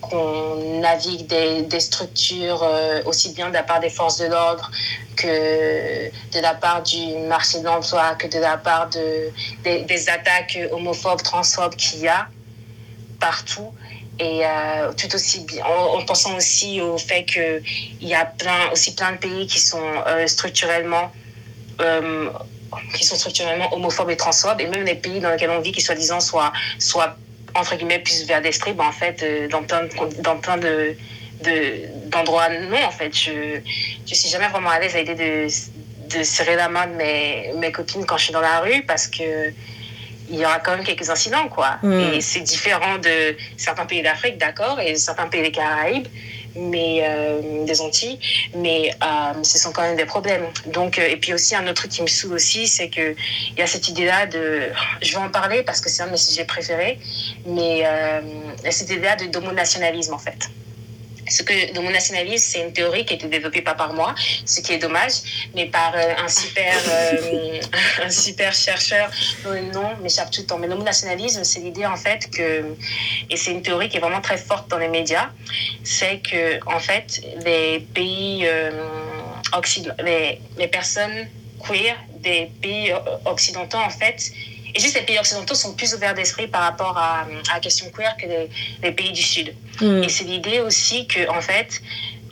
qu'on 0.00 0.80
navigue 0.80 1.26
des, 1.26 1.80
structures 1.80 2.62
euh, 2.62 3.02
aussi 3.06 3.32
bien 3.32 3.48
de 3.48 3.54
la 3.54 3.62
part 3.62 3.80
des 3.80 3.90
forces 3.90 4.18
de 4.18 4.26
l'ordre 4.26 4.70
que 5.16 6.08
de 6.32 6.40
la 6.40 6.54
part 6.54 6.82
du 6.82 7.16
marché 7.28 7.60
de 7.60 7.64
l'emploi, 7.64 8.14
que 8.14 8.26
de 8.26 8.38
la 8.38 8.56
part 8.56 8.88
de, 8.90 9.30
des, 9.64 10.08
attaques 10.08 10.58
homophobes, 10.70 11.22
transphobes 11.22 11.76
qu'il 11.76 12.00
y 12.00 12.08
a 12.08 12.28
partout. 13.20 13.72
Et 14.18 14.44
euh, 14.44 14.92
tout 14.92 15.12
aussi 15.14 15.40
bien, 15.40 15.64
en, 15.64 15.98
en, 15.98 16.04
pensant 16.04 16.36
aussi 16.36 16.80
au 16.80 16.98
fait 16.98 17.24
qu'il 17.24 17.62
y 18.00 18.14
a 18.14 18.26
plein, 18.26 18.70
aussi 18.70 18.94
plein 18.94 19.12
de 19.12 19.16
pays 19.16 19.46
qui 19.46 19.58
sont 19.58 19.82
euh, 20.06 20.26
structurellement 20.26 21.10
euh, 21.80 22.30
qui 22.94 23.04
sont 23.04 23.16
structurellement 23.16 23.72
homophobes 23.74 24.10
et 24.10 24.16
transphobes, 24.16 24.60
et 24.60 24.66
même 24.66 24.84
les 24.84 24.94
pays 24.94 25.20
dans 25.20 25.30
lesquels 25.30 25.50
on 25.50 25.60
vit 25.60 25.72
qui 25.72 25.80
soi-disant 25.80 26.20
soient 26.20 26.52
entre 27.54 27.76
guillemets 27.76 27.98
plus 27.98 28.26
vers 28.26 28.42
d'esprit, 28.42 28.72
ben 28.72 28.86
en 28.86 28.92
fait, 28.92 29.22
euh, 29.22 29.48
dans 29.48 29.62
plein 29.62 29.84
de, 29.84 30.22
dans 30.22 30.36
plein 30.36 30.56
de, 30.56 30.96
de, 31.44 32.08
d'endroits, 32.08 32.48
non, 32.48 32.82
en 32.84 32.90
fait. 32.90 33.14
Je, 33.14 33.60
je 34.06 34.14
suis 34.14 34.28
jamais 34.28 34.48
vraiment 34.48 34.70
à 34.70 34.78
l'aise 34.78 34.94
à 34.94 34.98
l'idée 34.98 35.14
de, 35.14 35.46
de 36.16 36.22
serrer 36.22 36.56
la 36.56 36.68
main 36.68 36.86
de 36.86 36.94
mes, 36.94 37.52
mes 37.56 37.72
copines 37.72 38.04
quand 38.06 38.16
je 38.16 38.24
suis 38.24 38.32
dans 38.32 38.40
la 38.40 38.60
rue 38.60 38.82
parce 38.82 39.06
que 39.06 39.52
il 40.30 40.38
y 40.38 40.44
aura 40.44 40.60
quand 40.60 40.76
même 40.76 40.84
quelques 40.84 41.10
incidents, 41.10 41.48
quoi. 41.48 41.78
Mm. 41.82 42.14
Et 42.14 42.20
c'est 42.20 42.40
différent 42.40 42.96
de 42.98 43.36
certains 43.56 43.84
pays 43.84 44.02
d'Afrique, 44.02 44.38
d'accord, 44.38 44.80
et 44.80 44.96
certains 44.96 45.26
pays 45.26 45.42
des 45.42 45.52
Caraïbes, 45.52 46.08
mais 46.56 47.02
euh, 47.02 47.64
des 47.64 47.80
Antilles, 47.80 48.18
mais 48.54 48.94
euh, 49.02 49.42
ce 49.42 49.58
sont 49.58 49.72
quand 49.72 49.82
même 49.82 49.96
des 49.96 50.04
problèmes. 50.04 50.46
Donc, 50.66 50.98
euh, 50.98 51.06
et 51.08 51.16
puis 51.16 51.32
aussi 51.34 51.54
un 51.54 51.64
autre 51.64 51.74
truc 51.74 51.90
qui 51.90 52.02
me 52.02 52.06
saoule 52.06 52.34
aussi, 52.34 52.66
c'est 52.66 52.88
que 52.88 53.14
il 53.50 53.58
y 53.58 53.62
a 53.62 53.66
cette 53.66 53.88
idée-là 53.88 54.26
de, 54.26 54.62
je 55.00 55.12
vais 55.12 55.22
en 55.22 55.30
parler 55.30 55.62
parce 55.62 55.80
que 55.80 55.88
c'est 55.88 56.02
un 56.02 56.06
de 56.06 56.12
mes 56.12 56.16
sujets 56.16 56.44
préférés, 56.44 56.98
mais 57.46 57.82
euh, 57.84 58.20
cette 58.70 58.90
idée-là 58.90 59.16
de 59.16 59.26
d'homonationalisme 59.26 60.14
en 60.14 60.18
fait. 60.18 60.48
Ce 61.28 61.42
que 61.42 61.74
l'homonationalisme, 61.74 62.44
c'est 62.52 62.60
une 62.60 62.72
théorie 62.72 63.04
qui 63.04 63.14
a 63.14 63.16
été 63.16 63.26
développée 63.26 63.62
pas 63.62 63.74
par 63.74 63.92
moi, 63.92 64.14
ce 64.44 64.60
qui 64.60 64.72
est 64.72 64.78
dommage, 64.78 65.48
mais 65.54 65.66
par 65.66 65.92
euh, 65.94 66.14
un 66.18 66.28
super, 66.28 66.74
euh, 66.88 67.60
un 68.02 68.10
super 68.10 68.52
chercheur 68.52 69.10
dont 69.44 69.52
le 69.52 69.62
nom 69.72 69.96
m'échappe 70.02 70.30
tout 70.30 70.42
le 70.42 70.46
temps. 70.46 70.58
Mais 70.58 70.66
l'homonationalisme, 70.66 71.44
c'est 71.44 71.60
l'idée 71.60 71.86
en 71.86 71.96
fait 71.96 72.30
que, 72.30 72.74
et 73.30 73.36
c'est 73.36 73.52
une 73.52 73.62
théorie 73.62 73.88
qui 73.88 73.98
est 73.98 74.00
vraiment 74.00 74.20
très 74.20 74.38
forte 74.38 74.68
dans 74.68 74.78
les 74.78 74.88
médias, 74.88 75.30
c'est 75.84 76.18
que 76.18 76.58
en 76.66 76.80
fait 76.80 77.22
les 77.44 77.80
pays 77.94 78.46
euh, 78.46 78.70
occidentaux, 79.52 80.02
les, 80.04 80.40
les 80.58 80.68
personnes 80.68 81.28
queer 81.66 81.96
des 82.18 82.50
pays 82.60 82.92
occidentaux 83.24 83.78
en 83.78 83.90
fait 83.90 84.32
et 84.74 84.80
juste 84.80 84.94
les 84.94 85.02
pays 85.02 85.18
occidentaux 85.18 85.54
sont 85.54 85.74
plus 85.74 85.94
ouverts 85.94 86.14
d'esprit 86.14 86.46
par 86.46 86.62
rapport 86.62 86.96
à, 86.96 87.26
à 87.50 87.54
la 87.54 87.60
question 87.60 87.90
queer 87.90 88.16
que 88.16 88.26
les, 88.26 88.48
les 88.82 88.92
pays 88.92 89.12
du 89.12 89.22
Sud. 89.22 89.54
Mm. 89.80 90.02
Et 90.02 90.08
c'est 90.08 90.24
l'idée 90.24 90.60
aussi 90.60 91.06
que, 91.06 91.28
en 91.28 91.40
fait, 91.40 91.80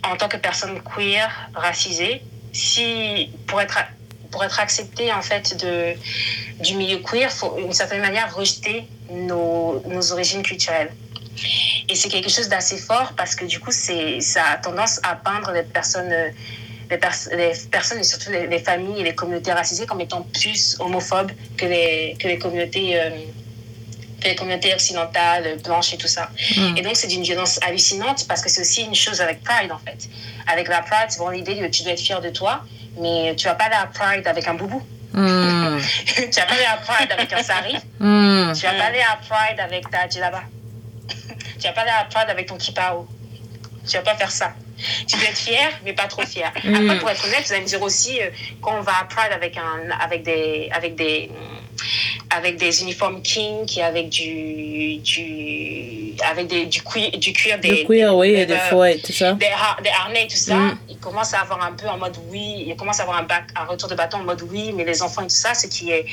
en 0.03 0.15
tant 0.15 0.27
que 0.27 0.37
personne 0.37 0.81
queer, 0.81 1.29
racisée, 1.53 2.21
si, 2.53 3.29
pour 3.47 3.61
être, 3.61 3.77
pour 4.31 4.43
être 4.43 4.59
accepté, 4.59 5.13
en 5.13 5.21
fait, 5.21 5.55
de, 5.63 5.93
du 6.63 6.75
milieu 6.75 6.97
queer, 6.97 7.29
il 7.29 7.29
faut, 7.29 7.55
d'une 7.57 7.73
certaine 7.73 8.01
manière, 8.01 8.35
rejeter 8.35 8.85
nos, 9.11 9.81
nos 9.87 10.11
origines 10.11 10.43
culturelles. 10.43 10.91
Et 11.89 11.95
c'est 11.95 12.09
quelque 12.09 12.29
chose 12.29 12.49
d'assez 12.49 12.77
fort 12.77 13.13
parce 13.15 13.35
que, 13.35 13.45
du 13.45 13.59
coup, 13.59 13.71
c'est, 13.71 14.19
ça 14.21 14.43
a 14.45 14.57
tendance 14.57 14.99
à 15.03 15.15
peindre 15.15 15.51
les 15.51 15.63
personnes 15.63 16.13
les, 16.91 16.97
pers 16.97 17.15
les, 17.31 17.53
personnes 17.71 17.99
et 17.99 18.03
surtout 18.03 18.31
les, 18.31 18.47
les, 18.47 18.59
familles 18.59 19.01
et 19.01 19.03
les 19.03 19.15
communautés 19.15 19.53
racisées 19.53 19.85
comme 19.85 20.01
étant 20.01 20.21
plus 20.39 20.77
homophobes 20.79 21.31
que 21.57 21.65
les, 21.65 22.15
que 22.19 22.27
les 22.27 22.37
communautés 22.37 22.99
euh, 22.99 23.09
les 24.23 24.35
communautés 24.35 24.71
occidentales, 24.73 25.57
blanches 25.63 25.93
et 25.93 25.97
tout 25.97 26.07
ça. 26.07 26.29
Mm. 26.55 26.77
Et 26.77 26.81
donc, 26.83 26.95
c'est 26.95 27.07
d'une 27.07 27.23
violence 27.23 27.59
hallucinante 27.63 28.27
parce 28.27 28.41
que 28.41 28.49
c'est 28.49 28.61
aussi 28.61 28.83
une 28.83 28.93
chose 28.93 29.19
avec 29.19 29.41
Pride, 29.43 29.71
en 29.71 29.79
fait. 29.79 30.07
Avec 30.45 30.67
la 30.67 30.83
Pride, 30.83 31.07
c'est 31.09 31.17
vraiment 31.17 31.31
l'idée 31.31 31.57
que 31.57 31.65
tu 31.65 31.81
dois 31.81 31.93
être 31.93 31.99
fier 31.99 32.21
de 32.21 32.29
toi, 32.29 32.63
mais 32.99 33.35
tu 33.35 33.47
vas 33.47 33.55
pas 33.55 33.63
aller 33.63 33.75
à 33.75 33.87
Pride 33.87 34.27
avec 34.27 34.47
un 34.47 34.53
boubou. 34.53 34.83
Mm. 35.13 35.79
tu 36.15 36.39
vas 36.39 36.45
pas 36.45 36.53
aller 36.53 36.65
à 36.65 36.77
Pride 36.77 37.11
avec 37.11 37.33
un 37.33 37.41
sari. 37.43 37.75
Mm. 37.99 38.53
Tu 38.53 38.61
vas 38.61 38.73
pas 38.73 38.83
aller 38.83 39.01
à 39.01 39.17
Pride 39.27 39.59
avec 39.59 39.89
ta 39.89 40.07
djellaba. 40.07 40.43
tu 41.59 41.67
vas 41.67 41.73
pas 41.73 41.81
aller 41.81 41.97
à 41.99 42.05
Pride 42.05 42.29
avec 42.29 42.45
ton 42.45 42.57
kipao. 42.57 43.07
Tu 43.89 43.97
vas 43.97 44.03
pas 44.03 44.15
faire 44.15 44.31
ça 44.31 44.53
tu 45.07 45.17
dois 45.17 45.29
être 45.29 45.37
fier, 45.37 45.69
mais 45.83 45.93
pas 45.93 46.07
trop 46.07 46.23
fier. 46.23 46.51
Mm. 46.63 46.75
Après, 46.75 46.99
pour 46.99 47.09
être 47.09 47.25
honnête, 47.25 47.43
vous 47.45 47.53
allez 47.53 47.61
me 47.61 47.67
dire 47.67 47.81
aussi, 47.81 48.21
euh, 48.21 48.29
quand 48.61 48.77
on 48.77 48.81
va 48.81 48.93
à 49.01 49.03
Pride 49.05 49.31
avec, 49.33 49.57
un, 49.57 49.89
avec, 49.99 50.23
des, 50.23 50.69
avec, 50.73 50.95
des, 50.95 51.29
avec 52.29 52.57
des 52.57 52.81
uniformes 52.81 53.21
king, 53.21 53.65
et 53.77 53.83
avec 53.83 54.09
du, 54.09 54.97
du, 54.97 56.13
avec 56.29 56.47
des, 56.47 56.65
du, 56.65 56.81
cuir, 56.81 57.11
du 57.11 57.33
cuir, 57.33 57.59
des, 57.59 57.69
du 57.69 57.85
cuir, 57.85 58.11
des, 58.11 58.15
oui, 58.15 58.31
des, 58.33 58.45
des 58.45 58.57
fouets, 58.69 58.97
tout 58.99 59.13
ça. 59.13 59.33
Des, 59.33 59.47
des 59.83 59.89
harnais 59.89 60.27
tout 60.27 60.37
ça, 60.37 60.55
mm. 60.55 60.79
il 60.89 60.97
commence 60.97 61.33
à 61.33 61.41
avoir 61.41 61.63
un 61.63 61.73
peu 61.73 61.87
en 61.87 61.97
mode 61.97 62.17
oui, 62.29 62.65
il 62.67 62.75
commence 62.75 62.99
à 62.99 63.03
avoir 63.03 63.17
un, 63.17 63.23
bac, 63.23 63.45
un 63.55 63.65
retour 63.65 63.89
de 63.89 63.95
bâton 63.95 64.17
en 64.17 64.23
mode 64.23 64.41
oui, 64.51 64.71
mais 64.75 64.83
les 64.83 65.01
enfants 65.01 65.21
et 65.21 65.27
tout 65.27 65.35
ça, 65.35 65.53
ce 65.53 65.67
qui 65.67 65.91
est. 65.91 66.05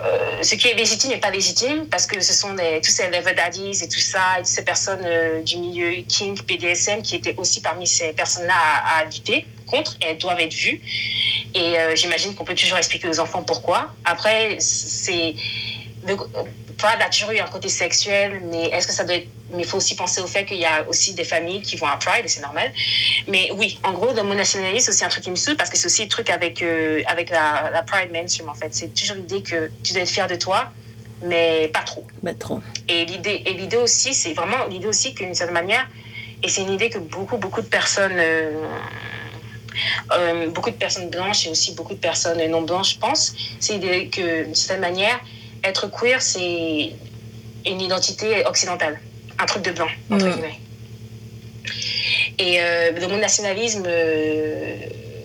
Euh, 0.00 0.42
ce 0.42 0.54
qui 0.54 0.68
est 0.68 0.74
légitime 0.74 1.10
n'est 1.10 1.18
pas 1.18 1.30
légitime 1.30 1.86
parce 1.86 2.06
que 2.06 2.20
ce 2.20 2.32
sont 2.32 2.54
tous 2.82 2.90
ces 2.90 3.10
level 3.10 3.34
daddies 3.34 3.82
et 3.82 3.88
tout 3.88 3.98
ça, 3.98 4.34
et 4.36 4.42
toutes 4.42 4.46
ces 4.46 4.64
personnes 4.64 5.02
euh, 5.04 5.42
du 5.42 5.56
milieu 5.56 6.02
King, 6.02 6.40
PDSM 6.40 7.02
qui 7.02 7.16
étaient 7.16 7.34
aussi 7.36 7.60
parmi 7.60 7.86
ces 7.86 8.12
personnes-là 8.12 8.54
à, 8.54 8.98
à, 9.00 9.04
lutter 9.04 9.46
contre 9.66 9.96
et 10.00 10.06
elles 10.10 10.18
doivent 10.18 10.40
être 10.40 10.54
vues. 10.54 10.80
Et 11.54 11.78
euh, 11.78 11.96
j'imagine 11.96 12.34
qu'on 12.34 12.44
peut 12.44 12.54
toujours 12.54 12.78
expliquer 12.78 13.08
aux 13.08 13.18
enfants 13.18 13.42
pourquoi. 13.42 13.92
Après, 14.04 14.56
c'est. 14.60 15.34
Pride 16.78 17.02
a 17.04 17.10
toujours 17.10 17.32
eu 17.32 17.38
un 17.38 17.46
côté 17.46 17.68
sexuel, 17.68 18.40
mais 18.50 18.66
est-ce 18.66 18.86
que 18.86 18.92
ça 18.92 19.04
doit 19.04 19.16
être. 19.16 19.28
Mais 19.52 19.62
il 19.62 19.66
faut 19.66 19.78
aussi 19.78 19.96
penser 19.96 20.20
au 20.20 20.26
fait 20.26 20.44
qu'il 20.44 20.58
y 20.58 20.66
a 20.66 20.86
aussi 20.88 21.14
des 21.14 21.24
familles 21.24 21.62
qui 21.62 21.76
vont 21.76 21.86
à 21.86 21.96
Pride, 21.96 22.24
et 22.24 22.28
c'est 22.28 22.42
normal. 22.42 22.70
Mais 23.26 23.50
oui, 23.56 23.78
en 23.82 23.92
gros, 23.92 24.12
le 24.12 24.22
mot 24.22 24.34
nationalisme, 24.34 24.84
c'est 24.86 24.90
aussi 24.90 25.04
un 25.04 25.08
truc 25.08 25.24
qui 25.24 25.30
me 25.30 25.36
saoule 25.36 25.56
parce 25.56 25.70
que 25.70 25.76
c'est 25.78 25.86
aussi 25.86 26.02
le 26.02 26.08
truc 26.08 26.28
avec, 26.30 26.62
euh, 26.62 27.02
avec 27.06 27.30
la, 27.30 27.70
la 27.72 27.82
Pride 27.82 28.12
mainstream, 28.12 28.48
en 28.48 28.54
fait. 28.54 28.68
C'est 28.74 28.94
toujours 28.94 29.16
l'idée 29.16 29.42
que 29.42 29.70
tu 29.82 29.94
dois 29.94 30.02
être 30.02 30.10
fier 30.10 30.26
de 30.28 30.36
toi, 30.36 30.70
mais 31.22 31.68
pas 31.72 31.80
trop. 31.80 32.06
Pas 32.22 32.34
trop. 32.34 32.60
Et 32.88 33.06
l'idée, 33.06 33.42
et 33.46 33.54
l'idée 33.54 33.78
aussi, 33.78 34.14
c'est 34.14 34.34
vraiment 34.34 34.66
l'idée 34.70 34.86
aussi 34.86 35.14
qu'une 35.14 35.34
certaine 35.34 35.54
manière, 35.54 35.88
et 36.42 36.48
c'est 36.48 36.62
une 36.62 36.72
idée 36.72 36.90
que 36.90 36.98
beaucoup, 36.98 37.38
beaucoup 37.38 37.62
de 37.62 37.66
personnes. 37.66 38.16
Euh, 38.16 38.64
euh, 40.12 40.48
beaucoup 40.50 40.70
de 40.70 40.76
personnes 40.76 41.08
blanches 41.08 41.46
et 41.46 41.50
aussi 41.50 41.72
beaucoup 41.74 41.94
de 41.94 42.00
personnes 42.00 42.44
non 42.50 42.62
blanches 42.62 42.98
pensent, 42.98 43.34
c'est 43.60 43.74
l'idée 43.74 44.08
que, 44.08 44.44
d'une 44.44 44.54
certaine 44.54 44.80
manière, 44.80 45.20
être 45.64 45.88
queer, 45.88 46.20
c'est 46.22 46.92
une 47.66 47.80
identité 47.80 48.44
occidentale, 48.46 49.00
un 49.38 49.46
truc 49.46 49.62
de 49.62 49.72
blanc, 49.72 49.88
entre 50.10 50.26
mmh. 50.26 50.30
guillemets. 50.30 50.60
Et 52.38 52.60
euh, 52.60 52.92
le 52.92 53.08
monde 53.08 53.20
nationalisme 53.20 53.84
euh, 53.86 54.76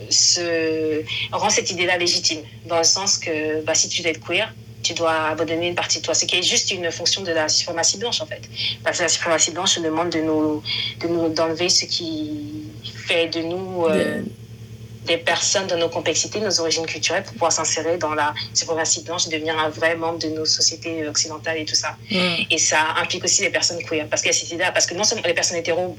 se 0.09 1.03
rend 1.31 1.49
cette 1.49 1.69
idée-là 1.69 1.97
légitime, 1.97 2.41
dans 2.65 2.77
le 2.77 2.83
sens 2.83 3.17
que 3.17 3.61
bah, 3.61 3.75
si 3.75 3.87
tu 3.87 4.01
dois 4.01 4.11
être 4.11 4.25
queer, 4.25 4.53
tu 4.83 4.93
dois 4.93 5.29
abandonner 5.29 5.69
une 5.69 5.75
partie 5.75 5.99
de 5.99 6.05
toi, 6.05 6.13
ce 6.13 6.25
qui 6.25 6.35
est 6.35 6.43
juste 6.43 6.71
une 6.71 6.91
fonction 6.91 7.21
de 7.23 7.31
la 7.31 7.47
suprématie 7.47 7.97
blanche 7.97 8.21
en 8.21 8.25
fait. 8.25 8.41
Parce 8.83 8.97
que 8.97 9.03
la 9.03 9.09
suprématie 9.09 9.51
blanche 9.51 9.79
demande 9.79 10.09
de 10.09 10.19
nous, 10.19 10.61
de 10.99 11.07
nous 11.07 11.29
d'enlever 11.29 11.69
ce 11.69 11.85
qui 11.85 12.65
fait 12.83 13.27
de 13.27 13.41
nous 13.41 13.85
euh, 13.85 14.21
des 15.05 15.17
personnes 15.17 15.67
de 15.67 15.75
nos 15.75 15.89
complexités, 15.89 16.39
nos 16.39 16.59
origines 16.59 16.85
culturelles 16.85 17.23
pour 17.23 17.33
pouvoir 17.33 17.51
s'insérer 17.51 17.97
dans 17.97 18.13
la 18.13 18.33
suprématie 18.53 19.03
blanche 19.03 19.27
et 19.27 19.29
devenir 19.29 19.57
un 19.59 19.69
vrai 19.69 19.95
membre 19.95 20.19
de 20.19 20.29
nos 20.29 20.45
sociétés 20.45 21.07
occidentales 21.07 21.57
et 21.57 21.65
tout 21.65 21.75
ça. 21.75 21.97
Mm. 22.09 22.43
Et 22.51 22.57
ça 22.57 22.79
implique 23.01 23.23
aussi 23.23 23.41
les 23.41 23.49
personnes 23.49 23.83
queer 23.83 24.07
parce 24.09 24.21
qu'il 24.21 24.31
y 24.31 24.35
a 24.35 24.37
cette 24.37 24.51
idée 24.51 24.63
parce 24.73 24.85
que 24.85 24.93
non 24.93 25.03
seulement 25.03 25.23
les 25.25 25.33
personnes 25.33 25.57
hétéro 25.57 25.97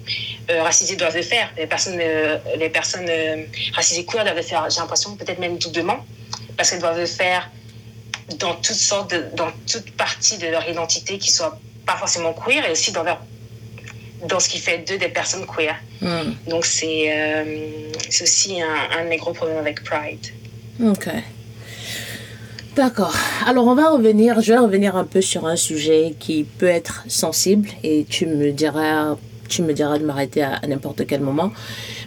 euh, 0.50 0.62
racisées 0.62 0.96
doivent 0.96 1.16
le 1.16 1.22
faire, 1.22 1.50
les 1.56 1.66
personnes, 1.66 1.98
euh, 2.00 2.38
les 2.56 2.70
personnes 2.70 3.06
euh, 3.08 3.44
racisées 3.74 4.04
queer 4.04 4.24
doivent 4.24 4.36
le 4.36 4.42
faire, 4.42 4.68
j'ai 4.70 4.80
l'impression 4.80 5.16
peut-être 5.16 5.38
même 5.38 5.58
doublement, 5.58 6.04
parce 6.56 6.70
qu'elles 6.70 6.80
doivent 6.80 6.98
le 6.98 7.06
faire 7.06 7.50
dans 8.38 8.54
toutes 8.54 8.74
sortes, 8.76 9.10
de, 9.10 9.26
dans 9.34 9.50
toute 9.70 9.90
partie 9.96 10.38
de 10.38 10.46
leur 10.46 10.68
identité 10.68 11.18
qui 11.18 11.30
soit 11.30 11.58
pas 11.84 11.96
forcément 11.96 12.32
queer 12.32 12.66
et 12.66 12.72
aussi 12.72 12.92
dans 12.92 13.02
leur 13.02 13.20
dans 14.28 14.40
ce 14.40 14.48
qui 14.48 14.58
fait 14.58 14.78
d'eux 14.78 14.98
des 14.98 15.08
personnes 15.08 15.46
queer. 15.46 15.76
Hmm. 16.00 16.32
Donc 16.48 16.64
c'est 16.64 17.12
euh, 17.12 17.44
aussi 18.22 18.60
un, 18.62 18.98
un, 18.98 19.04
de 19.04 19.08
mes 19.08 19.16
gros 19.16 19.32
problèmes 19.32 19.58
avec 19.58 19.82
Pride. 19.84 20.26
Ok. 20.82 21.08
D'accord. 22.76 23.14
Alors 23.46 23.68
on 23.68 23.74
va 23.76 23.90
revenir, 23.90 24.40
je 24.40 24.52
vais 24.52 24.58
revenir 24.58 24.96
un 24.96 25.04
peu 25.04 25.20
sur 25.20 25.46
un 25.46 25.54
sujet 25.54 26.14
qui 26.18 26.42
peut 26.42 26.66
être 26.66 27.04
sensible 27.06 27.68
et 27.84 28.04
tu 28.08 28.26
me 28.26 28.50
diras, 28.50 29.16
tu 29.48 29.62
me 29.62 29.72
diras 29.72 29.98
de 29.98 30.04
m'arrêter 30.04 30.42
à, 30.42 30.60
n'importe 30.66 31.06
quel 31.06 31.20
moment. 31.20 31.52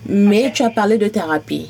Mais 0.09 0.51
tu 0.53 0.63
as 0.63 0.69
parlé 0.69 0.97
de 0.97 1.07
thérapie. 1.07 1.69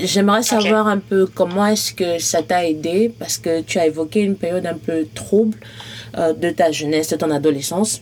J'aimerais 0.00 0.42
savoir 0.42 0.88
un 0.88 0.98
peu 0.98 1.26
comment 1.26 1.66
est-ce 1.66 1.92
que 1.92 2.18
ça 2.18 2.42
t'a 2.42 2.66
aidé 2.66 3.12
parce 3.16 3.38
que 3.38 3.60
tu 3.60 3.78
as 3.78 3.86
évoqué 3.86 4.20
une 4.20 4.34
période 4.34 4.66
un 4.66 4.78
peu 4.78 5.06
trouble 5.14 5.58
euh, 6.18 6.32
de 6.32 6.50
ta 6.50 6.72
jeunesse, 6.72 7.10
de 7.10 7.16
ton 7.16 7.30
adolescence. 7.30 8.00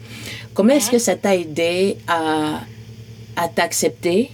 Comment 0.55 0.75
est-ce 0.75 0.91
que 0.91 0.99
ça 0.99 1.17
t'a 1.17 1.35
aidé 1.37 1.97
à, 2.07 2.61
à 3.37 3.49
t'accepter 3.49 4.31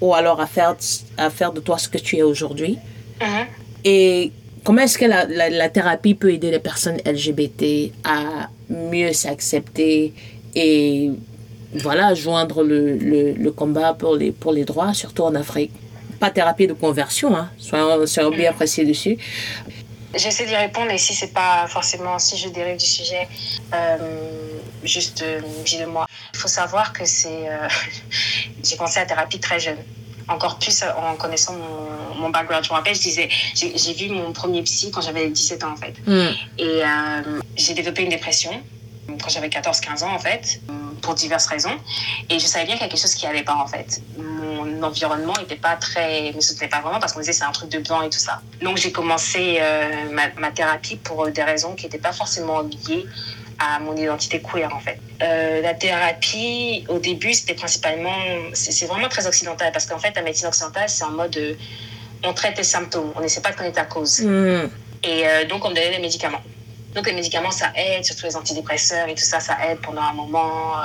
ou 0.00 0.14
alors 0.14 0.40
à 0.40 0.46
faire, 0.46 0.74
à 1.16 1.30
faire 1.30 1.52
de 1.52 1.60
toi 1.60 1.78
ce 1.78 1.88
que 1.88 1.98
tu 1.98 2.16
es 2.16 2.22
aujourd'hui? 2.22 2.78
Uh-huh. 3.20 3.46
Et 3.84 4.32
comment 4.64 4.82
est-ce 4.82 4.98
que 4.98 5.04
la, 5.04 5.26
la, 5.26 5.68
thérapie 5.68 6.14
peut 6.14 6.32
aider 6.32 6.50
les 6.50 6.58
personnes 6.58 6.98
LGBT 7.06 7.92
à 8.04 8.48
mieux 8.68 9.12
s'accepter 9.12 10.12
et 10.54 11.10
voilà, 11.74 12.14
joindre 12.14 12.64
le, 12.64 12.96
le, 12.96 13.32
le, 13.32 13.52
combat 13.52 13.94
pour 13.94 14.16
les, 14.16 14.32
pour 14.32 14.52
les 14.52 14.64
droits, 14.64 14.92
surtout 14.92 15.22
en 15.22 15.34
Afrique? 15.36 15.70
Pas 16.18 16.30
thérapie 16.30 16.66
de 16.66 16.72
conversion, 16.72 17.36
hein, 17.36 17.50
soyons, 17.58 18.06
soyons 18.06 18.30
bien 18.30 18.50
uh-huh. 18.50 18.54
précis 18.54 18.84
dessus. 18.84 19.16
J'essaie 20.14 20.46
d'y 20.46 20.56
répondre 20.56 20.90
et 20.90 20.98
si 20.98 21.14
c'est 21.14 21.32
pas 21.32 21.66
forcément, 21.68 22.18
si 22.18 22.36
je 22.36 22.48
dérive 22.48 22.76
du 22.76 22.86
sujet, 22.86 23.28
euh, 23.74 24.58
juste 24.84 25.22
euh, 25.22 25.40
dis-le-moi. 25.64 26.06
Il 26.34 26.38
faut 26.38 26.48
savoir 26.48 26.92
que 26.92 27.04
c'est, 27.04 27.48
euh, 27.48 27.68
j'ai 28.62 28.78
à 28.78 29.00
la 29.00 29.06
thérapie 29.06 29.40
très 29.40 29.58
jeune. 29.58 29.78
Encore 30.28 30.58
plus 30.58 30.84
en 30.84 31.16
connaissant 31.16 31.54
mon, 31.54 32.20
mon 32.20 32.30
background. 32.30 32.64
Je 32.64 32.70
me 32.70 32.74
rappelle, 32.74 32.94
je 32.94 33.00
disais, 33.00 33.28
j'ai 33.54 33.92
vu 33.92 34.08
mon 34.08 34.32
premier 34.32 34.62
psy 34.62 34.90
quand 34.92 35.00
j'avais 35.00 35.28
17 35.28 35.64
ans 35.64 35.72
en 35.72 35.76
fait. 35.76 35.94
Mm. 36.06 36.28
Et 36.58 36.82
j'ai 37.56 37.74
développé 37.74 38.02
une 38.02 38.10
dépression 38.10 38.62
quand 39.20 39.28
j'avais 39.30 39.48
14-15 39.48 40.04
ans 40.04 40.14
en 40.14 40.18
fait, 40.18 40.60
pour 41.02 41.14
diverses 41.14 41.46
raisons. 41.46 41.76
Et 42.30 42.38
je 42.38 42.46
savais 42.46 42.64
bien 42.64 42.74
qu'il 42.76 42.84
y 42.84 42.86
a 42.86 42.88
quelque 42.88 43.00
chose 43.00 43.14
qui 43.14 43.26
n'allait 43.26 43.42
pas 43.42 43.56
en 43.56 43.66
fait. 43.66 44.00
Mon 44.16 44.82
environnement 44.82 45.34
n'était 45.38 45.56
pas 45.56 45.76
très, 45.76 46.32
me 46.32 46.40
soutenait 46.40 46.68
pas 46.68 46.80
vraiment 46.80 47.00
parce 47.00 47.12
qu'on 47.12 47.20
disait 47.20 47.32
c'est 47.32 47.44
un 47.44 47.52
truc 47.52 47.70
de 47.70 47.80
blanc 47.80 48.02
et 48.02 48.08
tout 48.10 48.18
ça. 48.18 48.40
Donc 48.62 48.78
j'ai 48.78 48.92
commencé 48.92 49.58
euh, 49.60 50.10
ma, 50.10 50.28
ma, 50.38 50.50
thérapie 50.50 50.96
pour 50.96 51.28
des 51.28 51.42
raisons 51.42 51.74
qui 51.74 51.84
n'étaient 51.84 51.98
pas 51.98 52.12
forcément 52.12 52.60
liées 52.62 53.04
à 53.58 53.78
mon 53.80 53.94
identité 53.96 54.40
queer 54.40 54.72
en 54.74 54.80
fait. 54.80 54.98
Euh, 55.22 55.60
la 55.60 55.74
thérapie 55.74 56.84
au 56.88 56.98
début 56.98 57.34
c'était 57.34 57.54
principalement, 57.54 58.16
c'est 58.54 58.86
vraiment 58.86 59.08
très 59.08 59.26
occidental 59.26 59.70
parce 59.72 59.86
qu'en 59.86 59.98
fait 59.98 60.14
la 60.16 60.22
médecine 60.22 60.48
occidentale 60.48 60.88
c'est 60.88 61.04
en 61.04 61.10
mode 61.10 61.36
euh, 61.36 61.54
on 62.24 62.32
traite 62.32 62.56
les 62.56 62.64
symptômes, 62.64 63.12
on 63.16 63.20
n'essaie 63.20 63.42
pas 63.42 63.50
de 63.50 63.56
connaître 63.56 63.78
la 63.78 63.84
cause. 63.84 64.20
Mm. 64.20 64.70
Et 65.04 65.24
donc 65.50 65.64
on 65.64 65.70
me 65.70 65.74
donnait 65.74 65.96
des 65.96 65.98
médicaments. 65.98 66.40
Donc 66.94 67.06
les 67.06 67.14
médicaments, 67.14 67.50
ça 67.50 67.72
aide, 67.74 68.04
surtout 68.04 68.26
les 68.26 68.36
antidépresseurs 68.36 69.08
et 69.08 69.14
tout 69.14 69.24
ça, 69.24 69.40
ça 69.40 69.56
aide 69.66 69.78
pendant 69.80 70.02
un 70.02 70.12
moment. 70.12 70.78
Euh, 70.78 70.82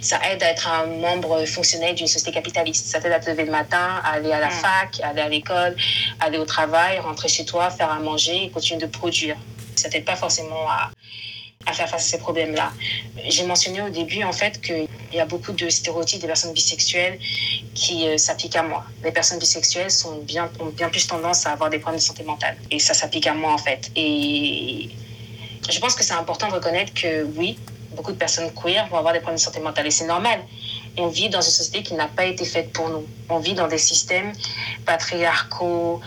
ça 0.00 0.18
aide 0.30 0.42
à 0.42 0.50
être 0.50 0.68
un 0.68 0.86
membre 0.86 1.44
fonctionnel 1.44 1.94
d'une 1.94 2.06
société 2.06 2.32
capitaliste. 2.32 2.86
Ça 2.86 3.00
t'aide 3.00 3.12
à 3.12 3.20
te 3.20 3.28
lever 3.28 3.44
le 3.44 3.52
matin, 3.52 4.00
à 4.02 4.12
aller 4.12 4.32
à 4.32 4.40
la 4.40 4.48
mm. 4.48 4.52
fac, 4.52 5.00
aller 5.02 5.20
à 5.20 5.28
l'école, 5.28 5.76
aller 6.20 6.38
au 6.38 6.46
travail, 6.46 6.98
rentrer 6.98 7.28
chez 7.28 7.44
toi, 7.44 7.70
faire 7.70 7.90
à 7.90 7.98
manger 7.98 8.44
et 8.44 8.50
continuer 8.50 8.80
de 8.80 8.86
produire. 8.86 9.36
Ça 9.76 9.88
t'aide 9.90 10.04
pas 10.04 10.16
forcément 10.16 10.68
à, 10.68 10.90
à 11.66 11.72
faire 11.72 11.88
face 11.88 12.06
à 12.06 12.08
ces 12.08 12.18
problèmes-là. 12.18 12.72
J'ai 13.28 13.44
mentionné 13.44 13.82
au 13.82 13.90
début, 13.90 14.22
en 14.24 14.32
fait, 14.32 14.60
qu'il 14.62 14.88
y 15.12 15.20
a 15.20 15.26
beaucoup 15.26 15.52
de 15.52 15.68
stéréotypes 15.68 16.20
des 16.20 16.26
personnes 16.26 16.52
bisexuelles 16.52 17.18
qui 17.74 18.06
euh, 18.06 18.16
s'appliquent 18.16 18.56
à 18.56 18.62
moi. 18.62 18.84
Les 19.02 19.12
personnes 19.12 19.38
bisexuelles 19.38 19.90
sont 19.90 20.18
bien, 20.18 20.50
ont 20.60 20.66
bien 20.66 20.88
plus 20.88 21.06
tendance 21.06 21.46
à 21.46 21.52
avoir 21.52 21.70
des 21.70 21.78
problèmes 21.78 22.00
de 22.00 22.04
santé 22.04 22.22
mentale. 22.22 22.56
Et 22.70 22.78
ça 22.78 22.94
s'applique 22.94 23.26
à 23.26 23.34
moi, 23.34 23.52
en 23.52 23.58
fait. 23.58 23.90
Et 23.96 24.90
je 25.70 25.78
pense 25.78 25.94
que 25.94 26.04
c'est 26.04 26.14
important 26.14 26.48
de 26.48 26.54
reconnaître 26.54 26.92
que 26.94 27.24
oui, 27.36 27.58
beaucoup 27.94 28.12
de 28.12 28.16
personnes 28.18 28.50
queer 28.52 28.86
vont 28.88 28.98
avoir 28.98 29.12
des 29.12 29.20
problèmes 29.20 29.36
de 29.36 29.42
santé 29.42 29.60
mentale 29.60 29.86
et 29.86 29.90
c'est 29.90 30.06
normal. 30.06 30.40
On 30.96 31.08
vit 31.08 31.28
dans 31.28 31.40
une 31.40 31.50
société 31.50 31.82
qui 31.82 31.94
n'a 31.94 32.06
pas 32.06 32.24
été 32.24 32.44
faite 32.44 32.72
pour 32.72 32.88
nous. 32.88 33.04
On 33.28 33.38
vit 33.38 33.54
dans 33.54 33.66
des 33.66 33.78
systèmes 33.78 34.32
patriarcaux, 34.86 36.00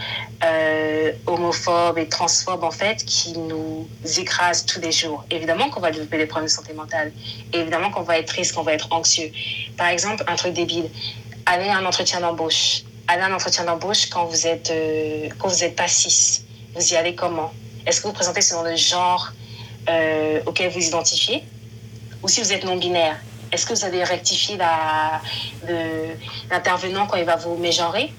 euh, 0.45 1.11
homophobes 1.25 1.97
et 1.97 2.07
transphobes 2.07 2.63
en 2.63 2.71
fait 2.71 3.03
qui 3.03 3.37
nous 3.37 3.87
écrasent 4.17 4.65
tous 4.65 4.79
les 4.79 4.91
jours. 4.91 5.25
Évidemment 5.29 5.69
qu'on 5.69 5.81
va 5.81 5.91
développer 5.91 6.17
des 6.17 6.25
problèmes 6.25 6.47
de 6.47 6.53
santé 6.53 6.73
mentale. 6.73 7.11
évidemment 7.53 7.89
qu'on 7.91 8.03
va 8.03 8.17
être 8.19 8.27
triste, 8.27 8.55
qu'on 8.55 8.63
va 8.63 8.73
être 8.73 8.87
anxieux. 8.91 9.31
Par 9.75 9.87
exemple, 9.87 10.23
un 10.27 10.35
truc 10.35 10.53
débile. 10.53 10.89
Allez 11.45 11.67
à 11.67 11.77
un 11.77 11.85
entretien 11.85 12.21
d'embauche. 12.21 12.83
Allez 13.07 13.23
à 13.23 13.25
un 13.25 13.33
entretien 13.33 13.65
d'embauche 13.65 14.09
quand 14.09 14.25
vous 14.25 14.47
êtes 14.47 14.71
euh, 14.71 15.29
quand 15.37 15.49
vous 15.49 15.63
êtes 15.63 15.75
pas 15.75 15.87
cis. 15.87 16.43
Vous 16.75 16.93
y 16.93 16.95
allez 16.95 17.15
comment? 17.15 17.51
Est-ce 17.85 17.99
que 17.99 18.03
vous, 18.03 18.09
vous 18.09 18.15
présentez 18.15 18.41
selon 18.41 18.63
le 18.63 18.75
genre 18.75 19.31
euh, 19.89 20.41
auquel 20.45 20.71
vous 20.71 20.85
identifiez 20.85 21.43
Ou 22.23 22.27
si 22.27 22.41
vous 22.41 22.51
êtes 22.51 22.63
non-binaire, 22.63 23.17
est-ce 23.51 23.65
que 23.65 23.73
vous 23.73 23.85
avez 23.85 24.03
rectifié 24.03 24.57
l'intervenant 26.49 27.05
quand 27.07 27.17
il 27.17 27.25
va 27.25 27.37
vous 27.37 27.55
mégenrer 27.57 28.11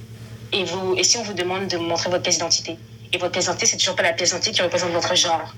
et, 0.53 0.65
vous, 0.65 0.95
et 0.97 1.05
si 1.05 1.19
on 1.19 1.23
vous 1.23 1.35
demande 1.35 1.67
de 1.67 1.77
montrer 1.77 2.11
votre 2.11 2.23
pièce 2.23 2.37
d'identité? 2.37 2.79
Et 3.13 3.19
votre 3.19 3.33
pièce 3.33 3.45
d'identité, 3.45 3.67
c'est 3.67 3.77
toujours 3.77 3.97
pas 3.97 4.03
la 4.03 4.13
pièce 4.13 4.31
d'identité 4.31 4.57
qui 4.57 4.63
représente 4.63 4.93
votre 4.93 5.15
genre. 5.15 5.55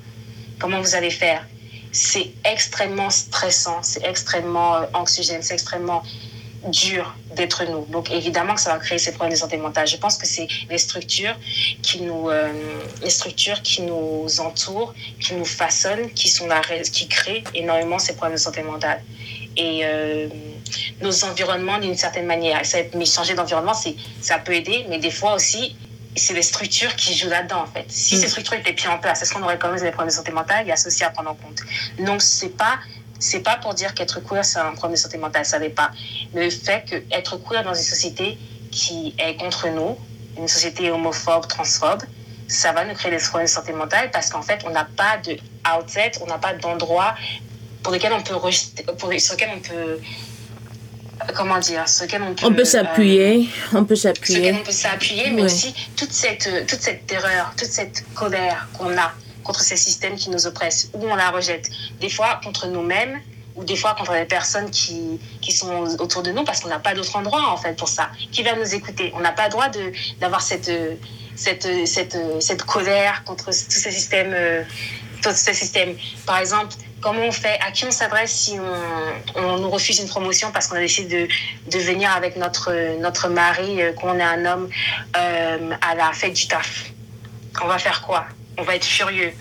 Comment 0.59 0.81
vous 0.81 0.95
allez 0.95 1.11
faire? 1.11 1.47
C'est 1.93 2.33
extrêmement 2.45 3.11
stressant, 3.11 3.83
c'est 3.83 4.05
extrêmement 4.05 4.77
euh, 4.77 4.87
anxiogène, 4.95 5.43
c'est 5.43 5.55
extrêmement 5.55 6.03
dur 6.69 7.15
d'être 7.35 7.65
nous. 7.65 7.87
Donc 7.87 8.11
évidemment 8.11 8.55
que 8.55 8.61
ça 8.61 8.73
va 8.73 8.79
créer 8.79 8.99
ces 8.99 9.13
problèmes 9.13 9.33
de 9.33 9.39
santé 9.39 9.57
mentale. 9.57 9.87
Je 9.87 9.97
pense 9.97 10.17
que 10.17 10.27
c'est 10.27 10.47
les 10.69 10.79
structures 10.79 11.37
qui 11.83 12.03
nous, 12.03 12.29
euh, 12.29 12.53
les 13.03 13.11
structures 13.11 13.63
qui 13.63 13.83
nous 13.83 14.27
entourent, 14.41 14.95
qui 15.21 15.35
nous 15.35 15.45
façonnent, 15.45 16.11
qui 16.11 16.29
sont 16.29 16.47
la, 16.47 16.61
qui 16.61 17.09
créent 17.09 17.45
énormément 17.55 17.99
ces 17.99 18.15
problèmes 18.15 18.37
de 18.37 18.43
santé 18.43 18.63
mentale. 18.63 19.03
Et 19.57 19.81
euh, 19.85 20.29
nos 21.01 21.25
environnements 21.25 21.79
d'une 21.79 21.97
certaine 21.97 22.27
manière. 22.27 22.65
Ça, 22.65 22.79
mais 22.95 23.05
changer 23.05 23.35
d'environnement, 23.35 23.75
c'est, 23.75 23.97
ça 24.21 24.39
peut 24.39 24.53
aider, 24.53 24.87
mais 24.89 24.99
des 24.99 25.11
fois 25.11 25.35
aussi, 25.35 25.77
c'est 26.17 26.35
les 26.35 26.43
structures 26.43 26.95
qui 26.97 27.17
jouent 27.17 27.29
là-dedans, 27.29 27.63
en 27.63 27.67
fait. 27.67 27.87
Si 27.89 28.17
ces 28.17 28.27
mm. 28.27 28.31
structures 28.31 28.55
étaient 28.55 28.73
bien 28.73 28.91
en 28.91 28.99
place, 28.99 29.23
est-ce 29.23 29.33
qu'on 29.33 29.43
aurait 29.43 29.59
quand 29.59 29.71
même 29.71 29.81
des 29.81 29.91
problèmes 29.91 30.11
de 30.11 30.15
santé 30.15 30.33
mentale? 30.33 30.65
Il 30.65 30.69
y 30.69 30.73
a 30.73 30.77
ceci 30.77 31.05
à 31.05 31.11
prendre 31.11 31.31
en 31.31 31.35
compte. 31.35 31.61
Donc, 31.99 32.23
c'est 32.23 32.57
pas 32.57 32.79
c'est 33.21 33.41
pas 33.41 33.57
pour 33.57 33.75
dire 33.75 33.95
qu'être 33.95 34.21
queer, 34.21 34.45
c'est 34.45 34.59
un 34.59 34.73
problème 34.73 34.95
de 34.95 34.99
santé 34.99 35.19
mentale, 35.19 35.45
ça 35.45 35.59
n'est 35.59 35.69
pas. 35.69 35.91
Mais 36.35 36.47
le 36.47 36.51
fait 36.51 36.85
qu'être 36.85 37.37
queer 37.37 37.63
dans 37.63 37.75
une 37.75 37.83
société 37.83 38.39
qui 38.73 39.15
est 39.19 39.37
contre 39.37 39.69
nous, 39.69 39.97
une 40.39 40.49
société 40.49 40.91
homophobe, 40.91 41.47
transphobe, 41.47 42.03
ça 42.49 42.73
va 42.73 42.85
nous 42.85 42.95
créer 42.95 43.13
des 43.13 43.19
problèmes 43.19 43.47
de 43.47 43.51
santé 43.51 43.73
mentale 43.73 44.11
parce 44.11 44.31
qu'en 44.31 44.43
fait, 44.43 44.61
on 44.67 44.71
n'a 44.71 44.89
pas 44.97 45.19
de 45.19 45.37
outlet, 45.77 46.11
on 46.23 46.27
n'a 46.27 46.39
pas 46.39 46.55
d'endroit 46.55 47.15
pour 47.83 47.93
lesquels 47.93 48.13
on 48.13 48.23
peut 48.23 48.35
pour, 48.99 49.13
sur 49.21 49.35
lequel 49.35 49.51
on 49.55 49.61
peut 49.61 50.01
comment 51.35 51.59
dire, 51.59 51.87
sur 51.87 52.07
lequel 52.07 52.23
on 52.23 52.35
peut, 52.35 52.47
on 52.47 52.55
peut 52.55 52.65
s'appuyer, 52.65 53.49
euh, 53.75 53.79
on 53.79 53.85
peut 53.85 53.97
s'appuyer, 53.97 54.53
on 54.53 54.65
peut 54.65 54.73
s'appuyer, 54.73 55.31
mais 55.31 55.43
aussi 55.43 55.75
toute 55.95 56.13
cette 56.13 56.67
toute 56.67 56.81
cette 56.81 57.07
terreur, 57.07 57.53
toute 57.57 57.69
cette 57.69 58.05
colère 58.15 58.69
qu'on 58.77 58.97
a 58.97 59.13
contre 59.45 59.61
ces 59.61 59.77
systèmes 59.77 60.17
qui 60.17 60.31
nous 60.31 60.47
oppressent, 60.47 60.91
ou 60.95 61.07
on 61.07 61.15
la 61.15 61.31
rejette. 61.31 61.71
Des 62.01 62.11
fois 62.11 62.41
contre 62.45 62.67
nous-mêmes, 62.67 63.21
ou 63.57 63.65
des 63.65 63.77
fois 63.77 63.95
contre 63.95 64.13
les 64.13 64.25
personnes 64.27 64.71
qui, 64.71 65.21
qui 65.41 65.53
sont 65.53 65.97
autour 65.99 66.23
de 66.23 66.31
nous, 66.31 66.45
parce 66.45 66.61
qu'on 66.61 66.69
n'a 66.69 66.79
pas 66.79 66.95
d'autre 66.95 67.17
endroit, 67.17 67.51
en 67.51 67.57
fait, 67.57 67.75
pour 67.75 67.89
ça. 67.89 68.11
Qui 68.33 68.43
va 68.43 68.55
nous 68.55 68.75
écouter? 68.75 69.13
On 69.15 69.21
n'a 69.21 69.33
pas 69.33 69.45
le 69.45 69.51
droit 69.51 69.69
d'avoir 70.21 70.41
cette, 70.41 70.71
cette, 71.37 71.69
cette, 71.87 72.17
cette 72.41 72.63
colère 72.63 73.25
contre 73.25 73.47
tous 73.47 73.53
ces 73.53 73.91
systèmes. 73.91 74.33
Euh, 74.33 74.63
tous 75.23 75.35
ces. 75.35 75.97
Par 76.27 76.39
exemple, 76.39 76.75
comment 77.01 77.23
on 77.23 77.33
fait, 77.33 77.59
à 77.61 77.71
qui 77.71 77.85
on 77.85 77.91
s'adresse 77.91 78.33
si 78.33 78.59
on, 78.59 79.41
on, 79.41 79.59
nous 79.59 79.71
refuse 79.71 79.99
une 79.99 80.09
promotion 80.09 80.51
parce 80.53 80.67
qu'on 80.67 80.77
a 80.77 80.81
décidé 80.81 81.27
de, 81.27 81.71
de 81.71 81.79
venir 81.83 82.11
avec 82.11 82.37
notre, 82.37 82.73
notre 82.99 83.29
mari, 83.29 83.83
euh, 83.83 83.93
qu'on 83.93 84.19
est 84.19 84.23
un 84.23 84.45
homme, 84.47 84.69
euh, 85.17 85.75
à 85.81 85.95
la 85.95 86.13
fête 86.13 86.35
du 86.35 86.47
taf? 86.49 86.91
On 87.63 87.67
va 87.67 87.79
faire 87.79 88.03
quoi? 88.03 88.27
On 88.61 88.65
va 88.65 88.77
être 88.77 88.85
furieux. 88.85 89.33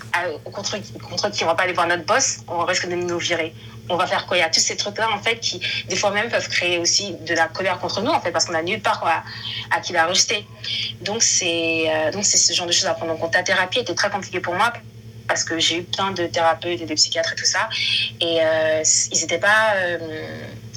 Contre, 0.45 0.77
contre 1.01 1.29
qui 1.29 1.43
on 1.43 1.47
va 1.47 1.55
pas 1.55 1.63
aller 1.63 1.73
voir 1.73 1.87
notre 1.87 2.05
boss, 2.05 2.39
on 2.47 2.63
risque 2.65 2.87
de 2.87 2.95
nous 2.95 3.19
virer. 3.19 3.53
on 3.89 3.97
va 3.97 4.07
faire 4.07 4.25
quoi? 4.25 4.37
Il 4.37 4.39
y 4.39 4.43
a 4.43 4.49
tous 4.49 4.59
ces 4.59 4.77
trucs-là, 4.77 5.09
en 5.11 5.19
fait, 5.19 5.39
qui, 5.39 5.61
des 5.87 5.95
fois 5.95 6.11
même, 6.11 6.29
peuvent 6.29 6.47
créer 6.47 6.77
aussi 6.77 7.15
de 7.27 7.33
la 7.33 7.47
colère 7.47 7.79
contre 7.79 8.01
nous, 8.01 8.11
en 8.11 8.21
fait, 8.21 8.31
parce 8.31 8.45
qu'on 8.45 8.53
n'a 8.53 8.61
nulle 8.61 8.81
part 8.81 9.03
à, 9.05 9.23
à 9.75 9.81
qui 9.81 9.93
la 9.93 10.05
rejeter. 10.05 10.45
Donc, 11.01 11.21
c'est 11.21 11.85
euh, 11.87 12.11
donc 12.11 12.25
c'est 12.25 12.37
ce 12.37 12.53
genre 12.53 12.67
de 12.67 12.71
choses 12.71 12.85
à 12.85 12.93
prendre 12.93 13.11
en 13.13 13.17
compte. 13.17 13.33
La 13.33 13.43
thérapie 13.43 13.79
était 13.79 13.95
très 13.95 14.09
compliquée 14.09 14.39
pour 14.39 14.55
moi 14.55 14.71
parce 15.27 15.43
que 15.43 15.59
j'ai 15.59 15.77
eu 15.77 15.83
plein 15.83 16.11
de 16.11 16.25
thérapeutes 16.25 16.81
et 16.81 16.85
de 16.85 16.93
psychiatres 16.95 17.33
et 17.33 17.35
tout 17.35 17.45
ça. 17.45 17.69
Et 18.19 18.39
euh, 18.41 18.83
ils 19.11 19.21
n'étaient 19.21 19.37
pas. 19.37 19.73
Euh, 19.75 19.97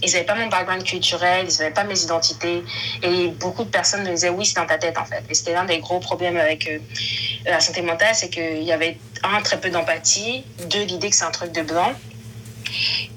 ils 0.02 0.12
n'avaient 0.12 0.24
pas 0.24 0.34
mon 0.34 0.48
background 0.48 0.84
culturel, 0.84 1.46
ils 1.48 1.58
n'avaient 1.58 1.74
pas 1.74 1.84
mes 1.84 2.00
identités. 2.00 2.62
Et 3.02 3.28
beaucoup 3.28 3.64
de 3.64 3.70
personnes 3.70 4.02
me 4.02 4.10
disaient 4.10 4.30
oui, 4.30 4.44
c'est 4.46 4.56
dans 4.56 4.66
ta 4.66 4.78
tête 4.78 4.98
en 4.98 5.04
fait. 5.04 5.22
Et 5.28 5.34
c'était 5.34 5.52
l'un 5.52 5.64
des 5.64 5.78
gros 5.78 6.00
problèmes 6.00 6.36
avec 6.36 6.68
euh, 6.68 6.78
la 7.46 7.60
santé 7.60 7.82
mentale, 7.82 8.14
c'est 8.14 8.28
qu'il 8.28 8.62
y 8.62 8.72
avait 8.72 8.98
un, 9.22 9.40
très 9.42 9.60
peu 9.60 9.70
d'empathie, 9.70 10.44
deux, 10.68 10.82
l'idée 10.84 11.10
que 11.10 11.16
c'est 11.16 11.24
un 11.24 11.30
truc 11.30 11.52
de 11.52 11.62
blanc. 11.62 11.92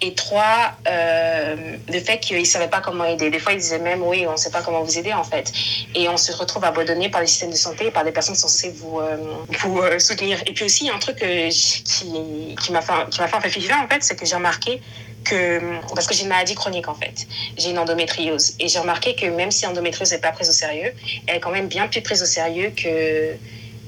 Et 0.02 0.14
trois, 0.14 0.74
euh, 0.88 1.56
le 1.88 2.00
fait 2.00 2.20
qu'ils 2.20 2.40
ne 2.40 2.44
savaient 2.46 2.68
pas 2.68 2.82
comment 2.82 3.06
aider. 3.06 3.30
Des 3.30 3.40
fois, 3.40 3.54
ils 3.54 3.60
disaient 3.60 3.80
même, 3.80 4.02
oui, 4.04 4.26
on 4.28 4.34
ne 4.34 4.38
sait 4.38 4.52
pas 4.52 4.62
comment 4.62 4.82
vous 4.82 4.98
aider, 4.98 5.14
en 5.14 5.24
fait. 5.24 5.52
Et 5.94 6.08
on 6.10 6.18
se 6.18 6.32
retrouve 6.32 6.64
abandonné 6.66 7.10
par 7.10 7.22
les 7.22 7.28
systèmes 7.28 7.52
de 7.52 7.56
santé, 7.56 7.92
par 7.92 8.04
des 8.04 8.12
personnes 8.12 8.36
censées 8.36 8.72
vous, 8.72 9.00
euh, 9.00 9.18
vous 9.60 9.80
euh, 9.80 10.00
soutenir. 10.00 10.42
Et 10.46 10.54
puis 10.54 10.66
aussi, 10.66 10.90
un 10.90 11.00
truc 11.00 11.18
qui, 11.18 12.56
qui 12.62 12.72
m'a 12.72 12.82
fait, 12.82 12.94
qui 13.10 13.22
m'a 13.22 13.28
fait 13.28 13.38
réfléchir, 13.38 13.76
en 13.84 13.88
fait, 13.88 14.04
c'est 14.04 14.16
que 14.16 14.26
j'ai 14.26 14.36
remarqué 14.36 14.82
que, 15.24 15.60
parce 15.94 16.08
que 16.08 16.14
j'ai 16.14 16.24
une 16.24 16.30
maladie 16.30 16.56
chronique, 16.56 16.88
en 16.88 16.96
fait. 16.96 17.28
J'ai 17.58 17.72
une 17.72 17.80
endométriose. 17.80 18.56
Et 18.60 18.68
j'ai 18.68 18.80
remarqué 18.80 19.16
que 19.16 19.26
même 19.26 19.52
si 19.52 19.66
l'endométriose 19.66 20.12
n'est 20.12 20.20
pas 20.20 20.32
prise 20.32 20.50
au 20.50 20.54
sérieux, 20.54 20.94
elle 21.28 21.38
est 21.38 21.40
quand 21.40 21.52
même 21.52 21.68
bien 21.68 21.88
plus 21.88 22.02
prise 22.02 22.22
au 22.22 22.26
sérieux 22.26 22.72
que 22.76 23.36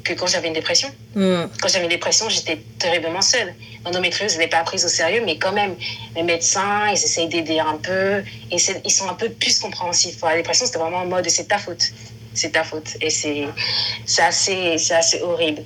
que 0.07 0.14
quand 0.14 0.27
j'avais 0.27 0.48
une 0.48 0.53
dépression. 0.53 0.89
Mm. 1.15 1.45
Quand 1.60 1.68
j'avais 1.68 1.84
une 1.85 1.91
dépression, 1.91 2.30
j'étais 2.30 2.60
terriblement 2.80 3.22
seule. 3.22 3.53
L'endométriose 3.88 4.38
n'est 4.38 4.50
pas 4.50 4.64
prise 4.64 4.84
au 4.84 4.90
sérieux, 4.90 5.24
mais 5.26 5.38
quand 5.38 5.54
même, 5.54 5.76
les 6.14 6.24
médecins, 6.24 6.90
ils 6.90 6.96
essayent 6.96 7.30
d'aider 7.30 7.60
un 7.60 7.78
peu. 7.78 8.22
Et 8.52 8.58
ils 8.84 8.92
sont 8.92 9.08
un 9.08 9.14
peu 9.14 9.30
plus 9.30 9.60
compréhensifs. 9.60 10.18
La 10.22 10.36
dépression, 10.36 10.66
c'était 10.66 10.80
vraiment 10.80 10.98
en 10.98 11.06
mode 11.06 11.30
c'est 11.30 11.48
ta 11.48 11.58
faute. 11.58 11.84
C'est 12.34 12.52
ta 12.52 12.66
faute. 12.66 12.98
Et 13.00 13.10
c'est 13.10 13.48
assez, 14.18 14.76
assez 14.92 15.22
horrible. 15.22 15.64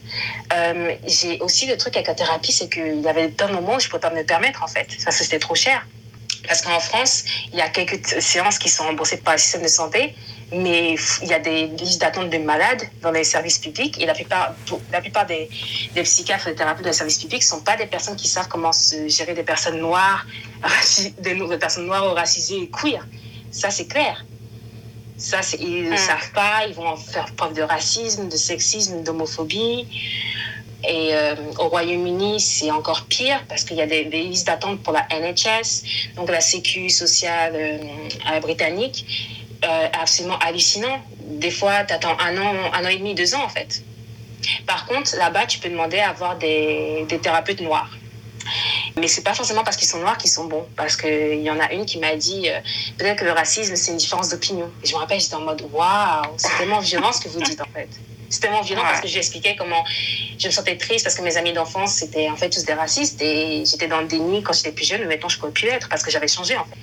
Euh, 0.53 0.95
J'ai 1.07 1.39
aussi 1.39 1.65
le 1.65 1.77
truc 1.77 1.95
avec 1.95 2.07
la 2.07 2.14
thérapie, 2.14 2.52
c'est 2.52 2.69
qu'il 2.69 3.02
y 3.02 3.07
avait 3.07 3.30
plein 3.30 3.48
de 3.48 3.53
moments 3.53 3.76
où 3.77 3.80
je 3.80 3.88
ne 3.88 3.89
pouvais 3.89 4.02
pas 4.02 4.11
me 4.11 4.19
le 4.19 4.26
permettre, 4.26 4.61
en 4.61 4.68
fait, 4.68 4.88
parce 5.03 5.18
que 5.18 5.23
c'était 5.23 5.39
trop 5.39 5.56
cher. 5.56 5.88
Parce 6.48 6.61
qu'en 6.61 6.80
France, 6.80 7.23
il 7.52 7.57
y 7.57 7.61
a 7.61 7.69
quelques 7.69 8.22
séances 8.22 8.60
qui 8.60 8.69
sont 8.69 8.84
remboursées 8.84 9.18
par 9.18 9.34
le 9.34 9.39
système 9.39 9.64
de 9.64 9.68
santé, 9.68 10.14
mais 10.53 10.95
il 11.23 11.27
y 11.29 11.33
a 11.33 11.39
des 11.39 11.67
listes 11.67 12.01
d'attente 12.01 12.29
de 12.29 12.37
malades 12.37 12.81
dans 13.01 13.11
les 13.11 13.23
services 13.23 13.57
publics. 13.57 13.99
Et 14.01 14.05
la 14.05 14.13
plupart, 14.13 14.53
la 14.91 15.01
plupart 15.01 15.25
des, 15.25 15.49
des 15.95 16.03
psychiatres 16.03 16.47
et 16.47 16.51
des 16.51 16.57
thérapeutes 16.57 16.83
dans 16.83 16.89
les 16.89 16.95
services 16.95 17.19
publics 17.19 17.41
ne 17.41 17.45
sont 17.45 17.61
pas 17.61 17.77
des 17.77 17.85
personnes 17.85 18.15
qui 18.15 18.27
savent 18.27 18.47
comment 18.49 18.71
se 18.73 19.07
gérer 19.07 19.33
des 19.33 19.43
personnes 19.43 19.79
noires, 19.79 20.25
des, 21.19 21.35
des 21.35 21.57
personnes 21.57 21.85
noires 21.85 22.11
ou 22.11 22.13
racisées 22.15 22.57
et 22.63 22.69
queer. 22.69 23.05
Ça, 23.51 23.69
c'est 23.69 23.87
clair. 23.87 24.25
Ça, 25.17 25.39
ils 25.59 25.83
ne 25.85 25.91
Mm. 25.93 25.97
savent 25.97 26.31
pas, 26.33 26.65
ils 26.67 26.73
vont 26.73 26.95
faire 26.97 27.27
preuve 27.35 27.53
de 27.53 27.61
racisme, 27.61 28.27
de 28.27 28.35
sexisme, 28.35 29.03
d'homophobie. 29.03 29.87
Et 30.83 31.09
euh, 31.13 31.35
au 31.59 31.67
Royaume-Uni, 31.69 32.39
c'est 32.39 32.71
encore 32.71 33.05
pire 33.05 33.43
parce 33.47 33.63
qu'il 33.63 33.77
y 33.77 33.81
a 33.83 33.85
des, 33.85 34.05
des 34.05 34.23
listes 34.23 34.47
d'attente 34.47 34.81
pour 34.81 34.93
la 34.93 35.05
NHS, 35.11 36.15
donc 36.15 36.29
la 36.31 36.41
Sécu 36.41 36.89
sociale 36.89 37.53
euh, 37.55 38.39
britannique, 38.39 39.05
euh, 39.63 39.88
absolument 39.99 40.38
hallucinant. 40.39 40.99
Des 41.19 41.51
fois, 41.51 41.83
tu 41.83 41.93
attends 41.93 42.17
un 42.19 42.38
an, 42.38 42.53
un 42.73 42.85
an 42.85 42.89
et 42.89 42.97
demi, 42.97 43.15
deux 43.15 43.35
ans 43.35 43.43
en 43.43 43.49
fait. 43.49 43.83
Par 44.65 44.85
contre, 44.85 45.15
là-bas, 45.17 45.45
tu 45.45 45.59
peux 45.59 45.69
demander 45.69 45.99
à 45.99 46.09
avoir 46.09 46.38
des, 46.38 47.05
des 47.07 47.19
thérapeutes 47.19 47.61
noirs. 47.61 47.89
Mais 48.97 49.07
c'est 49.07 49.23
pas 49.23 49.33
forcément 49.33 49.63
parce 49.63 49.77
qu'ils 49.77 49.88
sont 49.88 49.99
noirs 49.99 50.17
qu'ils 50.17 50.31
sont 50.31 50.45
bons. 50.45 50.65
Parce 50.75 50.95
qu'il 50.95 51.41
y 51.41 51.49
en 51.49 51.59
a 51.59 51.71
une 51.71 51.85
qui 51.85 51.99
m'a 51.99 52.15
dit 52.15 52.49
euh, 52.49 52.59
peut-être 52.97 53.19
que 53.19 53.25
le 53.25 53.31
racisme, 53.31 53.75
c'est 53.75 53.91
une 53.91 53.97
différence 53.97 54.29
d'opinion. 54.29 54.69
Et 54.83 54.88
je 54.88 54.93
me 54.93 54.99
rappelle, 54.99 55.19
j'étais 55.19 55.35
en 55.35 55.41
mode 55.41 55.63
waouh, 55.71 56.33
c'est 56.38 56.57
tellement 56.57 56.79
violent 56.79 57.11
ce 57.11 57.21
que 57.21 57.29
vous 57.29 57.41
dites 57.41 57.61
en 57.61 57.71
fait. 57.73 57.89
C'est 58.31 58.39
tellement 58.39 58.61
violent 58.61 58.81
parce 58.83 59.01
que 59.01 59.07
je 59.07 59.13
lui 59.13 59.19
expliquais 59.19 59.55
comment 59.57 59.83
je 60.39 60.47
me 60.47 60.51
sentais 60.51 60.77
triste 60.77 61.03
parce 61.03 61.15
que 61.15 61.21
mes 61.21 61.37
amis 61.37 61.53
d'enfance 61.53 61.93
c'était 61.93 62.29
en 62.29 62.35
fait 62.37 62.49
tous 62.49 62.63
des 62.65 62.73
racistes 62.73 63.21
et 63.21 63.63
j'étais 63.65 63.87
dans 63.87 63.99
le 64.01 64.07
déni 64.07 64.41
quand 64.41 64.53
j'étais 64.53 64.71
plus 64.71 64.87
jeune, 64.87 65.01
mais 65.01 65.07
maintenant 65.07 65.29
je 65.29 65.37
pouvais 65.37 65.51
plus 65.51 65.65
l'être 65.67 65.89
parce 65.89 66.01
que 66.01 66.09
j'avais 66.09 66.27
changé 66.27 66.55
en 66.57 66.63
fait. 66.63 66.77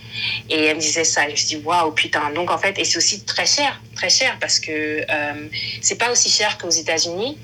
Et 0.50 0.64
elle 0.66 0.76
me 0.76 0.80
disait 0.80 1.04
ça 1.04 1.22
et 1.24 1.26
je 1.28 1.30
me 1.32 1.36
suis 1.36 1.46
dit 1.56 1.62
waouh 1.64 1.90
putain. 1.92 2.30
Donc 2.32 2.50
en 2.50 2.58
fait, 2.58 2.78
et 2.78 2.84
c'est 2.84 2.98
aussi 2.98 3.24
très 3.24 3.46
cher, 3.46 3.80
très 3.96 4.10
cher 4.10 4.36
parce 4.40 4.60
que 4.60 4.70
euh, 5.08 5.48
c'est 5.80 5.96
pas 5.96 6.10
aussi 6.12 6.28
cher 6.30 6.58
qu'aux 6.58 6.70
États-Unis, 6.70 7.38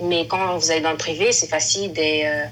mais 0.00 0.26
quand 0.26 0.56
vous 0.56 0.70
allez 0.70 0.80
dans 0.80 0.92
le 0.92 0.96
privé, 0.96 1.32
c'est 1.32 1.48
facile 1.48 1.92
des. 1.92 2.22
euh, 2.24 2.46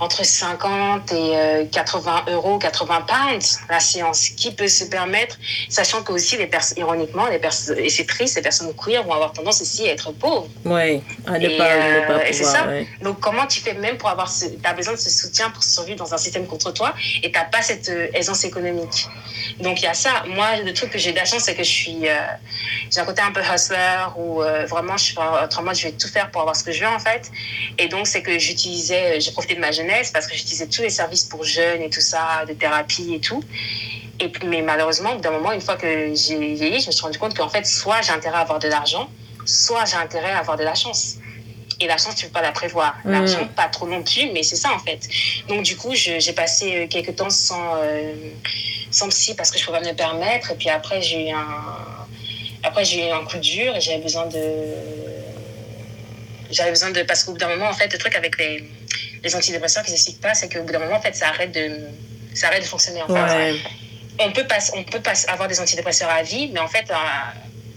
entre 0.00 0.24
50 0.24 1.12
et 1.12 1.14
euh, 1.36 1.64
80 1.70 2.24
euros, 2.28 2.58
80 2.58 3.02
pounds 3.02 3.58
la 3.68 3.80
séance. 3.80 4.30
Qui 4.30 4.52
peut 4.52 4.68
se 4.68 4.84
permettre, 4.84 5.36
sachant 5.68 6.02
que 6.02 6.12
aussi, 6.12 6.36
les 6.36 6.46
personnes, 6.46 6.78
ironiquement, 6.78 7.26
les 7.26 7.38
personnes, 7.38 7.78
et 7.78 7.90
c'est 7.90 8.06
triste, 8.06 8.36
les 8.36 8.42
personnes 8.42 8.72
queer 8.74 9.02
vont 9.04 9.12
avoir 9.12 9.32
tendance 9.32 9.60
aussi 9.60 9.88
à 9.88 9.92
être 9.92 10.10
pauvres. 10.12 10.48
Oui, 10.64 11.02
à 11.26 11.38
ne 11.38 11.46
Et, 11.48 11.56
pas, 11.58 11.64
euh, 11.70 12.06
pas 12.06 12.20
c'est 12.32 12.44
ça. 12.44 12.66
ouais. 12.66 12.86
Donc, 13.02 13.20
comment 13.20 13.46
tu 13.46 13.60
fais 13.60 13.74
même 13.74 13.96
pour 13.98 14.08
avoir 14.08 14.30
ce. 14.30 14.46
Tu 14.46 14.58
as 14.64 14.72
besoin 14.72 14.94
de 14.94 14.98
ce 14.98 15.10
soutien 15.10 15.50
pour 15.50 15.62
survivre 15.62 15.98
dans 15.98 16.14
un 16.14 16.18
système 16.18 16.46
contre 16.46 16.72
toi 16.72 16.94
et 17.22 17.30
tu 17.30 17.38
n'as 17.38 17.44
pas 17.44 17.62
cette 17.62 17.88
euh, 17.90 18.08
aisance 18.14 18.44
économique? 18.44 19.06
Donc, 19.60 19.80
il 19.80 19.84
y 19.84 19.88
a 19.88 19.94
ça. 19.94 20.24
Moi, 20.26 20.56
le 20.64 20.72
truc 20.72 20.90
que 20.90 20.98
j'ai 20.98 21.12
de 21.12 21.16
la 21.18 21.24
chance, 21.26 21.42
c'est 21.42 21.54
que 21.54 21.62
je 21.62 21.70
suis. 21.70 22.08
euh, 22.08 22.14
j'ai 22.90 23.00
un 23.00 23.04
côté 23.04 23.20
un 23.22 23.32
peu 23.32 23.40
hustler 23.42 23.76
où 24.16 24.42
euh, 24.42 24.64
vraiment, 24.66 24.96
je 24.96 25.04
suis 25.04 25.16
autrement, 25.44 25.74
je 25.74 25.88
vais 25.88 25.92
tout 25.92 26.08
faire 26.08 26.30
pour 26.30 26.40
avoir 26.40 26.56
ce 26.56 26.64
que 26.64 26.72
je 26.72 26.80
veux, 26.80 26.90
en 26.90 26.98
fait. 26.98 27.30
Et 27.78 27.88
donc, 27.88 28.06
c'est 28.06 28.22
que 28.22 28.38
j'utilisais. 28.38 29.20
J'ai 29.20 29.32
profité 29.32 29.54
de 29.54 29.60
ma 29.60 29.70
jeunesse 29.72 29.89
parce 30.12 30.26
que 30.26 30.34
j'utilisais 30.36 30.68
tous 30.68 30.82
les 30.82 30.90
services 30.90 31.24
pour 31.24 31.44
jeunes 31.44 31.82
et 31.82 31.90
tout 31.90 32.00
ça, 32.00 32.44
de 32.46 32.52
thérapie 32.54 33.14
et 33.14 33.20
tout. 33.20 33.42
Et 34.20 34.30
mais 34.44 34.62
malheureusement, 34.62 35.14
d'un 35.16 35.30
moment, 35.30 35.52
une 35.52 35.60
fois 35.60 35.76
que 35.76 36.14
j'ai 36.14 36.54
vieilli, 36.54 36.80
je 36.80 36.88
me 36.88 36.92
suis 36.92 37.02
rendu 37.02 37.18
compte 37.18 37.36
qu'en 37.36 37.48
fait, 37.48 37.66
soit 37.66 38.02
j'ai 38.02 38.12
intérêt 38.12 38.36
à 38.36 38.40
avoir 38.40 38.58
de 38.58 38.68
l'argent, 38.68 39.08
soit 39.46 39.84
j'ai 39.86 39.96
intérêt 39.96 40.32
à 40.32 40.38
avoir 40.38 40.56
de 40.56 40.64
la 40.64 40.74
chance. 40.74 41.16
Et 41.82 41.86
la 41.86 41.96
chance, 41.96 42.14
tu 42.16 42.26
peux 42.26 42.32
pas 42.32 42.42
la 42.42 42.52
prévoir. 42.52 42.96
Mm. 43.04 43.10
L'argent, 43.10 43.48
pas 43.56 43.68
trop 43.68 43.88
non 43.88 44.02
plus, 44.02 44.30
mais 44.32 44.42
c'est 44.42 44.56
ça 44.56 44.72
en 44.72 44.78
fait. 44.78 45.08
Donc 45.48 45.62
du 45.62 45.76
coup, 45.76 45.94
j'ai 45.94 46.32
passé 46.32 46.76
euh, 46.76 46.86
quelques 46.86 47.16
temps 47.16 47.30
sans, 47.30 47.76
euh, 47.76 48.12
sans 48.90 49.08
psy 49.08 49.34
parce 49.34 49.50
que 49.50 49.58
je 49.58 49.64
pouvais 49.64 49.78
pas 49.78 49.84
me 49.84 49.90
le 49.90 49.96
permettre. 49.96 50.50
Et 50.52 50.54
puis 50.56 50.68
après, 50.68 51.00
j'ai 51.00 51.28
eu 51.28 51.32
un, 51.32 51.64
après 52.62 52.84
j'ai 52.84 53.08
eu 53.08 53.10
un 53.10 53.24
coup 53.24 53.38
dur 53.38 53.74
et 53.74 53.80
j'avais 53.80 54.02
besoin 54.02 54.26
de, 54.26 54.40
j'avais 56.50 56.70
besoin 56.70 56.90
de 56.90 57.02
parce 57.02 57.24
qu'au 57.24 57.32
bout 57.32 57.38
d'un 57.38 57.48
moment, 57.48 57.70
en 57.70 57.72
fait, 57.72 57.90
le 57.90 57.98
truc 57.98 58.14
avec 58.14 58.36
les, 58.38 58.68
les 59.22 59.34
antidépresseurs 59.34 59.84
qui 59.84 59.90
s'expliquent 59.90 60.20
pas, 60.20 60.34
c'est 60.34 60.48
qu'au 60.52 60.62
bout 60.62 60.72
d'un 60.72 60.78
moment, 60.78 60.96
en 60.96 61.00
fait, 61.00 61.14
ça 61.14 61.28
arrête 61.28 61.52
de, 61.52 61.88
ça 62.34 62.48
arrête 62.48 62.62
de 62.62 62.68
fonctionner 62.68 63.02
Ouais. 63.08 63.56
on 64.18 64.32
peut 64.32 64.46
pas, 64.46 64.58
on 64.74 64.84
peut 64.84 65.00
pas 65.00 65.12
avoir 65.28 65.48
des 65.48 65.60
antidépresseurs 65.60 66.10
à 66.10 66.22
vie, 66.22 66.50
mais 66.52 66.60
en 66.60 66.68
fait, 66.68 66.90
euh, 66.90 66.94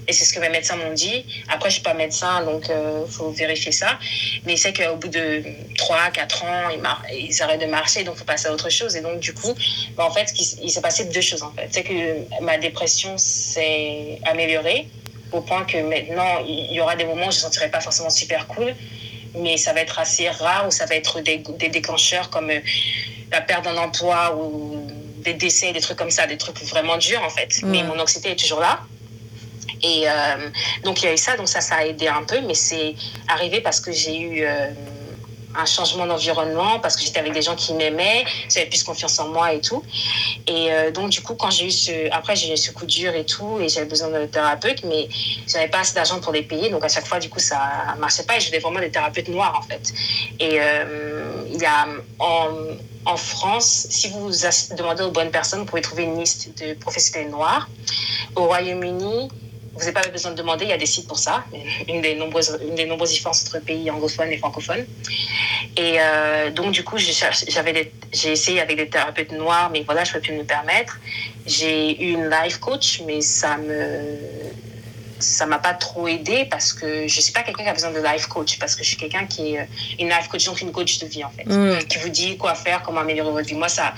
et 0.07 0.13
c'est 0.13 0.25
ce 0.25 0.33
que 0.33 0.39
mes 0.39 0.49
médecins 0.49 0.75
m'ont 0.75 0.93
dit. 0.93 1.25
Après, 1.47 1.69
je 1.69 1.75
suis 1.75 1.83
pas 1.83 1.93
médecin, 1.93 2.43
donc 2.43 2.65
il 2.69 3.11
faut 3.11 3.29
vérifier 3.29 3.71
ça. 3.71 3.97
Mais 4.45 4.57
c'est 4.57 4.73
qu'au 4.73 4.97
bout 4.97 5.07
de 5.07 5.43
3, 5.77 6.09
4 6.11 6.43
ans, 6.43 6.69
ils, 6.69 7.29
ils 7.29 7.41
arrêtent 7.41 7.61
de 7.61 7.67
marcher, 7.67 8.03
donc 8.03 8.15
il 8.15 8.19
faut 8.19 8.25
passer 8.25 8.47
à 8.47 8.53
autre 8.53 8.69
chose. 8.69 8.97
Et 8.97 9.01
donc, 9.01 9.19
du 9.19 9.33
coup, 9.33 9.53
bah, 9.95 10.05
en 10.05 10.11
fait, 10.11 10.33
il 10.61 10.69
s'est 10.69 10.81
passé 10.81 11.05
deux 11.05 11.21
choses, 11.21 11.41
en 11.43 11.51
fait. 11.51 11.69
C'est 11.71 11.83
que 11.83 12.41
ma 12.41 12.57
dépression 12.57 13.17
s'est 13.17 14.19
améliorée 14.25 14.87
au 15.33 15.41
point 15.41 15.63
que 15.65 15.77
maintenant, 15.77 16.43
il 16.47 16.71
y 16.71 16.79
aura 16.79 16.95
des 16.95 17.05
moments 17.05 17.27
où 17.27 17.31
je 17.31 17.37
ne 17.37 17.41
sentirai 17.41 17.69
pas 17.69 17.81
forcément 17.81 18.09
super 18.09 18.47
cool, 18.47 18.75
mais 19.35 19.57
ça 19.57 19.73
va 19.73 19.81
être 19.81 19.99
assez 19.99 20.29
rare 20.29 20.67
ou 20.67 20.71
ça 20.71 20.85
va 20.85 20.95
être 20.95 21.21
des, 21.21 21.37
des 21.37 21.69
déclencheurs 21.69 22.29
comme 22.29 22.49
euh, 22.49 22.59
la 23.31 23.41
perte 23.41 23.65
d'un 23.65 23.77
emploi 23.77 24.35
ou 24.35 24.87
des 25.23 25.33
décès, 25.33 25.71
des 25.73 25.81
trucs 25.81 25.97
comme 25.97 26.11
ça, 26.11 26.27
des 26.27 26.37
trucs 26.37 26.61
vraiment 26.63 26.97
durs 26.97 27.23
en 27.23 27.29
fait. 27.29 27.61
Mais 27.63 27.83
mon 27.83 27.99
anxiété 27.99 28.31
est 28.31 28.35
toujours 28.35 28.59
là. 28.59 28.81
Et 29.81 30.03
euh, 30.07 30.49
donc 30.83 31.01
il 31.01 31.05
y 31.05 31.07
a 31.09 31.13
eu 31.13 31.17
ça, 31.17 31.35
donc 31.35 31.49
ça, 31.49 31.59
ça 31.59 31.75
a 31.75 31.85
aidé 31.85 32.07
un 32.07 32.23
peu, 32.23 32.39
mais 32.41 32.53
c'est 32.53 32.95
arrivé 33.27 33.59
parce 33.59 33.81
que 33.81 33.91
j'ai 33.91 34.17
eu 34.17 34.43
euh, 34.43 34.69
un 35.55 35.65
changement 35.65 36.05
d'environnement, 36.05 36.79
parce 36.79 36.95
que 36.95 37.03
j'étais 37.03 37.19
avec 37.19 37.33
des 37.33 37.41
gens 37.41 37.55
qui 37.55 37.73
m'aimaient, 37.73 38.25
j'avais 38.49 38.67
plus 38.67 38.83
confiance 38.83 39.19
en 39.19 39.29
moi 39.29 39.53
et 39.53 39.61
tout. 39.61 39.83
Et 40.47 40.71
euh, 40.71 40.91
donc 40.91 41.09
du 41.09 41.21
coup, 41.21 41.35
quand 41.35 41.51
j'ai 41.51 41.67
eu 41.67 41.71
ce, 41.71 42.11
après 42.11 42.35
j'ai 42.35 42.53
eu 42.53 42.57
ce 42.57 42.71
coup 42.71 42.85
dur 42.85 43.13
et 43.13 43.25
tout, 43.25 43.59
et 43.61 43.69
j'avais 43.69 43.85
besoin 43.85 44.09
de 44.09 44.25
thérapeute, 44.25 44.83
mais 44.85 45.07
j'avais 45.47 45.67
pas 45.67 45.79
assez 45.79 45.95
d'argent 45.95 46.19
pour 46.19 46.33
les 46.33 46.43
payer, 46.43 46.69
donc 46.69 46.83
à 46.83 46.89
chaque 46.89 47.05
fois 47.05 47.19
du 47.19 47.29
coup 47.29 47.39
ça 47.39 47.59
marchait 47.99 48.23
pas, 48.23 48.37
et 48.37 48.39
je 48.39 48.47
voulais 48.47 48.59
vraiment 48.59 48.79
des 48.79 48.91
thérapeutes 48.91 49.29
noirs 49.29 49.57
en 49.57 49.61
fait. 49.61 49.93
Et 50.39 50.59
euh, 50.59 51.45
il 51.51 51.61
y 51.61 51.65
a 51.65 51.87
en, 52.19 52.49
en 53.05 53.17
France, 53.17 53.87
si 53.89 54.09
vous 54.09 54.31
demandez 54.77 55.03
aux 55.03 55.11
bonnes 55.11 55.31
personnes, 55.31 55.59
vous 55.59 55.65
pouvez 55.65 55.81
trouver 55.81 56.03
une 56.03 56.19
liste 56.19 56.57
de 56.61 56.73
professionnels 56.73 57.29
noirs. 57.29 57.67
Au 58.35 58.45
Royaume-Uni, 58.45 59.29
vous 59.73 59.79
n'avez 59.79 59.91
pas 59.91 60.07
besoin 60.07 60.31
de 60.31 60.37
demander, 60.37 60.65
il 60.65 60.69
y 60.69 60.73
a 60.73 60.77
des 60.77 60.85
sites 60.85 61.07
pour 61.07 61.17
ça, 61.17 61.43
une 61.87 62.01
des 62.01 62.15
nombreuses, 62.15 62.59
une 62.67 62.75
des 62.75 62.85
nombreuses 62.85 63.11
différences 63.11 63.43
entre 63.43 63.59
pays 63.63 63.89
anglophones 63.89 64.31
et 64.31 64.37
francophones. 64.37 64.85
Et 65.77 65.95
euh, 65.99 66.51
donc, 66.51 66.71
du 66.71 66.83
coup, 66.83 66.97
j'ai 66.97 67.11
j'avais 67.47 67.91
essayé 68.23 68.61
avec 68.61 68.77
des 68.77 68.87
thérapeutes 68.87 69.31
noirs, 69.31 69.69
mais 69.71 69.81
voilà, 69.83 70.03
je 70.03 70.09
ne 70.11 70.13
peux 70.15 70.21
plus 70.21 70.33
me 70.35 70.43
permettre. 70.43 70.99
J'ai 71.47 72.01
eu 72.03 72.13
une 72.13 72.29
life 72.29 72.57
coach, 72.59 73.01
mais 73.05 73.21
ça 73.21 73.57
me 73.57 74.19
ça 75.19 75.45
m'a 75.45 75.57
pas 75.57 75.73
trop 75.73 76.07
aidé 76.09 76.45
parce 76.51 76.73
que 76.73 77.07
je 77.07 77.21
suis 77.21 77.31
pas 77.31 77.43
quelqu'un 77.43 77.63
qui 77.63 77.69
a 77.69 77.73
besoin 77.73 77.91
de 77.91 78.01
life 78.03 78.27
coach 78.27 78.59
parce 78.59 78.75
que 78.75 78.83
je 78.83 78.89
suis 78.89 78.97
quelqu'un 78.97 79.25
qui 79.25 79.55
est 79.55 79.67
une 79.97 80.09
life 80.09 80.27
coach 80.27 80.43
donc 80.43 80.59
une 80.59 80.73
coach 80.73 80.99
de 80.99 81.07
vie 81.07 81.23
en 81.23 81.29
fait 81.29 81.45
Mm. 81.45 81.77
qui 81.87 81.97
vous 81.99 82.09
dit 82.09 82.35
quoi 82.35 82.55
faire 82.55 82.81
comment 82.83 82.99
améliorer 82.99 83.31
votre 83.31 83.47
vie 83.47 83.55
moi 83.55 83.69
ça 83.69 83.93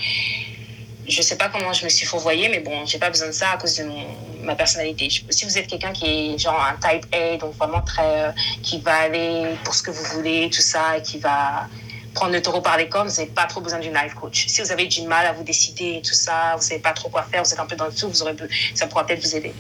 je 1.07 1.22
sais 1.22 1.38
pas 1.38 1.49
comment 1.49 1.73
je 1.73 1.84
me 1.84 1.90
suis 1.90 2.06
fourvoyée, 2.06 2.49
mais 2.49 2.60
bon, 2.60 2.86
j'ai 2.86 2.98
pas 2.98 3.10
besoin 3.10 3.27
de 3.27 3.34
ça 3.34 3.52
à 3.52 3.57
cause 3.57 3.77
de 3.77 3.84
mon, 3.84 4.06
ma 4.41 4.56
personnalité. 4.56 5.10
si 5.10 5.45
vous 5.45 5.57
êtes 5.57 5.68
quelqu'un 5.68 5.94
qui 5.94 6.06
est 6.06 6.38
genre 6.38 6.60
un 6.60 6.76
type 6.76 7.06
A, 7.14 7.38
donc 7.38 7.56
vraiment 7.56 7.82
très, 7.82 8.27
euh, 8.27 8.32
qui 8.64 8.80
va 8.80 8.95
aller 8.95 9.56
pour 9.64 9.73
ce 9.73 9.84
que 9.84 9.91
vous 9.91 10.03
voulez, 10.15 10.49
tout 10.49 10.61
ça, 10.61 10.98
et 10.98 11.02
qui 11.02 11.19
va 11.19 11.68
prendre 12.14 12.32
le 12.32 12.41
taureau 12.41 12.61
par 12.61 12.77
les 12.77 12.88
cornes, 12.88 13.10
vous 13.10 13.15
n'avez 13.15 13.30
pas 13.30 13.45
trop 13.45 13.61
besoin 13.61 13.80
d'une 13.80 13.94
life 13.94 14.14
coach. 14.15 14.48
Si 14.48 14.61
vous 14.61 14.72
avez 14.72 14.88
du 14.88 15.02
mal 15.03 15.26
à 15.27 15.34
vous 15.34 15.44
décider, 15.44 16.02
tout 16.03 16.14
ça, 16.14 16.53
vous 16.56 16.61
savez 16.61 16.80
pas 16.80 16.94
trop 16.94 17.10
quoi 17.10 17.23
faire, 17.23 17.44
vous 17.44 17.53
êtes 17.53 17.60
un 17.60 17.65
peu 17.65 17.76
dans 17.76 17.86
le 17.86 17.94
tout, 17.94 18.07
vous 18.10 18.22
aurez, 18.22 18.36
ça 18.73 18.88
pourra 18.88 19.06
peut-être 19.06 19.22
vous 19.22 19.36
aider. 19.36 19.53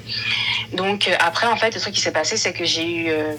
Donc 0.73 1.07
euh, 1.07 1.15
après, 1.19 1.47
en 1.47 1.57
fait, 1.57 1.75
le 1.75 1.81
truc 1.81 1.93
qui 1.93 2.01
s'est 2.01 2.13
passé, 2.13 2.37
c'est 2.37 2.53
que 2.53 2.65
j'ai 2.65 2.89
eu, 2.89 3.09
euh, 3.09 3.35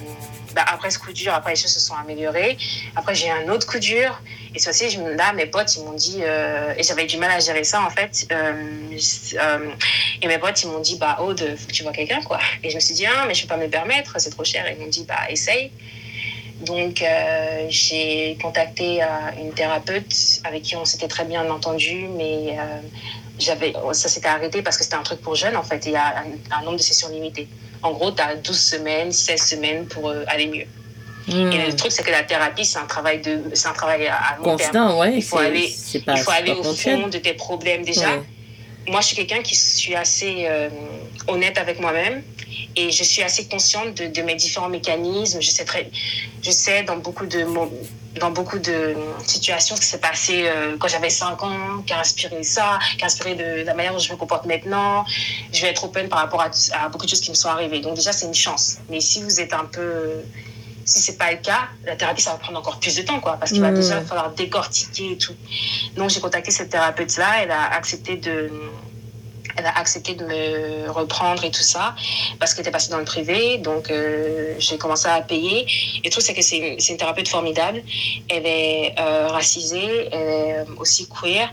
bah, 0.56 0.64
après 0.66 0.90
ce 0.90 0.98
coup 0.98 1.12
dur, 1.12 1.32
après 1.32 1.50
les 1.50 1.56
choses 1.56 1.72
se 1.72 1.80
sont 1.80 1.94
améliorées. 1.94 2.56
Après, 2.96 3.14
j'ai 3.14 3.28
eu 3.28 3.30
un 3.30 3.48
autre 3.52 3.66
coup 3.66 3.78
dur. 3.78 4.20
Et 4.54 4.58
ça 4.58 4.70
aussi, 4.70 4.96
là, 4.96 5.32
mes 5.34 5.46
potes, 5.46 5.76
ils 5.76 5.84
m'ont 5.84 5.92
dit, 5.92 6.20
euh, 6.22 6.74
et 6.76 6.82
j'avais 6.82 7.04
du 7.04 7.18
mal 7.18 7.30
à 7.30 7.38
gérer 7.38 7.62
ça, 7.62 7.82
en 7.82 7.90
fait. 7.90 8.26
et 10.22 10.26
mes 10.26 10.38
potes, 10.38 10.62
ils 10.62 10.68
m'ont 10.68 10.80
dit, 10.80 10.96
bah, 10.98 11.18
Aude, 11.20 11.56
faut 11.56 11.66
que 11.68 11.72
tu 11.72 11.82
vois 11.84 11.92
quelqu'un, 11.92 12.22
quoi. 12.22 12.40
Et 12.64 12.70
je 12.70 12.74
me 12.74 12.80
suis 12.80 12.94
dit, 12.94 13.06
ah, 13.06 13.24
mais 13.28 13.34
je 13.34 13.42
peux 13.42 13.48
pas 13.48 13.58
me 13.58 13.68
permettre, 13.68 14.18
c'est 14.18 14.30
trop 14.30 14.44
cher. 14.44 14.66
Et 14.66 14.72
ils 14.72 14.80
m'ont 14.80 14.88
dit, 14.88 15.04
bah, 15.04 15.30
essaye. 15.30 15.70
Donc, 16.60 17.02
euh, 17.02 17.66
j'ai 17.68 18.38
contacté 18.40 19.02
euh, 19.02 19.06
une 19.38 19.52
thérapeute 19.52 20.40
avec 20.44 20.62
qui 20.62 20.74
on 20.76 20.86
s'était 20.86 21.08
très 21.08 21.24
bien 21.24 21.48
entendu, 21.50 22.08
mais 22.16 22.56
euh, 22.58 23.92
ça 23.92 24.08
s'était 24.08 24.28
arrêté 24.28 24.62
parce 24.62 24.78
que 24.78 24.84
c'était 24.84 24.96
un 24.96 25.02
truc 25.02 25.20
pour 25.20 25.34
jeunes, 25.34 25.56
en 25.56 25.62
fait. 25.62 25.84
Il 25.84 25.92
y 25.92 25.96
a 25.96 26.24
un, 26.50 26.64
nombre 26.64 26.78
de 26.78 26.82
sessions 26.82 27.10
limité. 27.10 27.46
En 27.82 27.92
gros, 27.92 28.10
tu 28.10 28.22
as 28.22 28.36
12 28.36 28.58
semaines, 28.58 29.12
16 29.12 29.42
semaines 29.42 29.86
pour 29.86 30.12
aller 30.26 30.46
mieux. 30.46 30.66
Hmm. 31.28 31.50
Et 31.52 31.66
le 31.66 31.74
truc, 31.74 31.90
c'est 31.90 32.04
que 32.04 32.10
la 32.10 32.22
thérapie, 32.22 32.64
c'est 32.64 32.78
un 32.78 32.86
travail, 32.86 33.20
de, 33.20 33.40
un 33.64 33.72
travail 33.72 34.06
à 34.06 34.36
long 34.38 34.44
Constant, 34.44 34.96
terme. 34.98 35.12
il 35.12 35.22
faut 35.22 35.38
aller, 35.38 35.74
il 35.94 36.18
faut 36.18 36.30
aller 36.30 36.52
au 36.52 36.62
fond 36.62 37.08
de 37.08 37.18
tes 37.18 37.32
problèmes 37.32 37.84
déjà. 37.84 38.22
Moi, 38.88 39.00
je 39.00 39.06
suis 39.06 39.16
quelqu'un 39.16 39.42
qui 39.42 39.56
suis 39.56 39.96
assez 39.96 40.48
honnête 41.26 41.58
avec 41.58 41.80
moi-même 41.80 42.22
et 42.76 42.90
je 42.90 43.02
suis 43.02 43.22
assez 43.22 43.46
consciente 43.46 43.94
de, 43.94 44.06
de, 44.06 44.22
mes 44.22 44.36
différents 44.36 44.68
mécanismes. 44.68 45.40
Je 45.40 45.50
sais, 45.50 45.64
très, 45.64 45.90
je 46.42 46.50
sais 46.50 46.82
dans 46.84 46.96
beaucoup 46.96 47.26
de, 47.26 47.44
dans 48.20 48.30
beaucoup 48.30 48.59
de 48.59 48.94
situations 49.24 49.76
ce 49.76 49.80
qui 49.80 49.86
s'est 49.86 49.98
passé 49.98 50.44
euh, 50.47 50.76
quand 50.78 50.88
j'avais 50.88 51.10
5 51.10 51.43
ans, 51.43 51.82
qui 51.86 51.93
a 51.93 52.01
inspiré 52.01 52.43
ça, 52.43 52.78
qui 52.97 53.02
a 53.02 53.06
inspiré 53.06 53.34
de, 53.34 53.64
la 53.64 53.74
manière 53.74 53.93
dont 53.93 53.98
je 53.98 54.12
me 54.12 54.16
comporte 54.16 54.47
maintenant. 54.47 55.05
Je 55.52 55.62
vais 55.62 55.68
être 55.68 55.84
open 55.84 56.09
par 56.09 56.20
rapport 56.20 56.40
à, 56.40 56.51
à 56.72 56.88
beaucoup 56.88 57.05
de 57.05 57.10
choses 57.10 57.20
qui 57.20 57.30
me 57.30 57.34
sont 57.34 57.48
arrivées. 57.48 57.80
Donc 57.80 57.94
déjà, 57.94 58.12
c'est 58.12 58.26
une 58.26 58.34
chance. 58.34 58.78
Mais 58.88 59.01
si 59.01 59.22
vous 59.22 59.40
êtes 59.40 59.52
un 59.52 59.64
peu... 59.64 60.22
Si 60.84 61.01
c'est 61.01 61.18
pas 61.18 61.32
le 61.32 61.38
cas, 61.38 61.66
la 61.84 61.97
thérapie, 61.97 62.22
ça 62.22 62.30
va 62.30 62.36
prendre 62.38 62.60
encore 62.60 62.78
plus 62.78 62.94
de 62.94 63.02
temps, 63.02 63.18
quoi, 63.18 63.36
parce 63.38 63.51
qu'il 63.51 63.60
va 63.60 63.72
mmh. 63.72 63.74
déjà 63.74 64.01
falloir 64.02 64.30
décortiquer 64.30 65.12
et 65.12 65.18
tout. 65.18 65.34
Donc, 65.97 66.10
j'ai 66.10 66.20
contacté 66.20 66.52
cette 66.52 66.70
thérapeute-là, 66.70 67.43
elle 67.43 67.51
a 67.51 67.72
accepté 67.74 68.16
de, 68.16 68.52
elle 69.56 69.66
a 69.66 69.78
accepté 69.78 70.14
de 70.14 70.24
me 70.24 70.90
reprendre 70.90 71.44
et 71.44 71.50
tout 71.50 71.62
ça 71.62 71.94
parce 72.38 72.54
qu'elle 72.54 72.62
était 72.62 72.70
passée 72.70 72.90
dans 72.90 72.98
le 72.98 73.04
privé. 73.04 73.58
Donc, 73.58 73.90
euh, 73.90 74.54
j'ai 74.58 74.78
commencé 74.78 75.08
à 75.08 75.20
payer. 75.20 75.66
Et 76.04 76.10
tout, 76.10 76.20
c'est 76.20 76.34
que 76.34 76.42
c'est 76.42 76.76
une, 76.78 76.96
thérapeute 76.96 77.28
formidable. 77.28 77.82
Elle 78.28 78.46
est 78.46 78.94
euh, 78.98 79.28
racisée, 79.28 80.08
elle 80.12 80.28
est 80.28 80.64
aussi 80.78 81.08
queer. 81.08 81.52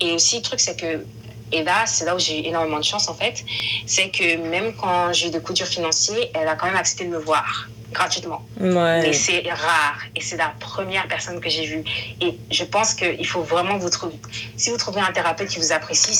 Et 0.00 0.12
aussi, 0.12 0.36
le 0.36 0.42
truc, 0.42 0.60
c'est 0.60 0.78
que 0.78 1.04
et 1.52 1.62
là, 1.62 1.84
c'est 1.86 2.04
là 2.04 2.16
où 2.16 2.18
j'ai 2.18 2.48
énormément 2.48 2.78
de 2.78 2.84
chance, 2.84 3.08
en 3.08 3.14
fait. 3.14 3.44
C'est 3.86 4.08
que 4.10 4.36
même 4.36 4.74
quand 4.74 5.12
j'ai 5.12 5.28
eu 5.28 5.30
des 5.30 5.40
coups 5.40 5.58
durs 5.58 5.68
financiers, 5.68 6.30
elle 6.34 6.48
a 6.48 6.56
quand 6.56 6.66
même 6.66 6.76
accepté 6.76 7.04
de 7.04 7.10
me 7.10 7.18
voir 7.18 7.68
gratuitement. 7.94 8.42
Mais 8.60 9.12
c'est 9.12 9.42
rare 9.50 10.00
et 10.14 10.20
c'est 10.20 10.36
la 10.36 10.52
première 10.60 11.06
personne 11.08 11.40
que 11.40 11.48
j'ai 11.48 11.64
vue. 11.64 11.84
Et 12.20 12.36
je 12.50 12.64
pense 12.64 12.92
qu'il 12.92 13.26
faut 13.26 13.42
vraiment 13.42 13.78
vous 13.78 13.88
trouver. 13.88 14.18
Si 14.56 14.70
vous 14.70 14.76
trouvez 14.76 15.00
un 15.00 15.12
thérapeute 15.12 15.48
qui 15.48 15.58
vous 15.58 15.72
apprécie, 15.72 16.14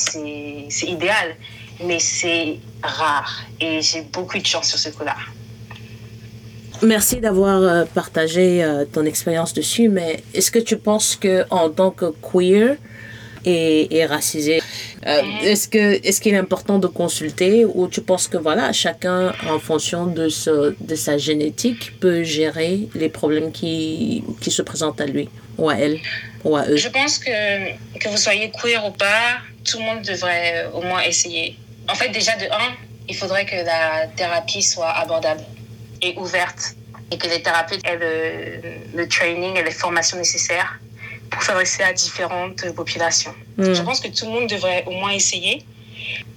c'est 0.69 0.87
idéal. 0.87 1.35
Mais 1.83 1.99
c'est 1.99 2.57
rare 2.81 3.41
et 3.59 3.81
j'ai 3.81 4.01
beaucoup 4.01 4.37
de 4.37 4.45
chance 4.45 4.69
sur 4.69 4.79
ce 4.79 4.89
coup-là. 4.89 5.17
Merci 6.81 7.17
d'avoir 7.17 7.61
euh, 7.61 7.85
partagé 7.93 8.63
euh, 8.63 8.85
ton 8.85 9.05
expérience 9.05 9.53
dessus, 9.53 9.89
mais 9.89 10.23
est-ce 10.33 10.51
que 10.51 10.59
tu 10.59 10.77
penses 10.77 11.15
que 11.15 11.45
en 11.49 11.69
tant 11.69 11.91
que 11.91 12.13
queer, 12.21 12.77
et, 13.45 14.05
racisé. 14.05 14.61
Euh, 15.05 15.21
est-ce 15.43 15.67
que 15.67 16.05
est-ce 16.05 16.21
qu'il 16.21 16.33
est 16.33 16.37
important 16.37 16.79
de 16.79 16.87
consulter 16.87 17.65
ou 17.65 17.87
tu 17.87 18.01
penses 18.01 18.27
que 18.27 18.37
voilà 18.37 18.73
chacun 18.73 19.33
en 19.47 19.59
fonction 19.59 20.05
de 20.05 20.29
ce, 20.29 20.75
de 20.79 20.95
sa 20.95 21.17
génétique 21.17 21.99
peut 21.99 22.23
gérer 22.23 22.87
les 22.95 23.09
problèmes 23.09 23.51
qui 23.51 24.23
qui 24.41 24.51
se 24.51 24.61
présentent 24.61 25.01
à 25.01 25.05
lui 25.05 25.29
ou 25.57 25.69
à 25.69 25.75
elle 25.75 25.99
ou 26.43 26.55
à 26.55 26.67
eux? 26.67 26.77
Je 26.77 26.89
pense 26.89 27.17
que 27.19 27.99
que 27.99 28.09
vous 28.09 28.17
soyez 28.17 28.51
queer 28.51 28.83
ou 28.85 28.91
pas, 28.91 29.37
tout 29.63 29.77
le 29.79 29.85
monde 29.85 30.01
devrait 30.01 30.67
au 30.73 30.81
moins 30.81 31.01
essayer. 31.01 31.57
En 31.89 31.95
fait, 31.95 32.09
déjà 32.09 32.35
de 32.35 32.45
un, 32.45 32.73
il 33.07 33.15
faudrait 33.15 33.45
que 33.45 33.55
la 33.55 34.07
thérapie 34.15 34.63
soit 34.63 34.89
abordable 34.89 35.43
et 36.01 36.15
ouverte 36.17 36.75
et 37.11 37.17
que 37.17 37.27
les 37.27 37.41
thérapeutes 37.41 37.81
aient 37.85 37.97
le, 37.97 38.97
le 38.97 39.07
training 39.07 39.57
et 39.57 39.63
les 39.63 39.71
formations 39.71 40.17
nécessaires 40.17 40.79
pour 41.35 41.43
s'adresser 41.43 41.83
à 41.83 41.93
différentes 41.93 42.63
populations. 42.73 43.35
Hmm. 43.57 43.73
Je 43.73 43.81
pense 43.81 43.99
que 43.99 44.07
tout 44.07 44.25
le 44.25 44.31
monde 44.31 44.47
devrait 44.49 44.83
au 44.87 44.91
moins 44.91 45.11
essayer. 45.11 45.63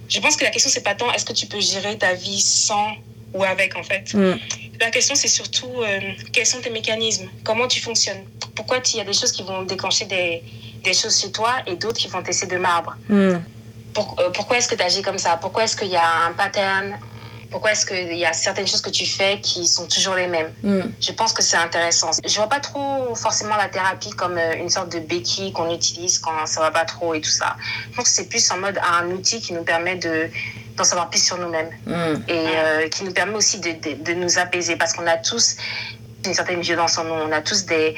Je 0.09 0.19
pense 0.19 0.35
que 0.35 0.43
la 0.43 0.51
question, 0.51 0.69
c'est 0.69 0.83
pas 0.83 0.95
tant 0.95 1.11
est-ce 1.13 1.25
que 1.25 1.33
tu 1.33 1.45
peux 1.47 1.61
gérer 1.61 1.97
ta 1.97 2.13
vie 2.13 2.41
sans 2.41 2.87
ou 3.33 3.43
avec, 3.43 3.75
en 3.77 3.83
fait? 3.83 4.13
Hmm. 4.13 4.35
La 4.81 4.91
question, 4.91 5.15
c'est 5.15 5.27
surtout 5.27 5.71
euh, 5.77 5.99
quels 6.33 6.45
sont 6.45 6.61
tes 6.61 6.69
mécanismes, 6.69 7.27
comment 7.43 7.67
tu 7.67 7.79
fonctionnes, 7.79 8.23
pourquoi 8.55 8.77
il 8.93 8.97
y 8.97 9.01
a 9.01 9.05
des 9.05 9.13
choses 9.13 9.31
qui 9.31 9.43
vont 9.43 9.63
déclencher 9.63 10.05
des, 10.05 10.43
des 10.83 10.93
choses 10.93 11.19
chez 11.21 11.31
toi 11.31 11.53
et 11.65 11.75
d'autres 11.75 11.97
qui 11.97 12.07
vont 12.07 12.21
t'essayer 12.21 12.51
de 12.51 12.57
marbre? 12.57 12.95
Hmm. 13.07 13.37
Euh, 13.97 14.29
pourquoi 14.33 14.57
est-ce 14.57 14.67
que 14.67 14.75
tu 14.75 14.83
agis 14.83 15.01
comme 15.01 15.17
ça? 15.17 15.37
Pourquoi 15.37 15.63
est-ce 15.63 15.75
qu'il 15.75 15.89
y 15.89 15.95
a 15.95 16.25
un 16.27 16.33
pattern 16.33 16.97
pourquoi 17.49 17.71
est-ce 17.71 17.85
qu'il 17.85 18.17
y 18.17 18.25
a 18.25 18.33
certaines 18.33 18.67
choses 18.67 18.81
que 18.81 18.89
tu 18.89 19.05
fais 19.05 19.39
qui 19.41 19.67
sont 19.67 19.87
toujours 19.87 20.15
les 20.15 20.27
mêmes 20.27 20.51
mm. 20.63 20.91
Je 21.01 21.11
pense 21.11 21.33
que 21.33 21.41
c'est 21.41 21.57
intéressant. 21.57 22.11
Je 22.25 22.35
vois 22.35 22.47
pas 22.47 22.59
trop 22.59 23.15
forcément 23.15 23.55
la 23.55 23.69
thérapie 23.69 24.11
comme 24.11 24.37
euh, 24.37 24.53
une 24.55 24.69
sorte 24.69 24.91
de 24.91 24.99
béquille 24.99 25.51
qu'on 25.51 25.73
utilise 25.73 26.19
quand 26.19 26.45
ça 26.45 26.61
va 26.61 26.71
pas 26.71 26.85
trop 26.85 27.13
et 27.13 27.21
tout 27.21 27.29
ça. 27.29 27.55
Je 27.91 27.95
pense 27.95 28.05
que 28.05 28.11
c'est 28.11 28.29
plus 28.29 28.49
en 28.51 28.57
mode 28.57 28.79
un 28.79 29.07
outil 29.11 29.41
qui 29.41 29.53
nous 29.53 29.63
permet 29.63 29.95
de 29.95 30.29
d'en 30.75 30.83
savoir 30.85 31.09
plus 31.09 31.23
sur 31.23 31.37
nous-mêmes 31.37 31.71
mm. 31.85 32.23
et 32.27 32.45
euh, 32.55 32.87
qui 32.89 33.03
nous 33.03 33.11
permet 33.11 33.35
aussi 33.35 33.59
de, 33.59 33.71
de, 33.71 34.01
de 34.01 34.13
nous 34.13 34.39
apaiser 34.39 34.75
parce 34.75 34.93
qu'on 34.93 35.07
a 35.07 35.17
tous 35.17 35.57
une 36.25 36.33
certaine 36.33 36.61
violence 36.61 36.97
en 36.97 37.03
nous, 37.05 37.13
on 37.13 37.31
a 37.31 37.41
tous 37.41 37.65
des, 37.65 37.95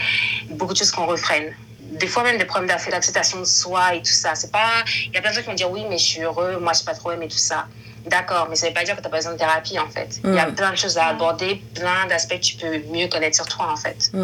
beaucoup 0.49 0.73
de 0.73 0.77
choses 0.77 0.91
qu'on 0.91 1.05
refrène 1.05 1.53
des 1.91 2.07
fois 2.07 2.23
même 2.23 2.37
des 2.37 2.45
problèmes 2.45 2.69
d'acceptation 2.69 3.39
de 3.39 3.45
soi 3.45 3.95
et 3.95 3.99
tout 3.99 4.13
ça. 4.13 4.33
C'est 4.35 4.51
pas, 4.51 4.83
il 5.07 5.13
y 5.13 5.17
a 5.17 5.21
plein 5.21 5.31
de 5.31 5.35
gens 5.35 5.41
qui 5.41 5.47
vont 5.47 5.53
dire 5.53 5.69
oui, 5.69 5.85
mais 5.89 5.97
je 5.97 6.05
suis 6.05 6.21
heureux, 6.21 6.57
moi 6.59 6.71
je 6.71 6.77
suis 6.77 6.85
pas 6.85 6.93
trop 6.93 7.11
aimé 7.11 7.27
tout 7.27 7.37
ça. 7.37 7.67
D'accord, 8.05 8.47
mais 8.49 8.55
ça 8.55 8.65
ne 8.65 8.71
veut 8.71 8.73
pas 8.73 8.83
dire 8.83 8.95
que 8.95 9.01
tu 9.01 9.05
n'as 9.05 9.11
pas 9.11 9.17
besoin 9.17 9.33
de 9.33 9.37
thérapie, 9.37 9.77
en 9.79 9.89
fait. 9.89 10.19
Il 10.23 10.33
y 10.33 10.39
a 10.39 10.47
mm. 10.47 10.55
plein 10.55 10.71
de 10.71 10.75
choses 10.75 10.97
à 10.97 11.05
aborder, 11.05 11.61
plein 11.75 12.07
d'aspects 12.07 12.39
que 12.39 12.45
tu 12.45 12.55
peux 12.57 12.79
mieux 12.91 13.07
connaître 13.07 13.35
sur 13.35 13.47
toi, 13.47 13.69
en 13.71 13.75
fait. 13.75 14.09
Mm. 14.13 14.17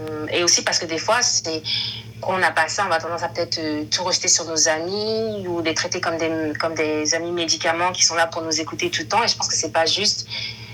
Euh, 0.00 0.26
et 0.30 0.44
aussi 0.44 0.62
parce 0.62 0.78
que 0.78 0.86
des 0.86 0.98
fois, 0.98 1.22
c'est 1.22 1.62
quand 2.20 2.34
on 2.34 2.38
n'a 2.38 2.50
pas 2.50 2.68
ça, 2.68 2.84
on 2.86 2.88
va 2.88 2.98
tendance 2.98 3.22
à 3.22 3.28
peut-être 3.28 3.58
euh, 3.58 3.84
tout 3.90 4.04
rejeter 4.04 4.28
sur 4.28 4.44
nos 4.44 4.68
amis 4.68 5.46
ou 5.46 5.60
les 5.62 5.74
traiter 5.74 6.00
comme 6.00 6.16
des, 6.18 6.52
comme 6.58 6.74
des 6.74 7.14
amis 7.14 7.32
médicaments 7.32 7.92
qui 7.92 8.04
sont 8.04 8.14
là 8.14 8.26
pour 8.26 8.42
nous 8.42 8.60
écouter 8.60 8.90
tout 8.90 9.02
le 9.02 9.08
temps. 9.08 9.22
Et 9.22 9.28
je 9.28 9.36
pense 9.36 9.48
que 9.48 9.54
c'est 9.54 9.72
pas 9.72 9.86
juste 9.86 10.26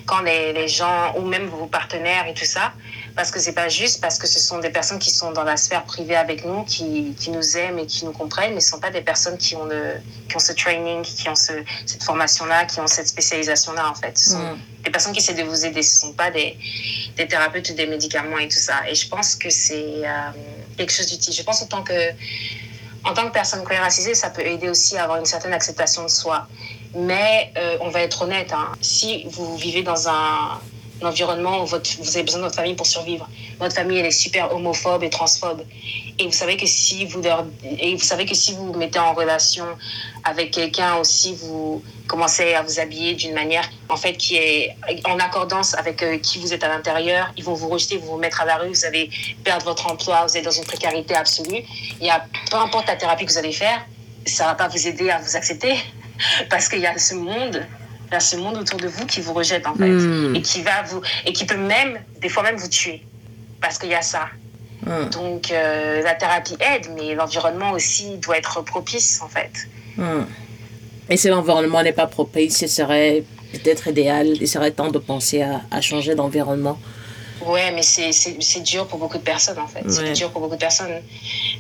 quand 0.06 0.20
les, 0.20 0.52
les, 0.52 0.68
gens, 0.68 1.14
ou 1.16 1.22
même 1.22 1.46
vos 1.46 1.66
partenaires 1.66 2.26
et 2.26 2.34
tout 2.34 2.44
ça, 2.44 2.72
parce 3.16 3.30
que 3.30 3.38
c'est 3.38 3.52
pas 3.52 3.68
juste, 3.68 4.00
parce 4.00 4.18
que 4.18 4.26
ce 4.26 4.40
sont 4.40 4.58
des 4.58 4.70
personnes 4.70 4.98
qui 4.98 5.10
sont 5.10 5.30
dans 5.30 5.44
la 5.44 5.56
sphère 5.56 5.84
privée 5.84 6.16
avec 6.16 6.44
nous, 6.44 6.64
qui, 6.64 7.14
qui 7.18 7.30
nous 7.30 7.56
aiment 7.56 7.78
et 7.78 7.86
qui 7.86 8.04
nous 8.04 8.12
comprennent, 8.12 8.54
mais 8.54 8.60
ce 8.60 8.70
sont 8.70 8.80
pas 8.80 8.90
des 8.90 9.02
personnes 9.02 9.38
qui 9.38 9.54
ont, 9.54 9.66
le, 9.66 9.94
qui 10.28 10.36
ont 10.36 10.40
ce 10.40 10.52
training, 10.52 11.02
qui 11.02 11.28
ont 11.28 11.36
ce, 11.36 11.52
cette 11.86 12.02
formation-là, 12.02 12.64
qui 12.64 12.80
ont 12.80 12.88
cette 12.88 13.06
spécialisation-là, 13.06 13.88
en 13.88 13.94
fait. 13.94 14.18
Ce 14.18 14.30
sont 14.30 14.38
mm. 14.38 14.58
des 14.84 14.90
personnes 14.90 15.12
qui 15.12 15.20
essaient 15.20 15.34
de 15.34 15.44
vous 15.44 15.64
aider, 15.64 15.82
ce 15.82 16.00
sont 16.00 16.12
pas 16.12 16.32
des, 16.32 16.56
des 17.16 17.28
thérapeutes 17.28 17.70
ou 17.70 17.74
des 17.74 17.86
médicaments 17.86 18.38
et 18.38 18.48
tout 18.48 18.58
ça. 18.58 18.80
Et 18.88 18.96
je 18.96 19.08
pense 19.08 19.36
que 19.36 19.48
c'est 19.48 20.02
euh, 20.04 20.30
quelque 20.76 20.92
chose 20.92 21.06
d'utile. 21.06 21.32
Je 21.32 21.42
pense 21.44 21.62
en 21.62 21.66
tant 21.66 21.84
que, 21.84 22.10
en 23.04 23.14
tant 23.14 23.28
que 23.28 23.32
personne 23.32 23.64
queer 23.64 23.80
racisée, 23.80 24.14
ça 24.14 24.30
peut 24.30 24.44
aider 24.44 24.68
aussi 24.68 24.96
à 24.96 25.04
avoir 25.04 25.20
une 25.20 25.26
certaine 25.26 25.52
acceptation 25.52 26.02
de 26.02 26.08
soi. 26.08 26.48
Mais 26.96 27.52
euh, 27.58 27.78
on 27.80 27.90
va 27.90 28.00
être 28.00 28.22
honnête, 28.22 28.52
hein, 28.52 28.72
si 28.80 29.24
vous 29.28 29.56
vivez 29.56 29.82
dans 29.82 30.08
un, 30.08 30.60
environnement 31.02 31.62
où 31.62 31.66
votre, 31.66 31.90
vous 32.00 32.16
avez 32.16 32.22
besoin 32.22 32.40
de 32.40 32.44
votre 32.44 32.56
famille 32.56 32.74
pour 32.74 32.86
survivre, 32.86 33.28
votre 33.58 33.74
famille 33.74 33.98
elle 33.98 34.06
est 34.06 34.10
super 34.10 34.54
homophobe 34.54 35.02
et 35.02 35.10
transphobe, 35.10 35.62
et 36.18 36.26
vous 36.26 36.32
savez 36.32 36.56
que 36.56 36.66
si 36.66 37.04
vous 37.06 37.20
leur, 37.20 37.46
et 37.64 37.94
vous 37.94 38.02
savez 38.02 38.26
que 38.26 38.34
si 38.34 38.54
vous 38.54 38.72
mettez 38.74 38.98
en 38.98 39.14
relation 39.14 39.66
avec 40.22 40.52
quelqu'un 40.52 40.96
aussi, 40.96 41.34
vous 41.34 41.82
commencez 42.06 42.54
à 42.54 42.62
vous 42.62 42.78
habiller 42.78 43.14
d'une 43.14 43.34
manière 43.34 43.68
en 43.88 43.96
fait 43.96 44.14
qui 44.14 44.36
est 44.36 44.76
en 45.04 45.18
accordance 45.18 45.74
avec 45.74 46.02
euh, 46.02 46.18
qui 46.18 46.38
vous 46.38 46.52
êtes 46.52 46.62
à 46.62 46.68
l'intérieur, 46.68 47.32
ils 47.36 47.44
vont 47.44 47.54
vous 47.54 47.68
rejeter, 47.68 47.96
vous 47.96 48.12
vous 48.12 48.18
mettre 48.18 48.40
à 48.40 48.44
la 48.44 48.56
rue, 48.56 48.68
vous 48.68 48.84
allez 48.84 49.10
perdre 49.42 49.64
votre 49.64 49.90
emploi, 49.90 50.24
vous 50.26 50.36
êtes 50.36 50.44
dans 50.44 50.50
une 50.50 50.64
précarité 50.64 51.14
absolue. 51.14 51.62
Il 52.00 52.06
y 52.06 52.10
a 52.10 52.24
peu 52.50 52.56
importe 52.56 52.86
la 52.86 52.96
thérapie 52.96 53.24
que 53.24 53.32
vous 53.32 53.38
allez 53.38 53.52
faire, 53.52 53.84
ça 54.26 54.46
va 54.46 54.54
pas 54.54 54.68
vous 54.68 54.86
aider 54.86 55.10
à 55.10 55.18
vous 55.18 55.36
accepter 55.36 55.74
parce 56.50 56.68
qu'il 56.68 56.80
y 56.80 56.86
a 56.86 56.96
ce 56.98 57.14
monde 57.14 57.66
il 58.06 58.12
y 58.12 58.16
a 58.16 58.20
ce 58.20 58.36
monde 58.36 58.56
autour 58.56 58.78
de 58.78 58.88
vous 58.88 59.06
qui 59.06 59.20
vous 59.20 59.32
rejette 59.32 59.66
en 59.66 59.74
fait 59.74 59.88
hmm. 59.88 60.34
et 60.36 60.42
qui 60.42 60.62
va 60.62 60.82
vous 60.82 61.00
et 61.26 61.32
qui 61.32 61.44
peut 61.46 61.56
même 61.56 61.98
des 62.20 62.28
fois 62.28 62.42
même 62.42 62.56
vous 62.56 62.68
tuer 62.68 63.02
parce 63.60 63.78
qu'il 63.78 63.90
y 63.90 63.94
a 63.94 64.02
ça 64.02 64.28
Mm. 64.86 65.10
Donc 65.10 65.50
euh, 65.50 66.02
la 66.02 66.14
thérapie 66.14 66.56
aide, 66.60 66.88
mais 66.96 67.14
l'environnement 67.14 67.72
aussi 67.72 68.18
doit 68.18 68.36
être 68.36 68.62
propice 68.62 69.20
en 69.22 69.28
fait. 69.28 69.50
Mm. 69.96 70.24
Et 71.10 71.16
si 71.16 71.28
l'environnement 71.28 71.82
n'est 71.82 71.92
pas 71.92 72.06
propice, 72.06 72.58
ce 72.58 72.66
serait 72.66 73.24
peut-être 73.52 73.88
idéal, 73.88 74.28
il 74.40 74.48
serait 74.48 74.70
temps 74.70 74.90
de 74.90 74.98
penser 74.98 75.42
à, 75.42 75.62
à 75.70 75.80
changer 75.80 76.14
d'environnement. 76.14 76.78
Ouais, 77.46 77.72
mais 77.72 77.82
c'est 77.82 78.62
dur 78.62 78.86
pour 78.86 78.98
beaucoup 78.98 79.18
de 79.18 79.22
personnes 79.22 79.58
en 79.58 79.66
fait. 79.66 79.82
C'est 79.88 80.12
dur 80.12 80.30
pour 80.30 80.40
beaucoup 80.40 80.54
de 80.54 80.60
personnes 80.60 81.02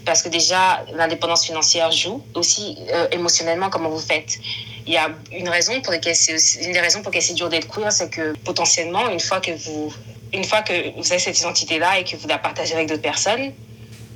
parce 0.06 0.22
que 0.22 0.30
déjà 0.30 0.82
l'indépendance 0.94 1.44
financière 1.44 1.90
joue 1.92 2.22
aussi 2.34 2.78
euh, 2.92 3.06
émotionnellement 3.12 3.68
comment 3.68 3.90
vous 3.90 3.98
faites. 3.98 4.38
Il 4.86 4.92
y 4.92 4.96
a 4.96 5.10
une 5.32 5.48
raison 5.48 5.80
pour 5.80 5.92
laquelle 5.92 6.16
c'est 6.16 6.36
une 6.62 6.72
des 6.72 6.80
raisons 6.80 7.02
pour 7.02 7.10
lesquelles 7.10 7.26
c'est 7.26 7.34
dur 7.34 7.48
d'être 7.48 7.68
queer, 7.68 7.90
c'est 7.90 8.10
que 8.10 8.34
potentiellement 8.44 9.08
une 9.08 9.20
fois 9.20 9.40
que 9.40 9.52
vous 9.52 9.92
une 10.32 10.44
fois 10.44 10.62
que 10.62 10.72
vous 10.96 11.12
avez 11.12 11.20
cette 11.20 11.38
identité-là 11.38 12.00
et 12.00 12.04
que 12.04 12.16
vous 12.16 12.26
la 12.26 12.38
partagez 12.38 12.74
avec 12.74 12.88
d'autres 12.88 13.02
personnes, 13.02 13.52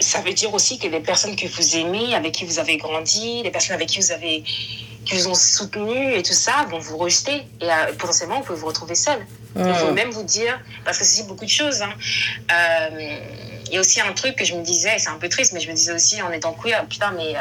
ça 0.01 0.21
veut 0.21 0.33
dire 0.33 0.53
aussi 0.53 0.79
que 0.79 0.89
les 0.89 1.01
personnes 1.01 1.37
que 1.37 1.47
vous 1.47 1.77
aimez, 1.77 2.15
avec 2.15 2.33
qui 2.33 2.45
vous 2.45 2.59
avez 2.59 2.77
grandi, 2.77 3.43
les 3.45 3.51
personnes 3.51 3.75
avec 3.75 3.89
qui 3.89 4.01
vous 4.01 4.13
avez 4.13 4.43
qui 5.05 5.15
vous 5.15 5.29
ont 5.29 5.35
soutenu 5.35 6.15
et 6.15 6.23
tout 6.23 6.35
ça 6.35 6.67
vont 6.69 6.79
vous 6.79 6.99
rejeter 6.99 7.47
et 7.61 7.65
euh, 7.65 7.93
potentiellement 7.99 8.41
vous 8.41 8.47
pouvez 8.47 8.59
vous 8.59 8.67
retrouver 8.67 8.95
seul. 8.95 9.27
Il 9.57 9.75
faut 9.75 9.93
même 9.93 10.11
vous 10.11 10.23
dire 10.23 10.61
parce 10.85 10.99
que 10.99 11.05
c'est 11.05 11.27
beaucoup 11.27 11.47
de 11.47 11.51
choses. 11.51 11.81
Hein. 11.81 11.93
Euh, 12.53 13.19
il 13.67 13.75
y 13.75 13.77
a 13.79 13.81
aussi 13.81 14.01
un 14.01 14.13
truc 14.13 14.37
que 14.37 14.45
je 14.45 14.55
me 14.55 14.63
disais, 14.63 14.99
c'est 14.99 15.09
un 15.09 15.19
peu 15.19 15.29
triste, 15.29 15.53
mais 15.53 15.61
je 15.61 15.69
me 15.69 15.75
disais 15.75 15.93
aussi 15.93 16.21
en 16.23 16.31
étant 16.31 16.53
queer, 16.53 16.85
putain, 16.87 17.13
mais 17.13 17.35
euh, 17.35 17.41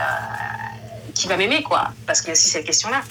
qui 1.18 1.28
va 1.28 1.38
m'aimer 1.38 1.64
quoi 1.64 1.90
Parce 2.06 2.22
qu'il 2.22 2.30
y 2.30 2.32
a 2.32 2.34
aussi 2.34 2.50
cette 2.50 2.66
question-là. 2.66 3.02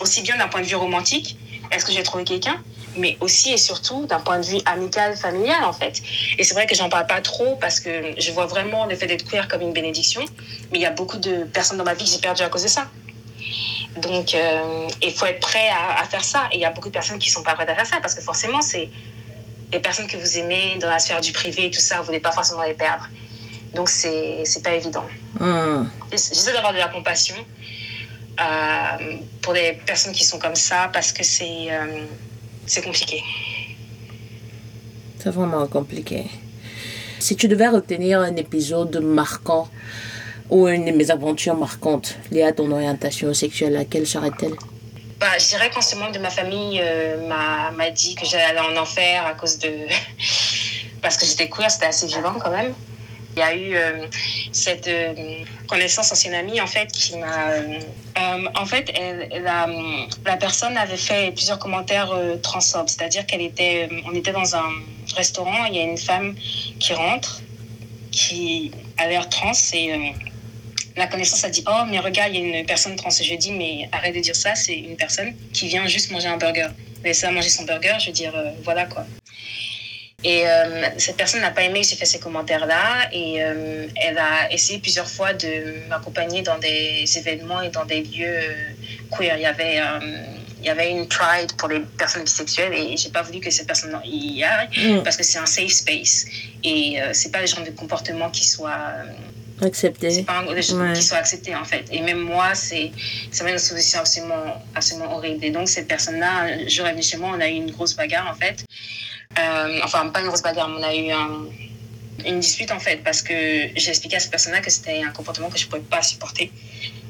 Aussi 0.00 0.22
bien 0.22 0.36
d'un 0.36 0.48
point 0.48 0.60
de 0.60 0.66
vue 0.66 0.76
romantique, 0.76 1.38
est-ce 1.70 1.84
que 1.84 1.92
j'ai 1.92 2.02
trouvé 2.02 2.24
quelqu'un 2.24 2.62
mais 2.98 3.16
aussi 3.20 3.52
et 3.52 3.58
surtout 3.58 4.06
d'un 4.06 4.20
point 4.20 4.38
de 4.38 4.46
vue 4.46 4.58
amical, 4.64 5.16
familial 5.16 5.64
en 5.64 5.72
fait. 5.72 6.00
Et 6.38 6.44
c'est 6.44 6.54
vrai 6.54 6.66
que 6.66 6.74
j'en 6.74 6.88
parle 6.88 7.06
pas 7.06 7.20
trop 7.20 7.56
parce 7.56 7.80
que 7.80 8.14
je 8.18 8.32
vois 8.32 8.46
vraiment 8.46 8.86
le 8.86 8.96
fait 8.96 9.06
d'être 9.06 9.28
queer 9.28 9.48
comme 9.48 9.60
une 9.60 9.72
bénédiction, 9.72 10.22
mais 10.72 10.78
il 10.78 10.80
y 10.80 10.86
a 10.86 10.90
beaucoup 10.90 11.18
de 11.18 11.44
personnes 11.44 11.78
dans 11.78 11.84
ma 11.84 11.94
vie 11.94 12.04
que 12.04 12.10
j'ai 12.10 12.18
perdues 12.18 12.42
à 12.42 12.48
cause 12.48 12.62
de 12.62 12.68
ça. 12.68 12.88
Donc 13.98 14.34
euh, 14.34 14.88
il 15.02 15.12
faut 15.12 15.26
être 15.26 15.40
prêt 15.40 15.68
à, 15.68 16.04
faire 16.04 16.24
ça. 16.24 16.48
Et 16.52 16.56
il 16.56 16.60
y 16.60 16.64
a 16.64 16.70
beaucoup 16.70 16.88
de 16.88 16.94
personnes 16.94 17.18
qui 17.18 17.30
sont 17.30 17.42
pas 17.42 17.54
prêtes 17.54 17.68
à 17.68 17.74
faire 17.74 17.86
ça 17.86 17.98
parce 18.00 18.14
que 18.14 18.22
forcément 18.22 18.60
c'est 18.60 18.88
les 19.72 19.80
personnes 19.80 20.06
que 20.06 20.16
vous 20.16 20.38
aimez 20.38 20.78
dans 20.80 20.88
la 20.88 20.98
sphère 20.98 21.20
du 21.20 21.32
privé 21.32 21.70
tout 21.70 21.80
ça, 21.80 21.98
vous 21.98 22.04
voulez 22.04 22.20
pas 22.20 22.32
forcément 22.32 22.62
les 22.62 22.74
perdre. 22.74 23.08
Donc 23.74 23.88
c'est 23.88 24.42
c'est 24.44 24.62
pas 24.62 24.74
évident. 24.74 25.04
Mmh. 25.40 25.84
J'essaie 26.10 26.52
d'avoir 26.52 26.72
de 26.72 26.78
la 26.78 26.88
compassion. 26.88 27.36
Euh, 28.38 29.16
pour 29.40 29.54
les 29.54 29.72
personnes 29.86 30.12
qui 30.12 30.24
sont 30.24 30.38
comme 30.38 30.56
ça 30.56 30.90
parce 30.92 31.10
que 31.10 31.24
c'est 31.24 31.68
euh, 31.70 32.04
c'est 32.66 32.82
compliqué. 32.82 33.22
C'est 35.18 35.30
vraiment 35.30 35.66
compliqué. 35.66 36.26
Si 37.18 37.34
tu 37.34 37.48
devais 37.48 37.68
retenir 37.68 38.20
un 38.20 38.36
épisode 38.36 38.96
marquant 39.02 39.68
ou 40.50 40.68
une 40.68 40.84
de 40.84 40.92
mes 40.92 41.10
aventures 41.10 41.56
marquantes 41.56 42.16
liées 42.30 42.42
à 42.42 42.52
ton 42.52 42.70
orientation 42.70 43.32
sexuelle, 43.32 43.72
laquelle 43.72 44.06
serait-elle? 44.06 44.54
Bah, 45.18 45.38
Je 45.38 45.48
dirais 45.48 45.70
qu'en 45.70 45.80
ce 45.80 45.96
moment 45.96 46.10
de 46.10 46.18
ma 46.18 46.30
famille 46.30 46.78
euh, 46.82 47.26
m'a 47.26 47.90
dit 47.90 48.14
que 48.14 48.26
j'allais 48.26 48.60
en 48.60 48.76
enfer 48.76 49.24
à 49.24 49.32
cause 49.32 49.58
de... 49.58 49.70
Parce 51.02 51.16
que 51.16 51.26
j'étais 51.26 51.48
queer, 51.48 51.70
c'était 51.70 51.86
assez 51.86 52.06
vivant 52.06 52.34
quand 52.38 52.50
même. 52.50 52.74
Il 53.36 53.40
y 53.40 53.42
a 53.42 53.54
eu 53.54 53.74
euh, 53.74 54.06
cette 54.50 54.88
euh, 54.88 55.12
connaissance 55.68 56.10
ancienne 56.10 56.32
amie 56.32 56.58
en 56.58 56.66
fait 56.66 56.90
qui 56.90 57.18
m'a 57.18 57.50
euh, 57.50 57.80
en 58.54 58.64
fait 58.64 58.90
la, 59.30 59.68
la, 60.24 60.36
personne 60.38 60.74
avait 60.78 60.96
fait 60.96 61.32
plusieurs 61.32 61.58
commentaires 61.58 62.18
transphobes. 62.42 62.88
C'est-à-dire 62.88 63.26
qu'elle 63.26 63.42
était 63.42 63.90
on 64.06 64.14
était 64.14 64.32
dans 64.32 64.56
un 64.56 64.70
restaurant 65.14 65.66
il 65.66 65.76
y 65.76 65.80
a 65.80 65.82
une 65.82 65.98
femme 65.98 66.34
qui 66.80 66.94
rentre 66.94 67.42
qui 68.10 68.70
a 68.96 69.06
l'air 69.06 69.28
trans 69.28 69.52
et 69.74 70.14
la 70.96 71.06
connaissance 71.06 71.44
a 71.44 71.50
dit 71.50 71.62
oh 71.68 71.82
mais 71.90 71.98
regarde 71.98 72.32
il 72.32 72.40
y 72.40 72.54
a 72.54 72.60
une 72.60 72.64
personne 72.64 72.96
trans. 72.96 73.10
Et 73.10 73.22
je 73.22 73.34
dis 73.34 73.52
mais 73.52 73.86
arrête 73.92 74.14
de 74.14 74.20
dire 74.20 74.34
ça 74.34 74.54
c'est 74.54 74.78
une 74.78 74.96
personne 74.96 75.34
qui 75.52 75.68
vient 75.68 75.86
juste 75.86 76.10
manger 76.10 76.28
un 76.28 76.38
burger. 76.38 76.68
Mais 77.04 77.12
ça 77.12 77.30
manger 77.30 77.50
son 77.50 77.64
burger 77.64 77.96
je 78.00 78.06
veux 78.06 78.12
dire 78.12 78.32
voilà 78.64 78.86
quoi 78.86 79.04
et 80.26 80.42
euh, 80.44 80.88
cette 80.98 81.16
personne 81.16 81.40
n'a 81.40 81.52
pas 81.52 81.62
aimé 81.62 81.82
que 81.82 81.86
j'ai 81.86 81.94
fait 81.94 82.04
ces 82.04 82.18
commentaires-là 82.18 83.08
et 83.12 83.44
euh, 83.44 83.86
elle 83.94 84.18
a 84.18 84.52
essayé 84.52 84.80
plusieurs 84.80 85.08
fois 85.08 85.32
de 85.32 85.88
m'accompagner 85.88 86.42
dans 86.42 86.58
des 86.58 87.04
événements 87.16 87.62
et 87.62 87.68
dans 87.68 87.84
des 87.84 88.02
lieux 88.02 88.26
euh, 88.26 89.16
queer. 89.16 89.36
Il 89.36 89.42
y 89.42 89.46
avait, 89.46 89.80
il 90.58 90.66
y 90.66 90.68
avait 90.68 90.90
une 90.90 91.06
pride 91.06 91.52
pour 91.56 91.68
les 91.68 91.78
personnes 91.96 92.24
bisexuelles 92.24 92.74
et 92.74 92.96
j'ai 92.96 93.10
pas 93.10 93.22
voulu 93.22 93.38
que 93.38 93.50
cette 93.50 93.68
personne 93.68 93.96
y 94.04 94.42
aille 94.42 94.68
mm. 94.76 95.04
parce 95.04 95.16
que 95.16 95.22
c'est 95.22 95.38
un 95.38 95.46
safe 95.46 95.70
space 95.70 96.26
et 96.64 96.98
c'est 97.12 97.30
pas 97.30 97.40
le 97.40 97.46
genre 97.46 97.62
de 97.62 97.70
comportement 97.70 98.28
qui 98.28 98.44
soit 98.48 98.80
accepté. 99.62 100.10
C'est 100.10 100.24
pas 100.24 100.40
un, 100.40 100.46
ouais. 100.48 100.92
qui 100.92 101.02
soit 101.04 101.18
accepté 101.18 101.54
en 101.54 101.64
fait. 101.64 101.84
Et 101.92 102.00
même 102.00 102.18
moi, 102.18 102.56
c'est 102.56 102.90
ça 103.30 103.44
m'a 103.44 103.52
une 103.52 103.58
solution 103.58 104.00
absolument, 104.00 104.60
absolument 104.74 105.14
horrible. 105.14 105.44
Et 105.44 105.50
donc 105.50 105.68
cette 105.68 105.86
personne-là, 105.86 106.64
je 106.64 106.68
jour, 106.68 106.86
chez 107.00 107.16
moi, 107.16 107.30
on 107.36 107.40
a 107.40 107.48
eu 107.48 107.52
une 107.52 107.70
grosse 107.70 107.94
bagarre 107.94 108.28
en 108.28 108.34
fait. 108.34 108.64
Euh, 109.38 109.80
enfin, 109.82 110.08
pas 110.08 110.20
une 110.20 110.28
grosse 110.28 110.42
bagarre, 110.42 110.68
mais 110.68 110.78
on 110.78 110.82
a 110.82 110.94
eu 110.94 111.12
une 112.24 112.40
dispute 112.40 112.70
en 112.70 112.80
fait, 112.80 113.02
parce 113.04 113.22
que 113.22 113.34
j'ai 113.34 113.90
expliqué 113.90 114.16
à 114.16 114.20
cette 114.20 114.30
personne-là 114.30 114.60
que 114.60 114.70
c'était 114.70 115.02
un 115.02 115.10
comportement 115.10 115.50
que 115.50 115.58
je 115.58 115.66
ne 115.66 115.70
pouvais 115.70 115.82
pas 115.82 116.02
supporter, 116.02 116.50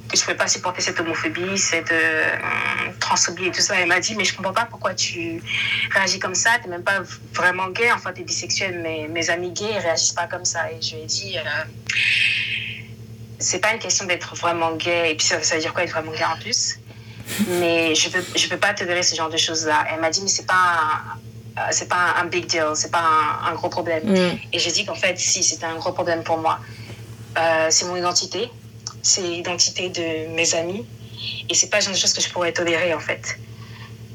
que 0.09 0.16
je 0.16 0.20
ne 0.20 0.24
pouvais 0.24 0.36
pas 0.36 0.48
supporter 0.48 0.80
cette 0.80 0.98
homophobie, 0.98 1.59
cette 1.59 1.93
euh, 1.93 2.36
transphobie 3.01 3.47
et 3.47 3.51
tout 3.51 3.60
ça. 3.60 3.78
Elle 3.78 3.88
m'a 3.88 4.01
dit, 4.01 4.14
mais 4.16 4.24
je 4.24 4.32
ne 4.32 4.36
comprends 4.36 4.52
pas 4.52 4.66
pourquoi 4.66 4.94
tu 4.94 5.43
réagis 5.93 6.18
comme 6.18 6.34
ça, 6.34 6.51
tu 6.62 6.68
n'es 6.68 6.76
même 6.76 6.84
pas 6.84 7.01
vraiment 7.32 7.68
gay, 7.68 7.90
enfin, 7.93 8.12
tu 8.12 8.22
es 8.22 8.24
bisexuel, 8.24 8.80
mais 8.82 9.09
mes 9.09 9.30
amis 9.30 9.52
gays 9.52 9.74
ne 9.74 9.80
réagissent 9.80 10.12
pas 10.12 10.26
comme 10.26 10.44
ça. 10.44 10.70
Et 10.72 10.82
je 10.82 10.97
lui 10.97 11.02
ai 11.02 11.06
dit, 11.06 11.38
euh, 11.38 11.43
c'est 13.38 13.60
pas 13.60 13.72
une 13.72 13.78
question 13.78 14.06
d'être 14.06 14.34
vraiment 14.34 14.74
gay, 14.74 15.12
et 15.12 15.14
puis 15.14 15.26
ça, 15.26 15.38
veut 15.38 15.60
dire 15.60 15.72
quoi 15.72 15.84
être 15.84 15.93
vraiment 15.93 16.12
gay 16.12 16.24
en 16.24 16.38
plus? 16.38 16.78
Mais 17.48 17.94
je 17.94 18.09
peux 18.09 18.24
je 18.36 18.48
peux 18.48 18.56
pas 18.56 18.72
te 18.72 18.84
donner 18.84 19.02
ce 19.02 19.16
genre 19.16 19.28
de 19.28 19.36
choses 19.36 19.66
là 19.66 19.84
elle 19.90 20.01
m'a 20.01 20.10
dit 20.10 20.22
mais 20.22 20.28
c'est 20.28 20.47
pas 20.47 21.02
euh, 21.59 21.62
c'est 21.70 21.89
pas 21.89 22.15
un, 22.19 22.27
big 22.27 22.47
deal, 22.47 22.73
c'est 22.74 22.91
pas 22.91 23.41
un, 23.49 23.55
gros 23.55 23.70
problème. 23.70 24.05
Mm. 24.05 24.39
Et 24.53 24.59
j'ai 24.59 24.70
dit 24.70 24.85
qu'en 24.85 24.95
fait, 24.95 25.19
si, 25.19 25.43
c'était 25.43 25.65
un 25.65 25.77
gros 25.77 25.93
problème 25.93 26.23
pour 26.23 26.37
moi. 26.37 26.61
Euh, 27.39 27.69
c'est 27.70 27.87
mon 27.87 27.97
identité, 27.97 28.51
c'est 29.03 29.23
l'identité 29.23 29.89
de 29.89 30.35
mes 30.35 30.55
amis, 30.55 30.87
et 31.49 31.55
c'est 31.55 31.70
pas 31.70 31.83
une 31.83 31.95
chose 31.95 32.12
que 32.12 32.20
je 32.20 32.28
pourrais 32.31 32.53
tolérer 32.53 32.93
en 32.95 33.01
fait. 33.01 33.39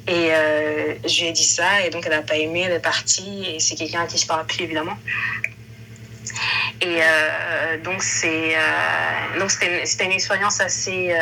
Et 0.07 0.34
euh, 0.34 0.95
je 1.05 1.22
lui 1.22 1.27
ai 1.30 1.31
dit 1.31 1.43
ça, 1.43 1.84
et 1.85 1.89
donc 1.89 2.03
elle 2.05 2.13
n'a 2.13 2.22
pas 2.22 2.35
aimé, 2.35 2.61
elle 2.61 2.73
est 2.73 2.80
partie, 2.80 3.45
et 3.45 3.59
c'est 3.59 3.76
quelqu'un 3.76 4.01
à 4.01 4.07
qui 4.07 4.18
je 4.18 4.27
parle 4.27 4.45
plus 4.45 4.63
évidemment. 4.63 4.97
Et 6.81 7.01
donc 7.84 8.01
c'est 8.01 8.55
donc 9.38 9.51
c'était 9.51 10.05
une 10.05 10.11
expérience 10.11 10.59
assez 10.61 11.15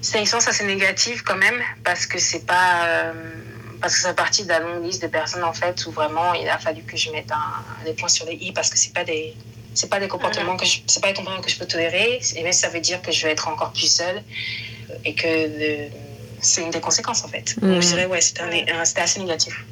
c'est 0.00 0.16
une 0.16 0.22
expérience 0.22 0.48
assez 0.48 0.64
négative 0.64 1.22
quand 1.22 1.36
même 1.36 1.60
parce 1.84 2.06
que 2.06 2.18
c'est 2.18 2.46
pas 2.46 3.12
parce 3.80 3.94
que 3.94 4.00
ça 4.00 4.08
fait 4.08 4.14
partie 4.14 4.44
de 4.44 4.48
la 4.48 4.60
longue 4.60 4.84
liste 4.84 5.02
de 5.02 5.08
personnes 5.08 5.44
en 5.44 5.52
fait 5.52 5.86
où 5.86 5.90
vraiment 5.90 6.34
il 6.34 6.48
a 6.48 6.58
fallu 6.58 6.82
que 6.82 6.96
je 6.96 7.10
mette 7.10 7.30
un, 7.30 7.84
des 7.84 7.92
points 7.92 8.08
sur 8.08 8.26
les 8.26 8.34
i 8.34 8.52
parce 8.52 8.70
que 8.70 8.78
c'est 8.78 8.92
pas 8.92 9.04
des 9.04 9.34
c'est 9.74 9.90
pas 9.90 10.00
des 10.00 10.08
comportements 10.08 10.56
que 10.56 10.64
je 10.64 10.78
c'est 10.86 11.02
pas 11.02 11.08
des 11.08 11.14
comportements 11.14 11.42
que 11.42 11.50
je 11.50 11.58
peux 11.58 11.66
tolérer. 11.66 12.20
Et 12.36 12.42
même 12.42 12.52
ça 12.52 12.68
veut 12.68 12.80
dire 12.80 13.02
que 13.02 13.12
je 13.12 13.26
vais 13.26 13.32
être 13.32 13.48
encore 13.48 13.72
plus 13.72 13.92
seule 13.92 14.22
et 15.04 15.14
que 15.14 15.28
c'est 16.40 16.62
une 16.62 16.70
des 16.70 16.80
conséquences 16.80 17.24
en 17.24 17.28
fait. 17.28 17.58
Donc 17.60 17.82
je 17.82 17.88
dirais 17.88 18.06
ouais 18.06 18.20
c'était 18.20 19.00
assez 19.00 19.20
négatif. 19.20 19.64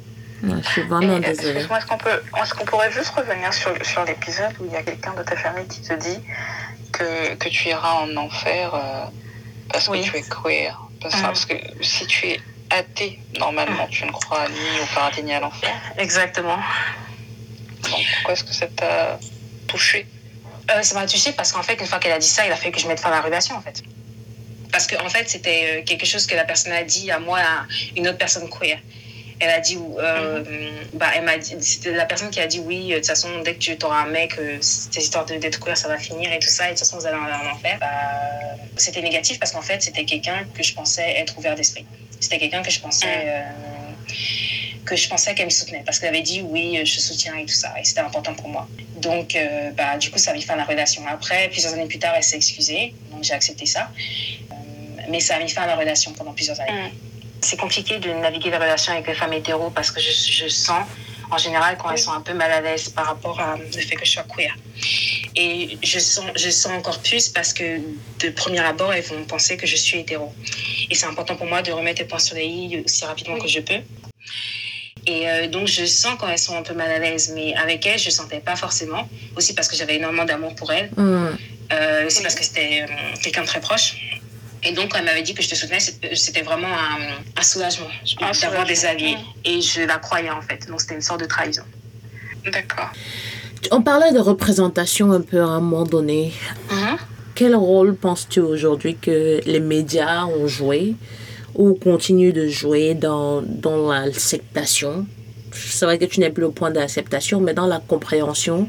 Je 0.43 0.69
suis 0.69 0.81
vraiment 0.83 1.19
désolée. 1.19 1.61
Est-ce 1.61 1.85
qu'on 1.87 1.97
peut, 1.97 2.09
est 2.09 2.53
qu'on 2.55 2.65
pourrait 2.65 2.91
juste 2.91 3.09
revenir 3.09 3.53
sur, 3.53 3.71
sur 3.85 4.03
l'épisode 4.05 4.53
où 4.59 4.65
il 4.65 4.73
y 4.73 4.75
a 4.75 4.83
quelqu'un 4.83 5.13
de 5.13 5.23
ta 5.23 5.35
famille 5.35 5.67
qui 5.67 5.81
te 5.81 5.93
dit 5.93 6.19
que, 6.91 7.33
que 7.35 7.49
tu 7.49 7.69
iras 7.69 7.93
en 7.93 8.15
enfer 8.17 8.75
euh, 8.75 9.05
parce 9.71 9.87
que 9.87 10.03
tu 10.03 10.17
es 10.17 10.21
queer? 10.21 10.79
Parce, 11.01 11.21
parce 11.21 11.45
que 11.45 11.55
si 11.81 12.05
tu 12.05 12.27
es 12.27 12.39
athée, 12.69 13.19
normalement, 13.39 13.87
tu 13.87 14.05
ne 14.05 14.11
crois 14.11 14.47
ni 14.49 14.79
au 14.81 14.85
paradis 14.93 15.23
ni 15.23 15.33
à 15.33 15.39
l'enfer. 15.39 15.73
Exactement. 15.97 16.57
Donc 17.83 18.01
pourquoi 18.15 18.33
est-ce 18.33 18.43
que 18.43 18.53
ça 18.53 18.67
t'a 18.67 19.19
touché? 19.67 20.07
Euh, 20.71 20.81
Ça 20.81 20.95
m'a 20.95 21.05
touché 21.05 21.31
parce 21.31 21.51
qu'en 21.51 21.63
fait, 21.63 21.79
une 21.79 21.85
fois 21.85 21.99
qu'elle 21.99 22.11
a 22.11 22.19
dit 22.19 22.27
ça, 22.27 22.45
il 22.45 22.51
a 22.51 22.55
fallu 22.55 22.71
que 22.71 22.79
je 22.79 22.87
mette 22.87 22.99
fin 22.99 23.09
à 23.09 23.15
la 23.15 23.21
relation, 23.21 23.55
en 23.55 23.61
fait. 23.61 23.83
Parce 24.71 24.87
qu'en 24.87 25.05
en 25.05 25.09
fait, 25.09 25.29
c'était 25.29 25.79
euh, 25.79 25.83
quelque 25.83 26.05
chose 26.05 26.25
que 26.25 26.35
la 26.35 26.43
personne 26.43 26.71
a 26.71 26.83
dit 26.83 27.11
à 27.11 27.19
moi, 27.19 27.39
à 27.39 27.65
une 27.95 28.07
autre 28.07 28.17
personne 28.17 28.49
queer. 28.49 28.79
Elle 29.39 29.49
a 29.49 29.59
dit, 29.59 29.77
euh, 29.77 30.43
mm-hmm. 30.43 30.71
bah, 30.93 31.07
elle 31.13 31.23
m'a 31.23 31.37
dit, 31.37 31.55
c'était 31.59 31.91
la 31.91 32.05
personne 32.05 32.29
qui 32.29 32.39
a 32.39 32.47
dit 32.47 32.59
oui, 32.59 32.89
de 32.89 32.95
toute 32.95 33.07
façon, 33.07 33.41
dès 33.43 33.55
que 33.55 33.59
tu 33.59 33.77
auras 33.85 34.03
un 34.03 34.07
mec, 34.07 34.33
cette 34.61 34.95
histoire 34.95 35.25
d'être 35.25 35.59
queer, 35.59 35.77
ça 35.77 35.89
va 35.89 35.97
finir 35.97 36.31
et 36.31 36.39
tout 36.39 36.47
ça, 36.47 36.65
et 36.65 36.67
de 36.67 36.71
toute 36.71 36.79
façon, 36.79 36.97
vous 36.97 37.05
allez 37.05 37.17
en 37.17 37.51
enfer. 37.51 37.77
Bah, 37.79 37.87
c'était 38.77 39.01
négatif 39.01 39.39
parce 39.39 39.51
qu'en 39.51 39.61
fait, 39.61 39.81
c'était 39.81 40.05
quelqu'un 40.05 40.45
que 40.53 40.63
je 40.63 40.73
pensais 40.73 41.15
être 41.17 41.37
ouvert 41.37 41.55
d'esprit. 41.55 41.85
C'était 42.25 42.39
quelqu'un 42.39 42.63
que 42.63 42.71
je 42.71 42.79
pensais 42.79 43.05
euh, 43.27 43.43
que 44.83 44.95
je 44.95 45.07
pensais 45.07 45.35
qu'elle 45.35 45.45
me 45.45 45.51
soutenait 45.51 45.83
parce 45.85 45.99
qu'elle 45.99 46.09
avait 46.09 46.23
dit 46.23 46.41
oui, 46.41 46.83
je 46.83 46.99
soutiens 46.99 47.35
et 47.35 47.45
tout 47.45 47.53
ça 47.53 47.71
et 47.79 47.83
c'était 47.83 47.99
important 47.99 48.33
pour 48.33 48.49
moi. 48.49 48.67
Donc 48.97 49.35
euh, 49.35 49.69
bah, 49.77 49.99
du 49.99 50.09
coup 50.09 50.17
ça 50.17 50.31
a 50.31 50.33
mis 50.33 50.41
fin 50.41 50.55
à 50.55 50.57
la 50.57 50.63
relation. 50.65 51.03
Après 51.07 51.49
plusieurs 51.49 51.73
années 51.73 51.85
plus 51.85 51.99
tard 51.99 52.13
elle 52.15 52.23
s'est 52.23 52.37
excusée 52.37 52.95
donc 53.11 53.23
j'ai 53.23 53.35
accepté 53.35 53.67
ça. 53.67 53.91
Euh, 54.51 54.55
mais 55.07 55.19
ça 55.19 55.35
a 55.35 55.39
mis 55.39 55.49
fin 55.49 55.61
à 55.61 55.67
la 55.67 55.75
relation 55.75 56.13
pendant 56.13 56.33
plusieurs 56.33 56.59
années. 56.59 56.71
Mm. 56.71 56.91
C'est 57.41 57.57
compliqué 57.57 57.99
de 57.99 58.09
naviguer 58.09 58.49
les 58.49 58.57
relations 58.57 58.93
avec 58.93 59.05
les 59.05 59.13
femmes 59.13 59.33
hétéros 59.33 59.69
parce 59.69 59.91
que 59.91 60.01
je, 60.01 60.09
je 60.11 60.47
sens 60.47 60.83
en 61.31 61.37
général 61.37 61.77
quand 61.77 61.91
elles 61.91 61.99
sont 61.99 62.11
un 62.13 62.21
peu 62.21 62.33
mal 62.33 62.51
à 62.51 62.61
l'aise 62.61 62.89
par 62.89 63.05
rapport 63.05 63.39
à 63.39 63.57
le 63.57 63.81
fait 63.81 63.95
que 63.95 64.05
je 64.05 64.11
sois 64.11 64.23
queer. 64.23 64.55
Et 65.35 65.77
je 65.83 65.99
sens, 65.99 66.25
je 66.35 66.49
sens 66.49 66.71
encore 66.71 66.99
plus 66.99 67.29
parce 67.29 67.51
que 67.53 67.79
de 68.19 68.29
premier 68.29 68.59
abord, 68.59 68.93
elles 68.93 69.03
vont 69.03 69.25
penser 69.25 69.57
que 69.57 69.67
je 69.67 69.75
suis 69.75 69.99
hétéro. 69.99 70.33
Et 70.89 70.95
c'est 70.95 71.07
important 71.07 71.35
pour 71.35 71.47
moi 71.47 71.61
de 71.61 71.71
remettre 71.71 72.01
les 72.01 72.07
points 72.07 72.19
sur 72.19 72.35
les 72.35 72.45
i 72.45 72.83
aussi 72.85 73.05
rapidement 73.05 73.37
que 73.37 73.47
je 73.47 73.59
peux. 73.59 73.81
Et 75.07 75.29
euh, 75.29 75.47
donc, 75.47 75.67
je 75.67 75.85
sens 75.85 76.15
quand 76.19 76.27
elles 76.27 76.39
sont 76.39 76.57
un 76.57 76.63
peu 76.63 76.73
mal 76.73 76.89
à 76.89 76.99
l'aise, 76.99 77.31
mais 77.35 77.53
avec 77.55 77.85
elles, 77.85 77.99
je 77.99 78.07
ne 78.07 78.11
sentais 78.11 78.39
pas 78.39 78.55
forcément. 78.55 79.07
Aussi 79.35 79.53
parce 79.53 79.67
que 79.67 79.75
j'avais 79.75 79.95
énormément 79.95 80.25
d'amour 80.25 80.55
pour 80.55 80.71
elles. 80.71 80.89
Mm. 80.95 81.37
Euh, 81.73 82.07
aussi 82.07 82.21
parce 82.21 82.35
que 82.35 82.43
c'était 82.43 82.83
euh, 82.83 83.15
quelqu'un 83.21 83.41
de 83.41 83.47
très 83.47 83.59
proche. 83.59 83.95
Et 84.65 84.71
donc, 84.71 84.91
quand 84.91 84.97
elle 84.97 85.05
m'avait 85.05 85.21
dit 85.21 85.35
que 85.35 85.43
je 85.43 85.49
te 85.49 85.55
soutenais, 85.55 85.79
c'était 85.79 86.41
vraiment 86.41 86.67
un, 86.67 87.41
soulagement 87.43 87.85
d'avoir 88.41 88.65
des 88.65 88.85
alliés. 88.85 89.17
Et 89.43 89.61
je 89.61 89.81
la 89.81 89.97
croyais, 89.99 90.31
en 90.31 90.41
fait. 90.41 90.67
Donc, 90.67 90.81
c'était 90.81 90.95
une 90.95 91.01
sorte 91.01 91.21
de 91.21 91.25
trahison. 91.25 91.63
D'accord. 92.51 92.91
On 93.71 93.81
parlait 93.81 94.11
de 94.11 94.19
représentation 94.19 95.11
un 95.11 95.21
peu 95.21 95.39
à 95.41 95.45
un 95.45 95.59
moment 95.59 95.83
donné. 95.83 96.33
Mm-hmm. 96.69 96.97
Quel 97.35 97.55
rôle 97.55 97.95
penses-tu 97.95 98.39
aujourd'hui 98.39 98.95
que 98.95 99.41
les 99.45 99.59
médias 99.59 100.25
ont 100.25 100.47
joué 100.47 100.95
ou 101.53 101.75
continue 101.75 102.33
de 102.33 102.47
jouer 102.47 102.95
dans, 102.95 103.41
dans 103.41 103.91
l'acceptation? 103.91 105.05
C'est 105.51 105.85
vrai 105.85 105.97
que 105.97 106.05
tu 106.05 106.19
n'es 106.19 106.29
plus 106.31 106.45
au 106.45 106.51
point 106.51 106.71
d'acceptation, 106.71 107.39
mais 107.39 107.53
dans 107.53 107.67
la 107.67 107.79
compréhension, 107.79 108.67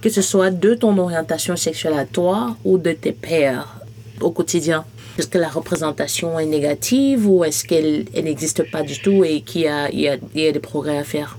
que 0.00 0.08
ce 0.08 0.22
soit 0.22 0.50
de 0.50 0.74
ton 0.74 0.96
orientation 0.98 1.56
sexuelle 1.56 1.94
à 1.98 2.04
toi 2.04 2.56
ou 2.64 2.78
de 2.78 2.92
tes 2.92 3.12
pères 3.12 3.80
au 4.20 4.30
quotidien. 4.30 4.84
Est-ce 5.18 5.28
que 5.28 5.38
la 5.38 5.48
représentation 5.48 6.38
est 6.38 6.46
négative 6.46 7.28
ou 7.28 7.44
est-ce 7.44 7.64
qu'elle 7.64 8.06
n'existe 8.14 8.70
pas 8.70 8.82
du 8.82 9.00
tout 9.00 9.24
et 9.24 9.42
qu'il 9.42 9.62
y 9.62 9.68
a, 9.68 9.90
il 9.90 10.00
y, 10.00 10.08
a, 10.08 10.16
il 10.34 10.40
y 10.42 10.48
a 10.48 10.52
des 10.52 10.60
progrès 10.60 10.98
à 10.98 11.04
faire? 11.04 11.38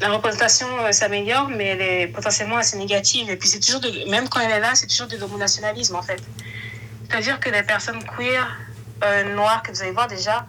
la 0.00 0.10
représentation 0.10 0.68
euh, 0.80 0.92
s'améliore, 0.92 1.48
mais 1.48 1.64
elle 1.64 1.80
est 1.82 2.06
potentiellement 2.06 2.56
assez 2.56 2.78
négative. 2.78 3.28
Et 3.28 3.36
puis, 3.36 3.48
c'est 3.48 3.58
toujours 3.58 3.80
même 4.08 4.28
quand 4.28 4.38
elle 4.40 4.52
est 4.52 4.60
là, 4.60 4.74
c'est 4.74 4.86
toujours 4.86 5.08
de 5.08 5.16
l'homonationalisme, 5.16 5.96
en 5.96 6.02
fait. 6.02 6.22
C'est-à-dire 7.08 7.40
que 7.40 7.50
les 7.50 7.64
personnes 7.64 8.00
queer 8.16 8.56
euh, 9.04 9.34
noires 9.34 9.62
que 9.62 9.72
vous 9.72 9.82
allez 9.82 9.92
voir 9.92 10.08
déjà, 10.08 10.46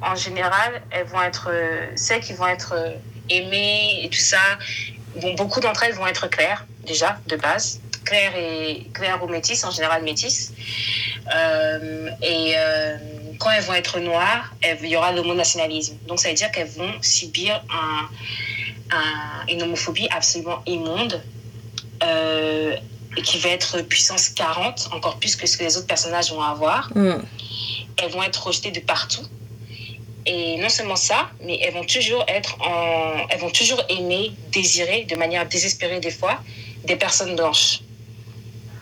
en 0.00 0.14
général, 0.14 0.82
elles 0.90 1.06
vont 1.06 1.22
être 1.22 1.50
euh, 1.50 1.86
celles 1.96 2.20
qui 2.20 2.32
vont 2.34 2.46
être 2.46 2.74
euh, 2.76 2.92
aimées 3.30 4.00
et 4.04 4.08
tout 4.08 4.18
ça. 4.18 4.38
Bon, 5.20 5.34
beaucoup 5.34 5.60
d'entre 5.60 5.84
elles 5.84 5.94
vont 5.94 6.06
être 6.06 6.28
claires, 6.28 6.66
déjà, 6.86 7.18
de 7.26 7.36
base. 7.36 7.80
Claires, 8.08 8.36
et, 8.36 8.86
claires 8.94 9.22
ou 9.22 9.28
métisses, 9.28 9.64
en 9.64 9.70
général 9.70 10.02
métisses. 10.02 10.52
et 12.22 12.54
quand 13.38 13.50
elles 13.50 13.64
vont 13.64 13.74
être 13.74 14.00
noires, 14.00 14.54
il 14.82 14.88
y 14.88 14.96
aura 14.96 15.12
l'homonationalisme. 15.12 15.96
Donc, 16.08 16.18
ça 16.18 16.28
veut 16.28 16.34
dire 16.34 16.50
qu'elles 16.50 16.68
vont 16.68 16.92
subir 17.02 17.62
un, 17.70 18.08
une 19.48 19.62
homophobie 19.62 20.08
absolument 20.10 20.62
immonde. 20.66 21.22
qui 23.24 23.38
va 23.38 23.48
être 23.50 23.80
puissance 23.82 24.28
40, 24.28 24.90
encore 24.92 25.18
plus 25.18 25.34
que 25.34 25.46
ce 25.46 25.56
que 25.56 25.64
les 25.64 25.76
autres 25.76 25.88
personnages 25.88 26.30
vont 26.30 26.42
avoir. 26.42 26.90
Mm 26.94 27.18
elles 27.98 28.10
vont 28.10 28.22
être 28.22 28.46
rejetées 28.46 28.70
de 28.70 28.80
partout. 28.80 29.22
Et 30.26 30.56
non 30.58 30.68
seulement 30.68 30.96
ça, 30.96 31.30
mais 31.42 31.58
elles 31.62 31.72
vont 31.72 31.84
toujours 31.84 32.24
être 32.28 32.56
en, 32.60 33.26
elles 33.30 33.40
vont 33.40 33.50
toujours 33.50 33.82
aimer, 33.88 34.32
désirer, 34.52 35.04
de 35.04 35.16
manière 35.16 35.46
désespérée 35.48 36.00
des 36.00 36.10
fois, 36.10 36.40
des 36.84 36.96
personnes 36.96 37.34
blanches. 37.34 37.80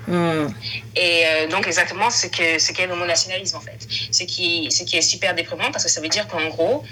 Hmm. 0.06 0.46
Et 0.94 1.24
euh, 1.26 1.48
donc 1.48 1.66
exactement 1.66 2.10
ce 2.10 2.28
que 2.28 2.58
ce 2.60 2.72
qu'est 2.72 2.86
l'homonationalisme 2.86 3.56
en 3.56 3.60
fait, 3.60 3.86
ce 4.12 4.22
qui 4.22 4.70
ce 4.70 4.84
qui 4.84 4.96
est 4.96 5.02
super 5.02 5.34
déprimant 5.34 5.70
parce 5.72 5.84
que 5.84 5.90
ça 5.90 6.00
veut 6.00 6.08
dire 6.08 6.28
qu'en 6.28 6.46
gros 6.48 6.84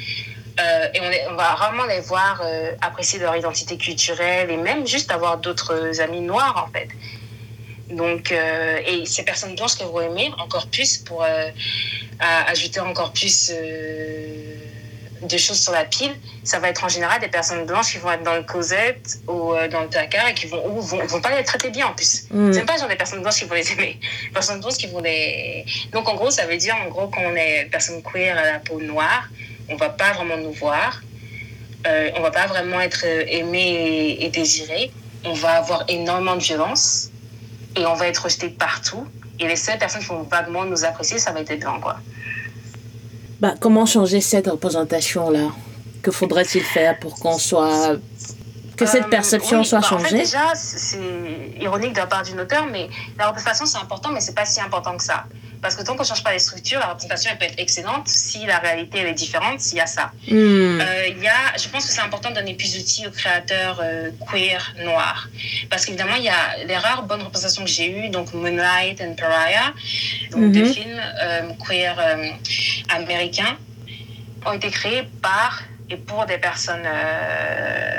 euh, 0.61 0.89
et 0.95 1.27
on, 1.29 1.35
va 1.35 1.55
rarement 1.55 1.85
les 1.85 2.01
voir 2.01 2.41
euh, 2.45 2.73
apprécier 2.81 3.19
leur 3.21 3.37
identité 3.37 3.77
culturelle 3.77 4.51
et 4.51 4.57
même 4.57 4.87
juste 4.87 5.13
avoir 5.13 5.39
d'autres 5.39 6.01
amis 6.01 6.21
noirs 6.21 6.67
en 6.69 6.73
fait. 6.73 6.89
Donc, 7.91 8.33
et 8.33 9.05
ces 9.05 9.25
personnes 9.25 9.55
blanches 9.55 9.77
qu'elles 9.77 9.89
vont 9.89 10.01
aimer 10.01 10.31
encore 10.39 10.67
plus 10.69 10.97
pour 10.97 11.25
ajouter 12.19 12.81
encore 12.81 13.13
plus 13.13 13.53
de 15.23 15.37
choses 15.39 15.59
sur 15.59 15.73
la 15.73 15.85
pile, 15.85 16.15
ça 16.43 16.59
va 16.59 16.69
être 16.69 16.85
en 16.85 16.89
général 16.89 17.21
des 17.21 17.29
personnes 17.29 17.65
blanches 17.65 17.93
qui 17.93 17.99
vont 17.99 18.11
être 18.13 18.23
dans 18.23 18.35
le 18.35 18.43
cosette 18.43 19.19
ou 19.27 19.53
dans 19.71 19.83
le 19.83 19.89
placard 19.89 20.29
et 20.29 20.35
qui 20.35 20.47
vont, 20.47 20.63
ou 20.67 20.81
vont, 20.81 21.05
vont 21.07 21.21
pas 21.21 21.37
les 21.37 21.45
traiter 21.45 21.71
bien 21.71 21.87
en 21.87 21.93
plus. 21.93 22.27
Mm. 22.31 22.53
C'est 22.53 22.65
pas 22.65 22.77
genre 22.77 22.89
des 22.89 22.97
personnes 22.97 23.23
blanches 23.23 23.39
qui 23.39 23.45
vont 23.45 23.55
les 23.55 23.73
aimer. 23.73 23.99
Des 24.25 24.31
personnes 24.33 24.61
blanches 24.61 24.77
qui 24.77 24.87
vont 24.87 25.01
les. 25.01 25.65
Donc, 25.93 26.09
en 26.09 26.15
gros, 26.15 26.31
ça 26.31 26.47
veut 26.47 26.57
dire, 26.57 26.77
en 26.85 26.89
gros, 26.89 27.09
quand 27.09 27.23
on 27.25 27.35
est 27.37 27.69
personne 27.71 28.03
queer 28.03 28.37
à 28.37 28.45
la 28.45 28.59
peau 28.59 28.81
noire, 28.81 29.29
on 29.69 29.77
va 29.77 29.89
pas 29.89 30.13
vraiment 30.13 30.37
nous 30.37 30.53
voir. 30.53 31.01
Euh, 31.87 32.11
on 32.17 32.21
va 32.21 32.31
pas 32.31 32.47
vraiment 32.47 32.81
être 32.81 33.05
aimé 33.05 33.61
et, 33.61 34.25
et 34.25 34.29
désiré. 34.31 34.91
On 35.25 35.33
va 35.33 35.53
avoir 35.53 35.85
énormément 35.89 36.37
de 36.37 36.43
violence 36.43 37.11
et 37.77 37.85
on 37.87 37.95
va 37.95 38.09
être 38.09 38.25
rejeté 38.25 38.49
partout. 38.49 39.07
Et 39.41 39.49
les 39.49 39.57
seules 39.57 39.79
personnes 39.79 40.01
qui 40.01 40.09
vont 40.09 40.23
vaguement 40.23 40.65
nous 40.65 40.85
apprécier, 40.85 41.19
ça 41.19 41.33
va 41.33 41.41
être 41.41 41.51
les 41.51 41.57
blancs, 41.57 41.81
quoi. 41.81 41.97
Bah, 43.41 43.55
comment 43.61 43.87
changer 43.87 44.21
cette 44.21 44.47
représentation-là? 44.47 45.49
Que 46.03 46.11
faudrait-il 46.11 46.63
faire 46.63 46.99
pour 46.99 47.19
qu'on 47.19 47.39
soit 47.39 47.97
que 48.77 48.87
cette 48.87 49.05
euh, 49.05 49.09
perception 49.09 49.65
soit 49.65 49.81
bah, 49.81 49.87
changée. 49.87 50.07
En 50.07 50.09
fait, 50.09 50.19
déjà, 50.19 50.55
c'est 50.55 51.55
ironique 51.61 51.93
de 51.93 51.99
la 51.99 52.07
part 52.07 52.23
d'une 52.23 52.41
auteur, 52.41 52.67
mais 52.71 52.89
la 53.19 53.29
représentation, 53.29 53.67
c'est 53.67 53.79
important, 53.79 54.11
mais 54.13 54.21
c'est 54.21 54.35
pas 54.35 54.45
si 54.45 54.61
important 54.61 54.97
que 54.97 55.03
ça. 55.05 55.25
Parce 55.65 55.77
que 55.77 55.83
tant 55.83 55.97
qu'on 55.97 56.03
ne 56.03 56.07
change 56.09 56.23
pas 56.23 56.33
les 56.33 56.41
structures, 56.41 56.79
la 56.79 56.89
représentation 56.89 57.31
elle 57.33 57.39
peut 57.39 57.47
être 57.47 57.59
excellente 57.59 58.07
si 58.07 58.45
la 58.45 58.59
réalité 58.59 58.99
elle 58.99 59.07
est 59.07 59.15
différente, 59.15 59.61
s'il 59.61 59.79
y 59.79 59.81
a 59.81 59.87
ça. 59.87 60.13
Euh, 60.31 61.09
y 61.19 61.27
a, 61.27 61.57
je 61.57 61.67
pense 61.71 61.87
que 61.87 61.93
c'est 61.95 62.03
important 62.03 62.29
de 62.29 62.35
donner 62.35 62.53
plus 62.53 62.77
d'outils 62.77 63.07
aux 63.07 63.11
créateurs 63.11 63.81
euh, 63.83 64.11
queer 64.31 64.75
noirs. 64.85 65.27
Parce 65.71 65.87
qu'évidemment, 65.87 66.17
il 66.17 66.25
y 66.25 66.29
a 66.29 66.65
les 66.67 66.77
rares 66.77 67.05
bonnes 67.05 67.23
représentations 67.23 67.65
que 67.65 67.71
j'ai 67.71 67.91
eues, 67.91 68.11
donc 68.11 68.35
Moonlight 68.35 69.01
and 69.01 69.15
Pariah, 69.15 69.73
donc 70.33 70.53
deux 70.53 70.67
mhm. 70.67 70.75
films 70.75 71.03
euh, 71.23 71.49
queer 71.67 71.97
américains, 72.91 73.57
ont 74.45 74.53
été 74.53 74.69
créés 74.69 75.05
par 75.23 75.63
et 75.89 75.97
pour 75.97 76.27
des 76.27 76.37
personnes 76.37 76.87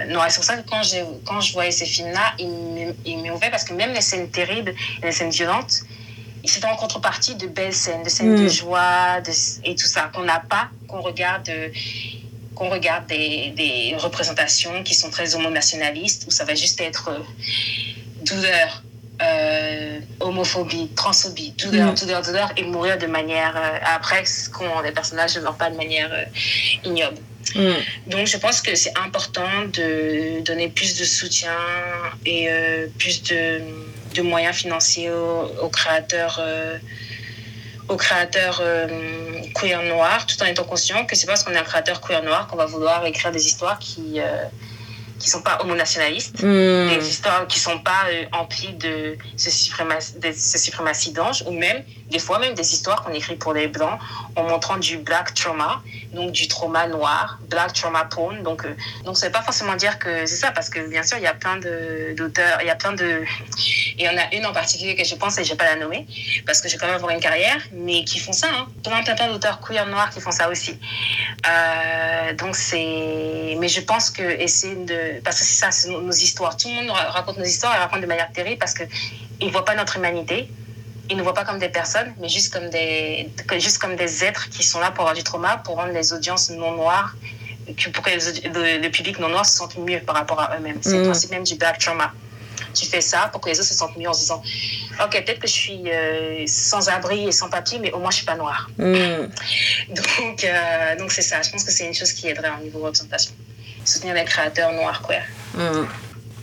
noires. 0.09 0.29
C'est 0.29 0.35
pour 0.35 0.45
ça 0.45 0.57
que 0.57 0.69
quand, 0.69 0.81
quand 1.25 1.41
je 1.41 1.53
voyais 1.53 1.71
ces 1.71 1.87
films-là, 1.87 2.35
ils 2.37 3.17
m'émouvaient 3.23 3.49
parce 3.49 3.63
que 3.63 3.73
même 3.73 3.91
les 3.91 4.01
scènes 4.01 4.29
terribles 4.29 4.75
et 5.01 5.05
les 5.07 5.11
scènes 5.11 5.31
violentes, 5.31 5.81
c'était 6.47 6.67
en 6.67 6.75
contrepartie 6.75 7.35
de 7.35 7.47
belles 7.47 7.73
scènes, 7.73 8.03
de 8.03 8.09
scènes 8.09 8.35
de 8.35 8.43
mm. 8.43 8.49
joie 8.49 9.21
et 9.63 9.75
tout 9.75 9.87
ça, 9.87 10.11
qu'on 10.13 10.23
n'a 10.23 10.39
pas, 10.39 10.69
qu'on 10.87 11.01
regarde, 11.01 11.49
qu'on 12.55 12.69
regarde 12.69 13.05
des, 13.07 13.53
des, 13.55 13.95
représentations 13.97 14.81
qui 14.83 14.95
sont 14.95 15.09
très 15.09 15.35
homonationalistes, 15.35 16.25
où 16.27 16.31
ça 16.31 16.45
va 16.45 16.55
juste 16.55 16.81
être 16.81 17.09
euh, 17.09 17.19
douleur, 18.23 18.83
euh, 19.21 19.99
homophobie, 20.19 20.89
transphobie, 20.95 21.51
douleur, 21.51 21.91
mm. 21.91 21.95
douleur, 21.95 22.21
douleur, 22.21 22.51
et 22.57 22.63
mourir 22.63 22.97
de 22.97 23.07
manière. 23.07 23.55
Euh, 23.55 23.77
après, 23.83 24.23
quand 24.51 24.81
les 24.81 24.91
personnages 24.91 25.35
ne 25.35 25.41
meurent 25.41 25.57
pas 25.57 25.69
de 25.69 25.77
manière 25.77 26.11
ignoble. 26.83 27.17
Mm. 27.53 27.73
Donc, 28.07 28.27
je 28.27 28.37
pense 28.37 28.61
que 28.61 28.73
c'est 28.75 28.97
important 28.97 29.65
de 29.73 30.41
donner 30.43 30.69
plus 30.69 30.97
de 30.97 31.03
soutien 31.03 31.57
et 32.25 32.47
plus 32.97 33.21
de 33.23 33.61
de 34.15 34.21
moyens 34.21 34.55
financiers 34.55 35.11
aux, 35.11 35.69
créateurs, 35.69 36.37
euh, 36.39 36.77
aux 37.87 37.97
créateurs 37.97 38.59
euh, 38.61 38.87
queer 39.53 39.83
noirs, 39.83 40.25
tout 40.25 40.41
en 40.41 40.45
étant 40.45 40.63
conscient 40.63 41.05
que 41.05 41.15
c'est 41.15 41.27
parce 41.27 41.43
qu'on 41.43 41.53
est 41.53 41.57
un 41.57 41.63
créateur 41.63 42.01
queer 42.01 42.23
noir 42.23 42.47
qu'on 42.47 42.55
va 42.55 42.65
vouloir 42.65 43.05
écrire 43.05 43.31
des 43.31 43.45
histoires 43.45 43.77
qui 43.79 44.19
euh, 44.19 44.45
qui 45.19 45.29
sont 45.29 45.41
pas 45.41 45.59
homonationalistes, 45.61 46.43
mm. 46.43 46.89
des 46.89 47.09
histoires 47.09 47.47
qui 47.47 47.59
sont 47.59 47.79
pas 47.79 48.05
emplies 48.31 48.73
de 48.73 49.17
ce 49.37 49.49
suprématie, 49.49 50.19
de 50.19 50.31
ce 50.31 50.57
suprématie 50.57 51.11
d'ange, 51.11 51.43
ou 51.47 51.51
même 51.51 51.83
des 52.09 52.19
fois 52.19 52.39
même 52.39 52.53
des 52.53 52.73
histoires 52.73 53.03
qu'on 53.03 53.13
écrit 53.13 53.35
pour 53.35 53.53
les 53.53 53.67
blancs 53.67 53.99
en 54.35 54.43
montrant 54.43 54.77
du 54.77 54.97
black 54.97 55.33
trauma, 55.33 55.81
donc 56.13 56.31
du 56.31 56.47
trauma 56.47 56.87
noir, 56.87 57.39
black 57.49 57.73
trauma 57.73 58.05
porn. 58.05 58.43
Donc, 58.43 58.65
euh, 58.65 58.75
donc 59.03 59.17
ça 59.17 59.27
veut 59.27 59.31
pas 59.31 59.41
forcément 59.41 59.75
dire 59.75 59.97
que 59.99 60.25
c'est 60.25 60.35
ça, 60.35 60.51
parce 60.51 60.69
que 60.69 60.87
bien 60.87 61.03
sûr, 61.03 61.17
il 61.17 61.23
y 61.23 61.27
a 61.27 61.33
plein 61.33 61.57
d'auteurs, 61.57 62.59
il 62.61 62.67
y 62.67 62.69
a 62.69 62.75
plein 62.75 62.93
de. 62.93 63.23
Et 63.97 64.03
il 64.03 64.05
y 64.05 64.09
en 64.09 64.17
a 64.17 64.33
une 64.35 64.45
en 64.45 64.53
particulier 64.53 64.95
que 64.95 65.03
je 65.03 65.15
pense, 65.15 65.37
et 65.37 65.43
je 65.43 65.51
vais 65.51 65.55
pas 65.55 65.65
la 65.65 65.77
nommer, 65.77 66.05
parce 66.45 66.61
que 66.61 66.69
j'ai 66.69 66.77
quand 66.77 66.85
même 66.85 66.95
avoir 66.95 67.11
une 67.11 67.19
carrière, 67.19 67.61
mais 67.73 68.03
qui 68.03 68.19
font 68.19 68.33
ça. 68.33 68.47
Hein. 68.51 68.67
Plein, 68.83 69.03
plein, 69.03 69.15
plein 69.15 69.31
d'auteurs 69.31 69.59
queer 69.59 69.85
noirs 69.87 70.09
qui 70.09 70.21
font 70.21 70.31
ça 70.31 70.49
aussi. 70.49 70.77
Euh, 71.47 72.33
donc 72.33 72.55
c'est. 72.55 73.55
Mais 73.59 73.67
je 73.67 73.81
pense 73.81 74.09
que 74.09 74.23
essayer 74.23 74.75
de. 74.75 75.14
Parce 75.23 75.39
que 75.39 75.45
c'est 75.45 75.59
ça, 75.59 75.71
c'est 75.71 75.89
nos, 75.89 76.11
histoires. 76.11 76.57
Tout 76.57 76.67
le 76.67 76.75
monde 76.75 76.89
raconte 76.89 77.37
nos 77.37 77.45
histoires 77.45 77.75
et 77.75 77.79
raconte 77.79 78.01
de 78.01 78.05
manière 78.05 78.31
terrible 78.31 78.57
parce 78.57 78.73
qu'ils 78.73 78.87
ne 79.47 79.51
voient 79.51 79.65
pas 79.65 79.75
notre 79.75 79.97
humanité 79.97 80.49
ils 81.09 81.17
ne 81.17 81.21
voient 81.21 81.33
pas 81.33 81.45
comme 81.45 81.59
des 81.59 81.69
personnes, 81.69 82.13
mais 82.19 82.29
juste 82.29 82.53
comme 82.53 82.69
des, 82.69 83.29
juste 83.59 83.77
comme 83.77 83.95
des 83.95 84.23
êtres 84.23 84.49
qui 84.49 84.63
sont 84.63 84.79
là 84.79 84.91
pour 84.91 85.01
avoir 85.01 85.15
du 85.15 85.23
trauma, 85.23 85.57
pour 85.57 85.75
rendre 85.75 85.93
les 85.93 86.13
audiences 86.13 86.49
non 86.49 86.71
noires, 86.71 87.15
pour 87.93 88.03
que 88.03 88.11
le, 88.11 88.89
public 88.89 89.19
non 89.19 89.29
noir 89.29 89.45
se 89.45 89.57
sente 89.57 89.77
mieux 89.77 89.99
par 89.99 90.15
rapport 90.15 90.39
à 90.39 90.57
eux-mêmes. 90.57 90.79
C'est 90.81 90.97
le 90.97 91.01
mm. 91.01 91.05
principe 91.05 91.31
même 91.31 91.43
du 91.43 91.55
black 91.55 91.79
trauma. 91.79 92.11
Tu 92.73 92.85
fais 92.85 93.01
ça 93.01 93.29
pour 93.31 93.41
que 93.41 93.49
les 93.49 93.59
autres 93.59 93.69
se 93.69 93.73
sentent 93.73 93.97
mieux 93.97 94.09
en 94.09 94.13
se 94.13 94.21
disant 94.21 94.41
Ok, 95.03 95.11
peut-être 95.11 95.39
que 95.39 95.47
je 95.47 95.53
suis 95.53 95.83
euh, 95.87 96.43
sans 96.47 96.89
abri 96.89 97.27
et 97.27 97.31
sans 97.31 97.49
papier, 97.49 97.79
mais 97.79 97.91
au 97.91 97.99
moins 97.99 98.11
je 98.11 98.17
suis 98.17 98.25
pas 98.25 98.35
noire. 98.35 98.69
Mm. 98.77 98.83
Donc, 99.89 100.43
euh, 100.43 100.95
donc 100.97 101.11
c'est 101.11 101.21
ça. 101.21 101.41
Je 101.41 101.51
pense 101.51 101.63
que 101.63 101.71
c'est 101.71 101.85
une 101.85 101.93
chose 101.93 102.11
qui 102.13 102.27
aiderait 102.27 102.51
au 102.59 102.63
niveau 102.63 102.79
représentation. 102.79 103.33
Soutenir 103.85 104.15
les 104.15 104.25
créateurs 104.25 104.71
noirs 104.73 105.01
queer. 105.01 105.25
Mm. 105.55 105.85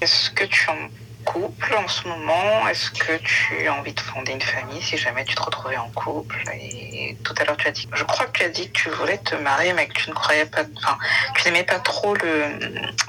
Est-ce 0.01 0.31
que 0.31 0.45
tu 0.45 0.69
en 0.69 0.89
couple 1.25 1.75
en 1.75 1.89
ce 1.89 2.07
moment? 2.09 2.67
Est-ce 2.69 2.91
que 2.91 3.17
tu 3.19 3.67
as 3.69 3.75
envie 3.75 3.93
de 3.93 4.01
fonder 4.01 4.33
une 4.33 4.41
famille 4.41 4.83
si 4.83 4.97
jamais 4.97 5.25
tu 5.25 5.35
te 5.35 5.43
retrouvais 5.43 5.77
en 5.77 5.89
couple? 5.91 6.43
Et 6.53 7.17
tout 7.25 7.35
à 7.39 7.45
l'heure, 7.45 7.57
tu 7.57 7.69
as 7.69 7.71
dit, 7.71 7.89
je 7.95 8.05
crois 8.05 8.27
que 8.27 8.39
tu 8.39 8.45
as 8.45 8.49
dit 8.49 8.69
que 8.71 8.73
tu 8.73 8.91
voulais 8.91 9.19
te 9.19 9.35
marier, 9.37 9.73
mais 9.73 9.87
que 9.87 9.95
tu 9.95 10.11
ne 10.11 10.15
croyais 10.15 10.47
pas, 10.47 10.63
enfin, 10.77 10.99
tu 11.37 11.45
n'aimais 11.45 11.65
pas 11.65 11.79
trop 11.79 12.15
le, 12.15 12.45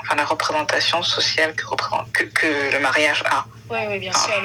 enfin, 0.01 0.15
la 0.15 0.25
représentation 0.25 1.01
sociale 1.01 1.53
que, 1.55 1.65
que, 2.13 2.23
que 2.23 2.71
le 2.73 2.79
mariage 2.79 3.23
a. 3.25 3.45
Oui, 3.69 3.79
oui, 3.89 3.99
bien 3.99 4.13
sûr. 4.13 4.41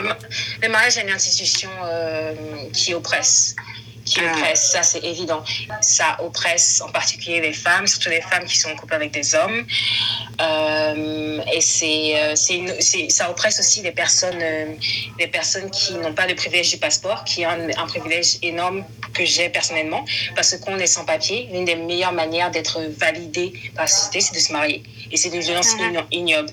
Le, 0.62 0.68
mariage 0.68 0.98
est 0.98 1.02
une 1.02 1.10
institution 1.10 1.70
euh, 1.84 2.34
qui 2.72 2.94
oppresse 2.94 3.56
qui 4.08 4.20
oppresse, 4.20 4.70
ça 4.72 4.82
c'est 4.82 5.04
évident. 5.04 5.42
Ça 5.80 6.16
oppresse 6.20 6.80
en 6.80 6.90
particulier 6.90 7.40
les 7.40 7.52
femmes, 7.52 7.86
surtout 7.86 8.10
les 8.10 8.20
femmes 8.20 8.44
qui 8.44 8.56
sont 8.56 8.70
en 8.70 8.76
couple 8.76 8.94
avec 8.94 9.10
des 9.10 9.34
hommes. 9.34 9.66
Euh, 10.40 11.40
et 11.52 11.60
c'est, 11.60 12.16
euh, 12.16 12.34
c'est, 12.34 13.10
ça 13.10 13.30
oppresse 13.30 13.58
aussi 13.58 13.82
les 13.82 13.92
personnes, 13.92 14.38
euh, 14.40 14.74
les 15.18 15.26
personnes 15.26 15.70
qui 15.70 15.94
n'ont 15.94 16.14
pas 16.14 16.26
le 16.26 16.34
privilège 16.34 16.70
du 16.70 16.78
passeport, 16.78 17.24
qui 17.24 17.44
ont 17.46 17.50
un, 17.50 17.86
privilège 17.86 18.38
énorme 18.42 18.84
que 19.14 19.24
j'ai 19.24 19.48
personnellement, 19.48 20.04
parce 20.34 20.56
qu'on 20.58 20.78
est 20.78 20.86
sans 20.86 21.04
papier. 21.04 21.48
L'une 21.52 21.64
des 21.64 21.76
meilleures 21.76 22.12
manières 22.12 22.50
d'être 22.50 22.80
validé 22.98 23.52
par 23.74 23.84
la 23.84 23.88
société, 23.88 24.20
c'est 24.20 24.34
de 24.34 24.40
se 24.40 24.52
marier. 24.52 24.82
Et 25.10 25.16
c'est 25.16 25.30
une 25.30 25.40
violence 25.40 25.74
mhm. 25.74 26.04
ignoble 26.12 26.50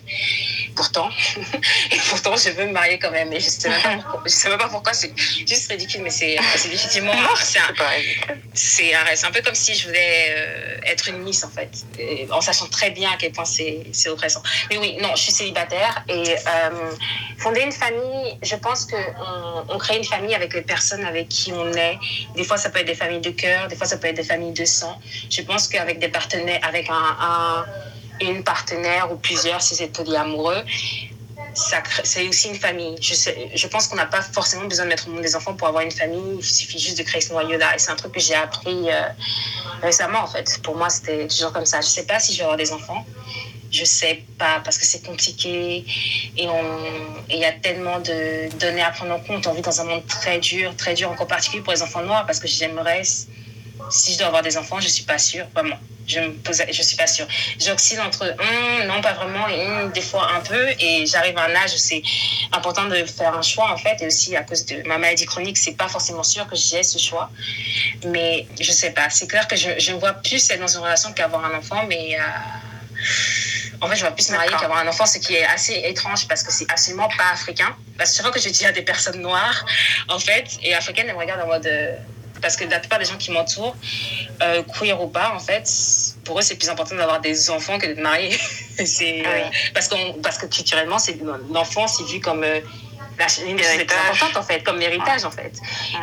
pourtant. 0.76 1.10
et 1.92 1.98
pourtant, 2.10 2.36
je 2.36 2.50
veux 2.50 2.66
me 2.68 2.72
marier 2.72 3.00
quand 3.00 3.12
même. 3.12 3.32
Et 3.34 3.40
je 3.40 3.50
sais 3.50 3.70
même 3.70 3.82
pas 3.82 3.98
pourquoi. 4.04 4.22
Je 4.26 4.30
sais 4.30 4.50
même 4.50 4.58
pas 4.58 4.68
pourquoi. 4.68 4.94
C'est 4.94 5.12
juste 5.18 5.70
ridicule, 5.70 6.02
mais 6.04 6.10
c'est. 6.10 6.38
C'est 6.56 7.02
c'est 7.46 8.94
un, 8.94 9.28
un, 9.28 9.32
peu 9.32 9.42
comme 9.42 9.56
si 9.56 9.76
je 9.76 9.88
voulais 9.88 10.36
euh, 10.38 10.78
être 10.86 11.08
une 11.10 11.20
miss, 11.20 11.44
en 11.44 11.50
fait. 11.50 11.86
en 12.32 12.42
sachant 12.42 12.68
très 12.68 12.92
bien 12.92 13.12
à 13.12 13.18
quel 13.18 13.32
point 13.32 13.46
c'est 13.46 14.10
oppressant. 14.10 14.42
Mais 14.70 14.78
oui, 14.78 14.98
non, 15.02 15.10
je 15.16 15.22
suis 15.22 15.32
célibataire. 15.32 16.04
Et 16.10 16.36
euh, 16.36 16.92
fonder 17.38 17.62
une 17.62 17.72
famille, 17.72 18.38
je 18.42 18.56
pense 18.56 18.86
qu'on 18.86 19.66
on 19.70 19.78
crée 19.78 19.98
une 19.98 20.04
famille 20.04 20.36
avec 20.36 20.54
les 20.54 20.62
personnes 20.62 21.06
avec 21.06 21.30
qui 21.30 21.52
on 21.54 21.72
est. 21.74 21.98
Des 22.36 22.44
fois, 22.44 22.58
ça 22.58 22.70
peut 22.70 22.80
être 22.80 22.88
des 22.88 22.96
familles 22.96 23.22
de 23.22 23.32
cœur. 23.32 23.68
Des 23.68 23.76
fois, 23.76 23.88
ça 23.88 23.98
peut 23.98 24.08
être 24.08 24.16
des 24.16 24.24
familles 24.24 24.54
de 24.54 24.66
sang. 24.66 25.00
Je 25.30 25.42
pense 25.42 25.68
qu'avec 25.68 26.00
des 26.00 26.10
partenaires, 26.10 26.60
avec 26.64 26.90
un, 26.90 27.18
un 27.20 27.66
une 28.22 28.44
partenaire 28.44 29.12
ou 29.12 29.18
plusieurs 29.18 29.62
si 29.62 29.76
c'est 29.76 29.88
polyamoureux, 29.88 30.64
c'est 31.56 32.28
aussi 32.28 32.50
une 32.50 32.56
famille. 32.56 32.96
Je, 33.02 33.14
sais, 33.14 33.52
je 33.54 33.68
pense 33.68 33.88
qu'on 33.88 33.96
n'a 33.96 34.06
pas 34.06 34.22
forcément 34.22 34.66
besoin 34.66 34.86
de 34.86 34.90
mettre 34.90 35.08
au 35.08 35.12
monde 35.12 35.22
des 35.22 35.36
enfants 35.36 35.54
pour 35.54 35.68
avoir 35.68 35.84
une 35.84 35.92
famille. 35.92 36.38
Il 36.38 36.44
suffit 36.44 36.80
juste 36.80 36.98
de 36.98 37.04
créer 37.04 37.22
ce 37.22 37.32
noyau-là. 37.32 37.76
Et 37.76 37.80
c'est 37.80 37.92
un 37.92 37.96
truc 37.96 38.12
que 38.12 38.20
j'ai 38.20 38.36
appris 38.36 38.92
euh, 38.92 39.02
récemment, 39.82 40.20
en 40.20 40.28
fait. 40.28 40.60
Pour 40.64 40.76
moi, 40.76 40.90
c'était 40.90 41.28
toujours 41.28 41.54
comme 41.54 41.66
ça. 41.66 41.82
Je 41.82 41.88
ne 41.88 41.92
sais 41.92 42.06
pas 42.06 42.20
si 42.20 42.34
je 42.34 42.38
vais 42.38 42.44
avoir 42.44 42.58
des 42.58 42.72
enfants. 42.72 43.06
Je 43.72 43.82
ne 43.82 43.86
sais 43.86 44.24
pas 44.38 44.62
parce 44.64 44.78
que 44.78 44.86
c'est 44.86 45.06
compliqué 45.06 45.86
et 46.38 46.48
il 47.30 47.38
y 47.38 47.46
a 47.46 47.52
tellement 47.52 48.00
de 48.00 48.48
données 48.58 48.82
à 48.82 48.92
prendre 48.92 49.14
en 49.14 49.20
compte. 49.20 49.48
On 49.48 49.54
vit 49.54 49.62
dans 49.62 49.82
un 49.82 49.84
monde 49.84 50.06
très 50.08 50.40
dur, 50.40 50.74
très 50.78 50.94
dur, 50.94 51.10
encore 51.12 51.28
particulier 51.28 51.62
pour 51.62 51.74
les 51.74 51.82
enfants 51.82 52.04
noirs 52.04 52.26
parce 52.26 52.40
que 52.40 52.48
j'aimerais, 52.48 53.02
si 53.90 54.14
je 54.14 54.18
dois 54.18 54.28
avoir 54.28 54.42
des 54.42 54.58
enfants, 54.58 54.80
je 54.80 54.86
ne 54.86 54.92
suis 54.92 55.04
pas 55.04 55.20
sûre, 55.20 55.46
vraiment 55.54 55.78
je 56.08 56.20
me 56.20 56.34
posais, 56.34 56.68
je 56.72 56.82
suis 56.82 56.96
pas 56.96 57.08
sûre. 57.08 57.28
J'oscille 57.60 58.00
entre 58.00 58.24
hum, 58.24 58.88
non 58.88 59.02
pas 59.02 59.14
vraiment 59.14 59.48
et 59.48 59.66
hum, 59.66 59.92
des 59.92 60.02
fois 60.02 60.30
un 60.36 60.42
peu 60.42 60.70
et 60.80 61.06
j'arrive 61.06 61.38
à 61.38 61.46
un 61.46 61.56
âge 61.56 61.74
où 61.74 61.78
c'est 61.78 62.02
important 62.52 62.86
de 62.86 63.04
faire 63.06 63.36
un 63.36 63.42
choix 63.42 63.72
en 63.72 63.78
fait 63.78 64.02
et 64.02 64.08
aussi 64.08 64.36
à 64.36 64.44
cause 64.44 64.66
de 64.66 64.88
ma 64.88 64.98
maladie 64.98 65.26
chronique 65.26 65.58
c'est 65.58 65.76
pas 65.76 65.88
forcément 65.88 66.24
sûr 66.24 66.48
que 66.48 66.56
j'ai 66.56 66.84
ce 66.84 66.98
choix 66.98 67.30
mais 68.06 68.48
je 68.60 68.72
sais 68.72 68.92
pas 68.92 69.10
c'est 69.10 69.28
clair 69.28 69.48
que 69.48 69.56
je, 69.56 69.70
je 69.80 69.94
vois 69.94 70.14
plus 70.14 70.50
être 70.50 70.60
dans 70.60 70.68
une 70.68 70.82
relation 70.82 71.12
qu'avoir 71.14 71.44
un 71.46 71.58
enfant 71.58 71.86
mais 71.88 72.18
euh, 72.20 72.22
en 73.82 73.88
fait, 73.88 73.98
je 73.98 74.02
vois 74.02 74.12
plus 74.12 74.30
me 74.30 74.38
marier 74.38 74.56
qu'avoir 74.58 74.80
un 74.80 74.88
enfant, 74.88 75.06
ce 75.06 75.20
qui 75.20 75.36
est 75.36 75.46
assez 75.46 75.74
étrange 75.86 76.28
parce 76.28 76.44
que 76.44 76.52
c'est 76.52 76.66
absolument 76.72 77.10
pas 77.18 77.32
africain. 77.34 77.76
Parce 77.98 78.16
que 78.16 78.24
fois 78.24 78.32
que 78.32 78.40
je 78.40 78.50
dis 78.50 78.66
à 78.66 78.72
des 78.72 78.82
personnes 78.82 79.22
noires, 79.22 79.66
en 80.08 80.18
fait, 80.18 80.58
et 80.64 80.74
africaines, 80.74 81.08
elles 81.08 81.14
me 81.14 81.20
regardent 81.20 81.42
en 81.44 81.48
mode 81.48 81.68
euh, 81.68 81.96
parce 82.46 82.58
que 82.58 82.66
la 82.66 82.78
plupart 82.78 83.00
des 83.00 83.06
gens 83.06 83.18
qui 83.18 83.32
m'entourent, 83.32 83.76
euh, 84.44 84.62
queer 84.62 85.02
ou 85.02 85.08
pas, 85.08 85.34
en 85.34 85.40
fait, 85.40 85.68
pour 86.24 86.38
eux, 86.38 86.44
c'est 86.44 86.58
plus 86.58 86.70
important 86.70 86.96
d'avoir 86.96 87.20
des 87.20 87.50
enfants 87.50 87.80
que 87.80 87.88
d'être 87.88 88.04
marié. 88.04 88.38
c'est, 88.86 89.24
ah 89.26 89.30
euh, 89.30 90.14
parce, 90.22 90.38
que 90.38 90.46
culturellement, 90.46 91.00
c'est, 91.00 91.18
l'enfant, 91.52 91.88
c'est 91.88 92.04
vu 92.04 92.20
comme 92.20 92.44
euh, 92.44 92.60
la, 93.18 93.26
une 93.48 93.56
des 93.56 93.64
choses 93.64 93.78
les 93.80 93.86
plus 93.86 93.98
importantes, 93.98 94.38
en 94.38 94.44
fait, 94.44 94.64
comme 94.64 94.78
l'héritage, 94.78 95.26
en 95.26 95.32
fait. 95.32 95.54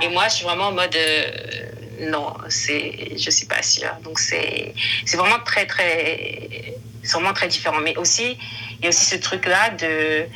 Et 0.03 0.09
moi, 0.09 0.27
je 0.27 0.35
suis 0.35 0.45
vraiment 0.45 0.67
en 0.67 0.73
mode, 0.73 0.97
euh, 0.97 2.11
non, 2.11 2.35
c'est, 2.49 3.17
je 3.17 3.31
suis 3.31 3.47
pas 3.47 3.63
sûre. 3.63 3.95
Donc, 4.03 4.19
c'est, 4.19 4.75
c'est 5.07 5.17
vraiment 5.17 5.39
très, 5.45 5.67
très, 5.67 6.75
c'est 7.05 7.13
vraiment 7.13 7.35
très 7.35 7.47
différent. 7.47 7.79
Mais 7.79 7.95
aussi, 7.97 8.37
il 8.81 8.83
y 8.83 8.87
a 8.87 8.89
aussi 8.89 9.05
ce 9.05 9.15
truc-là 9.15 9.71
de, 9.79 10.27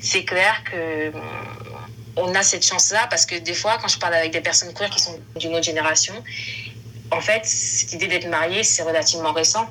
c'est 0.00 0.24
clair 0.24 0.62
que, 0.64 1.12
on 2.16 2.34
a 2.34 2.42
cette 2.42 2.64
chance-là 2.64 3.06
parce 3.10 3.26
que 3.26 3.36
des 3.36 3.54
fois, 3.54 3.78
quand 3.80 3.88
je 3.88 3.98
parle 3.98 4.14
avec 4.14 4.32
des 4.32 4.40
personnes 4.40 4.72
queer 4.72 4.90
qui 4.90 5.00
sont 5.00 5.18
d'une 5.36 5.54
autre 5.54 5.64
génération, 5.64 6.14
en 7.10 7.20
fait, 7.20 7.44
cette 7.44 7.92
idée 7.92 8.08
d'être 8.08 8.28
mariée, 8.28 8.62
c'est 8.62 8.82
relativement 8.82 9.32
récent. 9.32 9.68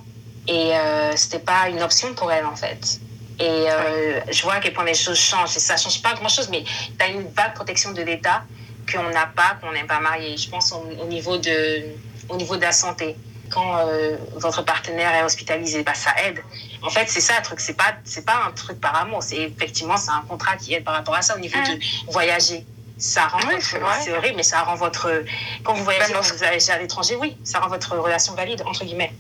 Et 0.48 0.76
euh, 0.76 1.16
c'était 1.16 1.40
pas 1.40 1.70
une 1.70 1.82
option 1.82 2.14
pour 2.14 2.32
elle, 2.32 2.46
en 2.46 2.56
fait. 2.56 3.00
Et 3.40 3.44
euh, 3.44 4.22
je 4.30 4.42
vois 4.44 4.54
à 4.54 4.60
quel 4.60 4.74
point 4.74 4.86
les 4.86 4.94
choses 4.94 5.20
changent. 5.20 5.58
Et 5.58 5.60
ça 5.60 5.76
change 5.76 6.02
pas 6.02 6.14
grand-chose, 6.14 6.50
mais 6.50 6.64
tu 6.64 7.06
as 7.06 7.08
une 7.08 7.28
vague 7.32 7.56
protection 7.56 7.92
de 7.92 8.02
l'État 8.02 8.44
qu'on 8.92 9.10
n'a 9.10 9.26
pas, 9.26 9.58
qu'on 9.62 9.72
n'est 9.72 9.84
pas 9.84 10.00
marié. 10.00 10.38
Je 10.38 10.50
pense 10.50 10.72
au, 10.72 11.06
niveau 11.06 11.38
de, 11.38 11.84
au 12.30 12.38
niveau 12.38 12.56
de 12.56 12.62
la 12.62 12.72
santé. 12.72 13.16
Quand 13.50 13.78
euh, 13.78 14.18
votre 14.36 14.64
partenaire 14.64 15.14
est 15.16 15.24
hospitalisé, 15.24 15.84
bah, 15.84 15.94
ça 15.94 16.12
aide. 16.26 16.40
En 16.86 16.90
fait, 16.90 17.10
c'est 17.10 17.22
ça 17.22 17.34
le 17.38 17.44
truc. 17.44 17.60
C'est 17.60 17.74
pas, 17.74 17.96
c'est 18.04 18.26
pas 18.26 18.44
un 18.48 18.52
truc 18.52 18.80
par 18.80 18.96
amour. 18.96 19.24
C'est 19.24 19.38
effectivement, 19.38 19.98
c'est 19.98 20.12
un 20.12 20.24
contrat 20.28 20.56
qui 20.56 20.74
aide 20.74 20.84
par 20.84 20.94
rapport 20.94 21.16
à 21.16 21.22
ça 21.22 21.36
au 21.36 21.40
niveau 21.40 21.58
de 21.58 22.12
voyager 22.12 22.66
ça 22.98 23.28
rend 23.28 23.40
c'est 23.60 24.14
horrible 24.16 24.38
mais 24.38 24.44
ça 24.44 24.64
rend 24.64 24.76
votre 24.76 25.24
quand 25.64 25.74
vous 25.74 25.84
voyagez 25.84 26.14
quand 26.14 26.22
vous 26.22 26.44
allez 26.44 26.70
à 26.70 26.80
l'étranger 26.80 27.16
oui 27.18 27.36
ça 27.44 27.60
rend 27.60 27.68
votre 27.68 27.98
relation 27.98 28.34
valide 28.36 28.64
entre 28.66 28.86
guillemets 28.86 29.14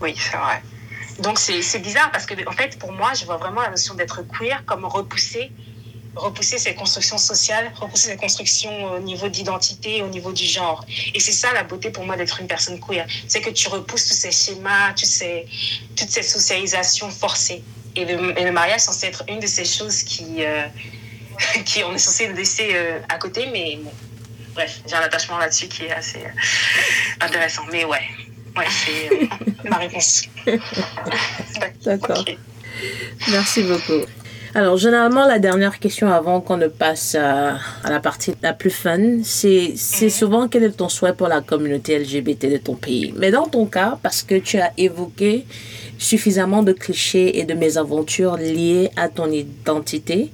oui 0.00 0.14
c'est 0.16 0.36
vrai 0.36 0.62
donc 1.18 1.38
c'est 1.38 1.80
bizarre 1.80 2.10
parce 2.12 2.26
que 2.26 2.34
en 2.48 2.52
fait 2.52 2.78
pour 2.78 2.92
moi 2.92 3.14
je 3.14 3.24
vois 3.24 3.36
vraiment 3.36 3.62
la 3.62 3.70
notion 3.70 3.94
d'être 3.94 4.22
queer 4.22 4.64
comme 4.66 4.84
repousser 4.84 5.50
repousser 6.18 6.58
ces 6.58 6.74
constructions 6.74 7.18
sociales 7.18 7.72
repousser 7.80 8.10
ces 8.10 8.16
constructions 8.16 8.92
au 8.92 9.00
niveau 9.00 9.28
d'identité 9.28 10.02
au 10.02 10.08
niveau 10.08 10.32
du 10.32 10.44
genre 10.44 10.84
et 11.14 11.20
c'est 11.20 11.32
ça 11.32 11.52
la 11.52 11.64
beauté 11.64 11.90
pour 11.90 12.04
moi 12.04 12.16
d'être 12.16 12.40
une 12.40 12.46
personne 12.46 12.78
queer 12.80 13.06
c'est 13.26 13.40
que 13.40 13.50
tu 13.50 13.68
repousses 13.68 14.08
tous 14.08 14.14
ces 14.14 14.32
schémas 14.32 14.92
tous 14.94 15.06
ces, 15.06 15.46
toute 15.96 16.10
cette 16.10 16.28
socialisation 16.28 17.10
forcée 17.10 17.62
et 17.96 18.04
le, 18.04 18.38
et 18.38 18.44
le 18.44 18.52
mariage 18.52 18.80
censé 18.80 19.06
être 19.06 19.24
une 19.28 19.40
de 19.40 19.46
ces 19.46 19.64
choses 19.64 20.02
qui 20.02 20.44
euh, 20.44 20.66
qui 21.64 21.82
on 21.84 21.94
est 21.94 21.98
censé 21.98 22.32
laisser 22.32 22.70
euh, 22.72 22.98
à 23.08 23.18
côté, 23.18 23.48
mais 23.52 23.78
bon, 23.82 23.92
bref, 24.54 24.80
j'ai 24.86 24.94
un 24.94 25.00
attachement 25.00 25.38
là-dessus 25.38 25.68
qui 25.68 25.84
est 25.84 25.92
assez 25.92 26.18
euh, 26.18 27.24
intéressant. 27.24 27.62
Mais 27.70 27.84
ouais, 27.84 28.02
ouais 28.56 28.66
c'est 28.68 29.12
euh, 29.12 29.26
ma 29.70 29.76
réponse. 29.76 30.24
D'accord. 31.84 32.24
Merci 33.28 33.62
beaucoup. 33.62 34.04
Alors, 34.58 34.76
généralement, 34.76 35.24
la 35.24 35.38
dernière 35.38 35.78
question 35.78 36.12
avant 36.12 36.40
qu'on 36.40 36.56
ne 36.56 36.66
passe 36.66 37.14
à, 37.14 37.58
la 37.88 38.00
partie 38.00 38.34
la 38.42 38.52
plus 38.52 38.72
fun, 38.72 39.22
c'est 39.22 39.74
mhm. 40.02 40.10
souvent 40.10 40.48
quel 40.48 40.64
est 40.64 40.70
ton 40.72 40.88
souhait 40.88 41.12
pour 41.12 41.28
la 41.28 41.42
communauté 41.42 41.96
LGBT 41.96 42.50
de 42.50 42.56
ton 42.56 42.74
pays? 42.74 43.14
Mais 43.16 43.30
dans 43.30 43.46
ton 43.46 43.66
cas, 43.66 44.00
parce 44.02 44.24
que 44.24 44.34
tu 44.34 44.58
as 44.58 44.72
évoqué 44.76 45.46
suffisamment 45.96 46.64
de 46.64 46.72
clichés 46.72 47.38
et 47.38 47.44
de 47.44 47.54
mésaventures 47.54 48.36
liées 48.36 48.90
à 48.96 49.08
ton 49.08 49.30
identité, 49.30 50.32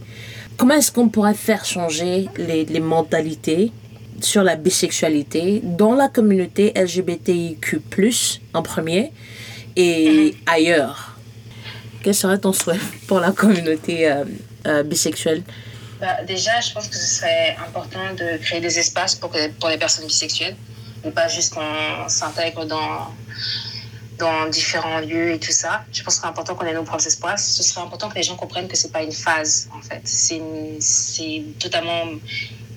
comment 0.57 0.73
est-ce 0.73 0.91
qu'on 0.91 1.11
pourrait 1.11 1.35
faire 1.35 1.67
changer 1.67 2.31
les, 2.39 2.65
les, 2.65 2.81
mentalités 2.81 3.73
sur 4.23 4.43
la 4.43 4.57
bisexualité 4.57 5.61
dans 5.63 5.93
la 5.93 6.09
communauté 6.09 6.73
LGBTIQ+, 6.75 7.83
en 8.55 8.63
premier, 8.63 9.13
et 9.77 10.09
mhm. 10.09 10.33
ailleurs? 10.47 11.14
Quel 12.05 12.15
serait 12.15 12.39
ton 12.39 12.53
souhait 12.53 12.79
pour 13.09 13.19
la 13.19 13.33
communauté 13.33 14.07
euh, 14.07 14.25
euh, 14.67 14.83
bisexuelle? 14.83 15.43
Bah, 15.99 16.23
Déjà, 16.29 16.61
je 16.61 16.71
pense 16.73 16.87
que 16.87 16.97
ce 16.97 17.17
serait 17.17 17.57
important 17.67 18.13
de 18.13 18.37
créer 18.37 18.61
des 18.61 18.79
espaces 18.79 19.15
pour, 19.15 19.31
pour 19.59 19.71
les 19.71 19.79
personnes 19.79 20.07
bisexuelles, 20.07 20.55
et 21.03 21.11
pas 21.11 21.29
juste 21.29 21.55
qu'on 21.55 22.09
s'intègre 22.09 22.67
dans 22.67 23.11
dans 24.19 24.49
différents 24.49 25.01
lieux 25.01 25.33
et 25.33 25.41
tout 25.41 25.51
ça. 25.51 25.85
Je 25.93 26.03
pense 26.03 26.17
que 26.17 26.21
c'est 26.21 26.29
important 26.29 26.55
qu'on 26.55 26.67
ait 26.67 26.75
nos 26.75 26.85
propres 26.85 27.07
espaces. 27.07 27.53
Ce 27.57 27.63
serait 27.65 27.81
important 27.81 28.09
que 28.09 28.15
les 28.15 28.23
gens 28.23 28.37
comprennent 28.37 28.69
que 28.69 28.77
c'est 28.77 28.93
pas 28.93 29.03
une 29.03 29.11
phase, 29.13 29.69
en 29.77 29.83
fait. 29.83 30.03
C'est 30.05 31.43
totalement 31.59 32.05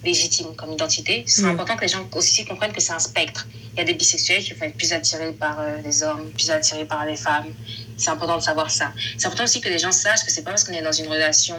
légitime 0.04 0.56
comme 0.56 0.72
identité. 0.72 1.24
C'est 1.28 1.44
mm. 1.44 1.50
important 1.50 1.76
que 1.76 1.82
les 1.82 1.90
gens 1.90 2.08
aussi 2.16 2.46
comprennent 2.46 2.72
que 2.72 2.82
c'est 2.82 2.94
un 2.94 3.00
spectre. 3.00 3.48
Il 3.74 3.80
y 3.80 3.82
a 3.82 3.84
des 3.84 3.94
bisexuels 3.94 4.44
qui 4.44 4.54
vont 4.54 4.66
être 4.66 4.78
plus 4.78 4.94
attirés 4.94 5.34
par 5.34 5.60
euh, 5.60 5.78
les 5.84 6.02
hommes, 6.02 6.30
plus 6.32 6.50
attirés 6.50 6.86
par 6.86 7.06
les 7.06 7.16
femmes. 7.16 7.54
C'est 7.98 8.12
important 8.12 8.38
de 8.38 8.44
savoir 8.44 8.70
ça. 8.70 8.94
C'est 9.18 9.28
important 9.28 9.44
aussi 9.44 9.60
que 9.60 9.70
les 9.70 9.80
gens 9.80 9.92
sachent 9.92 10.24
que 10.24 10.32
c'est 10.32 10.44
pas 10.44 10.52
parce 10.52 10.64
qu'on 10.64 10.74
est 10.74 10.82
dans 10.82 10.92
une 10.92 11.08
relation 11.08 11.58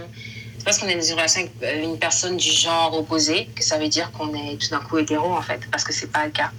c'est 0.58 0.64
parce 0.64 0.78
qu'on 0.78 0.88
est 0.88 0.96
dans 0.96 1.02
une 1.02 1.14
relation 1.14 1.40
avec 1.40 1.52
euh, 1.62 1.84
une 1.84 1.98
personne 1.98 2.36
du 2.36 2.50
genre 2.50 2.92
opposé 2.94 3.48
que 3.54 3.62
ça 3.62 3.78
veut 3.78 3.88
dire 3.88 4.10
qu'on 4.10 4.34
est 4.34 4.60
tout 4.60 4.70
d'un 4.70 4.80
coup 4.80 4.98
hétéro 4.98 5.32
en 5.32 5.42
fait 5.42 5.60
parce 5.70 5.84
que 5.84 5.92
c'est 5.92 6.10
pas 6.10 6.24
le 6.24 6.32
cas 6.32 6.50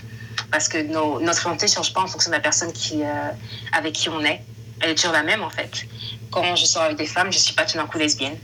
parce 0.51 0.67
que 0.67 0.77
nos, 0.81 1.19
notre 1.19 1.41
identité 1.41 1.67
change 1.67 1.93
pas 1.93 2.01
en 2.01 2.07
fonction 2.07 2.31
de 2.31 2.35
la 2.35 2.41
personne 2.41 2.71
qui, 2.71 3.03
euh, 3.03 3.31
avec 3.73 3.93
qui 3.93 4.09
on 4.09 4.23
est. 4.23 4.41
elle 4.81 4.91
est 4.91 4.95
toujours 4.95 5.11
la 5.11 5.23
même 5.23 5.43
en 5.43 5.49
fait. 5.49 5.85
Quand 6.31 6.55
je 6.55 6.65
sors 6.65 6.83
avec 6.83 6.97
des 6.97 7.05
femmes, 7.05 7.31
je 7.31 7.37
suis 7.37 7.53
pas 7.53 7.65
tout 7.65 7.77
d'un 7.77 7.85
coup 7.85 7.97
lesbienne. 7.97 8.37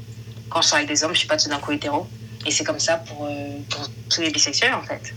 Quand 0.49 0.61
je 0.61 0.67
sors 0.67 0.77
avec 0.77 0.89
des 0.89 1.03
hommes, 1.03 1.13
je 1.13 1.19
suis 1.19 1.27
pas 1.27 1.37
tout 1.37 1.49
d'un 1.49 1.59
coup 1.59 1.71
hétéro. 1.71 2.07
Et 2.45 2.51
c'est 2.51 2.63
comme 2.63 2.79
ça 2.79 2.97
pour, 2.97 3.25
euh, 3.25 3.57
pour, 3.69 3.89
tous 4.09 4.21
les 4.21 4.29
bisexuels 4.29 4.73
en 4.73 4.83
fait. 4.83 5.13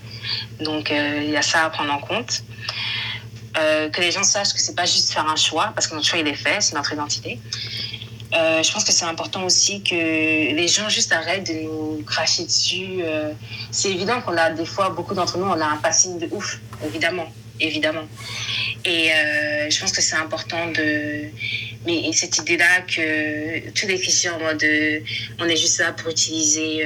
Donc 0.61 0.90
il 0.90 1.31
y 1.31 1.36
a 1.36 1.43
ça 1.43 1.65
à 1.65 1.70
prendre 1.70 1.93
en 1.93 1.99
compte. 1.99 2.43
Euh, 3.59 3.89
que 3.90 4.01
les 4.01 4.10
gens 4.10 4.22
sachent 4.22 4.52
que 4.52 4.60
c'est 4.60 4.74
pas 4.74 4.85
juste 4.85 5.12
faire 5.12 5.28
un 5.28 5.36
choix, 5.36 5.72
parce 5.74 5.86
que 5.86 5.94
notre 5.94 6.06
choix 6.06 6.18
il 6.18 6.28
est 6.28 6.35
fait, 6.35 6.60
c'est 6.60 6.74
notre 6.74 6.93
identité. 6.93 7.39
Euh, 8.35 8.62
je 8.62 8.70
pense 8.72 8.85
que 8.85 8.93
c'est 8.93 9.06
important 9.06 9.44
aussi 9.44 9.82
que 9.82 9.94
les 9.94 10.68
gens 10.68 10.89
juste 10.89 11.12
arrêtent 11.12 11.47
de 11.47 11.55
nous 11.64 12.02
cracher 12.06 12.44
dessus. 12.44 12.98
Euh, 13.01 13.32
c'est 13.70 13.90
évident 13.90 14.20
qu'on 14.20 14.36
a 14.36 14.51
des 14.51 14.66
fois, 14.66 14.90
beaucoup 14.90 15.14
d'entre 15.14 15.39
nous, 15.39 15.47
on 15.47 15.60
a 15.60 15.66
un 15.66 15.78
passing 15.78 16.18
de 16.18 16.28
ouf, 16.30 16.60
évidemment, 16.85 17.28
évidemment. 17.59 18.06
Et 18.85 19.10
je 19.70 19.80
pense 19.80 19.93
que 19.93 20.01
c'est 20.01 20.16
important 20.16 20.66
de... 20.68 21.24
Mais 21.86 22.12
cette 22.12 22.36
idée-là 22.39 22.82
que 22.82 23.70
tous 23.70 23.86
les 23.86 23.98
clichés 23.98 24.30
en 24.30 24.39
mode 24.39 24.64
on 25.40 25.44
est 25.47 25.56
juste 25.56 25.78
là 25.80 25.93
pour 25.93 26.10
utiliser 26.10 26.85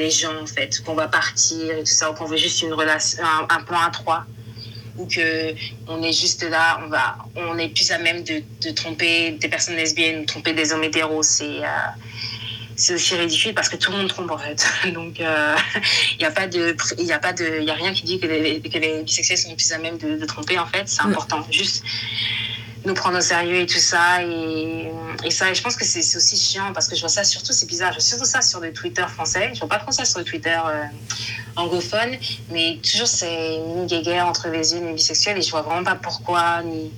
les 0.00 0.10
gens, 0.10 0.36
en 0.42 0.46
fait, 0.46 0.80
qu'on 0.84 0.94
va 0.94 1.08
partir 1.08 1.70
et 1.70 1.80
tout 1.80 1.86
ça, 1.86 2.10
ou 2.10 2.14
qu'on 2.14 2.26
veut 2.26 2.36
juste 2.36 2.62
une 2.62 2.74
relation, 2.74 3.22
un, 3.24 3.46
un 3.48 3.62
plan 3.62 3.80
à 3.80 3.90
trois 3.90 4.26
ou 5.00 5.06
que 5.06 5.54
on 5.88 6.02
est 6.02 6.12
juste 6.12 6.42
là, 6.42 6.80
on 6.84 6.88
va, 6.88 7.16
on 7.36 7.58
est 7.58 7.68
plus 7.68 7.90
à 7.90 7.98
même 7.98 8.22
de, 8.22 8.42
de 8.62 8.70
tromper 8.70 9.32
des 9.32 9.48
personnes 9.48 9.76
lesbiennes, 9.76 10.26
tromper 10.26 10.52
des 10.52 10.72
hommes 10.72 10.84
hétéros, 10.84 11.22
c'est 11.22 11.64
euh, 11.64 11.90
c'est 12.76 12.94
aussi 12.94 13.14
ridicule 13.14 13.54
parce 13.54 13.68
que 13.68 13.76
tout 13.76 13.90
le 13.92 13.98
monde 13.98 14.08
trompe 14.08 14.30
en 14.30 14.38
fait. 14.38 14.66
Donc 14.94 15.18
il 15.18 15.26
euh, 15.26 15.56
n'y 16.18 16.24
a 16.24 16.30
pas 16.30 16.46
de, 16.46 16.76
il 16.98 17.04
y 17.04 17.12
a 17.12 17.18
pas 17.18 17.32
de, 17.32 17.58
il 17.60 17.64
y 17.64 17.70
a 17.70 17.74
rien 17.74 17.92
qui 17.92 18.04
dit 18.04 18.18
que 18.20 18.26
les, 18.26 18.60
que 18.60 18.78
les 18.78 19.02
bisexuels 19.02 19.38
sont 19.38 19.54
plus 19.54 19.72
à 19.72 19.78
même 19.78 19.98
de, 19.98 20.16
de 20.16 20.24
tromper 20.26 20.58
en 20.58 20.66
fait. 20.66 20.88
C'est 20.88 21.02
important. 21.02 21.46
Juste 21.50 21.84
nous 22.84 22.94
prendre 22.94 23.18
au 23.18 23.20
sérieux 23.20 23.60
et 23.60 23.66
tout 23.66 23.78
ça. 23.78 24.22
Et, 24.22 24.90
ça, 25.30 25.50
et 25.50 25.54
je 25.54 25.62
pense 25.62 25.76
que 25.76 25.84
c'est 25.84 26.16
aussi 26.16 26.36
chiant 26.36 26.72
parce 26.72 26.88
que 26.88 26.96
je 26.96 27.00
vois 27.00 27.08
ça 27.08 27.24
surtout, 27.24 27.52
c'est 27.52 27.66
bizarre, 27.66 27.90
je 27.90 27.98
vois 27.98 28.04
surtout 28.04 28.24
ça 28.24 28.42
sur 28.42 28.60
le 28.60 28.72
Twitter 28.72 29.04
français. 29.08 29.50
Je 29.54 29.60
vois 29.60 29.68
pas 29.68 29.78
trop 29.78 29.92
ça 29.92 30.04
sur 30.04 30.18
le 30.18 30.24
Twitter 30.24 30.58
euh, 30.64 30.84
anglophone, 31.56 32.16
mais 32.50 32.78
toujours 32.82 33.06
c'est 33.06 33.56
une 33.56 33.86
guéguerre 33.86 34.26
entre 34.26 34.48
les 34.48 34.74
et 34.74 34.92
bisexuels 34.92 35.38
et 35.38 35.42
je 35.42 35.50
vois 35.50 35.62
vraiment 35.62 35.84
pas 35.84 35.96
pourquoi 35.96 36.62
ni, 36.62 36.90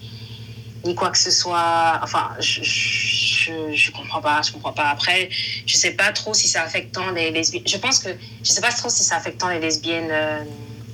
ni 0.85 0.95
quoi 0.95 1.11
que 1.11 1.19
ce 1.19 1.31
soit. 1.31 2.01
Enfin, 2.03 2.31
je, 2.39 2.63
je, 2.63 3.53
je, 3.73 3.91
comprends 3.91 4.21
pas, 4.21 4.41
je 4.43 4.53
comprends 4.53 4.73
pas. 4.73 4.89
Après, 4.89 5.29
je 5.67 5.77
sais 5.77 5.93
pas 5.93 6.13
trop 6.13 6.35
si 6.35 6.47
ça 6.47 6.63
affectant 6.63 7.11
les 7.11 7.31
lesbiennes. 7.31 7.67
Je 7.67 7.77
pense 7.77 7.99
que 7.99 8.11
je 8.45 8.53
sais 8.53 8.61
pas 8.61 8.73
trop 8.73 8.89
si 8.89 9.03
ça 9.03 9.17
affectant 9.17 9.49
les 9.49 9.59
lesbiennes. 9.59 10.11
Euh, 10.11 10.45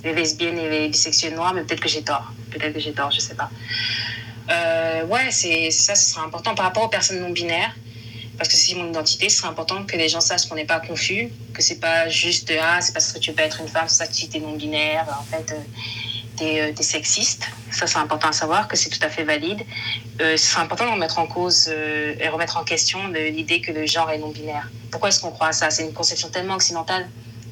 les 0.03 0.13
lesbiennes 0.13 0.57
et 0.57 0.69
les 0.69 0.87
bisexuels 0.89 1.35
noirs, 1.35 1.53
mais 1.53 1.63
peut-être 1.63 1.81
que 1.81 1.89
j'ai 1.89 2.03
tort. 2.03 2.31
Peut-être 2.51 2.73
que 2.73 2.79
j'ai 2.79 2.93
tort, 2.93 3.11
je 3.11 3.19
sais 3.19 3.35
pas. 3.35 3.49
Euh, 4.49 5.05
ouais, 5.05 5.31
c'est 5.31 5.71
ça, 5.71 5.95
ce 5.95 6.11
sera 6.11 6.23
important 6.23 6.55
par 6.55 6.65
rapport 6.65 6.83
aux 6.83 6.89
personnes 6.89 7.19
non 7.19 7.29
binaires. 7.29 7.75
Parce 8.37 8.49
que 8.49 8.55
c'est 8.55 8.73
mon 8.73 8.87
identité, 8.87 9.27
ce 9.27 9.39
serait 9.39 9.49
important 9.49 9.83
que 9.83 9.97
les 9.97 10.07
gens 10.07 10.21
sachent 10.21 10.45
qu'on 10.45 10.55
n'est 10.55 10.65
pas 10.65 10.79
confus, 10.79 11.29
que 11.53 11.61
c'est 11.61 11.81
pas 11.81 12.07
juste 12.07 12.49
ah, 12.61 12.79
c'est 12.79 12.93
parce 12.93 13.11
que 13.11 13.19
tu 13.19 13.33
peux 13.33 13.43
être 13.43 13.59
une 13.59 13.67
femme, 13.67 13.89
c'est 13.89 13.97
ça 13.97 14.07
que 14.07 14.13
tu 14.13 14.25
es 14.33 14.39
non 14.39 14.53
binaire, 14.53 15.05
en 15.19 15.23
fait, 15.23 15.51
euh, 15.51 15.59
t'es 16.37 16.61
euh, 16.61 16.71
es 16.79 16.83
sexiste. 16.83 17.49
Ça, 17.69 17.85
c'est 17.85 17.97
important 17.97 18.29
à 18.29 18.31
savoir, 18.31 18.69
que 18.69 18.77
c'est 18.77 18.89
tout 18.89 19.05
à 19.05 19.09
fait 19.09 19.25
valide. 19.25 19.61
Euh, 20.21 20.37
ce 20.37 20.45
serait 20.45 20.61
important 20.61 20.85
de 20.85 20.91
remettre 20.91 21.19
en 21.19 21.27
cause 21.27 21.67
euh, 21.69 22.15
et 22.17 22.29
remettre 22.29 22.55
en 22.55 22.63
question 22.63 23.09
l'idée 23.09 23.59
que 23.59 23.73
le 23.73 23.85
genre 23.85 24.09
est 24.09 24.19
non 24.19 24.29
binaire. 24.29 24.69
Pourquoi 24.89 25.09
est-ce 25.09 25.19
qu'on 25.19 25.31
croit 25.31 25.47
à 25.47 25.51
ça? 25.51 25.69
C'est 25.69 25.83
une 25.83 25.93
conception 25.93 26.29
tellement 26.29 26.55
occidentale, 26.55 27.09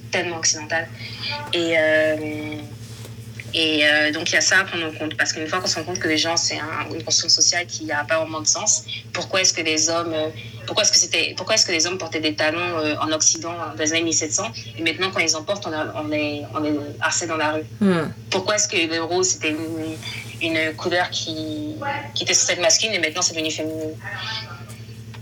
tellement 0.10 0.38
occidentale. 0.38 0.88
Et. 1.54 1.76
Et 3.54 3.86
euh, 3.86 4.12
donc, 4.12 4.30
il 4.30 4.34
y 4.34 4.38
a 4.38 4.42
ça 4.42 4.60
à 4.60 4.64
prendre 4.66 4.86
en 4.88 4.92
compte. 4.92 5.16
Parce 5.16 5.34
qu'une 5.34 5.48
fois 5.48 5.60
qu'on 5.60 5.68
se 5.68 5.76
rend 5.76 5.84
compte 5.86 6.00
que 6.00 6.08
les 6.08 6.18
gens, 6.18 6.38
c'est 6.38 6.60
un, 6.60 6.94
une 6.94 7.04
construction 7.04 7.30
sociale 7.30 7.66
qui 7.66 7.86
n'a 7.86 8.04
pas 8.04 8.20
vraiment 8.20 8.42
de 8.42 8.48
sens, 8.48 8.84
pourquoi 9.14 9.42
est-ce 9.42 9.54
que 9.54 9.62
les 9.62 9.90
hommes, 9.90 10.14
euh, 10.14 10.28
pourquoi 10.66 10.84
est-ce 10.84 10.92
que 10.92 10.98
c'était, 10.98 11.34
pourquoi 11.36 11.56
est-ce 11.56 11.66
que 11.66 11.72
les 11.72 11.88
hommes 11.88 11.98
portaient 11.98 12.20
des 12.20 12.36
talons 12.36 12.60
euh, 12.60 12.96
en 13.02 13.12
Occident 13.12 13.54
dans 13.54 13.82
les 13.82 13.94
années 13.94 14.04
1700 14.04 14.52
et 14.78 14.82
maintenant 14.84 15.12
quand 15.12 15.22
ils 15.22 15.36
en 15.36 15.44
portent, 15.44 15.66
on, 15.66 15.74
a, 15.74 15.94
on 15.96 16.12
est, 16.12 16.44
on 16.54 16.64
est 16.64 17.28
dans 17.28 17.38
la 17.38 17.54
rue 17.54 17.64
Hmm. 17.80 18.12
Pourquoi 18.30 18.56
est-ce 18.56 18.68
que 18.68 18.78
le 18.78 19.04
rose 19.04 19.30
c'était 19.30 19.50
une, 19.50 19.96
une 20.42 20.76
couleur 20.76 21.10
qui, 21.10 21.76
qui 22.14 22.24
était 22.24 22.34
censée 22.34 22.54
être 22.54 22.62
masculine 22.62 22.96
et 22.96 23.00
maintenant 23.00 23.22
c'est 23.22 23.34
devenu 23.34 23.52
féminin? 23.52 23.94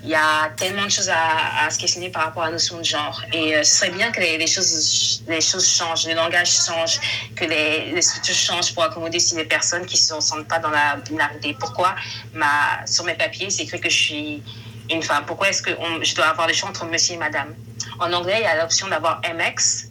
Il 0.05 0.11
y 0.11 0.15
a 0.15 0.49
tellement 0.55 0.85
de 0.85 0.89
choses 0.89 1.09
à, 1.09 1.65
à, 1.65 1.69
se 1.71 1.79
questionner 1.79 2.09
par 2.09 2.25
rapport 2.25 2.43
à 2.43 2.45
la 2.45 2.51
notion 2.53 2.77
de 2.77 2.83
genre. 2.83 3.23
Et 3.33 3.55
euh, 3.55 3.63
ce 3.63 3.77
serait 3.77 3.89
bien 3.89 4.11
que 4.11 4.19
les, 4.19 4.45
choses, 4.45 5.23
les 5.27 5.41
choses 5.41 5.67
changent, 5.67 6.05
les 6.05 6.13
langages 6.13 6.63
changent, 6.63 6.99
que 7.35 7.43
les, 7.45 7.91
les 7.91 8.01
structures 8.03 8.35
changent 8.35 8.73
pour 8.75 8.83
accommoder 8.83 9.17
aussi 9.17 9.35
les 9.35 9.45
personnes 9.45 9.83
qui 9.87 9.95
ne 9.95 10.01
se 10.01 10.19
sentent 10.21 10.47
pas 10.47 10.59
dans 10.59 10.69
la 10.69 10.97
binarité. 10.97 11.57
Pourquoi 11.59 11.95
ma, 12.33 12.85
sur 12.85 13.03
mes 13.03 13.15
papiers, 13.15 13.49
c'est 13.49 13.63
écrit 13.63 13.81
que 13.81 13.89
je 13.89 13.97
suis 13.97 14.43
une 14.91 15.01
femme? 15.01 15.25
Pourquoi 15.25 15.49
est-ce 15.49 15.63
que 15.63 15.71
je 16.03 16.13
dois 16.13 16.27
avoir 16.27 16.47
le 16.47 16.53
choix 16.53 16.69
entre 16.69 16.85
monsieur 16.85 17.15
et 17.15 17.17
madame? 17.17 17.55
En 17.99 18.13
anglais, 18.13 18.37
il 18.41 18.43
y 18.43 18.47
a 18.47 18.61
l'option 18.61 18.87
d'avoir 18.87 19.21
MX, 19.21 19.89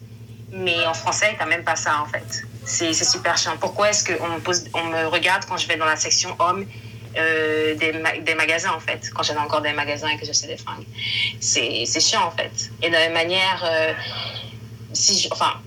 mais 0.52 0.86
en 0.86 0.94
français, 0.94 1.36
a 1.40 1.46
même 1.46 1.64
pas 1.64 1.76
ça 1.76 2.00
en 2.00 2.06
fait. 2.06 2.44
C'est 2.64 2.94
super 2.94 3.36
chiant. 3.36 3.56
Pourquoi 3.58 3.90
est-ce 3.90 4.04
qu'on 4.04 4.40
on 4.74 4.84
me 4.84 5.06
regarde 5.08 5.44
quand 5.46 5.56
je 5.56 5.66
vais 5.66 5.76
dans 5.76 5.84
la 5.86 5.96
section 5.96 6.36
hommes 6.38 6.66
euh, 7.16 7.74
des, 7.76 7.92
ma 7.92 8.16
des, 8.18 8.34
magasins 8.34 8.72
en 8.72 8.80
fait, 8.80 9.10
quand 9.14 9.22
j'avais 9.22 9.40
encore 9.40 9.62
des 9.62 9.72
magasins 9.72 10.08
et 10.08 10.18
que 10.18 10.26
j'achetais 10.26 10.48
des 10.48 10.56
fringues. 10.56 10.84
C'est 11.40 12.00
chiant 12.00 12.26
en 12.26 12.30
fait. 12.30 12.70
Et 12.82 12.88
de 12.88 12.92
la 12.92 13.00
même 13.00 13.12
manière, 13.12 13.64
euh, 13.64 13.92
si 14.92 15.18
je, 15.18 15.28
enfin, 15.30 15.60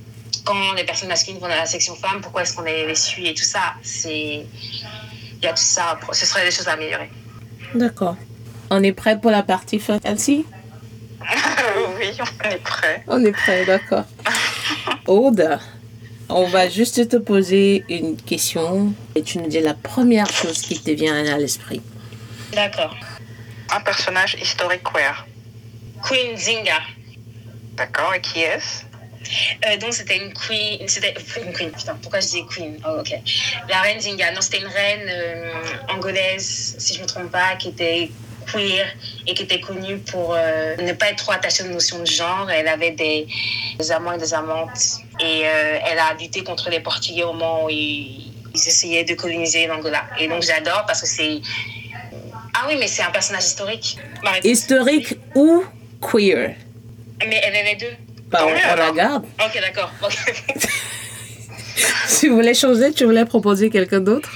quand 0.44 0.74
les 0.74 0.84
personnes 0.84 1.10
masculines 1.10 1.40
vont 1.40 1.48
dans 1.48 1.56
la 1.56 1.66
section 1.66 1.96
femmes, 1.96 2.22
pourquoi 2.22 2.42
est-ce 2.44 2.56
qu'on 2.56 2.64
les, 2.64 2.86
les, 2.86 2.96
suit 2.96 3.28
et 3.28 3.34
tout 3.34 3.44
ça? 3.44 3.76
C'est. 3.82 4.46
Il 5.40 5.44
y 5.44 5.48
a 5.48 5.52
tout 5.52 5.58
ça, 5.58 6.00
ce 6.12 6.26
serait 6.26 6.46
des 6.46 6.52
choses 6.52 6.68
à 6.68 6.74
améliorer. 6.74 7.10
D'accord. 7.76 8.16
On 8.70 8.82
est 8.84 8.92
prêt 8.94 9.20
pour 9.20 9.32
la 9.32 9.44
partie 9.44 9.80
fun, 9.80 10.00
Elsie? 10.04 10.46
Oui, 12.00 12.12
on 12.20 12.50
est 12.50 12.58
prêt. 12.58 13.04
On 13.08 13.24
est 13.24 13.32
prêt, 13.32 13.66
d'accord. 13.66 14.06
Aude, 15.06 15.60
on 16.30 16.46
va 16.48 16.70
juste 16.70 17.08
te 17.10 17.18
poser 17.18 17.86
une 17.90 18.18
question 18.18 18.94
et 19.16 19.24
tu 19.24 19.38
nous 19.40 19.48
dis 19.48 19.60
la 19.60 19.74
première 19.74 20.32
chose 20.32 20.62
qui 20.62 20.80
te 20.80 20.92
vient 20.92 21.26
à 21.26 21.38
l'esprit. 21.38 21.82
D'accord. 22.54 22.96
Un 23.74 23.80
personnage 23.82 24.36
historique 24.42 24.84
queer. 24.84 25.26
Queen 26.04 26.38
Zinga. 26.38 26.80
D'accord, 27.76 28.14
et 28.14 28.22
qui 28.22 28.42
est-ce? 28.42 28.86
Euh, 29.66 29.78
donc 29.78 29.94
c'était 29.94 30.18
une 30.18 30.34
queen, 30.34 30.88
c'était 30.88 31.14
une 31.44 31.52
queen, 31.52 31.72
putain, 31.72 31.98
pourquoi 32.02 32.20
je 32.22 32.28
dis 32.28 32.46
queen? 32.46 32.78
Oh 32.88 33.00
ok. 33.02 33.14
La 33.70 33.82
reine 33.82 34.00
Zinga, 34.00 34.32
non 34.32 34.42
c'était 34.42 34.60
une 34.60 34.68
reine 34.68 35.08
euh, 35.08 35.54
angolaise, 35.90 36.76
si 36.78 36.96
je 36.96 37.02
me 37.02 37.06
trompe 37.06 37.32
pas, 37.32 37.56
qui 37.58 37.70
était 37.70 38.10
queer 38.52 38.86
et 39.26 39.34
qui 39.34 39.44
était 39.44 39.60
connue 39.60 39.98
pour 40.00 40.34
euh, 40.36 40.76
ne 40.78 40.94
pas 40.94 41.10
être 41.10 41.18
trop 41.24 41.34
attachée 41.34 41.64
aux 41.64 41.68
notions 41.72 42.00
de 42.00 42.06
genre. 42.06 42.50
Elle 42.50 42.68
avait 42.68 42.92
des, 42.92 43.28
des 43.78 43.92
amants 43.92 44.14
et 44.14 44.18
des 44.18 44.34
amantes 44.34 44.80
et 45.20 45.42
euh, 45.46 45.80
elle 45.86 46.00
a 46.00 46.14
lutté 46.20 46.44
contre 46.44 46.70
les 46.70 46.80
Portugais 46.80 47.24
au 47.24 47.34
moment 47.34 47.66
où 47.66 47.70
ils, 47.70 48.32
ils 48.54 48.68
essayaient 48.68 49.04
de 49.04 49.14
coloniser 49.14 49.68
l'Angola. 49.68 50.04
Et 50.20 50.28
donc 50.28 50.44
j'adore 50.44 50.84
parce 50.88 51.02
que 51.02 51.08
c'est 51.08 51.42
ah 52.54 52.66
oui 52.68 52.76
mais 52.80 52.88
c'est 52.88 53.04
un 53.04 53.12
personnage 53.12 53.44
historique. 53.44 53.98
Historique 54.44 55.16
ou 55.36 55.64
queer? 56.02 56.56
Mais 57.28 57.42
elle 57.44 57.56
est 57.56 57.64
les 57.64 57.76
deux. 57.76 57.96
Bah, 58.30 58.40
on, 58.44 58.50
on 58.50 58.76
la 58.76 58.92
garde. 58.92 59.26
Ok, 59.40 59.60
d'accord. 59.62 59.92
Okay. 60.04 60.34
tu 62.20 62.30
voulais 62.30 62.54
changer, 62.54 62.92
tu 62.92 63.06
voulais 63.06 63.26
proposer 63.26 63.70
quelqu'un 63.70 64.02
d'autre? 64.02 64.32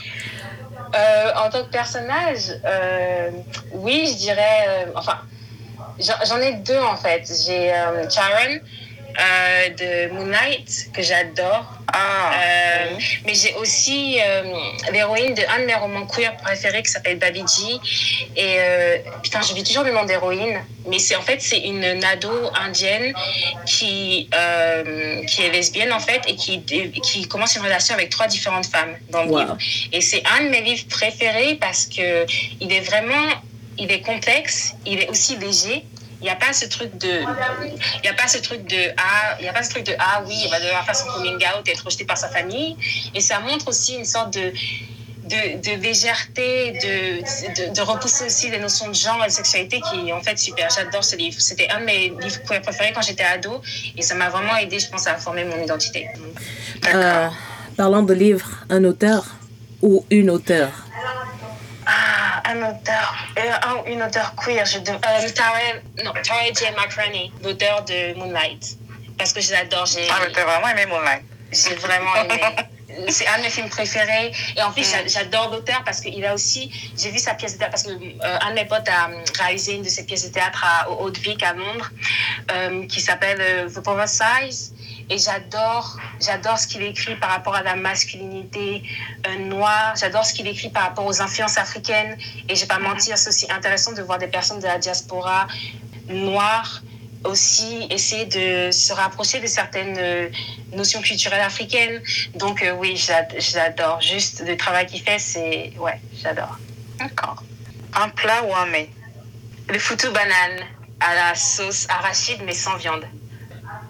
Euh, 0.96 1.32
En 1.36 1.50
tant 1.50 1.64
que 1.64 1.72
personnage, 1.72 2.60
euh, 2.66 3.32
oui, 3.74 4.08
je 4.12 4.18
dirais. 4.18 4.66
Euh, 4.68 4.92
enfin, 4.96 5.20
j'en 6.00 6.40
ai 6.40 6.54
deux 6.54 6.80
en 6.80 6.98
fait. 6.98 7.32
J'ai 7.46 7.72
euh, 9.20 9.70
de 9.70 10.14
Moonlight 10.14 10.90
que 10.94 11.02
j'adore. 11.02 11.66
Ah, 11.94 12.32
oui. 12.98 13.04
Mais 13.26 13.34
j'ai 13.34 13.54
aussi 13.56 14.18
l'héroïne 14.94 15.34
de 15.34 15.42
un 15.54 15.60
de 15.60 15.66
mes 15.66 15.76
romans 15.76 16.06
queer 16.06 16.36
préférés 16.38 16.84
qui 16.84 16.90
s'appelle 16.90 17.20
Baby 17.20 17.42
G. 17.42 17.80
Et 18.38 18.58
putain, 19.22 19.42
je 19.42 19.54
vis 19.54 19.64
toujours 19.64 19.84
le 19.84 19.92
nom 19.92 20.06
d'héroïne. 20.06 20.62
Mais 20.88 21.00
c'est 21.00 21.18
en 21.18 21.22
fait 21.22 21.42
c'est 21.42 21.60
une 21.60 22.00
nado 22.00 22.32
indienne 22.56 23.14
qui 23.66 24.30
qui 25.28 25.42
est 25.42 25.50
lesbienne 25.52 25.92
en 25.92 26.00
fait 26.00 26.22
et 26.28 26.36
qui 26.38 26.64
qui 26.64 27.28
commence 27.28 27.58
une 27.58 27.64
relation 27.64 27.94
avec 27.94 28.10
trois 28.10 28.28
différentes 28.28 28.68
femmes 28.68 28.96
dans 29.10 29.24
le 29.24 29.32
wow. 29.32 29.40
livre. 29.40 29.58
Et 29.92 30.00
c'est 30.00 30.24
un 30.40 30.46
de 30.46 30.50
mes 30.50 30.62
livres 30.62 30.86
préférés 30.90 31.56
parce 31.60 31.88
que 31.88 32.26
il 32.62 32.72
est 32.72 32.82
vraiment 32.82 33.32
il 33.78 33.92
est 33.92 34.02
complexe, 34.02 34.76
il 34.86 35.00
est 35.00 35.10
aussi 35.10 35.36
léger. 35.38 35.84
Il 36.22 36.26
n'y 36.26 36.30
a 36.30 36.36
pas 36.36 36.54
ce 36.54 36.66
truc 36.66 36.96
de, 37.00 37.08
il 37.08 38.06
y 38.06 38.08
a 38.08 38.14
pas 38.14 38.28
ce 38.28 38.38
truc 38.38 38.68
de 38.68 38.94
ah, 38.96 39.38
il 39.40 39.46
y 39.46 39.50
a 39.50 39.54
pas 39.54 39.64
ce 39.64 39.72
truc 39.72 39.86
de 39.86 39.96
ah 39.98 40.24
oui, 40.28 40.36
il 40.46 40.52
va 40.52 40.60
devoir 40.60 40.86
faire 40.86 40.96
son 40.96 41.08
coming 41.08 41.36
out 41.38 41.68
et 41.68 41.72
être 41.72 41.84
rejeté 41.84 42.06
par 42.06 42.18
sa 42.18 42.30
famille. 42.30 42.78
Et 43.16 43.22
ça 43.22 43.40
montre 43.40 43.68
aussi 43.68 43.96
une 43.96 44.06
sorte 44.06 44.34
de 44.34 44.54
de, 45.32 45.62
de 45.62 45.82
légèreté, 45.82 46.74
de, 46.74 47.70
de, 47.70 47.74
de, 47.74 47.82
repousser 47.82 48.26
aussi 48.26 48.50
les 48.50 48.60
notions 48.60 48.88
de 48.90 48.94
genre 48.94 49.24
et 49.24 49.28
de 49.28 49.32
sexualité 49.32 49.82
qui 49.90 50.10
est 50.10 50.12
en 50.12 50.22
fait 50.22 50.38
super. 50.38 50.68
J'adore 50.76 51.04
ce 51.04 51.16
livre. 51.16 51.40
C'était 51.40 51.70
un 51.70 51.80
de 51.80 51.86
mes 51.86 52.10
livres 52.22 52.42
préférés 52.44 52.92
quand 52.94 53.02
j'étais 53.02 53.24
ado 53.24 53.62
et 53.98 54.02
ça 54.02 54.16
m'a 54.16 54.30
vraiment 54.30 54.58
aidé, 54.58 54.80
je 54.80 54.90
pense, 54.90 55.08
à 55.08 55.16
former 55.16 55.46
mon 55.46 55.64
identité. 55.64 56.08
Euh, 56.94 57.30
parlant 57.78 58.04
de 58.04 58.14
livres, 58.14 58.50
un 58.70 58.84
auteur 58.84 59.26
ou 59.82 60.06
une 60.10 60.30
auteure? 60.30 60.86
Un 62.46 62.58
auteur, 62.70 63.16
euh, 63.38 63.92
une 63.92 64.04
auteur 64.04 64.34
queer. 64.36 64.66
Je 64.66 64.80
de, 64.80 64.92
euh, 64.92 65.30
Tara, 65.36 65.60
non, 66.04 66.14
Tara 66.24 66.46
J. 66.46 66.66
McCraney, 66.78 67.32
l'auteur 67.44 67.84
de 67.84 68.18
Moonlight. 68.18 68.78
Parce 69.18 69.34
que 69.34 69.42
je 69.42 69.52
l'adore. 69.52 69.88
Ah, 70.10 70.20
mais 70.26 70.32
t'as 70.32 70.44
vraiment 70.46 70.68
aimé 70.70 70.86
Moonlight. 70.88 71.24
J'ai 71.52 71.76
vraiment 71.76 72.16
aimé. 72.16 72.42
c'est 73.10 73.28
un 73.28 73.38
de 73.38 73.44
mes 73.44 73.50
films 73.50 73.70
préférés. 73.70 74.32
Et 74.56 74.62
en 74.62 74.72
plus, 74.72 74.94
mm. 74.94 75.08
j'adore 75.08 75.50
l'auteur 75.52 75.84
parce 75.84 76.02
qu'il 76.02 76.26
a 76.26 76.34
aussi. 76.34 76.72
J'ai 76.98 77.12
vu 77.12 77.20
sa 77.20 77.34
pièce 77.34 77.54
de 77.54 77.60
théâtre 77.60 77.72
parce 77.72 77.84
que 77.84 77.92
euh, 77.92 78.50
de 78.50 78.56
mes 78.56 78.66
potes 78.66 78.88
a 78.88 79.10
euh, 79.10 79.24
réalisé 79.40 79.76
une 79.76 79.84
de 79.84 79.90
ses 79.90 80.06
pièces 80.06 80.28
de 80.28 80.34
théâtre 80.34 80.64
à, 80.66 80.90
au 80.90 81.06
Haute-Vic 81.06 81.42
à 81.44 81.54
Londres 81.54 81.92
euh, 82.52 82.86
qui 82.88 83.02
s'appelle 83.02 83.72
The 83.74 83.80
Power 83.82 84.08
Size. 84.08 84.74
Et 85.10 85.18
j'adore, 85.18 85.98
j'adore 86.22 86.58
ce 86.58 86.68
qu'il 86.68 86.84
écrit 86.84 87.16
par 87.16 87.32
rapport 87.32 87.56
à 87.56 87.64
la 87.64 87.76
masculinité 87.76 88.84
noire. 89.40 89.94
J'adore 90.00 90.26
ce 90.26 90.34
qu'il 90.34 90.48
écrit 90.48 90.70
par 90.70 90.84
rapport 90.84 91.06
aux 91.06 91.22
influences 91.22 91.58
africaines. 91.58 92.18
Et 92.48 92.56
je 92.56 92.62
vais 92.62 92.68
pas 92.68 92.78
mm-hmm. 92.78 92.84
mentir, 92.84 93.18
c'est 93.18 93.30
aussi 93.30 93.52
intéressant 93.52 93.92
de 93.92 94.02
voir 94.02 94.20
des 94.20 94.28
personnes 94.28 94.60
de 94.60 94.68
la 94.68 94.78
diaspora 94.78 95.48
noire 96.08 96.82
aussi 97.24 97.88
essayer 97.90 98.26
de 98.26 98.72
se 98.72 98.94
rapprocher 98.94 99.40
de 99.40 99.48
certaines 99.48 99.98
euh, 99.98 100.30
notions 100.74 101.02
culturelles 101.02 101.42
africaines. 101.42 102.02
Donc 102.36 102.64
euh, 102.64 102.74
oui, 102.74 102.96
j'adore. 103.38 104.02
Juste 104.02 104.44
le 104.46 104.58
travail 104.58 104.86
qu'il 104.88 105.02
fait, 105.02 105.20
c'est... 105.20 105.74
Ouais, 105.78 106.00
j'adore. 106.22 106.58
D'accord. 106.98 107.44
Un 107.94 108.10
plat 108.10 108.44
ou 108.44 108.56
un 108.56 108.66
mets? 108.68 108.90
Le 109.70 109.80
foutu 109.80 110.10
banane 110.10 110.66
à 111.00 111.16
la 111.16 111.36
sauce 111.36 111.88
arachide, 111.90 112.42
mais 112.46 112.54
sans 112.54 112.76
viande. 112.78 113.06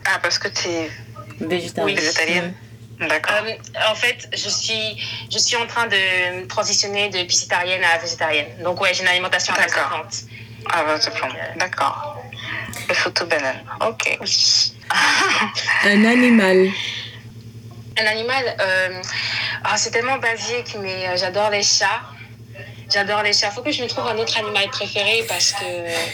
Ah, 0.05 0.19
parce 0.21 0.37
que 0.39 0.47
tu 0.47 0.67
es 0.67 0.89
végétarienne 1.39 2.53
D'accord. 3.07 3.43
Euh, 3.47 3.91
en 3.91 3.95
fait, 3.95 4.29
je 4.31 4.49
suis, 4.49 5.01
je 5.31 5.39
suis 5.39 5.55
en 5.55 5.65
train 5.65 5.87
de 5.87 6.45
transitionner 6.45 7.09
de 7.09 7.23
piscitarienne 7.23 7.83
à 7.83 7.97
végétarienne. 7.97 8.61
Donc, 8.63 8.79
ouais, 8.79 8.93
j'ai 8.93 9.01
une 9.01 9.07
alimentation 9.07 9.53
à 9.55 9.57
base 9.57 9.71
de 9.71 9.87
plantes. 9.89 10.15
Ah, 10.71 10.83
base 10.83 11.05
de 11.05 11.11
plantes. 11.11 11.35
D'accord. 11.57 12.20
Le 12.87 12.93
photo 12.93 13.25
banane. 13.25 13.63
Ok. 13.81 14.19
Un 15.85 16.05
animal. 16.05 16.69
Un 17.97 18.05
animal, 18.05 18.55
euh, 18.59 19.01
ah, 19.63 19.77
c'est 19.77 19.91
tellement 19.91 20.17
basique, 20.17 20.75
mais 20.81 21.07
euh, 21.07 21.17
j'adore 21.17 21.49
les 21.49 21.63
chats. 21.63 22.01
J'adore 22.91 23.23
les 23.23 23.33
chats. 23.33 23.51
Faut 23.51 23.61
que 23.61 23.71
je 23.71 23.83
me 23.83 23.87
trouve 23.87 24.07
un 24.07 24.17
autre 24.17 24.37
animal 24.37 24.67
préféré 24.69 25.23
parce 25.27 25.51
que. 25.53 25.65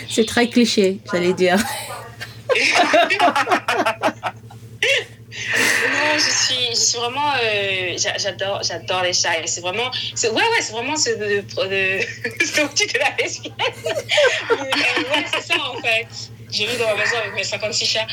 C'est 0.10 0.28
très 0.28 0.48
cliché, 0.48 1.00
j'allais 1.12 1.34
dire. 1.34 1.58
je 6.18 6.30
suis, 6.30 6.68
je 6.70 6.76
suis 6.76 6.98
vraiment, 6.98 7.32
euh, 7.44 7.98
j'adore, 8.18 8.62
j'adore 8.64 9.04
les 9.04 9.14
chats. 9.14 9.46
C'est 9.46 9.62
vraiment, 9.62 9.90
ouais, 9.90 10.30
ouais, 10.30 10.62
c'est 10.62 10.72
vraiment 10.72 10.96
ce 10.96 11.12
de, 11.12 11.42
de, 11.42 11.68
de, 11.68 13.00
la 13.00 13.24
lesbienne. 13.24 13.54
ouais, 14.52 15.26
c'est 15.32 15.42
ça 15.42 15.56
en 15.72 15.82
fait. 15.82 16.08
J'ai 16.50 16.66
vu 16.66 16.78
dans 16.78 16.88
ma 16.88 16.96
maison 16.96 17.18
avec 17.18 17.34
mes 17.34 17.44
56 17.44 17.86
chats. 17.86 18.08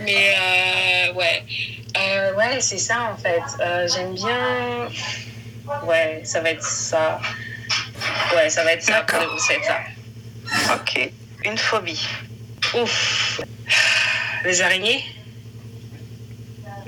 Mais 0.00 0.34
euh, 0.36 1.12
ouais, 1.14 1.44
euh, 1.96 2.34
ouais, 2.34 2.60
c'est 2.60 2.78
ça 2.78 3.12
en 3.12 3.16
fait. 3.16 3.42
Euh, 3.60 3.88
j'aime 3.88 4.14
bien. 4.14 4.88
Ouais, 5.84 6.20
ça 6.24 6.40
va 6.40 6.50
être 6.50 6.62
ça. 6.62 7.20
Ouais, 8.34 8.50
ça 8.50 8.64
va 8.64 8.72
être 8.72 8.82
ça. 8.82 9.04
Ça 9.08 9.54
ça. 9.62 10.74
Ok. 10.74 11.10
Une 11.44 11.58
phobie. 11.58 12.06
Ouf. 12.74 13.40
Les 14.44 14.60
araignées. 14.60 15.04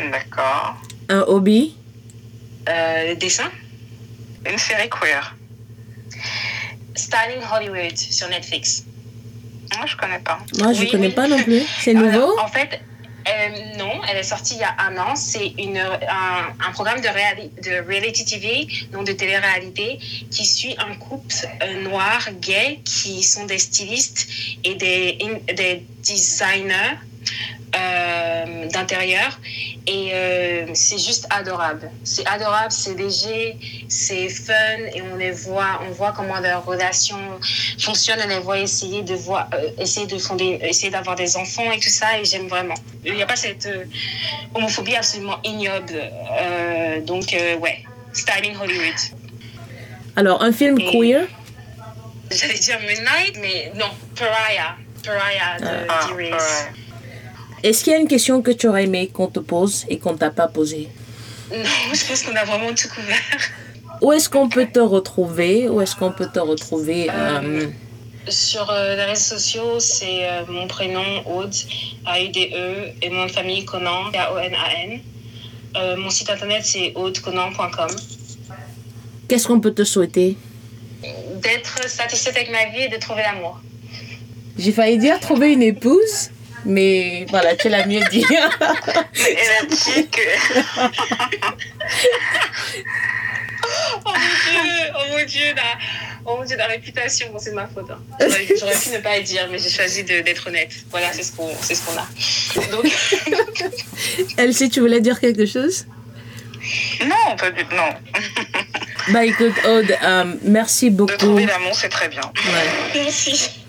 D'accord. 0.08 0.76
Un 1.08 1.20
hobby? 1.26 1.74
Euh, 2.68 3.08
le 3.08 3.16
dessin? 3.16 3.50
Une 4.48 4.58
série 4.58 4.88
queer? 4.88 5.36
Styling 6.94 7.42
Hollywood 7.52 7.96
sur 7.96 8.28
Netflix. 8.28 8.84
Moi, 9.76 9.86
je 9.86 9.96
connais 9.96 10.18
pas. 10.18 10.38
Moi, 10.58 10.72
je 10.72 10.84
ne 10.84 10.90
connais 10.90 11.10
pas 11.10 11.28
non 11.28 11.42
plus. 11.42 11.62
C'est 11.80 11.94
nouveau? 12.04 12.38
En 12.40 12.48
fait, 12.48 12.80
euh, 13.28 13.76
non, 13.78 14.00
elle 14.08 14.16
est 14.16 14.22
sortie 14.22 14.54
il 14.54 14.60
y 14.60 14.64
a 14.64 14.74
un 14.78 14.96
an. 14.96 15.14
C'est 15.14 15.52
un, 15.58 16.66
un, 16.66 16.72
programme 16.72 17.00
de, 17.00 17.08
de 17.62 17.86
reality 17.86 18.24
TV, 18.24 18.66
donc 18.92 19.06
de 19.06 19.12
télé-réalité, 19.12 19.98
qui 20.30 20.44
suit 20.46 20.74
un 20.78 20.94
couple 20.94 21.34
euh, 21.62 21.82
noir, 21.82 22.20
gay, 22.40 22.80
qui 22.84 23.22
sont 23.22 23.46
des 23.46 23.58
stylistes 23.58 24.28
et 24.64 24.74
des, 24.74 25.18
des 25.54 25.84
designers 26.02 26.96
euh, 27.76 28.66
d'intérieur. 28.68 29.38
Et 29.86 30.10
euh, 30.12 30.66
c'est 30.74 30.98
juste 30.98 31.26
adorable. 31.30 31.90
C'est 32.02 32.26
adorable, 32.26 32.72
c'est 32.72 32.94
léger, 32.94 33.56
c'est 33.88 34.28
fun 34.28 34.52
et 34.92 35.02
on 35.02 35.16
les 35.16 35.30
voit, 35.30 35.80
on 35.88 35.92
voit 35.92 36.12
comment 36.12 36.40
leur 36.40 36.64
relation 36.64 37.16
fonctionne. 37.78 38.18
On 38.24 38.28
les 38.28 38.40
voit 38.40 38.58
essayer 38.58 39.02
de 39.02 39.14
voir, 39.14 39.48
euh, 39.54 39.70
essayer 39.78 40.06
de 40.06 40.18
fonder, 40.18 40.58
essayer 40.62 40.90
d'avoir 40.90 41.14
des 41.16 41.36
enfants 41.36 41.70
et 41.70 41.78
tout 41.78 41.88
ça. 41.88 42.18
Et 42.18 42.24
j'aime 42.24 42.48
vraiment. 42.48 42.74
Il 43.04 43.14
n'y 43.14 43.22
a 43.22 43.26
pas 43.26 43.36
cette 43.36 43.68
homophobie 44.54 44.96
absolument 44.96 45.38
ignoble. 45.44 46.10
donc 47.06 47.36
ouais, 47.60 47.84
Styling 48.12 48.56
Hollywood. 48.56 49.00
Alors 50.16 50.42
un 50.42 50.52
film 50.52 50.76
queer? 50.78 51.26
J'allais 52.30 52.58
dire 52.58 52.78
Midnight, 52.80 53.38
mais 53.40 53.72
non, 53.76 53.90
Pariah. 54.16 54.76
Pariah 55.04 55.58
de 55.60 55.86
ah, 55.88 56.08
est-ce 57.62 57.84
qu'il 57.84 57.92
y 57.92 57.96
a 57.96 57.98
une 57.98 58.08
question 58.08 58.42
que 58.42 58.50
tu 58.50 58.68
aurais 58.68 58.84
aimé 58.84 59.10
qu'on 59.12 59.26
te 59.26 59.40
pose 59.40 59.84
et 59.88 59.98
qu'on 59.98 60.16
t'a 60.16 60.30
pas 60.30 60.48
posée? 60.48 60.88
Non, 61.50 61.56
je 61.94 62.06
pense 62.06 62.22
qu'on 62.22 62.34
a 62.36 62.44
vraiment 62.44 62.74
tout 62.74 62.88
couvert. 62.88 63.16
Où 64.00 64.12
est-ce 64.12 64.30
qu'on 64.30 64.48
peut 64.48 64.66
te 64.66 64.78
retrouver? 64.78 65.68
Où 65.68 65.80
est-ce 65.80 65.94
qu'on 65.94 66.12
peut 66.12 66.28
te 66.32 66.38
retrouver 66.38 67.10
euh, 67.10 67.40
euh, 67.42 67.66
Sur 68.28 68.70
euh, 68.70 68.96
les 68.96 69.04
réseaux 69.04 69.36
sociaux, 69.36 69.78
c'est 69.78 70.26
mon 70.48 70.66
prénom 70.66 71.04
Aude, 71.26 71.54
A-U-D-E, 72.06 72.92
et 73.02 73.10
mon 73.10 73.28
famille 73.28 73.64
Conan, 73.66 74.10
A-O-N-A-N. 74.14 75.00
mon 75.98 76.08
site 76.08 76.30
internet, 76.30 76.62
c'est 76.64 76.92
audeconan.com. 76.94 77.90
Qu'est-ce 79.28 79.46
qu'on 79.46 79.60
peut 79.60 79.74
te 79.74 79.84
souhaiter? 79.84 80.36
D'être 81.42 81.88
satisfaite 81.88 82.36
avec 82.36 82.50
ma 82.50 82.66
vie 82.70 82.84
et 82.84 82.88
de 82.88 82.96
trouver 82.96 83.22
l'amour. 83.22 83.60
J'ai 84.58 84.72
failli 84.72 84.98
dire 84.98 85.20
trouver 85.20 85.52
une 85.52 85.62
épouse? 85.62 86.30
Mais 86.64 87.26
voilà, 87.28 87.56
tu 87.56 87.68
l'as 87.68 87.86
mieux 87.86 88.02
dit. 88.10 88.24
Elle 88.30 89.50
a 89.60 89.66
dit 89.66 90.08
que. 90.08 90.20
oh 94.04 94.10
mon 94.10 94.12
dieu, 94.12 94.92
oh 94.94 95.02
mon 95.10 95.24
dieu, 95.24 95.54
la, 95.56 95.62
oh 96.24 96.36
mon 96.38 96.44
dieu, 96.44 96.56
la 96.56 96.66
réputation, 96.66 97.28
bon, 97.32 97.38
c'est 97.38 97.52
ma 97.52 97.66
faute. 97.66 97.90
Hein. 97.90 98.00
J'aurais 98.58 98.76
pu 98.76 98.90
ne 98.90 98.98
pas 98.98 99.18
le 99.18 99.24
dire, 99.24 99.48
mais 99.50 99.58
j'ai 99.58 99.70
choisi 99.70 100.04
d'être 100.04 100.46
honnête. 100.46 100.72
Voilà, 100.90 101.12
c'est 101.12 101.22
ce 101.22 101.32
qu'on 101.32 101.50
ce 101.62 101.74
qu'on 101.84 101.96
a. 101.98 102.06
Donc... 102.70 102.92
Elsie, 104.36 104.70
tu 104.70 104.80
voulais 104.80 105.00
dire 105.00 105.18
quelque 105.20 105.46
chose? 105.46 105.86
Non, 107.04 107.36
pas 107.36 107.50
du 107.50 107.64
non. 107.64 107.88
bah 109.08 109.24
écoute, 109.24 109.54
Aude, 109.64 109.96
euh, 110.02 110.34
merci 110.42 110.90
beaucoup. 110.90 111.12
De 111.12 111.16
trouver 111.16 111.46
l'amour, 111.46 111.74
c'est 111.74 111.88
très 111.88 112.08
bien. 112.08 112.20
Ouais. 112.20 113.02
Merci. 113.02 113.62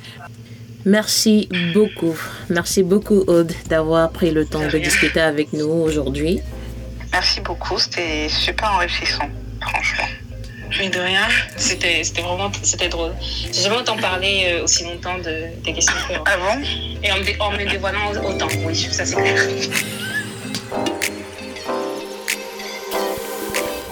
Merci 0.85 1.47
beaucoup. 1.73 2.17
Merci 2.49 2.83
beaucoup, 2.83 3.23
Aude, 3.27 3.53
d'avoir 3.67 4.09
pris 4.11 4.31
le 4.31 4.45
temps 4.45 4.67
de, 4.67 4.77
discuter 4.77 5.21
avec 5.21 5.53
nous 5.53 5.69
aujourd'hui. 5.69 6.41
Merci 7.11 7.41
beaucoup. 7.41 7.77
C'était 7.77 8.27
super 8.29 8.73
enrichissant, 8.73 9.29
franchement. 9.61 10.07
Mais 10.79 10.89
de 10.89 10.99
rien, 10.99 11.27
c'était 11.57 12.01
vraiment 12.21 12.49
c'était 12.63 12.87
drôle. 12.87 13.11
J'ai 13.51 13.63
jamais 13.63 13.77
entendu 13.77 14.01
parler 14.01 14.53
euh, 14.53 14.63
aussi 14.63 14.85
longtemps 14.85 15.17
de, 15.17 15.61
des 15.63 15.73
questions 15.73 15.93
de 16.09 16.15
Ah 16.25 16.37
bon? 16.37 16.61
Et 17.03 17.11
en 17.11 17.17
me, 17.17 17.41
en 17.41 17.51
me 17.51 17.69
dévoilant 17.69 18.11
autant, 18.23 18.47
oui, 18.65 18.75
ça 18.89 19.05
c'est 19.05 19.15
clair. 19.15 19.35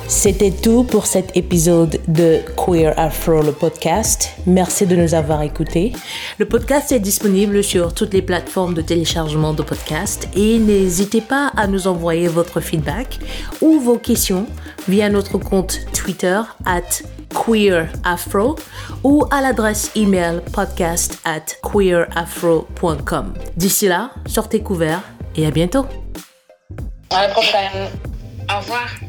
C'était 0.10 0.50
tout 0.50 0.84
pour 0.84 1.06
cet 1.06 1.38
épisode 1.38 2.00
de 2.08 2.40
Queer 2.58 2.98
Afro, 2.98 3.44
le 3.44 3.52
podcast. 3.52 4.32
Merci 4.48 4.88
de 4.88 4.96
nous 4.96 5.14
avoir 5.14 5.44
écoutés. 5.44 5.94
Le 6.40 6.46
podcast 6.46 6.92
est 6.92 7.00
disponible 7.00 7.64
sur 7.64 7.94
toutes 7.94 8.16
les 8.16 8.24
plateformes 8.24 8.74
de 8.74 8.82
téléchargement 8.82 9.54
de 9.54 9.62
podcasts 9.62 10.28
et 10.36 10.58
n'hésitez 10.58 11.22
pas 11.22 11.52
à 11.56 11.68
nous 11.68 11.86
envoyer 11.86 12.28
votre 12.28 12.60
feedback 12.60 13.20
ou 13.62 13.80
vos 13.80 14.00
questions 14.00 14.48
via 14.88 15.10
notre 15.10 15.38
compte 15.38 15.80
Twitter 15.94 16.42
at 16.66 17.04
queerafro 17.46 18.56
ou 19.04 19.26
à 19.30 19.42
l'adresse 19.42 19.92
email 19.96 20.42
podcast 20.52 21.20
at 21.24 21.56
queerafro.com. 21.62 23.36
D'ici 23.56 23.88
là, 23.88 24.10
sortez 24.26 24.62
couverts 24.62 25.04
et 25.36 25.46
à 25.46 25.52
bientôt. 25.52 25.86
À 27.12 27.28
la 27.28 27.30
prochaine. 27.30 27.90
Au 28.52 28.60
revoir. 28.60 29.09